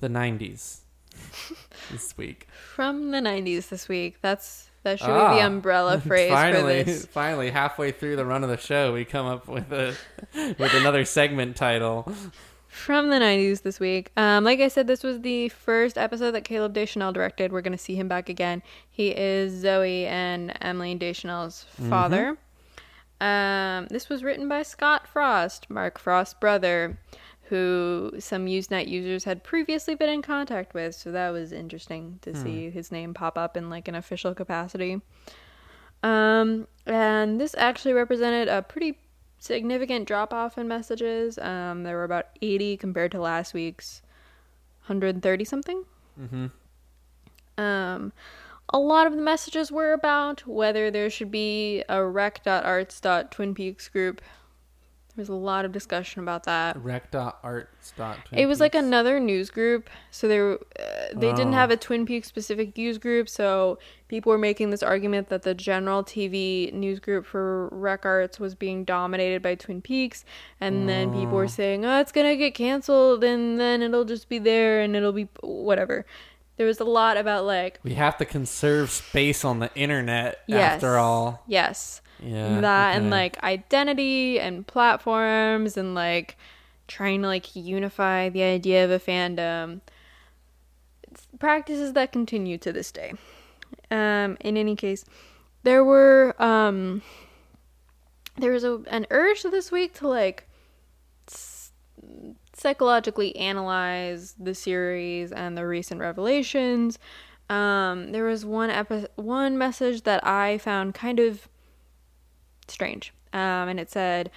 the 0.00 0.08
90s 0.08 0.78
this 1.92 2.16
week? 2.18 2.48
From 2.74 3.12
the 3.12 3.18
'90s 3.18 3.68
this 3.68 3.88
week. 3.88 4.16
That's 4.20 4.68
that 4.82 4.98
should 4.98 5.06
be 5.06 5.12
the 5.12 5.18
Ah. 5.42 5.46
umbrella 5.46 6.00
phrase 6.06 6.32
finally, 6.32 6.80
for 6.82 6.90
this. 6.90 7.06
finally, 7.06 7.50
halfway 7.50 7.92
through 7.92 8.16
the 8.16 8.24
run 8.26 8.42
of 8.42 8.50
the 8.50 8.56
show, 8.58 8.92
we 8.92 9.04
come 9.04 9.26
up 9.26 9.46
with 9.46 9.72
a 9.72 9.94
with 10.58 10.74
another 10.74 11.04
segment 11.04 11.54
title. 11.54 12.12
From 12.76 13.08
the 13.08 13.16
'90s 13.16 13.62
this 13.62 13.80
week. 13.80 14.12
Um, 14.18 14.44
like 14.44 14.60
I 14.60 14.68
said, 14.68 14.86
this 14.86 15.02
was 15.02 15.22
the 15.22 15.48
first 15.48 15.96
episode 15.96 16.32
that 16.32 16.44
Caleb 16.44 16.74
Deschanel 16.74 17.10
directed. 17.10 17.50
We're 17.50 17.62
gonna 17.62 17.78
see 17.78 17.96
him 17.96 18.06
back 18.06 18.28
again. 18.28 18.62
He 18.90 19.08
is 19.08 19.64
Zooey 19.64 20.04
and 20.04 20.56
Emily 20.60 20.94
Deschanel's 20.94 21.64
father. 21.88 22.36
Um, 23.18 23.86
this 23.86 24.10
was 24.10 24.22
written 24.22 24.46
by 24.46 24.62
Scott 24.62 25.08
Frost, 25.08 25.70
Mark 25.70 25.98
Frost's 25.98 26.34
brother, 26.34 26.98
who 27.44 28.12
some 28.18 28.44
Usenet 28.44 28.86
users 28.86 29.24
had 29.24 29.42
previously 29.42 29.94
been 29.94 30.10
in 30.10 30.20
contact 30.20 30.74
with. 30.74 30.94
So 30.94 31.10
that 31.12 31.30
was 31.30 31.52
interesting 31.52 32.18
to 32.22 32.36
see 32.36 32.68
his 32.70 32.92
name 32.92 33.14
pop 33.14 33.38
up 33.38 33.56
in 33.56 33.70
like 33.70 33.88
an 33.88 33.94
official 33.94 34.34
capacity. 34.34 35.00
Um, 36.02 36.68
and 36.84 37.40
this 37.40 37.54
actually 37.56 37.94
represented 37.94 38.48
a 38.48 38.60
pretty 38.62 38.98
significant 39.46 40.06
drop 40.06 40.32
off 40.32 40.58
in 40.58 40.68
messages. 40.68 41.38
Um, 41.38 41.82
there 41.82 41.96
were 41.96 42.04
about 42.04 42.26
80 42.42 42.76
compared 42.76 43.12
to 43.12 43.20
last 43.20 43.54
week's 43.54 44.02
130 44.86 45.44
something. 45.44 45.84
Mm-hmm. 46.20 46.46
Um, 47.58 48.12
a 48.70 48.78
lot 48.78 49.06
of 49.06 49.14
the 49.14 49.22
messages 49.22 49.70
were 49.70 49.92
about 49.92 50.46
whether 50.46 50.90
there 50.90 51.08
should 51.08 51.30
be 51.30 51.84
a 51.88 52.04
rec.arts.twin 52.04 53.54
peaks 53.54 53.88
group. 53.88 54.20
There 55.16 55.22
was 55.22 55.30
a 55.30 55.34
lot 55.34 55.64
of 55.64 55.72
discussion 55.72 56.20
about 56.22 56.44
that. 56.44 56.76
Rec.arts. 56.76 57.94
It 58.32 58.44
was 58.44 58.60
like 58.60 58.74
another 58.74 59.18
news 59.18 59.48
group, 59.48 59.88
so 60.10 60.28
they 60.28 60.38
were, 60.38 60.60
uh, 60.78 60.84
they 61.14 61.32
didn't 61.32 61.54
Oh. 61.54 61.56
have 61.56 61.70
a 61.70 61.76
Twin 61.78 62.04
Peaks 62.04 62.28
specific 62.28 62.76
news 62.76 62.98
group. 62.98 63.26
So 63.30 63.78
people 64.08 64.30
were 64.30 64.36
making 64.36 64.68
this 64.70 64.82
argument 64.82 65.30
that 65.30 65.40
the 65.42 65.54
general 65.54 66.04
TV 66.04 66.70
news 66.74 67.00
group 67.00 67.24
for 67.24 67.68
Rec 67.68 68.04
Arts 68.04 68.38
was 68.38 68.54
being 68.54 68.84
dominated 68.84 69.40
by 69.40 69.54
Twin 69.54 69.80
Peaks, 69.80 70.26
and 70.60 70.86
then 70.86 71.10
people 71.12 71.36
were 71.36 71.48
saying, 71.48 71.86
"Oh, 71.86 71.98
it's 71.98 72.12
gonna 72.12 72.36
get 72.36 72.54
canceled, 72.54 73.24
and 73.24 73.58
then 73.58 73.80
it'll 73.80 74.04
just 74.04 74.28
be 74.28 74.38
there, 74.38 74.80
and 74.82 74.94
it'll 74.94 75.12
be 75.12 75.28
whatever." 75.40 76.04
There 76.58 76.66
was 76.66 76.78
a 76.80 76.84
lot 76.84 77.16
about 77.16 77.44
like 77.46 77.80
We 77.82 77.94
have 77.94 78.18
to 78.18 78.24
conserve 78.26 78.90
space 78.90 79.44
on 79.46 79.60
the 79.60 79.70
internet 79.74 80.40
yes, 80.46 80.74
after 80.74 80.96
all. 80.98 81.42
yes, 81.46 82.00
Yeah. 82.22 82.60
that 82.60 82.96
and 82.96 83.10
like 83.10 83.42
identity 83.42 84.40
and 84.40 84.66
platforms 84.66 85.76
and 85.76 85.94
like 85.94 86.36
trying 86.88 87.22
to 87.22 87.28
like 87.28 87.54
unify 87.56 88.28
the 88.28 88.42
idea 88.42 88.84
of 88.84 88.90
a 88.90 88.98
fandom. 88.98 89.80
It's 91.10 91.26
practices 91.38 91.92
that 91.94 92.12
continue 92.12 92.58
to 92.58 92.72
this 92.72 92.90
day. 92.92 93.14
Um 93.90 94.36
in 94.40 94.56
any 94.56 94.76
case 94.76 95.04
there 95.62 95.84
were 95.84 96.34
um 96.42 97.02
there 98.38 98.52
was 98.52 98.64
a, 98.64 98.80
an 98.88 99.06
urge 99.10 99.42
this 99.42 99.72
week 99.72 99.94
to 99.94 100.08
like 100.08 100.46
s- 101.28 101.72
psychologically 102.52 103.34
analyze 103.36 104.34
the 104.38 104.54
series 104.54 105.32
and 105.32 105.56
the 105.56 105.66
recent 105.66 106.00
revelations. 106.00 106.98
Um 107.50 108.12
there 108.12 108.24
was 108.24 108.44
one 108.44 108.70
epi- 108.70 109.08
one 109.16 109.56
message 109.58 110.02
that 110.02 110.24
i 110.26 110.58
found 110.58 110.94
kind 110.94 111.18
of 111.20 111.48
strange. 112.68 113.12
Um, 113.32 113.68
and 113.68 113.80
it 113.80 113.90
said, 113.90 114.30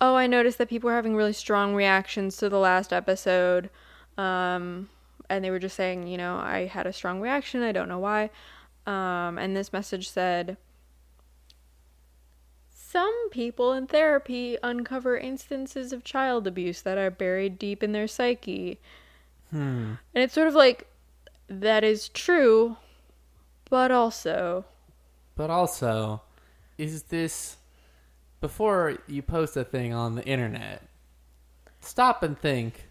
"Oh, 0.00 0.14
I 0.16 0.26
noticed 0.26 0.58
that 0.58 0.68
people 0.68 0.88
were 0.88 0.94
having 0.96 1.16
really 1.16 1.32
strong 1.32 1.74
reactions 1.74 2.36
to 2.38 2.48
the 2.48 2.58
last 2.58 2.92
episode." 2.92 3.70
Um, 4.18 4.88
and 5.28 5.44
they 5.44 5.50
were 5.50 5.58
just 5.58 5.76
saying, 5.76 6.06
you 6.06 6.16
know, 6.18 6.36
I 6.36 6.66
had 6.66 6.86
a 6.86 6.92
strong 6.92 7.20
reaction. 7.20 7.62
I 7.62 7.72
don't 7.72 7.88
know 7.88 7.98
why. 7.98 8.30
Um, 8.86 9.38
and 9.38 9.56
this 9.56 9.72
message 9.72 10.08
said, 10.08 10.56
"Some 12.70 13.30
people 13.30 13.72
in 13.72 13.86
therapy 13.86 14.56
uncover 14.62 15.16
instances 15.18 15.92
of 15.92 16.04
child 16.04 16.46
abuse 16.46 16.82
that 16.82 16.98
are 16.98 17.10
buried 17.10 17.58
deep 17.58 17.82
in 17.82 17.92
their 17.92 18.06
psyche." 18.08 18.80
Hmm. 19.50 19.94
And 20.14 20.22
it's 20.24 20.34
sort 20.34 20.48
of 20.48 20.54
like 20.54 20.86
that 21.48 21.84
is 21.84 22.08
true, 22.08 22.76
but 23.70 23.90
also 23.90 24.64
But 25.36 25.50
also, 25.50 26.22
is 26.78 27.04
this 27.04 27.56
before 28.40 28.98
you 29.06 29.22
post 29.22 29.56
a 29.56 29.64
thing 29.64 29.92
on 29.92 30.14
the 30.14 30.24
internet? 30.24 30.82
Stop 31.80 32.22
and 32.22 32.38
think. 32.38 32.88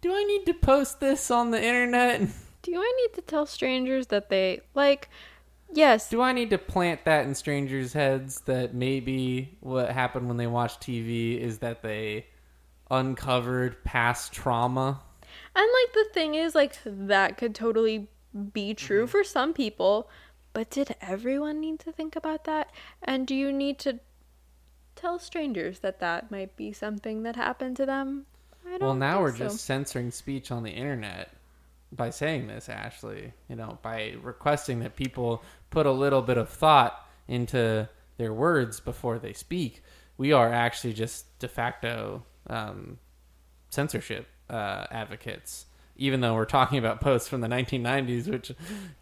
Do 0.00 0.14
I 0.14 0.22
need 0.24 0.46
to 0.46 0.54
post 0.54 1.00
this 1.00 1.30
on 1.30 1.50
the 1.50 1.62
internet? 1.62 2.28
Do 2.62 2.76
I 2.76 2.92
need 3.02 3.14
to 3.14 3.22
tell 3.22 3.46
strangers 3.46 4.08
that 4.08 4.28
they 4.28 4.60
like? 4.74 5.08
Yes. 5.72 6.08
Do 6.08 6.22
I 6.22 6.32
need 6.32 6.50
to 6.50 6.58
plant 6.58 7.04
that 7.04 7.26
in 7.26 7.34
strangers' 7.34 7.92
heads 7.92 8.40
that 8.42 8.74
maybe 8.74 9.56
what 9.60 9.90
happened 9.90 10.28
when 10.28 10.36
they 10.36 10.46
watched 10.46 10.80
TV 10.80 11.38
is 11.38 11.58
that 11.58 11.82
they 11.82 12.26
uncovered 12.90 13.82
past 13.84 14.32
trauma? 14.32 15.00
And 15.54 15.66
like 15.66 15.92
the 15.92 16.06
thing 16.12 16.34
is, 16.34 16.54
like 16.54 16.78
that 16.84 17.36
could 17.36 17.54
totally 17.54 18.08
be 18.52 18.74
true 18.74 19.02
mm-hmm. 19.02 19.10
for 19.10 19.24
some 19.24 19.52
people, 19.52 20.08
but 20.54 20.70
did 20.70 20.94
everyone 21.02 21.60
need 21.60 21.80
to 21.80 21.92
think 21.92 22.16
about 22.16 22.44
that? 22.44 22.70
And 23.02 23.26
do 23.26 23.34
you 23.34 23.52
need 23.52 23.78
to 23.80 23.98
tell 24.96 25.18
strangers 25.18 25.80
that 25.80 26.00
that 26.00 26.30
might 26.30 26.56
be 26.56 26.72
something 26.72 27.24
that 27.24 27.36
happened 27.36 27.76
to 27.76 27.84
them? 27.84 28.24
I 28.64 28.78
don't 28.78 28.80
Well, 28.80 28.94
now 28.94 29.20
we're 29.20 29.32
so. 29.32 29.44
just 29.44 29.64
censoring 29.64 30.10
speech 30.10 30.50
on 30.50 30.62
the 30.62 30.70
internet 30.70 31.30
by 31.92 32.10
saying 32.10 32.46
this, 32.46 32.68
Ashley. 32.68 33.34
You 33.48 33.56
know, 33.56 33.78
by 33.82 34.14
requesting 34.22 34.78
that 34.80 34.96
people 34.96 35.42
put 35.70 35.86
a 35.86 35.92
little 35.92 36.22
bit 36.22 36.38
of 36.38 36.48
thought 36.48 37.06
into 37.28 37.88
their 38.16 38.32
words 38.32 38.80
before 38.80 39.18
they 39.18 39.32
speak. 39.32 39.82
We 40.16 40.32
are 40.32 40.52
actually 40.52 40.92
just 40.94 41.38
de 41.40 41.48
facto 41.48 42.24
um, 42.48 42.98
censorship 43.70 44.28
uh, 44.48 44.86
advocates. 44.90 45.66
Even 45.96 46.20
though 46.20 46.34
we're 46.34 46.44
talking 46.44 46.78
about 46.78 47.00
posts 47.00 47.28
from 47.28 47.40
the 47.40 47.46
1990s, 47.48 48.28
which, 48.28 48.52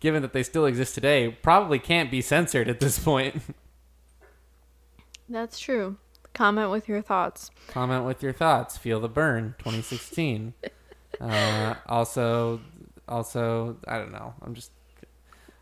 given 0.00 0.22
that 0.22 0.32
they 0.32 0.42
still 0.42 0.66
exist 0.66 0.94
today, 0.94 1.28
probably 1.42 1.78
can't 1.78 2.10
be 2.10 2.20
censored 2.20 2.68
at 2.68 2.80
this 2.80 2.98
point. 2.98 3.40
That's 5.28 5.58
true. 5.58 5.96
Comment 6.34 6.70
with 6.70 6.88
your 6.88 7.02
thoughts. 7.02 7.50
Comment 7.68 8.04
with 8.04 8.22
your 8.22 8.32
thoughts. 8.32 8.76
Feel 8.76 9.00
the 9.00 9.08
burn. 9.08 9.54
2016. 9.58 10.54
uh, 11.20 11.74
also, 11.86 12.60
also, 13.08 13.76
I 13.86 13.98
don't 13.98 14.12
know. 14.12 14.34
I'm 14.42 14.54
just. 14.54 14.70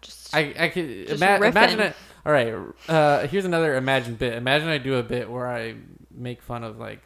Just 0.01 0.35
I 0.35 0.55
I 0.59 0.69
could 0.69 1.11
ima- 1.11 1.45
imagine 1.45 1.81
it. 1.81 1.95
All 2.25 2.33
right. 2.33 2.55
Uh, 2.89 3.27
here's 3.27 3.45
another 3.45 3.77
imagined 3.77 4.19
bit. 4.19 4.33
Imagine 4.33 4.69
I 4.69 4.79
do 4.79 4.95
a 4.95 5.03
bit 5.03 5.31
where 5.31 5.47
I 5.47 5.75
make 6.11 6.41
fun 6.41 6.65
of 6.65 6.79
like 6.79 7.01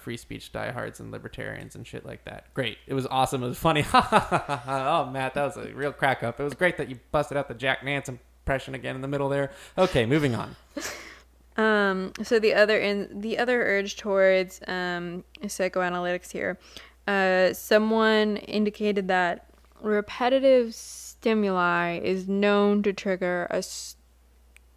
free 0.00 0.16
speech 0.16 0.52
diehards 0.52 1.00
and 1.00 1.10
libertarians 1.10 1.74
and 1.74 1.86
shit 1.86 2.04
like 2.04 2.24
that. 2.24 2.52
Great. 2.54 2.78
It 2.86 2.94
was 2.94 3.06
awesome. 3.06 3.42
It 3.42 3.48
was 3.48 3.58
funny. 3.58 3.84
oh, 3.94 5.08
Matt, 5.12 5.34
that 5.34 5.44
was 5.44 5.56
a 5.56 5.72
real 5.74 5.92
crack 5.92 6.22
up. 6.22 6.40
It 6.40 6.44
was 6.44 6.54
great 6.54 6.76
that 6.78 6.88
you 6.88 6.98
busted 7.12 7.36
out 7.36 7.48
the 7.48 7.54
Jack 7.54 7.84
Nance 7.84 8.08
impression 8.08 8.74
again 8.74 8.94
in 8.96 9.02
the 9.02 9.08
middle 9.08 9.28
there. 9.28 9.50
Okay, 9.76 10.06
moving 10.06 10.34
on. 10.34 10.56
Um, 11.58 12.12
so 12.22 12.38
the 12.38 12.54
other 12.54 12.78
in 12.78 13.20
the 13.20 13.36
other 13.36 13.60
urge 13.60 13.96
towards 13.96 14.60
um, 14.68 15.24
psychoanalytics 15.42 16.30
here, 16.30 16.56
uh, 17.08 17.52
someone 17.52 18.36
indicated 18.36 19.08
that 19.08 19.46
repetitive 19.80 20.72
stimuli 20.72 21.98
is 21.98 22.28
known 22.28 22.84
to 22.84 22.92
trigger 22.92 23.48
a 23.50 23.60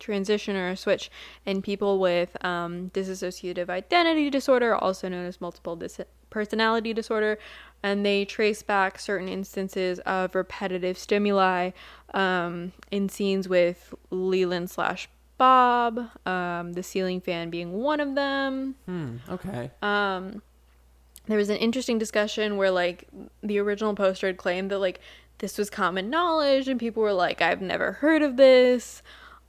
transition 0.02 0.56
or 0.56 0.70
a 0.70 0.78
switch 0.78 1.10
in 1.46 1.62
people 1.62 2.00
with 2.00 2.44
um, 2.44 2.90
dissociative 2.94 3.70
identity 3.70 4.30
disorder, 4.30 4.76
also 4.76 5.08
known 5.08 5.26
as 5.26 5.40
multiple 5.40 5.76
dis- 5.78 6.02
personality 6.30 6.94
disorder, 6.94 7.38
and 7.84 8.06
they 8.06 8.26
trace 8.26 8.62
back 8.62 9.00
certain 9.00 9.30
instances 9.30 10.00
of 10.00 10.36
repetitive 10.36 10.98
stimuli 10.98 11.72
um, 12.14 12.74
in 12.92 13.08
scenes 13.08 13.48
with 13.48 13.94
Leland 14.10 14.70
slash 14.70 15.08
Bob, 15.38 16.00
um, 16.28 16.74
the 16.74 16.84
ceiling 16.84 17.20
fan 17.20 17.50
being 17.50 17.74
one 17.74 18.00
of 18.00 18.14
them. 18.14 18.76
Hmm. 18.86 19.16
Okay. 19.28 19.72
Um, 19.82 20.44
there 21.28 21.38
was 21.38 21.50
an 21.50 21.58
interesting 21.58 21.98
discussion 21.98 22.58
where 22.58 22.70
like 22.70 23.08
the 23.42 23.58
original 23.58 23.96
poster 23.96 24.28
had 24.28 24.38
claimed 24.38 24.70
that 24.70 24.78
like 24.78 25.00
this 25.40 25.58
was 25.58 25.72
common 25.72 26.12
knowledge, 26.12 26.68
and 26.68 26.80
people 26.80 27.02
were 27.02 27.14
like, 27.14 27.42
"I've 27.42 27.62
never 27.62 27.94
heard 27.94 28.22
of 28.22 28.38
this." 28.38 29.02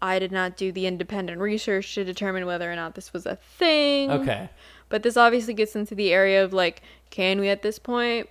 I 0.03 0.19
did 0.19 0.33
not 0.33 0.57
do 0.57 0.73
the 0.73 0.87
independent 0.87 1.41
research 1.41 1.95
to 1.95 2.05
determine 2.05 2.45
whether 2.45 2.70
or 2.70 2.74
not 2.74 2.97
this 2.97 3.12
was 3.12 3.24
a 3.24 3.37
thing. 3.37 4.11
Okay. 4.11 4.51
But 4.89 5.05
this 5.05 5.16
obviously 5.16 5.55
gets 5.55 5.77
into 5.77 5.95
the 5.95 6.12
area 6.12 6.45
of 6.45 6.53
like, 6.53 6.83
can 7.11 7.39
we 7.39 7.49
at 7.49 7.62
this 7.62 7.79
point 7.79 8.29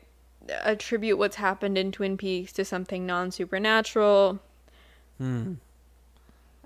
attribute 0.50 1.18
what's 1.18 1.38
happened 1.38 1.78
in 1.78 1.94
Twin 1.94 2.18
Peaks 2.18 2.52
to 2.54 2.66
something 2.66 3.06
non 3.06 3.32
supernatural? 3.32 4.40
Hmm. 5.18 5.54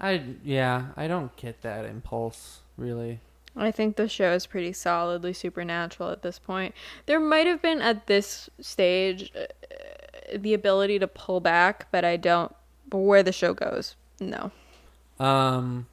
I 0.01 0.23
yeah. 0.43 0.87
I 0.97 1.07
don't 1.07 1.33
get 1.37 1.61
that 1.61 1.85
impulse 1.85 2.61
really. 2.75 3.19
I 3.55 3.71
think 3.71 3.95
the 3.95 4.09
show 4.09 4.33
is 4.33 4.47
pretty 4.47 4.73
solidly 4.73 5.33
supernatural 5.33 6.09
at 6.09 6.23
this 6.23 6.39
point. 6.39 6.73
There 7.05 7.19
might 7.19 7.45
have 7.45 7.61
been 7.61 7.81
at 7.81 8.07
this 8.07 8.49
stage 8.59 9.31
uh, 9.33 9.45
the 10.35 10.53
ability 10.55 10.99
to 10.99 11.07
pull 11.07 11.39
back, 11.39 11.87
but 11.91 12.03
I 12.03 12.17
don't. 12.17 12.53
Where 12.91 13.23
the 13.23 13.31
show 13.31 13.53
goes, 13.53 13.95
no. 14.19 14.51
Um. 15.19 15.87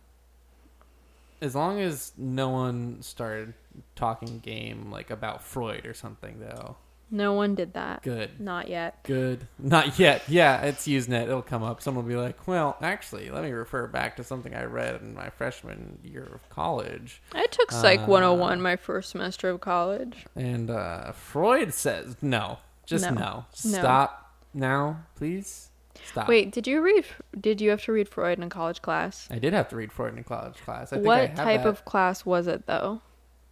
As 1.41 1.57
long 1.57 1.81
as 1.81 2.13
no 2.17 2.51
one 2.51 3.03
started 3.03 3.55
talking 3.97 4.39
game 4.39 4.93
like 4.93 5.11
about 5.11 5.43
Freud 5.43 5.87
or 5.87 5.95
something, 5.95 6.39
though. 6.39 6.77
No 7.11 7.35
one 7.35 7.55
did 7.55 7.75
that. 7.75 8.03
Good. 8.03 8.41
Not 8.41 8.69
yet. 8.69 9.03
Good. 9.03 9.47
Not 9.59 9.99
yet. 9.99 10.23
Yeah, 10.29 10.63
it's 10.63 10.87
Usenet. 10.87 11.25
It'll 11.25 11.43
come 11.43 11.63
up. 11.63 11.83
Someone 11.83 12.05
will 12.07 12.11
be 12.11 12.17
like, 12.17 12.47
"Well, 12.47 12.77
actually, 12.81 13.29
let 13.29 13.43
me 13.43 13.51
refer 13.51 13.87
back 13.87 14.17
to 14.17 14.25
something 14.25 14.55
I 14.55 14.65
read 14.65 15.03
in 15.03 15.15
my 15.15 15.29
freshman 15.31 15.99
year 16.03 16.23
of 16.33 16.49
college." 16.49 17.21
I 17.35 17.47
took 17.49 17.71
Psych 17.73 18.01
Uh, 18.01 18.07
101 18.07 18.63
my 18.63 18.77
first 18.77 19.11
semester 19.11 19.51
of 19.51 19.61
college. 19.61 20.25
And 20.37 20.71
uh, 20.71 21.13
Freud 21.13 21.75
says 21.75 22.17
no. 22.23 22.61
Just 22.87 23.05
No. 23.05 23.11
no. 23.11 23.21
No. 23.21 23.45
Stop 23.53 24.35
now, 24.55 25.05
please. 25.17 25.69
Stop. 26.05 26.29
Wait, 26.29 26.51
did 26.53 26.67
you 26.67 26.81
read? 26.83 27.05
Did 27.41 27.61
you 27.61 27.71
have 27.71 27.83
to 27.85 27.93
read 27.93 28.09
Freud 28.09 28.39
in 28.39 28.45
a 28.45 28.49
college 28.49 28.83
class? 28.83 29.29
I 29.31 29.39
did 29.39 29.53
have 29.53 29.69
to 29.69 29.77
read 29.77 29.93
Freud 29.93 30.17
in 30.17 30.25
college 30.25 30.57
class. 30.65 30.93
I 30.93 30.97
think 30.97 31.07
I 31.07 31.09
What 31.09 31.29
have 31.31 31.37
type 31.37 31.63
that. 31.63 31.69
of 31.69 31.85
class 31.85 32.27
was 32.27 32.47
it 32.47 32.67
though? 32.67 33.01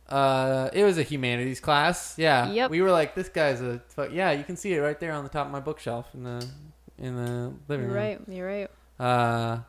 Uh, 0.09 0.69
it 0.73 0.83
was 0.85 0.99
a 0.99 1.03
humanities 1.05 1.61
class. 1.61 2.15
Yeah. 2.19 2.51
Yep. 2.51 2.71
We 2.71 2.83
were 2.83 2.91
like, 2.91 3.15
this 3.15 3.29
guy's 3.29 3.61
a. 3.61 3.81
Fuck. 3.89 4.11
Yeah, 4.13 4.33
you 4.33 4.43
can 4.45 4.57
see 4.57 4.75
it 4.75 4.81
right 4.81 4.99
there 4.99 5.13
on 5.13 5.23
the 5.23 5.31
top 5.31 5.47
of 5.47 5.53
my 5.53 5.61
bookshelf 5.61 6.07
in 6.15 6.25
the 6.25 6.45
in 6.99 7.17
the 7.17 7.53
living 7.69 7.87
You're 7.87 7.95
room. 7.95 7.97
right. 7.97 8.21
You're 8.29 8.47
right. 8.49 8.71
Uh, 8.99 9.61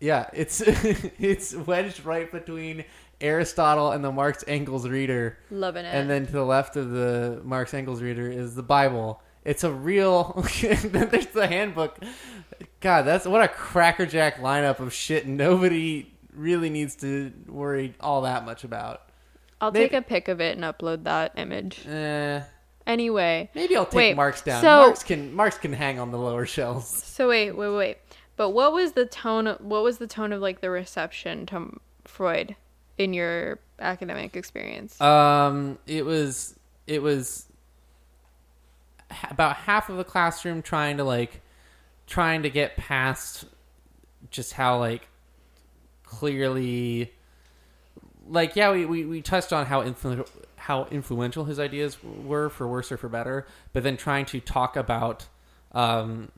yeah, 0.00 0.30
it's 0.32 0.60
it's 1.18 1.54
wedged 1.54 2.04
right 2.04 2.30
between 2.30 2.84
Aristotle 3.20 3.92
and 3.92 4.02
the 4.04 4.10
Marx 4.12 4.44
Engels 4.48 4.88
reader, 4.88 5.38
Loving 5.50 5.84
it. 5.84 5.94
and 5.94 6.08
then 6.10 6.26
to 6.26 6.32
the 6.32 6.44
left 6.44 6.76
of 6.76 6.90
the 6.90 7.40
Marx 7.44 7.72
Engels 7.74 8.00
reader 8.02 8.28
is 8.30 8.54
the 8.54 8.62
Bible. 8.62 9.20
It's 9.44 9.64
a 9.64 9.72
real. 9.72 10.44
then 10.62 11.08
there's 11.10 11.26
the 11.26 11.46
handbook. 11.46 11.98
God, 12.80 13.02
that's 13.02 13.26
what 13.26 13.42
a 13.42 13.48
crackerjack 13.48 14.36
lineup 14.36 14.78
of 14.78 14.92
shit. 14.92 15.26
Nobody 15.26 16.12
really 16.34 16.70
needs 16.70 16.94
to 16.96 17.32
worry 17.48 17.94
all 18.00 18.22
that 18.22 18.44
much 18.44 18.64
about. 18.64 19.02
I'll 19.60 19.70
maybe- 19.72 19.88
take 19.90 19.98
a 19.98 20.02
pic 20.02 20.28
of 20.28 20.40
it 20.40 20.56
and 20.56 20.64
upload 20.64 21.04
that 21.04 21.32
image. 21.36 21.86
Eh, 21.86 22.40
Anyway, 22.84 23.48
maybe 23.54 23.76
I'll 23.76 23.84
take 23.86 23.94
Wait, 23.94 24.16
Marx 24.16 24.42
down. 24.42 24.60
so- 24.60 24.86
Marx 24.86 25.04
can 25.04 25.32
Marx 25.34 25.56
can 25.56 25.72
hang 25.72 26.00
on 26.00 26.10
the 26.10 26.18
lower 26.18 26.44
shelves. 26.46 26.88
so 26.88 27.28
wait, 27.28 27.52
wait, 27.52 27.68
wait. 27.76 27.98
But 28.36 28.50
what 28.50 28.72
was 28.72 28.92
the 28.92 29.06
tone? 29.06 29.46
Of, 29.46 29.60
what 29.60 29.84
was 29.84 29.98
the 29.98 30.08
tone 30.08 30.32
of 30.32 30.40
like 30.40 30.60
the 30.62 30.70
reception 30.70 31.46
to 31.46 31.78
Freud 32.06 32.56
in 32.98 33.12
your 33.14 33.60
academic 33.78 34.34
experience? 34.36 35.00
Um, 35.00 35.78
it 35.86 36.04
was 36.04 36.56
it 36.88 37.02
was 37.02 37.46
about 39.30 39.56
half 39.56 39.88
of 39.88 39.96
the 39.96 40.04
classroom 40.04 40.62
trying 40.62 40.96
to 40.96 41.04
like 41.04 41.40
trying 42.06 42.42
to 42.42 42.50
get 42.50 42.76
past 42.76 43.44
just 44.30 44.52
how 44.52 44.78
like 44.78 45.06
clearly 46.04 47.12
like 48.28 48.54
yeah 48.56 48.70
we, 48.70 48.84
we, 48.84 49.04
we 49.04 49.22
touched 49.22 49.52
on 49.52 49.66
how 49.66 49.82
influ- 49.82 50.28
how 50.56 50.84
influential 50.90 51.44
his 51.44 51.58
ideas 51.58 51.96
were 52.02 52.48
for 52.48 52.68
worse 52.68 52.92
or 52.92 52.96
for 52.96 53.08
better 53.08 53.46
but 53.72 53.82
then 53.82 53.96
trying 53.96 54.24
to 54.24 54.40
talk 54.40 54.76
about 54.76 55.26
um 55.72 56.30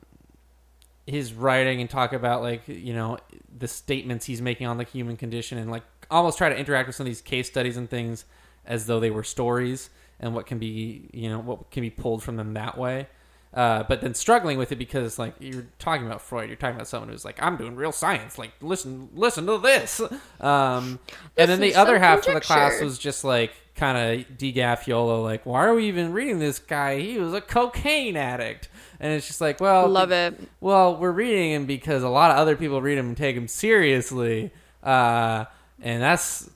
his 1.05 1.33
writing 1.33 1.81
and 1.81 1.89
talk 1.89 2.13
about 2.13 2.41
like 2.41 2.67
you 2.67 2.93
know 2.93 3.17
the 3.57 3.67
statements 3.67 4.25
he's 4.25 4.41
making 4.41 4.65
on 4.65 4.77
the 4.77 4.83
human 4.83 5.17
condition 5.17 5.57
and 5.57 5.69
like 5.69 5.83
almost 6.09 6.37
try 6.37 6.49
to 6.49 6.57
interact 6.57 6.87
with 6.87 6.95
some 6.95 7.05
of 7.05 7.09
these 7.09 7.21
case 7.21 7.47
studies 7.47 7.77
and 7.77 7.89
things 7.89 8.25
as 8.65 8.87
though 8.87 8.99
they 8.99 9.11
were 9.11 9.23
stories 9.23 9.89
and 10.19 10.33
what 10.33 10.45
can 10.45 10.59
be 10.59 11.09
you 11.13 11.29
know 11.29 11.39
what 11.39 11.71
can 11.71 11.81
be 11.81 11.89
pulled 11.89 12.23
from 12.23 12.35
them 12.35 12.53
that 12.53 12.77
way 12.77 13.07
uh, 13.55 13.83
but 13.83 14.01
then 14.01 14.13
struggling 14.13 14.57
with 14.57 14.73
it 14.73 14.75
because 14.75 15.17
like 15.17 15.33
you're 15.39 15.65
talking 15.79 16.05
about 16.05 16.21
Freud, 16.21 16.49
you're 16.49 16.57
talking 16.57 16.75
about 16.75 16.89
someone 16.89 17.07
who's 17.07 17.23
like, 17.23 17.41
I'm 17.41 17.55
doing 17.55 17.77
real 17.77 17.93
science. 17.93 18.37
Like, 18.37 18.51
listen, 18.61 19.09
listen 19.15 19.45
to 19.47 19.57
this. 19.57 20.01
Um, 20.41 20.99
and 21.37 21.49
then 21.49 21.59
the 21.59 21.75
other 21.75 21.97
half 21.97 22.27
of 22.27 22.33
the 22.33 22.41
class 22.41 22.79
was 22.81 22.99
just 22.99 23.23
like 23.23 23.51
kind 23.75 23.97
of 23.97 24.37
degaff 24.37 25.23
like, 25.23 25.45
why 25.45 25.65
are 25.65 25.73
we 25.73 25.87
even 25.87 26.11
reading 26.13 26.37
this 26.39 26.59
guy? 26.59 26.99
He 26.99 27.17
was 27.17 27.33
a 27.33 27.41
cocaine 27.41 28.15
addict. 28.15 28.69
And 28.99 29.13
it's 29.13 29.25
just 29.25 29.41
like, 29.41 29.59
well, 29.59 29.87
Love 29.87 30.11
it. 30.11 30.39
well, 30.59 30.97
we're 30.97 31.11
reading 31.11 31.51
him 31.51 31.65
because 31.65 32.03
a 32.03 32.09
lot 32.09 32.31
of 32.31 32.37
other 32.37 32.55
people 32.55 32.81
read 32.81 32.97
him 32.97 33.07
and 33.07 33.17
take 33.17 33.35
him 33.35 33.47
seriously, 33.47 34.51
uh, 34.83 35.45
and 35.81 36.01
that's 36.01 36.49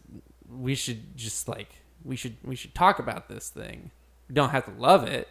we 0.52 0.76
should 0.76 1.18
just 1.18 1.48
like 1.48 1.69
we 2.04 2.16
should 2.16 2.38
we 2.44 2.56
should 2.56 2.76
talk 2.76 3.00
about 3.00 3.30
this 3.30 3.50
thing. 3.50 3.92
We 4.28 4.36
don't 4.36 4.50
have 4.50 4.66
to 4.66 4.72
love 4.72 5.04
it. 5.04 5.28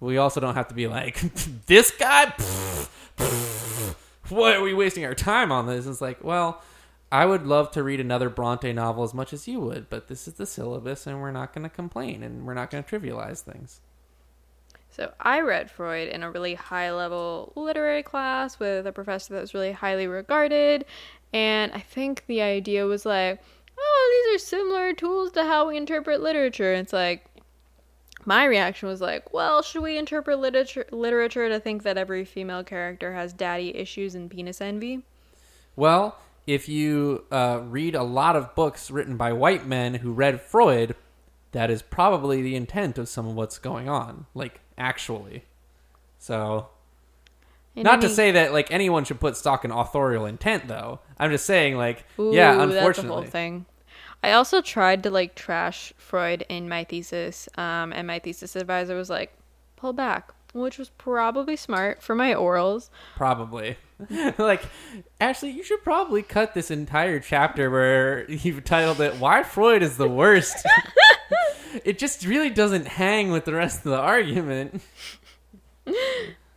We 0.00 0.18
also 0.18 0.40
don't 0.40 0.54
have 0.54 0.68
to 0.68 0.74
be 0.74 0.86
like 0.86 1.20
this 1.66 1.90
guy. 1.90 2.32
Why 4.28 4.54
are 4.54 4.62
we 4.62 4.74
wasting 4.74 5.04
our 5.04 5.14
time 5.14 5.52
on 5.52 5.66
this? 5.66 5.86
It's 5.86 6.00
like, 6.00 6.24
well, 6.24 6.62
I 7.12 7.26
would 7.26 7.46
love 7.46 7.70
to 7.72 7.82
read 7.82 8.00
another 8.00 8.28
Bronte 8.28 8.72
novel 8.72 9.04
as 9.04 9.14
much 9.14 9.32
as 9.32 9.46
you 9.46 9.60
would, 9.60 9.88
but 9.90 10.08
this 10.08 10.26
is 10.26 10.34
the 10.34 10.46
syllabus, 10.46 11.06
and 11.06 11.20
we're 11.20 11.30
not 11.30 11.52
going 11.52 11.62
to 11.62 11.68
complain, 11.68 12.22
and 12.22 12.46
we're 12.46 12.54
not 12.54 12.70
going 12.70 12.82
to 12.82 12.90
trivialize 12.90 13.40
things. 13.40 13.80
So 14.88 15.12
I 15.20 15.40
read 15.40 15.70
Freud 15.70 16.08
in 16.08 16.22
a 16.22 16.30
really 16.30 16.54
high 16.54 16.92
level 16.92 17.52
literary 17.56 18.02
class 18.02 18.58
with 18.58 18.86
a 18.86 18.92
professor 18.92 19.34
that 19.34 19.40
was 19.40 19.52
really 19.52 19.72
highly 19.72 20.06
regarded. 20.06 20.84
And 21.32 21.72
I 21.72 21.80
think 21.80 22.24
the 22.26 22.42
idea 22.42 22.86
was 22.86 23.04
like, 23.04 23.42
oh, 23.78 24.26
these 24.32 24.36
are 24.36 24.44
similar 24.44 24.92
tools 24.92 25.32
to 25.32 25.44
how 25.44 25.68
we 25.68 25.76
interpret 25.76 26.20
literature. 26.20 26.72
And 26.72 26.82
it's 26.82 26.92
like, 26.92 27.26
my 28.24 28.44
reaction 28.44 28.88
was 28.88 29.00
like, 29.00 29.32
well, 29.32 29.62
should 29.62 29.82
we 29.82 29.98
interpret 29.98 30.38
literature, 30.38 30.86
literature 30.90 31.48
to 31.48 31.60
think 31.60 31.82
that 31.82 31.98
every 31.98 32.24
female 32.24 32.64
character 32.64 33.14
has 33.14 33.32
daddy 33.32 33.76
issues 33.76 34.14
and 34.14 34.30
penis 34.30 34.60
envy? 34.60 35.02
Well, 35.76 36.16
if 36.46 36.68
you 36.68 37.24
uh, 37.30 37.60
read 37.64 37.94
a 37.94 38.02
lot 38.02 38.36
of 38.36 38.54
books 38.54 38.90
written 38.90 39.16
by 39.16 39.32
white 39.32 39.66
men 39.66 39.94
who 39.94 40.12
read 40.12 40.40
Freud, 40.40 40.94
that 41.52 41.70
is 41.70 41.82
probably 41.82 42.42
the 42.42 42.56
intent 42.56 42.98
of 42.98 43.08
some 43.08 43.26
of 43.26 43.34
what's 43.34 43.58
going 43.58 43.88
on, 43.88 44.26
like 44.34 44.60
actually. 44.76 45.44
So, 46.18 46.68
In 47.74 47.82
not 47.82 48.00
to 48.00 48.08
say 48.08 48.32
that 48.32 48.52
like 48.52 48.70
anyone 48.70 49.04
should 49.04 49.20
put 49.20 49.36
stock 49.36 49.64
in 49.64 49.70
authorial 49.70 50.26
intent, 50.26 50.68
though. 50.68 51.00
I'm 51.18 51.30
just 51.30 51.46
saying, 51.46 51.76
like, 51.76 52.04
Ooh, 52.18 52.32
yeah, 52.34 52.54
that's 52.54 52.56
the 52.56 52.60
whole 52.60 52.76
unfortunately, 52.78 53.26
thing. 53.28 53.66
I 54.22 54.32
also 54.32 54.60
tried 54.62 55.02
to 55.02 55.10
like 55.10 55.34
trash 55.34 55.92
Freud 55.96 56.46
in 56.48 56.68
my 56.68 56.84
thesis, 56.84 57.48
um, 57.56 57.92
and 57.92 58.06
my 58.06 58.18
thesis 58.18 58.56
advisor 58.56 58.96
was 58.96 59.10
like, 59.10 59.36
"Pull 59.76 59.92
back," 59.92 60.32
which 60.54 60.78
was 60.78 60.88
probably 60.90 61.56
smart 61.56 62.02
for 62.02 62.14
my 62.14 62.32
orals. 62.32 62.88
probably. 63.16 63.76
like, 64.38 64.64
actually, 65.20 65.50
you 65.52 65.62
should 65.62 65.84
probably 65.84 66.22
cut 66.22 66.52
this 66.54 66.70
entire 66.70 67.20
chapter 67.20 67.70
where 67.70 68.28
you've 68.30 68.64
titled 68.64 69.00
it 69.00 69.16
"Why 69.16 69.42
Freud 69.42 69.82
is 69.82 69.98
the 69.98 70.08
Worst." 70.08 70.66
it 71.84 71.98
just 71.98 72.24
really 72.24 72.50
doesn't 72.50 72.88
hang 72.88 73.30
with 73.30 73.44
the 73.44 73.52
rest 73.52 73.78
of 73.78 73.92
the 73.92 73.98
argument. 73.98 74.80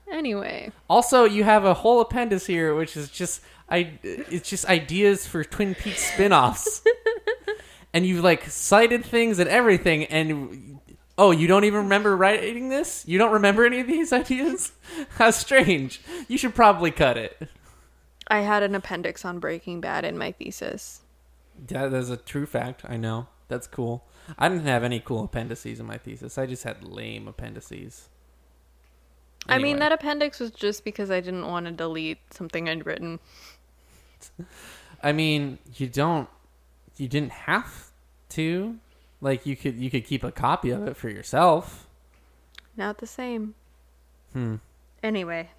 Anyway, 0.09 0.71
Also, 0.89 1.25
you 1.25 1.43
have 1.43 1.65
a 1.65 1.73
whole 1.73 1.99
appendix 1.99 2.45
here, 2.45 2.73
which 2.73 2.95
is 2.95 3.09
just 3.09 3.41
I. 3.69 3.99
It's 4.03 4.49
just 4.49 4.65
ideas 4.65 5.25
for 5.25 5.43
Twin 5.43 5.75
Peaks 5.75 6.13
spin-offs. 6.13 6.81
and 7.93 8.05
you've 8.05 8.23
like 8.23 8.49
cited 8.49 9.03
things 9.05 9.39
and 9.39 9.49
everything, 9.49 10.05
and 10.05 10.79
Oh, 11.19 11.31
you 11.31 11.47
don't 11.47 11.63
even 11.63 11.83
remember 11.83 12.15
writing 12.15 12.69
this? 12.69 13.03
You 13.07 13.17
don't 13.17 13.31
remember 13.31 13.65
any 13.65 13.79
of 13.79 13.87
these 13.87 14.13
ideas? 14.13 14.71
How 15.17 15.31
strange. 15.31 15.99
You 16.27 16.37
should 16.37 16.53
probably 16.53 16.91
cut 16.91 17.17
it. 17.17 17.49
I 18.27 18.39
had 18.39 18.61
an 18.61 18.75
appendix 18.75 19.25
on 19.25 19.39
Breaking 19.39 19.81
Bad 19.81 20.05
in 20.05 20.17
my 20.17 20.31
thesis. 20.31 21.01
Yeah, 21.67 21.87
that's 21.87 22.09
a 22.09 22.17
true 22.17 22.45
fact. 22.45 22.83
I 22.87 22.97
know. 22.97 23.27
That's 23.47 23.65
cool. 23.65 24.05
I 24.37 24.49
didn't 24.49 24.65
have 24.65 24.83
any 24.83 24.99
cool 24.99 25.23
appendices 25.23 25.79
in 25.79 25.85
my 25.85 25.97
thesis. 25.97 26.37
I 26.37 26.45
just 26.45 26.63
had 26.63 26.83
lame 26.83 27.27
appendices. 27.27 28.09
I 29.49 29.59
mean, 29.59 29.79
that 29.79 29.93
appendix 29.93 30.41
was 30.41 30.51
just 30.51 30.83
because 30.83 31.09
I 31.09 31.21
didn't 31.21 31.47
want 31.47 31.67
to 31.67 31.71
delete 31.71 32.33
something 32.33 32.67
I'd 32.67 32.85
written. 32.85 33.19
I 35.03 35.11
mean, 35.11 35.59
you 35.75 35.87
don't. 35.87 36.29
You 36.97 37.07
didn't 37.07 37.31
have 37.31 37.91
to. 38.29 38.77
Like 39.21 39.45
you 39.45 39.55
could. 39.55 39.75
You 39.75 39.89
could 39.89 40.05
keep 40.05 40.23
a 40.23 40.31
copy 40.31 40.71
of 40.71 40.87
it 40.87 40.97
for 40.97 41.09
yourself. 41.09 41.87
Not 42.75 42.99
the 42.99 43.07
same. 43.07 43.55
Hmm. 44.33 44.55
Anyway, 45.01 45.49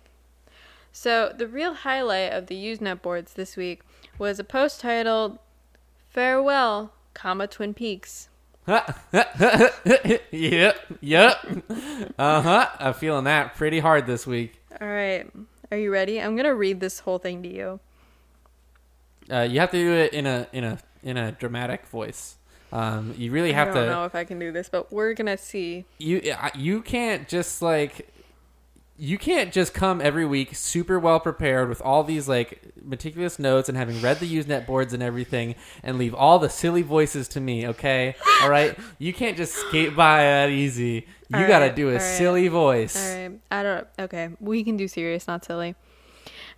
so 0.93 1.32
the 1.36 1.47
real 1.47 1.74
highlight 1.74 2.32
of 2.32 2.47
the 2.47 2.57
Usenet 2.57 3.03
boards 3.03 3.35
this 3.35 3.57
week 3.57 3.82
was 4.19 4.39
a 4.39 4.45
post 4.45 4.81
titled 4.81 5.39
"Farewell, 6.09 6.93
comma 7.15 7.47
Twin 7.47 7.74
Peaks." 7.74 8.28
yep. 8.66 8.99
Yep. 11.01 11.36
Uh 12.19 12.43
huh. 12.43 12.66
I'm 12.78 12.95
feeling 12.95 13.24
that 13.24 13.55
pretty 13.55 13.81
hard 13.81 14.07
this 14.07 14.27
week. 14.27 14.61
All 14.81 14.89
right, 14.89 15.28
are 15.70 15.78
you 15.78 15.90
ready? 15.90 16.20
I'm 16.20 16.36
gonna 16.36 16.55
read 16.55 16.81
this 16.81 17.01
whole 17.01 17.19
thing 17.19 17.43
to 17.43 17.49
you. 17.49 17.81
Uh, 19.30 19.40
you 19.40 19.60
have 19.60 19.70
to 19.70 19.76
do 19.78 19.92
it 19.92 20.12
in 20.12 20.26
a 20.26 20.46
in 20.52 20.64
a 20.64 20.78
in 21.02 21.16
a 21.16 21.32
dramatic 21.32 21.86
voice. 21.86 22.36
Um, 22.72 23.14
you 23.16 23.30
really 23.30 23.52
have 23.52 23.68
to. 23.68 23.72
I 23.72 23.74
don't 23.74 23.84
to. 23.84 23.90
know 23.90 24.05
if 24.05 24.14
I 24.14 24.24
can 24.24 24.38
do 24.38 24.52
this, 24.52 24.68
but 24.68 24.92
we're 24.92 25.14
gonna 25.14 25.38
see. 25.38 25.84
you 25.98 26.20
you 26.55 26.82
can't 26.82 27.28
just 27.28 27.62
like 27.62 28.12
you 29.00 29.16
can't 29.16 29.52
just 29.52 29.72
come 29.72 30.00
every 30.00 30.26
week 30.26 30.55
super 30.56 30.98
well 30.98 31.20
prepared 31.20 31.68
with 31.68 31.80
all 31.82 32.02
these 32.02 32.28
like 32.28 32.60
meticulous 32.82 33.38
notes 33.38 33.68
and 33.68 33.78
having 33.78 34.00
read 34.02 34.18
the 34.18 34.36
usenet 34.36 34.66
boards 34.66 34.92
and 34.92 35.02
everything 35.05 35.55
and 35.84 35.98
leave 35.98 36.12
all 36.14 36.40
the 36.40 36.48
silly 36.50 36.82
voices 36.82 37.28
to 37.28 37.40
me 37.40 37.64
okay 37.68 38.16
all 38.42 38.50
right 38.50 38.76
you 38.98 39.12
can't 39.12 39.36
just 39.36 39.55
skate 39.55 39.94
by 39.94 40.22
that 40.22 40.50
easy 40.50 41.06
you 41.28 41.36
All 41.38 41.46
gotta 41.46 41.66
right, 41.66 41.76
do 41.76 41.90
a 41.90 41.92
right. 41.92 42.02
silly 42.02 42.48
voice 42.48 42.96
All 42.96 43.28
right, 43.28 43.38
I 43.52 43.62
don't. 43.62 43.86
Okay, 44.00 44.30
we 44.40 44.64
can 44.64 44.76
do 44.76 44.88
serious, 44.88 45.28
not 45.28 45.44
silly. 45.44 45.76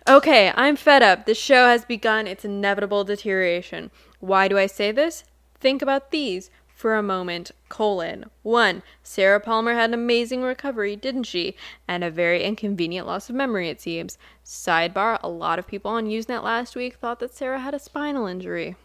Okay, 0.07 0.51
I'm 0.55 0.75
fed 0.75 1.03
up. 1.03 1.25
This 1.25 1.37
show 1.37 1.67
has 1.67 1.85
begun 1.85 2.25
its 2.25 2.43
inevitable 2.43 3.03
deterioration. 3.03 3.91
Why 4.19 4.47
do 4.47 4.57
I 4.57 4.65
say 4.65 4.91
this? 4.91 5.23
Think 5.59 5.81
about 5.81 6.09
these 6.09 6.49
for 6.67 6.95
a 6.95 7.03
moment. 7.03 7.51
Colon. 7.69 8.25
1. 8.41 8.81
Sarah 9.03 9.39
Palmer 9.39 9.75
had 9.75 9.91
an 9.91 9.93
amazing 9.93 10.41
recovery, 10.41 10.95
didn't 10.95 11.25
she? 11.25 11.55
And 11.87 12.03
a 12.03 12.09
very 12.09 12.43
inconvenient 12.43 13.05
loss 13.05 13.29
of 13.29 13.35
memory, 13.35 13.69
it 13.69 13.79
seems. 13.79 14.17
Sidebar 14.43 15.19
A 15.21 15.29
lot 15.29 15.59
of 15.59 15.67
people 15.67 15.91
on 15.91 16.07
Usenet 16.07 16.43
last 16.43 16.75
week 16.75 16.95
thought 16.95 17.19
that 17.19 17.35
Sarah 17.35 17.59
had 17.59 17.75
a 17.75 17.79
spinal 17.79 18.25
injury. 18.25 18.75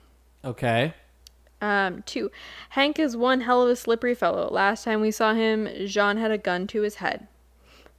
okay 0.45 0.93
Um, 1.63 2.03
two, 2.03 2.31
Hank 2.71 2.99
is 2.99 3.17
one 3.17 3.41
hell 3.41 3.63
of 3.63 3.71
a 3.71 3.77
slippery 3.77 4.15
fellow. 4.15 4.51
Last 4.51 4.85
time 4.85 5.01
we 5.01 5.11
saw 5.11 5.33
him, 5.33 5.67
Jean 5.87 6.19
had 6.19 6.31
a 6.31 6.37
gun 6.37 6.67
to 6.67 6.83
his 6.83 6.97
head. 6.97 7.27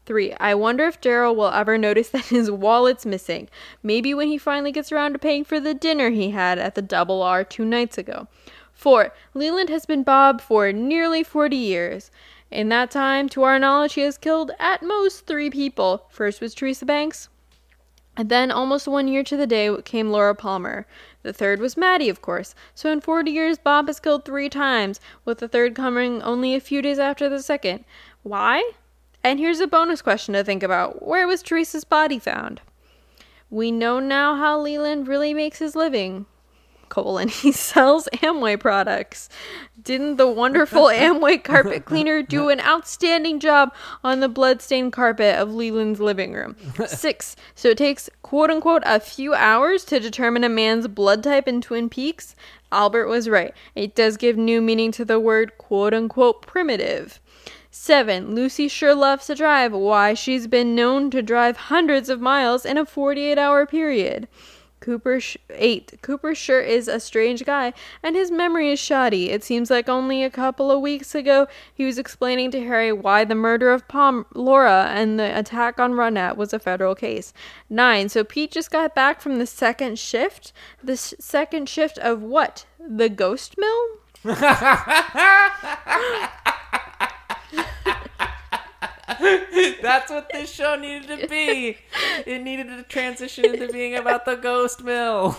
Three, 0.07 0.31
I 0.39 0.55
wonder 0.55 0.85
if 0.85 1.01
Daryl 1.01 1.35
will 1.35 1.49
ever 1.49 1.77
notice 1.77 2.07
that 2.11 2.27
his 2.27 2.49
wallet's 2.49 3.05
missing. 3.05 3.49
Maybe 3.83 4.13
when 4.13 4.29
he 4.29 4.37
finally 4.37 4.71
gets 4.71 4.89
around 4.89 5.11
to 5.11 5.19
paying 5.19 5.43
for 5.43 5.59
the 5.59 5.73
dinner 5.73 6.11
he 6.11 6.29
had 6.29 6.57
at 6.57 6.75
the 6.75 6.81
Double 6.81 7.21
R 7.21 7.43
two 7.43 7.65
nights 7.65 7.97
ago. 7.97 8.29
Four, 8.71 9.13
Leland 9.33 9.67
has 9.67 9.85
been 9.85 10.03
Bob 10.03 10.39
for 10.39 10.71
nearly 10.71 11.23
40 11.23 11.57
years. 11.57 12.09
In 12.49 12.69
that 12.69 12.89
time, 12.89 13.27
to 13.27 13.43
our 13.43 13.59
knowledge, 13.59 13.95
he 13.95 14.01
has 14.01 14.17
killed 14.17 14.51
at 14.59 14.81
most 14.81 15.27
three 15.27 15.49
people. 15.49 16.05
First 16.09 16.39
was 16.39 16.53
Teresa 16.53 16.85
Banks, 16.85 17.27
and 18.15 18.29
then, 18.29 18.49
almost 18.49 18.87
one 18.87 19.09
year 19.09 19.23
to 19.23 19.35
the 19.35 19.45
day, 19.45 19.75
came 19.83 20.09
Laura 20.09 20.33
Palmer. 20.33 20.87
The 21.23 21.33
third 21.33 21.59
was 21.59 21.75
Maddy, 21.75 22.07
of 22.07 22.21
course. 22.21 22.55
So, 22.73 22.89
in 22.93 23.01
40 23.01 23.29
years, 23.29 23.57
Bob 23.57 23.87
has 23.87 23.99
killed 23.99 24.23
three 24.23 24.47
times, 24.47 25.01
with 25.25 25.39
the 25.39 25.49
third 25.49 25.75
coming 25.75 26.21
only 26.21 26.55
a 26.55 26.61
few 26.61 26.81
days 26.81 26.97
after 26.97 27.27
the 27.27 27.43
second. 27.43 27.83
Why? 28.23 28.71
And 29.23 29.39
here's 29.39 29.59
a 29.59 29.67
bonus 29.67 30.01
question 30.01 30.33
to 30.33 30.43
think 30.43 30.63
about 30.63 31.05
Where 31.05 31.27
was 31.27 31.41
Teresa's 31.43 31.83
body 31.83 32.19
found? 32.19 32.61
We 33.49 33.71
know 33.71 33.99
now 33.99 34.35
how 34.35 34.59
Leland 34.59 35.07
really 35.07 35.33
makes 35.33 35.59
his 35.59 35.75
living. 35.75 36.25
Colon, 36.89 37.27
he 37.27 37.51
sells 37.51 38.07
Amway 38.13 38.59
products. 38.59 39.29
Didn't 39.81 40.17
the 40.17 40.27
wonderful 40.27 40.83
Amway 40.85 41.43
carpet 41.43 41.85
cleaner 41.85 42.21
do 42.21 42.49
an 42.49 42.59
outstanding 42.61 43.39
job 43.39 43.73
on 44.03 44.19
the 44.19 44.29
bloodstained 44.29 44.93
carpet 44.93 45.35
of 45.35 45.53
Leland's 45.53 45.99
living 45.99 46.33
room? 46.33 46.55
Six. 46.87 47.35
So 47.55 47.69
it 47.69 47.77
takes 47.77 48.09
quote 48.21 48.49
unquote 48.49 48.83
a 48.85 48.99
few 48.99 49.33
hours 49.33 49.83
to 49.85 49.99
determine 49.99 50.43
a 50.43 50.49
man's 50.49 50.87
blood 50.87 51.23
type 51.23 51.47
in 51.47 51.61
Twin 51.61 51.89
Peaks? 51.89 52.35
Albert 52.71 53.07
was 53.07 53.29
right. 53.29 53.53
It 53.75 53.95
does 53.95 54.17
give 54.17 54.35
new 54.35 54.61
meaning 54.61 54.91
to 54.93 55.05
the 55.05 55.19
word 55.19 55.57
quote 55.57 55.93
unquote 55.93 56.41
primitive. 56.41 57.21
7. 57.87 58.35
Lucy 58.35 58.67
sure 58.67 58.93
loves 58.93 59.27
to 59.27 59.35
drive. 59.35 59.71
Why, 59.71 60.13
she's 60.13 60.45
been 60.45 60.75
known 60.75 61.09
to 61.11 61.21
drive 61.21 61.55
hundreds 61.55 62.09
of 62.09 62.19
miles 62.19 62.65
in 62.65 62.77
a 62.77 62.85
48 62.85 63.37
hour 63.37 63.65
period. 63.65 64.27
Cooper 64.81 65.21
sh- 65.21 65.37
8. 65.49 65.93
Cooper 66.01 66.35
sure 66.35 66.59
is 66.59 66.89
a 66.89 66.99
strange 66.99 67.45
guy, 67.45 67.71
and 68.03 68.17
his 68.17 68.29
memory 68.29 68.71
is 68.71 68.79
shoddy. 68.79 69.29
It 69.29 69.41
seems 69.41 69.71
like 69.71 69.87
only 69.87 70.21
a 70.21 70.29
couple 70.29 70.69
of 70.69 70.81
weeks 70.81 71.15
ago 71.15 71.47
he 71.73 71.85
was 71.85 71.97
explaining 71.97 72.51
to 72.51 72.59
Harry 72.59 72.91
why 72.91 73.23
the 73.23 73.35
murder 73.35 73.71
of 73.71 73.87
Palm- 73.87 74.25
Laura 74.35 74.91
and 74.93 75.17
the 75.17 75.39
attack 75.39 75.79
on 75.79 75.93
Ronette 75.93 76.35
was 76.35 76.51
a 76.51 76.59
federal 76.59 76.93
case. 76.93 77.31
9. 77.69 78.09
So 78.09 78.25
Pete 78.25 78.51
just 78.51 78.69
got 78.69 78.95
back 78.95 79.21
from 79.21 79.39
the 79.39 79.47
second 79.47 79.97
shift? 79.97 80.51
The 80.83 80.97
second 80.97 81.69
shift 81.69 81.97
of 81.99 82.21
what? 82.21 82.65
The 82.85 83.07
ghost 83.07 83.55
mill? 83.57 83.87
that's 89.81 90.11
what 90.11 90.29
this 90.31 90.51
show 90.51 90.75
needed 90.75 91.21
to 91.21 91.27
be. 91.27 91.77
It 92.25 92.43
needed 92.43 92.67
to 92.67 92.83
transition 92.83 93.45
into 93.45 93.71
being 93.71 93.95
about 93.95 94.25
the 94.25 94.35
ghost 94.35 94.83
mill. 94.83 95.37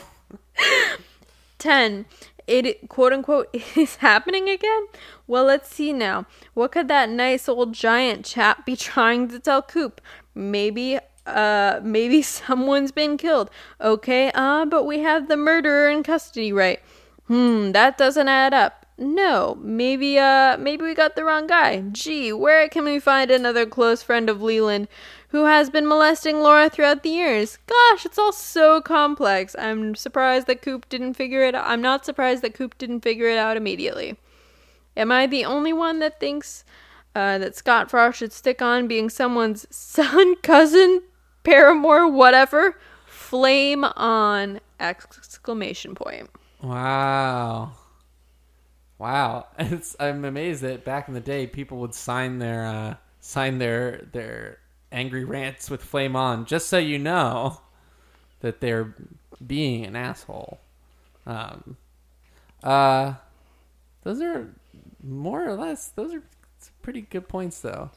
10 1.59 2.07
it 2.49 2.89
quote 2.89 3.13
unquote 3.13 3.55
is 3.77 3.97
happening 3.97 4.49
again? 4.49 4.87
Well 5.27 5.45
let's 5.45 5.69
see 5.69 5.93
now. 5.93 6.27
What 6.55 6.73
could 6.73 6.89
that 6.89 7.11
nice 7.11 7.49
old 7.49 7.75
giant 7.75 8.25
chap 8.25 8.67
be 8.67 8.75
trying 8.75 9.29
to 9.29 9.39
tell 9.39 9.63
coop? 9.63 10.01
Maybe 10.35 10.99
uh 11.27 11.81
maybe 11.83 12.23
someone's 12.23 12.91
been 12.91 13.17
killed. 13.17 13.51
Okay 13.81 14.33
uh 14.35 14.65
but 14.65 14.85
we 14.85 15.01
have 15.01 15.29
the 15.29 15.37
murderer 15.37 15.89
in 15.89 16.03
custody 16.03 16.53
right? 16.53 16.81
Hmm 17.27 17.73
that 17.73 17.99
doesn't 17.99 18.29
add 18.29 18.55
up 18.55 18.87
no 18.99 19.57
maybe 19.61 20.19
uh 20.19 20.57
maybe 20.59 20.85
we 20.85 20.95
got 20.95 21.15
the 21.15 21.25
wrong 21.25 21.47
guy 21.47 21.81
gee 21.93 22.33
where 22.33 22.69
can 22.69 22.85
we 22.85 22.99
find 22.99 23.31
another 23.31 23.65
close 23.65 24.03
friend 24.03 24.29
of 24.29 24.43
leland 24.43 24.89
who 25.29 25.45
has 25.45 25.69
been 25.71 25.87
molesting 25.87 26.41
Laura 26.41 26.71
throughout 26.71 27.03
the 27.03 27.11
years. 27.11 27.59
Gosh, 27.67 28.07
it's 28.07 28.19
all 28.19 28.33
so 28.33 28.81
complex. 28.81 29.55
I'm 29.59 29.95
surprised 29.95 30.47
that 30.47 30.63
Coop 30.63 30.89
didn't 30.89 31.15
figure 31.15 31.43
it 31.43 31.55
out. 31.55 31.67
I'm 31.67 31.83
not 31.83 32.05
surprised 32.05 32.43
that 32.43 32.55
Coop 32.55 32.79
didn't 32.79 33.01
figure 33.01 33.29
it 33.29 33.37
out 33.37 33.57
immediately. 33.57 34.17
Am 34.97 35.13
I 35.13 35.27
the 35.27 35.45
only 35.45 35.73
one 35.73 35.99
that 35.99 36.19
thinks 36.19 36.65
uh, 37.15 37.39
that 37.39 37.55
Scott 37.55 37.91
Frost 37.91 38.19
should 38.19 38.33
stick 38.33 38.63
on 38.63 38.89
being 38.89 39.11
someone's 39.11 39.67
son, 39.75 40.37
cousin, 40.37 41.03
paramour, 41.45 42.09
whatever? 42.09 42.79
Flame 43.07 43.85
on! 43.85 44.61
Exclamation 44.81 45.95
point. 45.95 46.31
Wow. 46.63 47.73
Wow. 48.99 49.47
It's 49.59 49.97
I'm 49.99 50.25
amazed 50.25 50.63
that 50.63 50.85
back 50.85 51.09
in 51.09 51.15
the 51.15 51.21
day 51.21 51.47
people 51.47 51.79
would 51.79 51.95
sign 51.95 52.39
their 52.39 52.67
uh 52.67 52.95
sign 53.21 53.59
their 53.59 54.09
their 54.13 54.59
angry 54.91 55.25
rants 55.25 55.71
with 55.71 55.83
flame 55.83 56.17
on 56.17 56.47
just 56.47 56.69
so 56.69 56.79
you 56.79 56.99
know 56.99 57.61
that 58.41 58.61
they're 58.61 58.95
being 59.47 59.85
an 59.85 59.97
asshole. 59.97 60.61
Um 61.27 61.77
uh 62.63 63.15
those 64.03 64.21
are 64.21 64.55
more 65.03 65.47
or 65.47 65.55
less 65.55 65.89
those 65.91 66.13
are 66.13 66.23
pretty 66.83 67.03
good 67.03 67.29
points 67.29 67.61
though. 67.61 67.91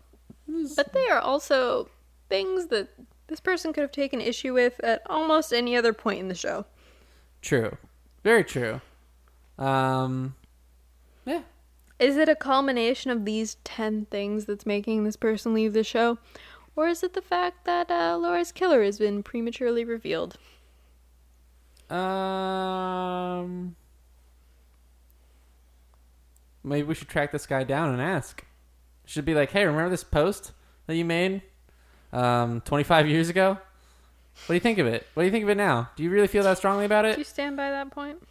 But 0.76 0.94
they 0.94 1.08
are 1.08 1.20
also 1.20 1.90
things 2.30 2.68
that 2.68 2.90
this 3.28 3.40
person 3.40 3.72
could 3.72 3.82
have 3.82 3.92
taken 3.92 4.20
issue 4.20 4.54
with 4.54 4.80
at 4.84 5.02
almost 5.10 5.54
any 5.54 5.78
other 5.78 5.94
point 5.94 6.20
in 6.20 6.28
the 6.28 6.36
show. 6.36 6.66
True. 7.42 7.78
Very 8.24 8.44
true. 8.44 8.82
Um. 9.58 10.36
Is 12.02 12.18
it 12.18 12.28
a 12.28 12.36
culmination 12.36 13.12
of 13.12 13.26
these 13.26 13.58
10 13.64 14.08
things 14.10 14.46
that's 14.46 14.66
making 14.66 15.04
this 15.04 15.16
person 15.16 15.54
leave 15.54 15.74
the 15.74 15.84
show? 15.84 16.18
Or 16.76 16.88
is 16.88 17.04
it 17.04 17.14
the 17.14 17.22
fact 17.22 17.64
that 17.66 17.92
uh, 17.92 18.18
Laura's 18.18 18.52
killer 18.52 18.84
has 18.84 18.98
been 18.98 19.22
prematurely 19.22 19.86
revealed? 19.86 20.36
Um, 21.92 23.76
maybe 26.64 26.88
we 26.88 26.96
should 26.96 27.08
track 27.08 27.32
this 27.32 27.46
guy 27.46 27.64
down 27.64 27.94
and 27.94 28.02
ask. 28.02 28.46
Should 29.06 29.26
be 29.26 29.36
like, 29.36 29.52
hey, 29.52 29.64
remember 29.64 29.92
this 29.92 30.04
post 30.04 30.54
that 30.88 30.96
you 30.96 31.06
made 31.06 31.44
um, 32.12 32.62
25 32.62 33.10
years 33.10 33.30
ago? 33.30 33.60
What 34.48 34.48
do 34.48 34.54
you 34.56 34.60
think 34.60 34.80
of 34.80 34.88
it? 34.88 35.06
What 35.14 35.22
do 35.22 35.28
you 35.28 35.32
think 35.32 35.44
of 35.44 35.50
it 35.50 35.58
now? 35.58 35.92
Do 35.96 36.02
you 36.02 36.10
really 36.10 36.28
feel 36.28 36.42
that 36.46 36.58
strongly 36.58 36.86
about 36.86 37.06
it? 37.06 37.14
Do 37.14 37.22
you 37.22 37.26
stand 37.26 37.58
by 37.58 37.70
that 37.70 37.92
point? 37.92 38.24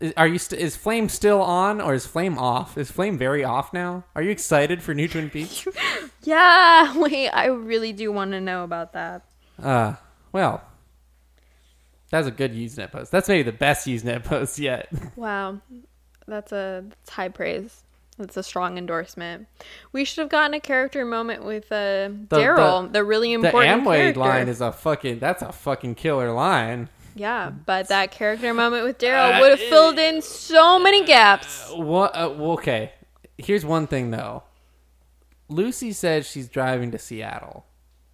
Is, 0.00 0.12
are 0.16 0.26
you 0.26 0.38
st- 0.38 0.60
is 0.60 0.76
Flame 0.76 1.08
still 1.08 1.40
on 1.40 1.80
or 1.80 1.94
is 1.94 2.06
Flame 2.06 2.36
off? 2.38 2.76
Is 2.76 2.90
Flame 2.90 3.16
very 3.16 3.44
off 3.44 3.72
now? 3.72 4.04
Are 4.14 4.22
you 4.22 4.30
excited 4.30 4.82
for 4.82 4.94
new 4.94 5.08
Twin 5.08 5.30
Peaks? 5.30 5.66
Yeah, 6.26 6.96
wait, 6.98 7.28
I 7.28 7.46
really 7.48 7.92
do 7.92 8.10
want 8.10 8.32
to 8.32 8.40
know 8.40 8.64
about 8.64 8.94
that. 8.94 9.26
Uh, 9.62 9.94
well, 10.32 10.62
that's 12.10 12.26
a 12.26 12.30
good 12.30 12.54
Usenet 12.54 12.92
post. 12.92 13.12
That's 13.12 13.28
maybe 13.28 13.42
the 13.42 13.52
best 13.52 13.86
Usenet 13.86 14.24
post 14.24 14.58
yet. 14.58 14.88
Wow, 15.16 15.60
that's 16.26 16.50
a 16.50 16.84
that's 16.88 17.10
high 17.10 17.28
praise. 17.28 17.82
That's 18.16 18.36
a 18.36 18.42
strong 18.42 18.78
endorsement. 18.78 19.48
We 19.92 20.04
should 20.06 20.22
have 20.22 20.30
gotten 20.30 20.54
a 20.54 20.60
character 20.60 21.04
moment 21.04 21.44
with 21.44 21.70
uh, 21.72 22.08
Daryl, 22.28 22.90
the, 22.90 23.02
really 23.04 23.36
the 23.36 23.46
important 23.46 23.82
Amway 23.84 23.96
character. 23.96 24.20
line 24.20 24.48
is 24.48 24.60
a 24.60 24.72
fucking 24.72 25.18
that's 25.18 25.42
a 25.42 25.52
fucking 25.52 25.96
killer 25.96 26.32
line. 26.32 26.88
Yeah, 27.14 27.50
but 27.50 27.88
that 27.88 28.10
character 28.10 28.52
moment 28.52 28.84
with 28.84 28.98
Daryl 28.98 29.40
would 29.40 29.50
have 29.50 29.60
filled 29.60 29.98
in 29.98 30.22
so 30.22 30.78
many 30.78 31.04
gaps. 31.04 31.70
What? 31.72 32.14
Uh, 32.14 32.28
okay. 32.28 32.92
Here's 33.38 33.64
one 33.64 33.86
thing 33.86 34.10
though. 34.10 34.44
Lucy 35.48 35.92
says 35.92 36.26
she's 36.26 36.48
driving 36.48 36.90
to 36.90 36.98
Seattle 36.98 37.66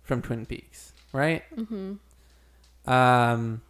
from 0.03 0.21
Twin 0.23 0.47
Peaks, 0.47 0.93
right? 1.13 1.43
Mm-hmm. 1.57 2.91
Um, 2.91 3.63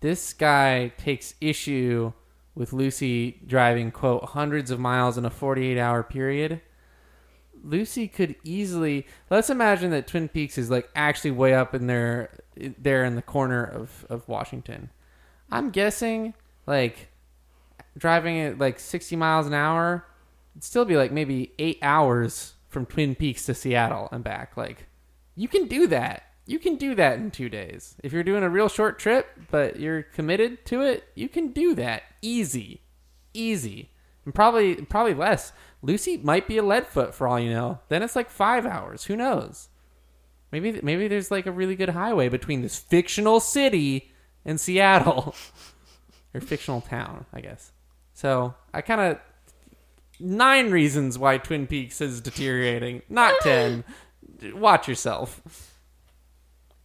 this 0.00 0.32
guy 0.32 0.92
takes 0.98 1.34
issue 1.40 2.12
with 2.54 2.72
Lucy 2.72 3.40
driving 3.46 3.90
quote 3.90 4.24
hundreds 4.30 4.70
of 4.70 4.78
miles 4.78 5.16
in 5.16 5.24
a 5.24 5.30
48 5.30 5.78
hour 5.78 6.02
period. 6.02 6.60
Lucy 7.62 8.08
could 8.08 8.34
easily 8.44 9.06
let's 9.30 9.50
imagine 9.50 9.90
that 9.90 10.06
Twin 10.06 10.28
Peaks 10.28 10.58
is 10.58 10.70
like 10.70 10.88
actually 10.94 11.30
way 11.30 11.54
up 11.54 11.74
in 11.74 11.86
there 11.86 12.38
there 12.56 13.04
in 13.04 13.16
the 13.16 13.22
corner 13.22 13.64
of, 13.64 14.06
of 14.08 14.28
Washington. 14.28 14.90
I'm 15.50 15.70
guessing 15.70 16.34
like 16.66 17.08
driving 17.96 18.40
at 18.40 18.58
like 18.58 18.78
60 18.78 19.16
miles 19.16 19.46
an 19.46 19.54
hour 19.54 20.06
it'd 20.54 20.64
still 20.64 20.84
be 20.84 20.96
like 20.96 21.12
maybe 21.12 21.52
8 21.58 21.78
hours 21.82 22.54
from 22.68 22.86
Twin 22.86 23.14
Peaks 23.14 23.46
to 23.46 23.54
Seattle 23.54 24.08
and 24.12 24.24
back. 24.24 24.56
Like 24.56 24.86
you 25.34 25.48
can 25.48 25.66
do 25.66 25.86
that. 25.88 26.24
You 26.46 26.58
can 26.58 26.76
do 26.76 26.94
that 26.96 27.18
in 27.18 27.30
2 27.30 27.48
days. 27.48 27.94
If 28.02 28.12
you're 28.12 28.22
doing 28.22 28.42
a 28.42 28.50
real 28.50 28.68
short 28.68 28.98
trip 28.98 29.28
but 29.50 29.78
you're 29.78 30.02
committed 30.02 30.64
to 30.66 30.82
it, 30.82 31.04
you 31.14 31.28
can 31.28 31.52
do 31.52 31.74
that 31.74 32.02
easy. 32.20 32.82
Easy. 33.34 33.90
And 34.24 34.34
probably 34.34 34.76
probably 34.76 35.14
less. 35.14 35.52
Lucy 35.82 36.16
might 36.16 36.46
be 36.46 36.58
a 36.58 36.62
leadfoot 36.62 37.12
for 37.14 37.26
all 37.26 37.40
you 37.40 37.50
know. 37.50 37.80
Then 37.88 38.02
it's 38.02 38.16
like 38.16 38.30
5 38.30 38.64
hours. 38.64 39.04
Who 39.04 39.16
knows? 39.16 39.68
Maybe 40.52 40.78
maybe 40.82 41.08
there's 41.08 41.30
like 41.30 41.46
a 41.46 41.52
really 41.52 41.74
good 41.74 41.88
highway 41.88 42.28
between 42.28 42.60
this 42.60 42.78
fictional 42.78 43.40
city 43.40 44.10
and 44.44 44.60
Seattle, 44.60 45.34
or 46.34 46.40
fictional 46.40 46.82
town, 46.82 47.24
I 47.32 47.40
guess. 47.40 47.72
So 48.12 48.54
I 48.74 48.82
kind 48.82 49.00
of 49.00 49.18
nine 50.20 50.70
reasons 50.70 51.18
why 51.18 51.38
Twin 51.38 51.66
Peaks 51.66 52.00
is 52.00 52.20
deteriorating, 52.20 53.02
not 53.08 53.34
ten. 53.42 53.82
Watch 54.54 54.88
yourself. 54.88 55.40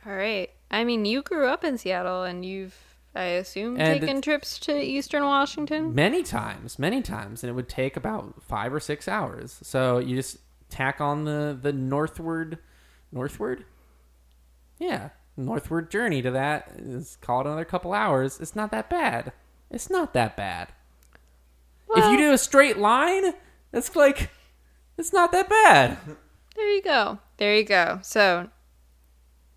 All 0.06 0.16
right. 0.16 0.50
I 0.72 0.84
mean, 0.84 1.06
you 1.06 1.22
grew 1.22 1.48
up 1.48 1.64
in 1.64 1.78
Seattle, 1.78 2.24
and 2.24 2.46
you've, 2.46 2.76
I 3.18 3.24
assume, 3.24 3.80
And 3.80 4.00
taken 4.00 4.22
trips 4.22 4.60
to 4.60 4.80
Eastern 4.80 5.24
Washington. 5.24 5.96
Many 5.96 6.22
times, 6.24 6.78
many 6.78 7.02
times, 7.02 7.44
and 7.44 7.50
it 7.50 7.54
would 7.54 7.70
take 7.70 7.98
about 7.98 8.42
five 8.44 8.74
or 8.74 8.80
six 8.80 9.08
hours. 9.08 9.60
So 9.64 9.98
you 9.98 10.16
just 10.16 10.38
tack 10.70 11.02
on 11.02 11.26
the 11.26 11.58
the 11.60 11.74
northward, 11.74 12.60
northward, 13.12 13.66
yeah, 14.80 15.10
northward 15.36 15.90
journey 15.90 16.22
to 16.22 16.32
that. 16.32 16.72
Is 16.78 17.18
call 17.22 17.42
it 17.42 17.48
another 17.48 17.66
couple 17.66 17.94
hours. 17.94 18.40
It's 18.40 18.56
not 18.56 18.72
that 18.72 18.90
bad. 18.90 19.32
It's 19.72 19.90
not 19.90 20.14
that 20.14 20.38
bad. 20.38 20.70
if 21.96 22.06
you 22.12 22.18
do 22.18 22.34
a 22.34 22.38
straight 22.38 22.78
line, 22.78 23.34
it's 23.74 23.96
like 23.96 24.30
it's 24.98 25.12
not 25.12 25.32
that 25.32 25.50
bad. 25.50 25.98
There 26.56 26.70
you 26.70 26.82
go. 26.82 27.20
There 27.38 27.56
you 27.56 27.64
go. 27.64 28.00
So, 28.02 28.50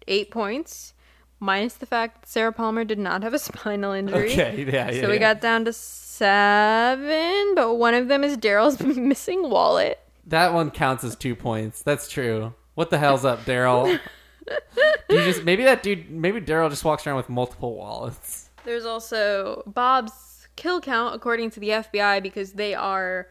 eight 0.07 0.31
points, 0.31 0.93
minus 1.41 1.75
the 1.75 1.87
fact 1.87 2.21
that 2.21 2.29
Sarah 2.29 2.53
Palmer 2.53 2.85
did 2.85 2.99
not 2.99 3.23
have 3.23 3.35
a 3.35 3.39
spinal 3.49 3.93
injury. 3.93 4.33
Okay, 4.33 4.65
yeah, 4.65 4.91
yeah. 4.91 5.01
so 5.01 5.09
we 5.09 5.15
yeah. 5.15 5.21
got 5.21 5.41
down 5.41 5.65
to 5.65 5.73
seven, 5.73 7.55
but 7.55 7.75
one 7.75 7.95
of 7.95 8.09
them 8.09 8.23
is 8.23 8.37
Daryl's 8.37 8.81
missing 8.97 9.49
wallet. 9.51 9.99
that 10.27 10.53
one 10.53 10.71
counts 10.71 11.03
as 11.03 11.17
two 11.17 11.35
points. 11.35 11.83
That's 11.83 12.09
true. 12.09 12.55
What 12.75 12.91
the 12.91 12.99
hell's 12.99 13.25
up, 13.25 13.45
Daryl? 13.45 13.99
you 15.11 15.25
just 15.25 15.45
maybe 15.45 15.65
that 15.65 15.83
dude, 15.83 16.11
maybe 16.11 16.41
Daryl 16.41 16.71
just 16.71 16.85
walks 16.85 17.07
around 17.07 17.17
with 17.17 17.29
multiple 17.29 17.75
wallets. 17.75 18.51
There's 18.65 18.85
also 18.85 19.62
Bob's 19.67 20.49
kill 20.57 20.81
count, 20.81 21.15
according 21.15 21.51
to 21.51 21.61
the 21.61 21.71
FBI, 21.71 22.23
because 22.23 22.53
they 22.53 22.75
are 22.75 23.29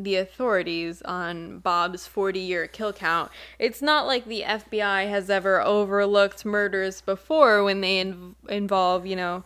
the 0.00 0.16
authorities 0.16 1.02
on 1.02 1.58
Bob's 1.58 2.06
40 2.06 2.40
year 2.40 2.66
kill 2.66 2.92
count. 2.92 3.30
It's 3.58 3.82
not 3.82 4.06
like 4.06 4.24
the 4.24 4.42
FBI 4.42 5.08
has 5.08 5.28
ever 5.28 5.60
overlooked 5.60 6.44
murders 6.44 7.02
before 7.02 7.62
when 7.62 7.82
they 7.82 7.98
in- 7.98 8.34
involve, 8.48 9.06
you 9.06 9.14
know, 9.14 9.44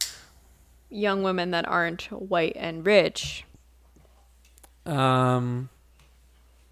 young 0.88 1.24
women 1.24 1.50
that 1.50 1.66
aren't 1.66 2.02
white 2.04 2.56
and 2.56 2.86
rich. 2.86 3.44
Um, 4.86 5.70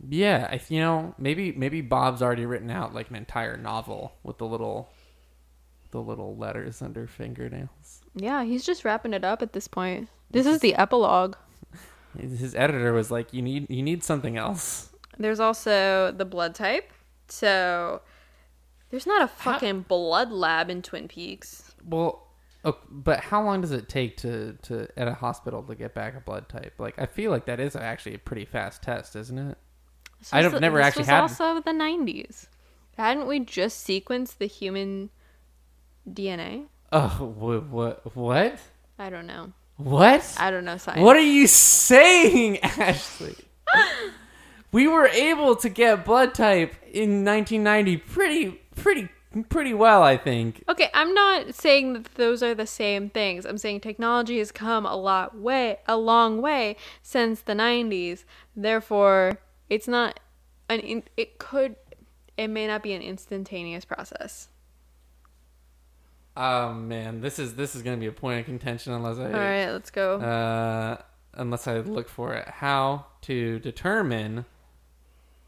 yeah, 0.08 0.48
I 0.50 0.60
you 0.68 0.80
know 0.80 1.14
maybe 1.18 1.52
maybe 1.52 1.80
Bob's 1.80 2.22
already 2.22 2.46
written 2.46 2.70
out 2.70 2.94
like 2.94 3.10
an 3.10 3.16
entire 3.16 3.56
novel 3.56 4.12
with 4.22 4.38
the 4.38 4.46
little, 4.46 4.90
the 5.90 6.00
little 6.00 6.36
letters 6.36 6.82
under 6.82 7.06
fingernails. 7.08 8.02
Yeah, 8.14 8.44
he's 8.44 8.64
just 8.64 8.84
wrapping 8.84 9.14
it 9.14 9.24
up 9.24 9.42
at 9.42 9.54
this 9.54 9.66
point. 9.66 10.08
This 10.30 10.46
is 10.46 10.60
the 10.60 10.74
epilogue. 10.76 11.34
His 12.18 12.54
editor 12.54 12.92
was 12.92 13.10
like, 13.10 13.32
"You 13.32 13.42
need 13.42 13.68
you 13.70 13.82
need 13.82 14.02
something 14.04 14.36
else." 14.36 14.90
There's 15.18 15.40
also 15.40 16.12
the 16.16 16.24
blood 16.24 16.54
type. 16.54 16.90
So 17.28 18.02
there's 18.90 19.06
not 19.06 19.22
a 19.22 19.28
fucking 19.28 19.82
blood 19.82 20.30
lab 20.30 20.68
in 20.70 20.82
Twin 20.82 21.08
Peaks. 21.08 21.74
Well, 21.84 22.26
oh, 22.64 22.76
but 22.90 23.20
how 23.20 23.42
long 23.42 23.60
does 23.62 23.72
it 23.72 23.88
take 23.88 24.16
to 24.18 24.54
to 24.62 24.88
at 24.96 25.08
a 25.08 25.14
hospital 25.14 25.62
to 25.64 25.74
get 25.74 25.94
back 25.94 26.16
a 26.16 26.20
blood 26.20 26.48
type? 26.48 26.74
Like, 26.78 26.98
I 26.98 27.06
feel 27.06 27.30
like 27.30 27.46
that 27.46 27.60
is 27.60 27.74
actually 27.76 28.14
a 28.14 28.18
pretty 28.18 28.44
fast 28.44 28.82
test, 28.82 29.16
isn't 29.16 29.38
it? 29.38 29.58
I 30.32 30.42
was 30.42 30.52
don't- 30.52 30.60
never 30.60 30.78
this 30.78 30.86
actually 30.86 31.00
was 31.00 31.08
had- 31.08 31.20
also 31.22 31.60
the 31.60 31.72
90s. 31.72 32.46
Hadn't 32.96 33.26
we 33.26 33.40
just 33.40 33.86
sequenced 33.86 34.38
the 34.38 34.46
human 34.46 35.10
DNA? 36.08 36.66
Oh, 36.92 37.34
what 37.34 37.64
what 37.68 38.16
what 38.16 38.58
I 38.98 39.08
don't 39.10 39.26
know. 39.26 39.52
What? 39.76 40.34
I 40.38 40.50
don't 40.50 40.64
know 40.64 40.76
science. 40.76 41.00
What 41.00 41.16
are 41.16 41.20
you 41.20 41.46
saying, 41.46 42.58
Ashley? 42.62 43.36
we 44.72 44.86
were 44.88 45.06
able 45.06 45.56
to 45.56 45.68
get 45.68 46.04
blood 46.04 46.34
type 46.34 46.74
in 46.92 47.24
1990 47.24 47.96
pretty 47.98 48.60
pretty 48.76 49.08
pretty 49.48 49.74
well, 49.74 50.02
I 50.02 50.16
think. 50.16 50.62
Okay, 50.68 50.90
I'm 50.92 51.14
not 51.14 51.54
saying 51.54 51.94
that 51.94 52.14
those 52.16 52.42
are 52.42 52.54
the 52.54 52.66
same 52.66 53.08
things. 53.08 53.46
I'm 53.46 53.58
saying 53.58 53.80
technology 53.80 54.38
has 54.38 54.52
come 54.52 54.84
a 54.84 54.96
lot 54.96 55.38
way 55.38 55.78
a 55.86 55.96
long 55.96 56.42
way 56.42 56.76
since 57.02 57.40
the 57.40 57.54
90s. 57.54 58.24
Therefore, 58.54 59.38
it's 59.70 59.88
not 59.88 60.20
an 60.68 60.80
in, 60.80 61.02
it 61.16 61.38
could 61.38 61.76
it 62.36 62.48
may 62.48 62.66
not 62.66 62.82
be 62.82 62.92
an 62.92 63.02
instantaneous 63.02 63.84
process. 63.84 64.48
Oh 66.36 66.72
man, 66.72 67.20
this 67.20 67.38
is 67.38 67.54
this 67.56 67.74
is 67.74 67.82
going 67.82 67.96
to 67.96 68.00
be 68.00 68.06
a 68.06 68.12
point 68.12 68.40
of 68.40 68.46
contention 68.46 68.92
unless 68.92 69.18
I 69.18 69.24
All 69.26 69.30
right, 69.32 69.70
let's 69.70 69.90
go. 69.90 70.18
uh 70.20 70.96
unless 71.34 71.66
I 71.68 71.78
look 71.80 72.08
for 72.08 72.32
it. 72.34 72.48
How 72.48 73.06
to 73.22 73.58
determine 73.58 74.44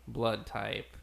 blood 0.07 0.47
type. 0.47 0.97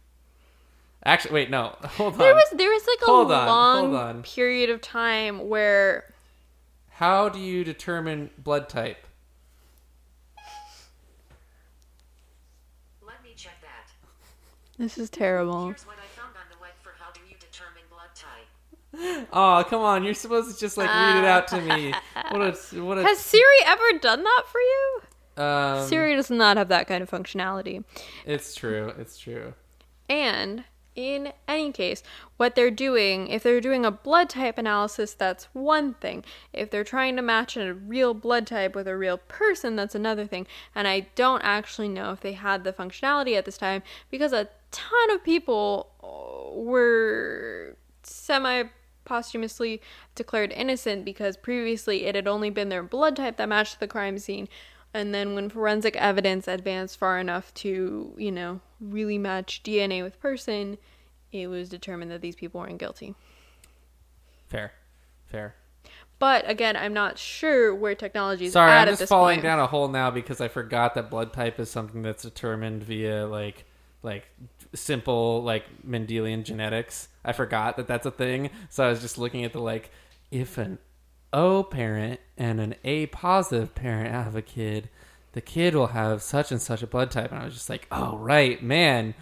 Actually, 1.04 1.34
wait, 1.34 1.50
no. 1.50 1.76
Hold 1.84 2.14
on. 2.14 2.20
there 2.20 2.36
was 2.36 2.50
there 2.56 2.70
was 2.70 2.86
like 2.88 3.02
a 3.02 3.06
Hold 3.06 3.32
on, 3.32 3.48
long 3.48 3.84
hold 3.86 3.96
on. 3.96 4.22
period 4.24 4.70
of 4.70 4.82
time 4.82 5.50
where 5.50 6.14
How 6.90 7.28
do 7.30 7.40
you 7.40 7.64
determine 7.64 8.30
blood 8.38 8.70
type? 8.70 9.08
Let 13.06 13.24
me 13.24 13.32
check 13.36 13.60
that. 13.62 13.92
this 14.78 14.98
is 15.00 15.10
terrible. 15.10 15.68
Here's 15.68 15.88
what 15.88 15.98
I 15.98 16.08
found 16.20 16.36
on 16.36 16.44
the 16.52 16.58
web 16.62 16.72
for 16.84 16.92
how 17.00 17.12
do 17.12 17.20
you 17.28 17.36
determine 17.40 17.82
blood 17.90 18.14
type. 18.16 18.48
Oh, 19.34 19.64
come 19.70 19.82
on. 19.82 20.04
You're 20.04 20.14
supposed 20.14 20.54
to 20.54 20.60
just 20.60 20.78
like 20.78 20.90
read 20.90 21.20
it 21.20 21.26
out 21.26 21.48
to 21.50 21.62
me. 21.62 21.94
What 22.32 22.42
a 22.42 22.82
what 22.84 22.98
a 22.98 23.04
Has 23.04 23.20
Siri 23.20 23.44
ever 23.66 24.00
done 24.00 24.24
that 24.24 24.44
for 24.52 24.60
you? 24.60 25.02
um, 25.38 25.88
Siri 25.88 26.16
does 26.16 26.30
not 26.30 26.58
have 26.58 26.68
that 26.70 26.88
kind 26.88 27.02
of 27.04 27.10
functionality. 27.10 27.84
It's 28.26 28.54
true. 28.56 28.94
It's 28.98 29.18
true. 29.18 29.54
And 30.10 30.66
In 30.94 31.32
any 31.48 31.72
case, 31.72 32.04
what 32.36 32.56
they're 32.56 32.70
doing, 32.70 33.28
if 33.30 33.44
they're 33.44 33.62
doing 33.62 33.86
a 33.86 33.92
blood 33.92 34.30
type 34.30 34.58
analysis, 34.58 35.14
that's 35.14 35.46
one 35.54 35.94
thing. 35.96 36.26
If 36.52 36.70
they're 36.70 36.84
trying 36.84 37.16
to 37.16 37.22
match 37.22 37.56
a 37.56 37.74
real 37.74 38.14
blood 38.14 38.46
type 38.46 38.76
with 38.76 38.90
a 38.90 38.98
real 38.98 39.18
person, 39.18 39.78
that's 39.78 39.96
another 39.96 40.28
thing. 40.28 40.48
And 40.76 40.90
I 40.90 41.08
don't 41.16 41.42
actually 41.44 41.88
know 41.88 42.12
if 42.12 42.20
they 42.20 42.34
had 42.34 42.66
the 42.66 42.74
functionality 42.74 43.38
at 43.38 43.46
this 43.46 43.58
time 43.58 43.84
because 44.10 44.34
a 44.34 44.50
ton 44.72 45.12
of 45.12 45.24
people 45.24 45.92
uh, 46.04 46.60
were 46.60 47.78
semi 48.04 48.64
posthumously 49.06 49.82
declared 50.16 50.52
innocent 50.52 51.06
because 51.06 51.38
previously 51.38 52.06
it 52.06 52.16
had 52.16 52.28
only 52.28 52.50
been 52.50 52.70
their 52.70 52.84
blood 52.84 53.16
type 53.16 53.38
that 53.38 53.50
matched 53.50 53.80
the 53.80 53.88
crime 53.88 54.18
scene. 54.18 54.48
And 54.94 55.14
then 55.14 55.36
when 55.36 55.50
forensic 55.50 55.96
evidence 55.96 56.48
advanced 56.48 56.98
far 56.98 57.20
enough 57.20 57.54
to, 57.56 58.14
you 58.18 58.32
know, 58.32 58.60
really 58.80 59.18
match 59.18 59.64
DNA 59.64 60.04
with 60.04 60.20
person, 60.20 60.78
it 61.32 61.48
was 61.48 61.70
determined 61.70 62.12
that 62.12 62.22
these 62.22 62.36
people 62.36 62.60
weren't 62.60 62.78
guilty. 62.78 63.16
Fair, 64.50 64.74
fair. 65.26 65.56
But 66.20 66.48
again, 66.48 66.76
I'm 66.78 66.94
not 66.94 67.18
sure 67.18 67.74
where 67.74 67.96
technology 67.96 68.46
is 68.46 68.54
Sorry, 68.54 68.70
at 68.70 68.82
I'm 68.82 68.82
at 68.84 68.92
just 68.92 69.00
this 69.00 69.10
falling 69.10 69.38
point. 69.38 69.44
down 69.44 69.60
a 69.60 69.66
hole 69.66 69.88
now 69.88 70.12
because 70.12 70.40
I 70.40 70.50
forgot 70.50 70.94
that 70.94 71.10
blood 71.10 71.34
type 71.34 71.60
is 71.60 71.72
something 71.72 72.04
that's 72.04 72.22
determined 72.22 72.84
via 72.84 73.26
like 73.26 73.66
like 74.04 74.28
simple 74.74 75.44
like 75.44 75.66
Mendelian 75.88 76.44
genetics. 76.44 77.08
I 77.24 77.34
forgot 77.34 77.78
that 77.78 77.88
that's 77.88 78.06
a 78.06 78.12
thing, 78.12 78.50
so 78.70 78.86
I 78.86 78.90
was 78.90 79.02
just 79.02 79.18
looking 79.18 79.44
at 79.44 79.54
the 79.54 79.60
like 79.60 79.92
if 80.32 80.58
an 80.58 80.80
O 81.34 81.64
parent 81.64 82.20
and 82.38 82.60
an 82.60 82.76
A 82.84 83.08
positive 83.08 83.76
parent 83.76 84.12
have 84.12 84.36
a 84.36 84.42
kid, 84.42 84.90
the 85.34 85.42
kid 85.42 85.76
will 85.76 85.88
have 85.88 86.22
such 86.22 86.52
and 86.52 86.62
such 86.62 86.82
a 86.84 86.88
blood 86.88 87.12
type, 87.12 87.32
and 87.32 87.40
I 87.40 87.46
was 87.46 87.54
just 87.54 87.70
like, 87.70 87.88
oh 87.92 88.18
right, 88.18 88.62
man. 88.62 89.14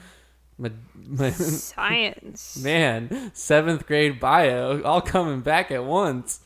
My, 0.61 0.71
my, 0.93 1.29
Science. 1.31 2.57
man, 2.61 3.31
seventh 3.33 3.87
grade 3.87 4.19
bio, 4.19 4.81
all 4.81 4.99
coming 4.99 5.39
back 5.39 5.71
at 5.71 5.85
once. 5.85 6.41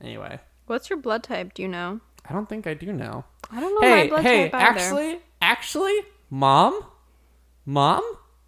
Anyway, 0.00 0.40
What's 0.66 0.90
your 0.90 0.98
blood 0.98 1.22
type? 1.22 1.54
Do 1.54 1.62
you 1.62 1.68
know? 1.68 2.00
I 2.28 2.32
don't 2.32 2.48
think 2.48 2.66
I 2.66 2.74
do 2.74 2.92
know. 2.92 3.24
I 3.50 3.60
don't 3.60 3.74
know 3.74 3.88
hey, 3.88 4.02
my 4.02 4.08
blood 4.08 4.22
hey, 4.22 4.42
type 4.48 4.54
either. 4.54 4.64
actually, 4.64 5.20
actually, 5.40 5.94
mom, 6.28 6.80
mom, 7.66 8.02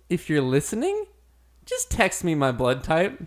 if 0.08 0.30
you're 0.30 0.40
listening, 0.40 1.04
just 1.66 1.90
text 1.90 2.24
me 2.24 2.34
my 2.34 2.52
blood 2.52 2.82
type. 2.82 3.18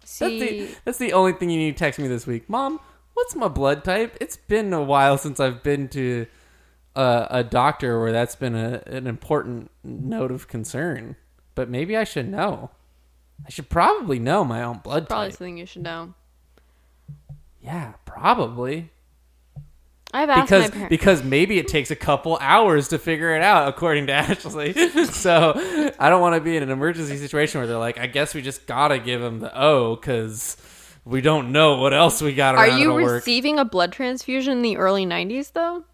That's 0.00 0.12
See, 0.12 0.38
the 0.38 0.76
that's 0.84 0.98
the 0.98 1.12
only 1.14 1.32
thing 1.32 1.50
you 1.50 1.58
need 1.58 1.72
to 1.72 1.78
text 1.78 1.98
me 1.98 2.06
this 2.06 2.26
week, 2.26 2.48
mom. 2.48 2.78
What's 3.14 3.34
my 3.34 3.48
blood 3.48 3.82
type? 3.84 4.16
It's 4.20 4.36
been 4.36 4.72
a 4.72 4.82
while 4.82 5.18
since 5.18 5.40
I've 5.40 5.62
been 5.62 5.88
to 5.88 6.26
a, 6.94 7.26
a 7.30 7.44
doctor 7.44 8.00
where 8.00 8.12
that's 8.12 8.36
been 8.36 8.54
a, 8.54 8.82
an 8.86 9.06
important 9.06 9.70
note 9.82 10.30
of 10.30 10.46
concern. 10.48 11.16
But 11.54 11.68
maybe 11.68 11.96
I 11.96 12.04
should 12.04 12.28
know. 12.28 12.70
I 13.46 13.50
should 13.50 13.68
probably 13.68 14.18
know 14.18 14.44
my 14.44 14.62
own 14.62 14.78
blood 14.78 15.06
probably 15.06 15.06
type. 15.06 15.08
Probably 15.08 15.30
something 15.30 15.58
you 15.58 15.66
should 15.66 15.82
know. 15.82 16.14
Yeah, 17.60 17.94
probably. 18.04 18.90
I've 20.14 20.30
asked 20.30 20.46
because 20.46 20.62
my 20.64 20.70
parents. 20.70 20.90
because 20.90 21.24
maybe 21.24 21.58
it 21.58 21.66
takes 21.68 21.90
a 21.90 21.96
couple 21.96 22.38
hours 22.40 22.88
to 22.88 22.98
figure 22.98 23.34
it 23.34 23.42
out 23.42 23.68
according 23.68 24.06
to 24.06 24.12
Ashley. 24.14 24.72
so 25.06 25.52
I 25.98 26.08
don't 26.08 26.20
want 26.20 26.36
to 26.36 26.40
be 26.40 26.56
in 26.56 26.62
an 26.62 26.70
emergency 26.70 27.16
situation 27.16 27.60
where 27.60 27.66
they're 27.66 27.78
like, 27.78 27.98
I 27.98 28.06
guess 28.06 28.34
we 28.34 28.40
just 28.40 28.66
gotta 28.66 28.98
give 28.98 29.20
him 29.20 29.40
the 29.40 29.50
O 29.60 29.96
because 29.96 30.56
we 31.04 31.20
don't 31.20 31.50
know 31.52 31.78
what 31.78 31.92
else 31.92 32.22
we 32.22 32.32
got 32.34 32.54
Are 32.54 32.68
you 32.78 32.88
to 32.90 32.94
work. 32.94 33.12
receiving 33.14 33.58
a 33.58 33.64
blood 33.64 33.92
transfusion 33.92 34.52
in 34.58 34.62
the 34.62 34.76
early 34.76 35.04
90s, 35.04 35.52
though? 35.52 35.84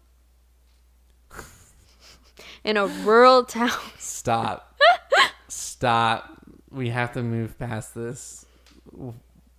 In 2.63 2.77
a 2.77 2.85
rural 2.87 3.43
town. 3.43 3.71
Stop, 3.97 4.79
stop. 5.47 6.37
We 6.69 6.89
have 6.89 7.11
to 7.13 7.23
move 7.23 7.57
past 7.57 7.95
this. 7.95 8.45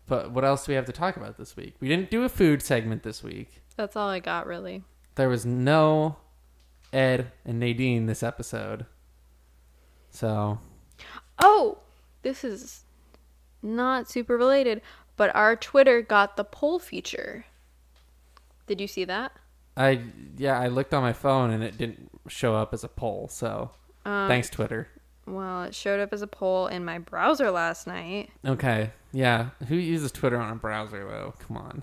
But 0.06 0.30
what 0.30 0.44
else 0.44 0.66
do 0.66 0.72
we 0.72 0.76
have 0.76 0.86
to 0.86 0.92
talk 0.92 1.16
about 1.16 1.36
this 1.36 1.56
week? 1.56 1.74
We 1.80 1.88
didn't 1.88 2.10
do 2.10 2.22
a 2.24 2.28
food 2.28 2.62
segment 2.62 3.02
this 3.02 3.22
week. 3.24 3.61
That's 3.76 3.96
all 3.96 4.08
I 4.08 4.20
got, 4.20 4.46
really. 4.46 4.82
There 5.14 5.28
was 5.28 5.44
no 5.46 6.16
Ed 6.92 7.32
and 7.44 7.58
Nadine 7.60 8.06
this 8.06 8.22
episode. 8.22 8.86
So 10.10 10.58
Oh, 11.38 11.78
this 12.22 12.44
is 12.44 12.84
not 13.62 14.08
super 14.08 14.36
related, 14.36 14.82
but 15.16 15.34
our 15.34 15.56
Twitter 15.56 16.02
got 16.02 16.36
the 16.36 16.44
poll 16.44 16.78
feature. 16.78 17.46
Did 18.66 18.80
you 18.80 18.86
see 18.86 19.04
that? 19.04 19.32
I 19.76 20.02
yeah, 20.36 20.58
I 20.58 20.68
looked 20.68 20.92
on 20.94 21.02
my 21.02 21.12
phone 21.12 21.50
and 21.50 21.62
it 21.62 21.78
didn't 21.78 22.10
show 22.28 22.54
up 22.54 22.74
as 22.74 22.84
a 22.84 22.88
poll. 22.88 23.28
So 23.28 23.70
Um, 24.04 24.28
thanks, 24.28 24.50
Twitter. 24.50 24.88
Well, 25.26 25.62
it 25.64 25.74
showed 25.74 26.00
up 26.00 26.12
as 26.12 26.20
a 26.22 26.26
poll 26.26 26.66
in 26.66 26.84
my 26.84 26.98
browser 26.98 27.50
last 27.50 27.86
night. 27.86 28.30
Okay, 28.44 28.90
yeah. 29.12 29.50
Who 29.68 29.76
uses 29.76 30.12
Twitter 30.12 30.36
on 30.36 30.52
a 30.52 30.56
browser 30.56 31.04
though? 31.08 31.34
Come 31.38 31.56
on, 31.56 31.82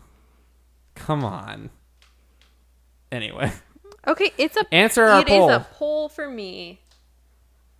come 0.96 1.24
on. 1.24 1.70
Anyway, 3.12 3.52
Okay, 4.08 4.32
it's 4.38 4.56
a 4.58 4.66
answer 4.74 5.04
our 5.04 5.22
it 5.22 5.28
is 5.30 5.34
poll. 5.38 5.50
a 5.52 5.68
poll 5.74 6.10
for 6.10 6.30
me. 6.30 6.80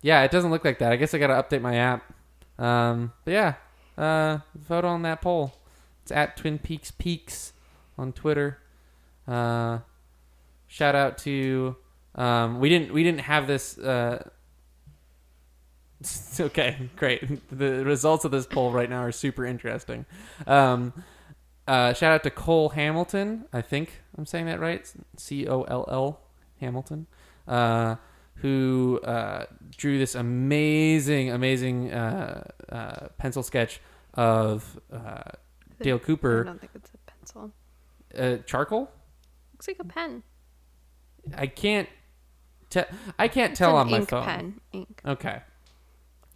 Yeah, 0.02 0.22
it 0.22 0.30
doesn't 0.30 0.50
look 0.50 0.64
like 0.64 0.78
that. 0.78 0.92
I 0.92 0.96
guess 0.96 1.14
I 1.14 1.18
gotta 1.18 1.34
update 1.34 1.60
my 1.62 1.76
app. 1.76 2.12
Um, 2.58 3.12
but 3.24 3.32
yeah, 3.32 3.54
uh, 3.96 4.38
vote 4.54 4.84
on 4.84 5.02
that 5.02 5.22
poll. 5.22 5.54
It's 6.02 6.12
at 6.12 6.36
Twin 6.36 6.58
Peaks 6.58 6.90
Peaks 6.90 7.52
on 7.98 8.12
Twitter. 8.12 8.58
Uh, 9.26 9.78
shout 10.66 10.94
out 10.94 11.18
to 11.18 11.76
um, 12.14 12.60
we 12.60 12.68
didn't 12.68 12.92
we 12.92 13.02
didn't 13.02 13.20
have 13.20 13.46
this. 13.46 13.78
Uh, 13.78 14.22
okay, 16.40 16.76
great. 16.96 17.50
The 17.56 17.84
results 17.84 18.24
of 18.24 18.30
this 18.30 18.46
poll 18.46 18.70
right 18.72 18.88
now 18.88 19.00
are 19.02 19.12
super 19.12 19.44
interesting. 19.44 20.06
Um, 20.46 20.92
uh, 21.66 21.92
shout 21.92 22.12
out 22.12 22.22
to 22.24 22.30
Cole 22.30 22.70
Hamilton. 22.70 23.44
I 23.52 23.62
think 23.62 24.00
I'm 24.20 24.26
saying 24.26 24.44
that 24.46 24.60
right. 24.60 24.86
C 25.16 25.48
O 25.48 25.62
L 25.62 25.86
L 25.90 26.20
Hamilton. 26.60 27.06
Uh, 27.48 27.96
who 28.36 29.00
uh, 29.04 29.46
drew 29.76 29.98
this 29.98 30.14
amazing, 30.14 31.30
amazing 31.30 31.90
uh, 31.92 32.46
uh, 32.70 33.08
pencil 33.18 33.42
sketch 33.42 33.80
of 34.14 34.78
uh, 34.92 35.22
Dale 35.80 35.98
Cooper. 35.98 36.42
I 36.42 36.44
don't 36.44 36.60
think 36.60 36.72
it's 36.74 36.90
a 36.94 37.10
pencil. 37.10 37.50
uh, 38.18 38.36
charcoal. 38.46 38.90
Looks 39.54 39.68
like 39.68 39.78
a 39.80 39.84
pen. 39.84 40.22
I 41.34 41.46
can't. 41.46 41.88
Te- 42.68 42.84
I 43.18 43.28
can't 43.28 43.50
It's 43.52 43.58
tell 43.58 43.74
on 43.76 43.90
my 43.90 43.98
ink 43.98 44.10
phone. 44.10 44.24
pen. 44.24 44.60
Ink. 44.72 45.00
Okay. 45.06 45.40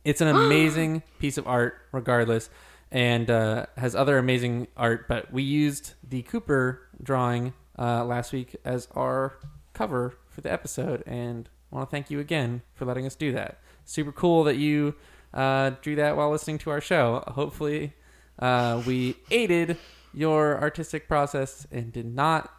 It's 0.04 0.20
an 0.22 0.28
amazing 0.36 1.02
piece 1.18 1.36
of 1.38 1.46
art, 1.46 1.74
regardless, 1.92 2.48
and 2.90 3.30
uh, 3.30 3.66
has 3.76 3.94
other 3.94 4.16
amazing 4.18 4.68
art. 4.76 5.06
But 5.06 5.32
we 5.32 5.42
used 5.42 5.94
the 6.06 6.22
Cooper 6.22 6.82
drawing 7.02 7.52
uh, 7.78 8.04
last 8.04 8.32
week 8.32 8.56
as 8.64 8.88
our 8.92 9.38
cover 9.72 10.16
for 10.28 10.40
the 10.40 10.52
episode, 10.52 11.02
and 11.06 11.48
I 11.72 11.76
want 11.76 11.90
to 11.90 11.94
thank 11.94 12.10
you 12.10 12.20
again 12.20 12.62
for 12.74 12.84
letting 12.84 13.06
us 13.06 13.14
do 13.14 13.32
that. 13.32 13.58
Super 13.84 14.12
cool 14.12 14.44
that 14.44 14.56
you 14.56 14.94
uh, 15.32 15.72
drew 15.82 15.96
that 15.96 16.16
while 16.16 16.30
listening 16.30 16.58
to 16.58 16.70
our 16.70 16.80
show. 16.80 17.22
Hopefully, 17.28 17.94
uh, 18.38 18.82
we 18.86 19.16
aided 19.30 19.76
your 20.12 20.60
artistic 20.60 21.08
process 21.08 21.66
and 21.72 21.92
did 21.92 22.06
not 22.06 22.52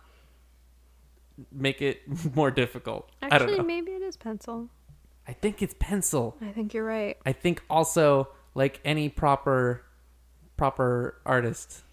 make 1.51 1.81
it 1.81 2.01
more 2.35 2.51
difficult. 2.51 3.09
Actually, 3.21 3.61
maybe 3.61 3.91
it 3.91 4.01
is 4.01 4.17
pencil. 4.17 4.69
I 5.27 5.33
think 5.33 5.61
it's 5.61 5.75
pencil. 5.79 6.37
I 6.41 6.51
think 6.51 6.73
you're 6.73 6.85
right. 6.85 7.17
I 7.25 7.31
think 7.31 7.63
also 7.69 8.29
like 8.53 8.79
any 8.85 9.09
proper 9.09 9.83
proper 10.57 11.19
artist, 11.25 11.83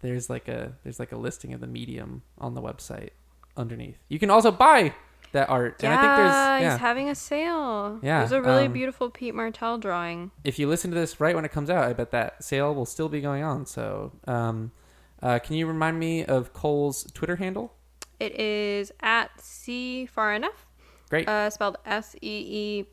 there's 0.00 0.28
like 0.30 0.48
a 0.48 0.72
there's 0.82 0.98
like 0.98 1.12
a 1.12 1.16
listing 1.16 1.52
of 1.54 1.60
the 1.60 1.66
medium 1.66 2.22
on 2.38 2.54
the 2.54 2.62
website 2.62 3.10
underneath. 3.56 3.98
You 4.08 4.18
can 4.18 4.30
also 4.30 4.50
buy 4.50 4.94
that 5.32 5.48
art, 5.50 5.80
Yeah, 5.82 5.90
and 5.90 5.98
I 5.98 6.02
think 6.02 6.16
there's 6.16 6.62
yeah. 6.62 6.70
he's 6.72 6.80
having 6.80 7.08
a 7.10 7.14
sale. 7.14 7.98
Yeah, 8.02 8.20
there's 8.20 8.32
a 8.32 8.40
really 8.40 8.66
um, 8.66 8.72
beautiful 8.72 9.10
Pete 9.10 9.34
Martell 9.34 9.76
drawing. 9.78 10.30
if 10.44 10.58
you 10.58 10.68
listen 10.68 10.90
to 10.90 10.96
this 10.96 11.20
right 11.20 11.34
when 11.34 11.44
it 11.44 11.52
comes 11.52 11.68
out, 11.70 11.84
I 11.84 11.92
bet 11.92 12.10
that 12.12 12.42
sale 12.42 12.74
will 12.74 12.86
still 12.86 13.08
be 13.08 13.20
going 13.20 13.42
on. 13.42 13.66
So, 13.66 14.12
um, 14.26 14.72
uh, 15.22 15.38
can 15.40 15.56
you 15.56 15.66
remind 15.66 15.98
me 15.98 16.24
of 16.24 16.52
Cole's 16.52 17.04
Twitter 17.12 17.36
handle? 17.36 17.74
It 18.18 18.38
is 18.40 18.90
at 19.00 19.30
C 19.40 20.06
far 20.06 20.32
enough. 20.32 20.66
Great. 21.10 21.28
Uh, 21.28 21.50
spelled 21.50 21.76
S 21.84 22.16
E 22.22 22.80
E 22.80 22.84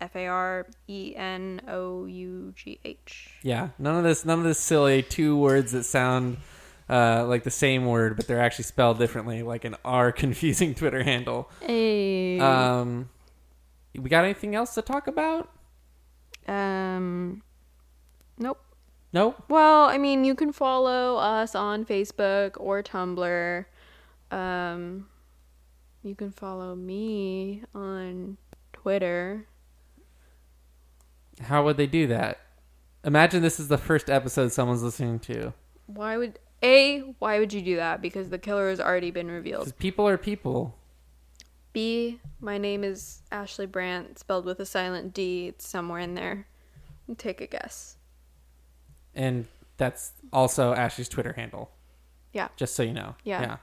F 0.00 0.14
A 0.16 0.26
R 0.26 0.66
E 0.88 1.14
N 1.16 1.60
O 1.68 2.06
U 2.06 2.52
G 2.54 2.78
H. 2.84 3.30
Yeah, 3.42 3.70
none 3.78 3.96
of 3.96 4.04
this, 4.04 4.24
none 4.24 4.38
of 4.38 4.44
this 4.44 4.58
silly 4.58 5.02
two 5.02 5.36
words 5.36 5.72
that 5.72 5.84
sound 5.84 6.38
uh, 6.88 7.24
like 7.26 7.44
the 7.44 7.50
same 7.50 7.86
word, 7.86 8.16
but 8.16 8.26
they're 8.26 8.40
actually 8.40 8.64
spelled 8.64 8.98
differently, 8.98 9.42
like 9.42 9.64
an 9.64 9.76
R 9.84 10.12
confusing 10.22 10.74
Twitter 10.74 11.02
handle. 11.02 11.50
Hey. 11.60 12.38
Um, 12.40 13.08
we 13.94 14.10
got 14.10 14.24
anything 14.24 14.54
else 14.54 14.74
to 14.74 14.82
talk 14.82 15.06
about? 15.06 15.50
um. 16.48 17.42
Nope. 18.38 18.60
Nope. 19.12 19.42
Well, 19.48 19.84
I 19.84 19.96
mean, 19.96 20.24
you 20.24 20.34
can 20.34 20.52
follow 20.52 21.16
us 21.16 21.54
on 21.54 21.86
Facebook 21.86 22.56
or 22.58 22.82
Tumblr. 22.82 23.64
Um, 24.30 25.08
you 26.02 26.14
can 26.14 26.30
follow 26.30 26.74
me 26.74 27.62
on 27.74 28.36
Twitter. 28.74 29.46
How 31.42 31.64
would 31.64 31.76
they 31.76 31.86
do 31.86 32.06
that? 32.06 32.40
Imagine 33.04 33.42
this 33.42 33.60
is 33.60 33.68
the 33.68 33.78
first 33.78 34.10
episode 34.10 34.52
someone's 34.52 34.82
listening 34.82 35.18
to. 35.20 35.52
Why 35.86 36.16
would 36.16 36.38
A, 36.62 37.00
why 37.18 37.38
would 37.38 37.52
you 37.52 37.62
do 37.62 37.76
that? 37.76 38.02
Because 38.02 38.30
the 38.30 38.38
killer 38.38 38.70
has 38.70 38.80
already 38.80 39.10
been 39.10 39.30
revealed. 39.30 39.76
People 39.78 40.08
are 40.08 40.18
people. 40.18 40.74
B, 41.72 42.20
my 42.40 42.58
name 42.58 42.82
is 42.82 43.22
Ashley 43.30 43.66
Brandt, 43.66 44.18
spelled 44.18 44.46
with 44.46 44.58
a 44.60 44.66
silent 44.66 45.12
D. 45.12 45.48
It's 45.48 45.68
somewhere 45.68 46.00
in 46.00 46.14
there. 46.14 46.46
Take 47.18 47.40
a 47.40 47.46
guess. 47.46 47.96
And 49.14 49.46
that's 49.76 50.12
also 50.32 50.72
Ashley's 50.72 51.08
Twitter 51.08 51.34
handle. 51.34 51.70
Yeah. 52.32 52.48
Just 52.56 52.74
so 52.74 52.82
you 52.82 52.92
know. 52.92 53.14
Yeah. 53.24 53.58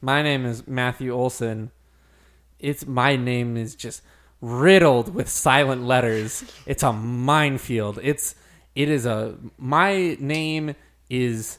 My 0.00 0.22
name 0.22 0.46
is 0.46 0.66
Matthew 0.66 1.12
Olson. 1.12 1.72
It's 2.60 2.86
my 2.86 3.16
name 3.16 3.56
is 3.56 3.74
just 3.74 4.02
riddled 4.40 5.14
with 5.14 5.28
silent 5.28 5.82
letters. 5.84 6.44
It's 6.66 6.82
a 6.82 6.92
minefield. 6.92 7.98
It's 8.02 8.34
it 8.74 8.88
is 8.88 9.06
a 9.06 9.36
my 9.56 10.16
name 10.20 10.74
is 11.10 11.58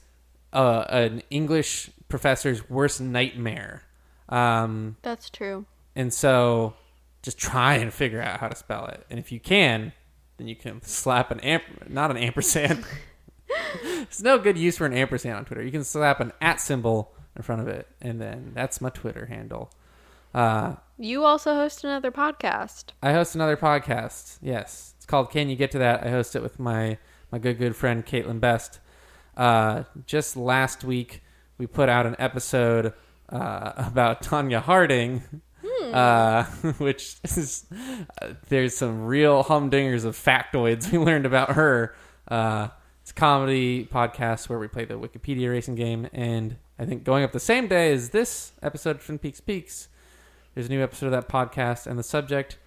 uh 0.54 0.86
an 0.90 1.22
English 1.30 1.90
professor's 2.08 2.70
worst 2.70 3.02
nightmare. 3.02 3.84
Um 4.30 4.98
That's 5.02 5.30
true. 5.30 5.66
and 5.96 6.14
so 6.14 6.74
just 7.22 7.38
try 7.38 7.76
and 7.76 7.94
figure 7.94 8.22
out 8.22 8.40
how 8.40 8.48
to 8.48 8.56
spell 8.56 8.86
it. 8.88 9.06
And 9.10 9.20
if 9.20 9.32
you 9.32 9.40
can, 9.40 9.92
then 10.38 10.48
you 10.48 10.56
can 10.56 10.82
slap 10.82 11.32
an 11.32 11.40
amp 11.42 11.64
not 11.90 12.12
an 12.12 12.18
ampersand. 12.18 12.86
It's 13.84 14.22
no 14.22 14.38
good 14.40 14.58
use 14.58 14.78
for 14.78 14.86
an 14.86 14.94
ampersand 14.94 15.36
on 15.36 15.46
Twitter. 15.46 15.64
You 15.64 15.72
can 15.72 15.84
slap 15.84 16.20
an 16.20 16.32
at 16.40 16.62
symbol 16.62 17.14
in 17.36 17.42
front 17.42 17.62
of 17.62 17.68
it, 17.68 17.88
and 18.02 18.20
then 18.22 18.52
that's 18.54 18.80
my 18.80 18.90
Twitter 18.90 19.26
handle. 19.26 19.72
Uh, 20.34 20.76
You 21.02 21.24
also 21.24 21.56
host 21.56 21.86
another 21.86 22.12
podcast. 22.12 22.88
I 23.02 23.14
host 23.14 23.34
another 23.34 23.56
podcast. 23.56 24.38
Yes, 24.42 24.96
it's 24.98 25.06
called 25.06 25.32
"Can 25.32 25.50
You 25.50 25.56
Get 25.56 25.72
to 25.72 25.78
That." 25.78 26.06
I 26.06 26.10
host 26.10 26.36
it 26.36 26.44
with 26.44 26.60
my 26.60 26.98
my 27.32 27.40
good 27.40 27.58
good 27.58 27.74
friend 27.74 28.06
Caitlin 28.06 28.42
Best. 28.42 28.82
Uh, 29.38 29.84
just 30.06 30.36
last 30.36 30.84
week, 30.84 31.24
we 31.58 31.68
put 31.68 31.88
out 31.88 32.06
an 32.06 32.18
episode 32.20 32.92
uh, 33.30 33.72
about 33.78 34.22
Tonya 34.24 34.62
Harding, 34.62 35.24
uh, 35.94 36.44
which 36.80 37.16
is 37.24 37.66
uh, 38.22 38.34
there's 38.50 38.76
some 38.76 39.06
real 39.06 39.46
humdingers 39.46 40.04
of 40.04 40.18
factoids 40.18 40.92
we 40.92 40.98
learned 41.06 41.26
about 41.26 41.52
her. 41.52 41.96
Uh, 42.28 42.68
it's 43.02 43.12
a 43.12 43.14
comedy 43.14 43.86
podcast 43.86 44.50
where 44.50 44.60
we 44.60 44.68
play 44.68 44.84
the 44.84 44.96
Wikipedia 44.96 45.50
racing 45.50 45.76
game, 45.76 46.10
and 46.12 46.58
I 46.78 46.84
think 46.84 47.06
going 47.06 47.24
up 47.24 47.32
the 47.32 47.40
same 47.40 47.70
day 47.70 47.94
as 47.94 48.10
this 48.10 48.52
episode 48.62 48.98
of 48.98 49.06
Twin 49.06 49.18
Peaks 49.18 49.40
Peaks, 49.40 49.88
there's 50.60 50.68
a 50.68 50.72
new 50.72 50.84
episode 50.84 51.06
of 51.06 51.14
that 51.14 51.30
podcast, 51.30 51.88
and 51.88 51.98
the 51.98 52.04
subject 52.04 52.58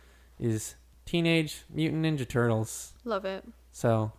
is 0.41 0.77
Teenage 1.05 1.65
Mutant 1.69 2.03
Ninja 2.03 2.27
Turtles. 2.27 2.95
Love 3.05 3.27
it. 3.27 3.45
So 3.71 4.13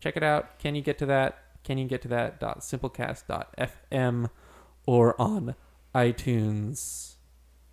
check 0.00 0.16
it 0.16 0.22
out. 0.22 0.58
Can 0.58 0.74
you 0.74 0.80
get 0.80 0.96
to 1.00 1.04
that? 1.04 1.36
Can 1.62 1.76
you 1.76 1.86
get 1.86 2.00
to 2.00 2.08
that? 2.08 2.40
Dot 2.40 2.60
simplecast.fm 2.60 4.30
or 4.86 5.20
on 5.20 5.56
iTunes. 5.94 7.16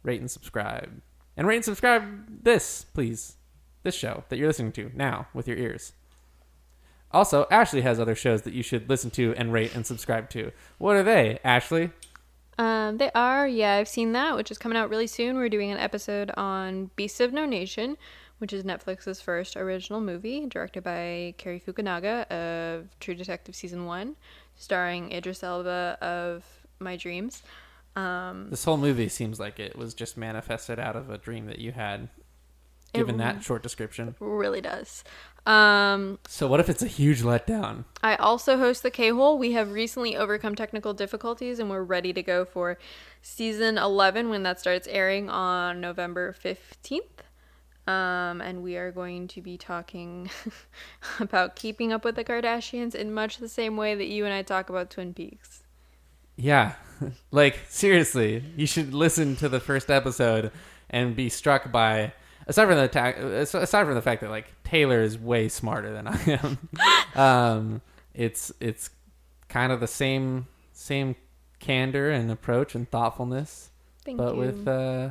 Rate 0.03 0.19
and 0.19 0.29
subscribe. 0.29 1.01
And 1.37 1.47
rate 1.47 1.55
and 1.55 1.65
subscribe 1.65 2.43
this, 2.43 2.85
please. 2.93 3.37
This 3.83 3.95
show 3.95 4.25
that 4.27 4.35
you're 4.35 4.47
listening 4.47 4.73
to 4.73 4.91
now 4.93 5.27
with 5.33 5.47
your 5.47 5.55
ears. 5.55 5.93
Also, 7.11 7.47
Ashley 7.49 7.79
has 7.79 7.97
other 7.97 8.15
shows 8.15 8.41
that 8.41 8.53
you 8.53 8.61
should 8.61 8.89
listen 8.89 9.09
to 9.11 9.33
and 9.37 9.53
rate 9.53 9.73
and 9.73 9.85
subscribe 9.85 10.29
to. 10.31 10.51
What 10.79 10.97
are 10.97 11.03
they, 11.03 11.39
Ashley? 11.45 11.91
Um, 12.57 12.97
they 12.97 13.09
are, 13.15 13.47
yeah, 13.47 13.75
I've 13.75 13.87
seen 13.87 14.11
that, 14.13 14.35
which 14.35 14.51
is 14.51 14.57
coming 14.57 14.77
out 14.77 14.89
really 14.89 15.07
soon. 15.07 15.37
We're 15.37 15.49
doing 15.49 15.71
an 15.71 15.77
episode 15.79 16.31
on 16.37 16.91
Beasts 16.95 17.19
of 17.19 17.33
No 17.33 17.45
Nation, 17.45 17.97
which 18.37 18.53
is 18.53 18.63
Netflix's 18.63 19.21
first 19.21 19.57
original 19.57 19.99
movie, 20.01 20.45
directed 20.45 20.83
by 20.83 21.33
Cary 21.37 21.59
Fukunaga 21.59 22.25
of 22.31 22.87
True 22.99 23.15
Detective 23.15 23.55
Season 23.55 23.85
1, 23.85 24.15
starring 24.55 25.11
Idris 25.11 25.43
Elba 25.43 25.97
of 26.01 26.45
My 26.79 26.95
Dreams. 26.95 27.41
Um, 27.95 28.47
This 28.49 28.63
whole 28.63 28.77
movie 28.77 29.09
seems 29.09 29.39
like 29.39 29.59
it 29.59 29.75
was 29.77 29.93
just 29.93 30.17
manifested 30.17 30.79
out 30.79 30.95
of 30.95 31.09
a 31.09 31.17
dream 31.17 31.45
that 31.47 31.59
you 31.59 31.71
had, 31.71 32.09
It 32.93 32.97
given 32.97 33.17
that 33.17 33.43
short 33.43 33.63
description. 33.63 34.15
really 34.19 34.61
does. 34.61 35.03
Um, 35.45 36.19
So, 36.27 36.47
what 36.47 36.59
if 36.59 36.69
it's 36.69 36.81
a 36.81 36.87
huge 36.87 37.21
letdown? 37.21 37.83
I 38.01 38.15
also 38.15 38.57
host 38.57 38.83
the 38.83 38.91
K 38.91 39.09
Hole. 39.09 39.37
We 39.37 39.51
have 39.53 39.71
recently 39.71 40.15
overcome 40.15 40.55
technical 40.55 40.93
difficulties 40.93 41.59
and 41.59 41.69
we're 41.69 41.83
ready 41.83 42.13
to 42.13 42.23
go 42.23 42.45
for 42.45 42.77
season 43.21 43.77
11 43.77 44.29
when 44.29 44.43
that 44.43 44.59
starts 44.59 44.87
airing 44.87 45.29
on 45.29 45.81
November 45.81 46.33
15th. 46.33 47.01
Um, 47.85 48.39
and 48.39 48.63
we 48.63 48.77
are 48.77 48.91
going 48.91 49.27
to 49.29 49.41
be 49.41 49.57
talking 49.57 50.29
about 51.19 51.57
keeping 51.57 51.91
up 51.91 52.05
with 52.05 52.15
the 52.15 52.23
Kardashians 52.23 52.95
in 52.95 53.13
much 53.13 53.39
the 53.39 53.49
same 53.49 53.75
way 53.75 53.95
that 53.95 54.07
you 54.07 54.23
and 54.23 54.33
I 54.33 54.41
talk 54.41 54.69
about 54.69 54.89
Twin 54.89 55.13
Peaks. 55.13 55.63
Yeah, 56.37 56.75
like 57.31 57.59
seriously, 57.67 58.43
you 58.55 58.65
should 58.65 58.93
listen 58.93 59.35
to 59.37 59.49
the 59.49 59.59
first 59.59 59.91
episode 59.91 60.51
and 60.89 61.15
be 61.15 61.27
struck 61.27 61.71
by. 61.71 62.13
Aside 62.47 62.67
from 62.67 62.77
the 62.77 63.59
aside 63.61 63.85
from 63.85 63.95
the 63.95 64.01
fact 64.01 64.21
that 64.21 64.29
like 64.29 64.51
Taylor 64.63 65.01
is 65.01 65.17
way 65.17 65.49
smarter 65.49 65.93
than 65.93 66.07
I 66.07 66.39
am, 66.43 66.69
um, 67.15 67.81
it's 68.13 68.51
it's 68.59 68.89
kind 69.49 69.71
of 69.71 69.79
the 69.79 69.87
same 69.87 70.47
same 70.71 71.15
candor 71.59 72.11
and 72.11 72.29
approach 72.29 72.75
and 72.75 72.89
thoughtfulness, 72.89 73.69
Thank 74.03 74.17
but 74.17 74.33
you. 74.33 74.39
with 74.39 74.67
uh, 74.67 75.09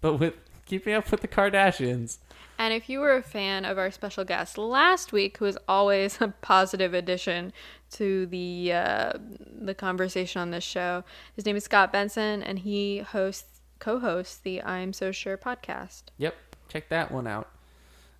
but 0.00 0.14
with 0.14 0.34
keeping 0.66 0.94
up 0.94 1.10
with 1.10 1.20
the 1.20 1.28
Kardashians. 1.28 2.18
And 2.58 2.74
if 2.74 2.90
you 2.90 3.00
were 3.00 3.16
a 3.16 3.22
fan 3.22 3.64
of 3.64 3.78
our 3.78 3.90
special 3.90 4.22
guest 4.22 4.58
last 4.58 5.12
week, 5.12 5.38
who 5.38 5.46
is 5.46 5.58
always 5.66 6.18
a 6.20 6.28
positive 6.42 6.92
addition 6.94 7.52
to 7.92 8.26
the 8.26 8.72
uh, 8.72 9.12
the 9.60 9.74
conversation 9.74 10.40
on 10.40 10.50
this 10.50 10.64
show, 10.64 11.02
his 11.34 11.44
name 11.46 11.56
is 11.56 11.64
Scott 11.64 11.90
Benson, 11.92 12.42
and 12.42 12.60
he 12.60 12.98
hosts 12.98 13.60
co-hosts 13.78 14.36
the 14.36 14.62
I'm 14.62 14.92
So 14.92 15.10
Sure 15.10 15.38
podcast. 15.38 16.02
Yep, 16.18 16.34
check 16.70 16.88
that 16.88 17.10
one 17.10 17.26
out. 17.26 17.48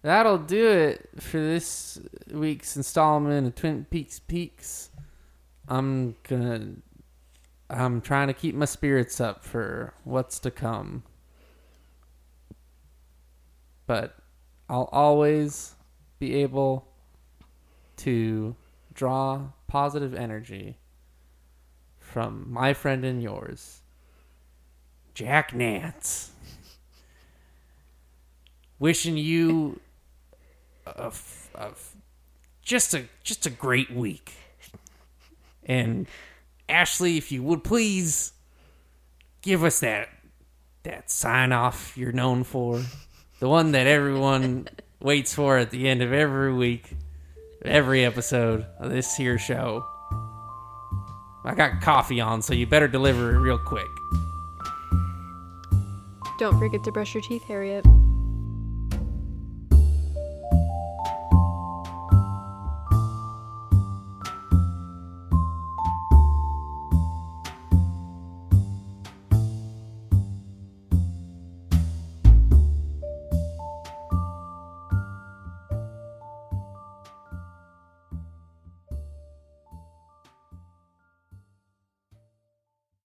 That'll 0.03 0.39
do 0.39 0.69
it 0.69 1.09
for 1.19 1.39
this 1.39 2.01
week's 2.31 2.77
installment 2.77 3.47
of 3.47 3.55
Twin 3.55 3.87
Peaks 3.91 4.19
Peaks. 4.19 4.91
I'm 5.69 6.17
gonna. 6.25 6.73
I'm 7.69 8.01
trying 8.01 8.27
to 8.27 8.35
keep 8.35 8.55
my 8.55 8.65
spirits 8.65 9.21
up 9.21 9.45
for 9.45 9.95
what's 10.05 10.41
to 10.41 10.51
come. 10.51 11.05
But 13.87 14.17
I'll 14.69 14.89
always 14.91 15.75
be 16.19 16.35
able 16.37 16.89
to 17.99 18.57
draw 18.95 19.51
positive 19.69 20.15
energy 20.15 20.79
from 21.99 22.47
my 22.51 22.73
friend 22.75 23.05
and 23.05 23.23
yours, 23.23 23.83
Jack 25.15 25.55
Nance 25.55 26.33
wishing 28.81 29.17
you 29.17 29.79
a, 30.87 31.13
a 31.55 31.71
just 32.63 32.95
a 32.95 33.05
just 33.23 33.47
a 33.47 33.51
great 33.51 33.93
week. 33.93 34.33
And 35.65 36.09
Ashley, 36.69 37.17
if 37.17 37.31
you 37.31 37.45
would 37.45 37.63
please 37.63 38.33
give 39.43 39.63
us 39.63 39.79
that 39.81 40.09
that 40.83 41.11
sign 41.11 41.53
off 41.53 41.97
you're 41.97 42.11
known 42.11 42.43
for, 42.43 42.83
the 43.39 43.49
one 43.49 43.73
that 43.73 43.87
everyone 43.87 44.67
waits 45.01 45.33
for 45.35 45.59
at 45.59 45.71
the 45.71 45.89
end 45.89 46.03
of 46.03 46.13
every 46.13 46.53
week, 46.53 46.97
every 47.65 48.05
episode 48.05 48.67
of 48.81 48.91
this 48.91 49.15
here 49.15 49.39
show. 49.39 49.87
I 51.43 51.55
got 51.55 51.81
coffee 51.81 52.21
on, 52.21 52.43
so 52.43 52.53
you 52.53 52.67
better 52.67 52.89
deliver 52.89 53.35
it 53.35 53.39
real 53.39 53.59
quick. 53.59 53.89
Don't 56.39 56.59
forget 56.59 56.85
to 56.85 56.93
brush 56.93 57.15
your 57.15 57.23
teeth, 57.23 57.45
Harriet. 57.45 57.87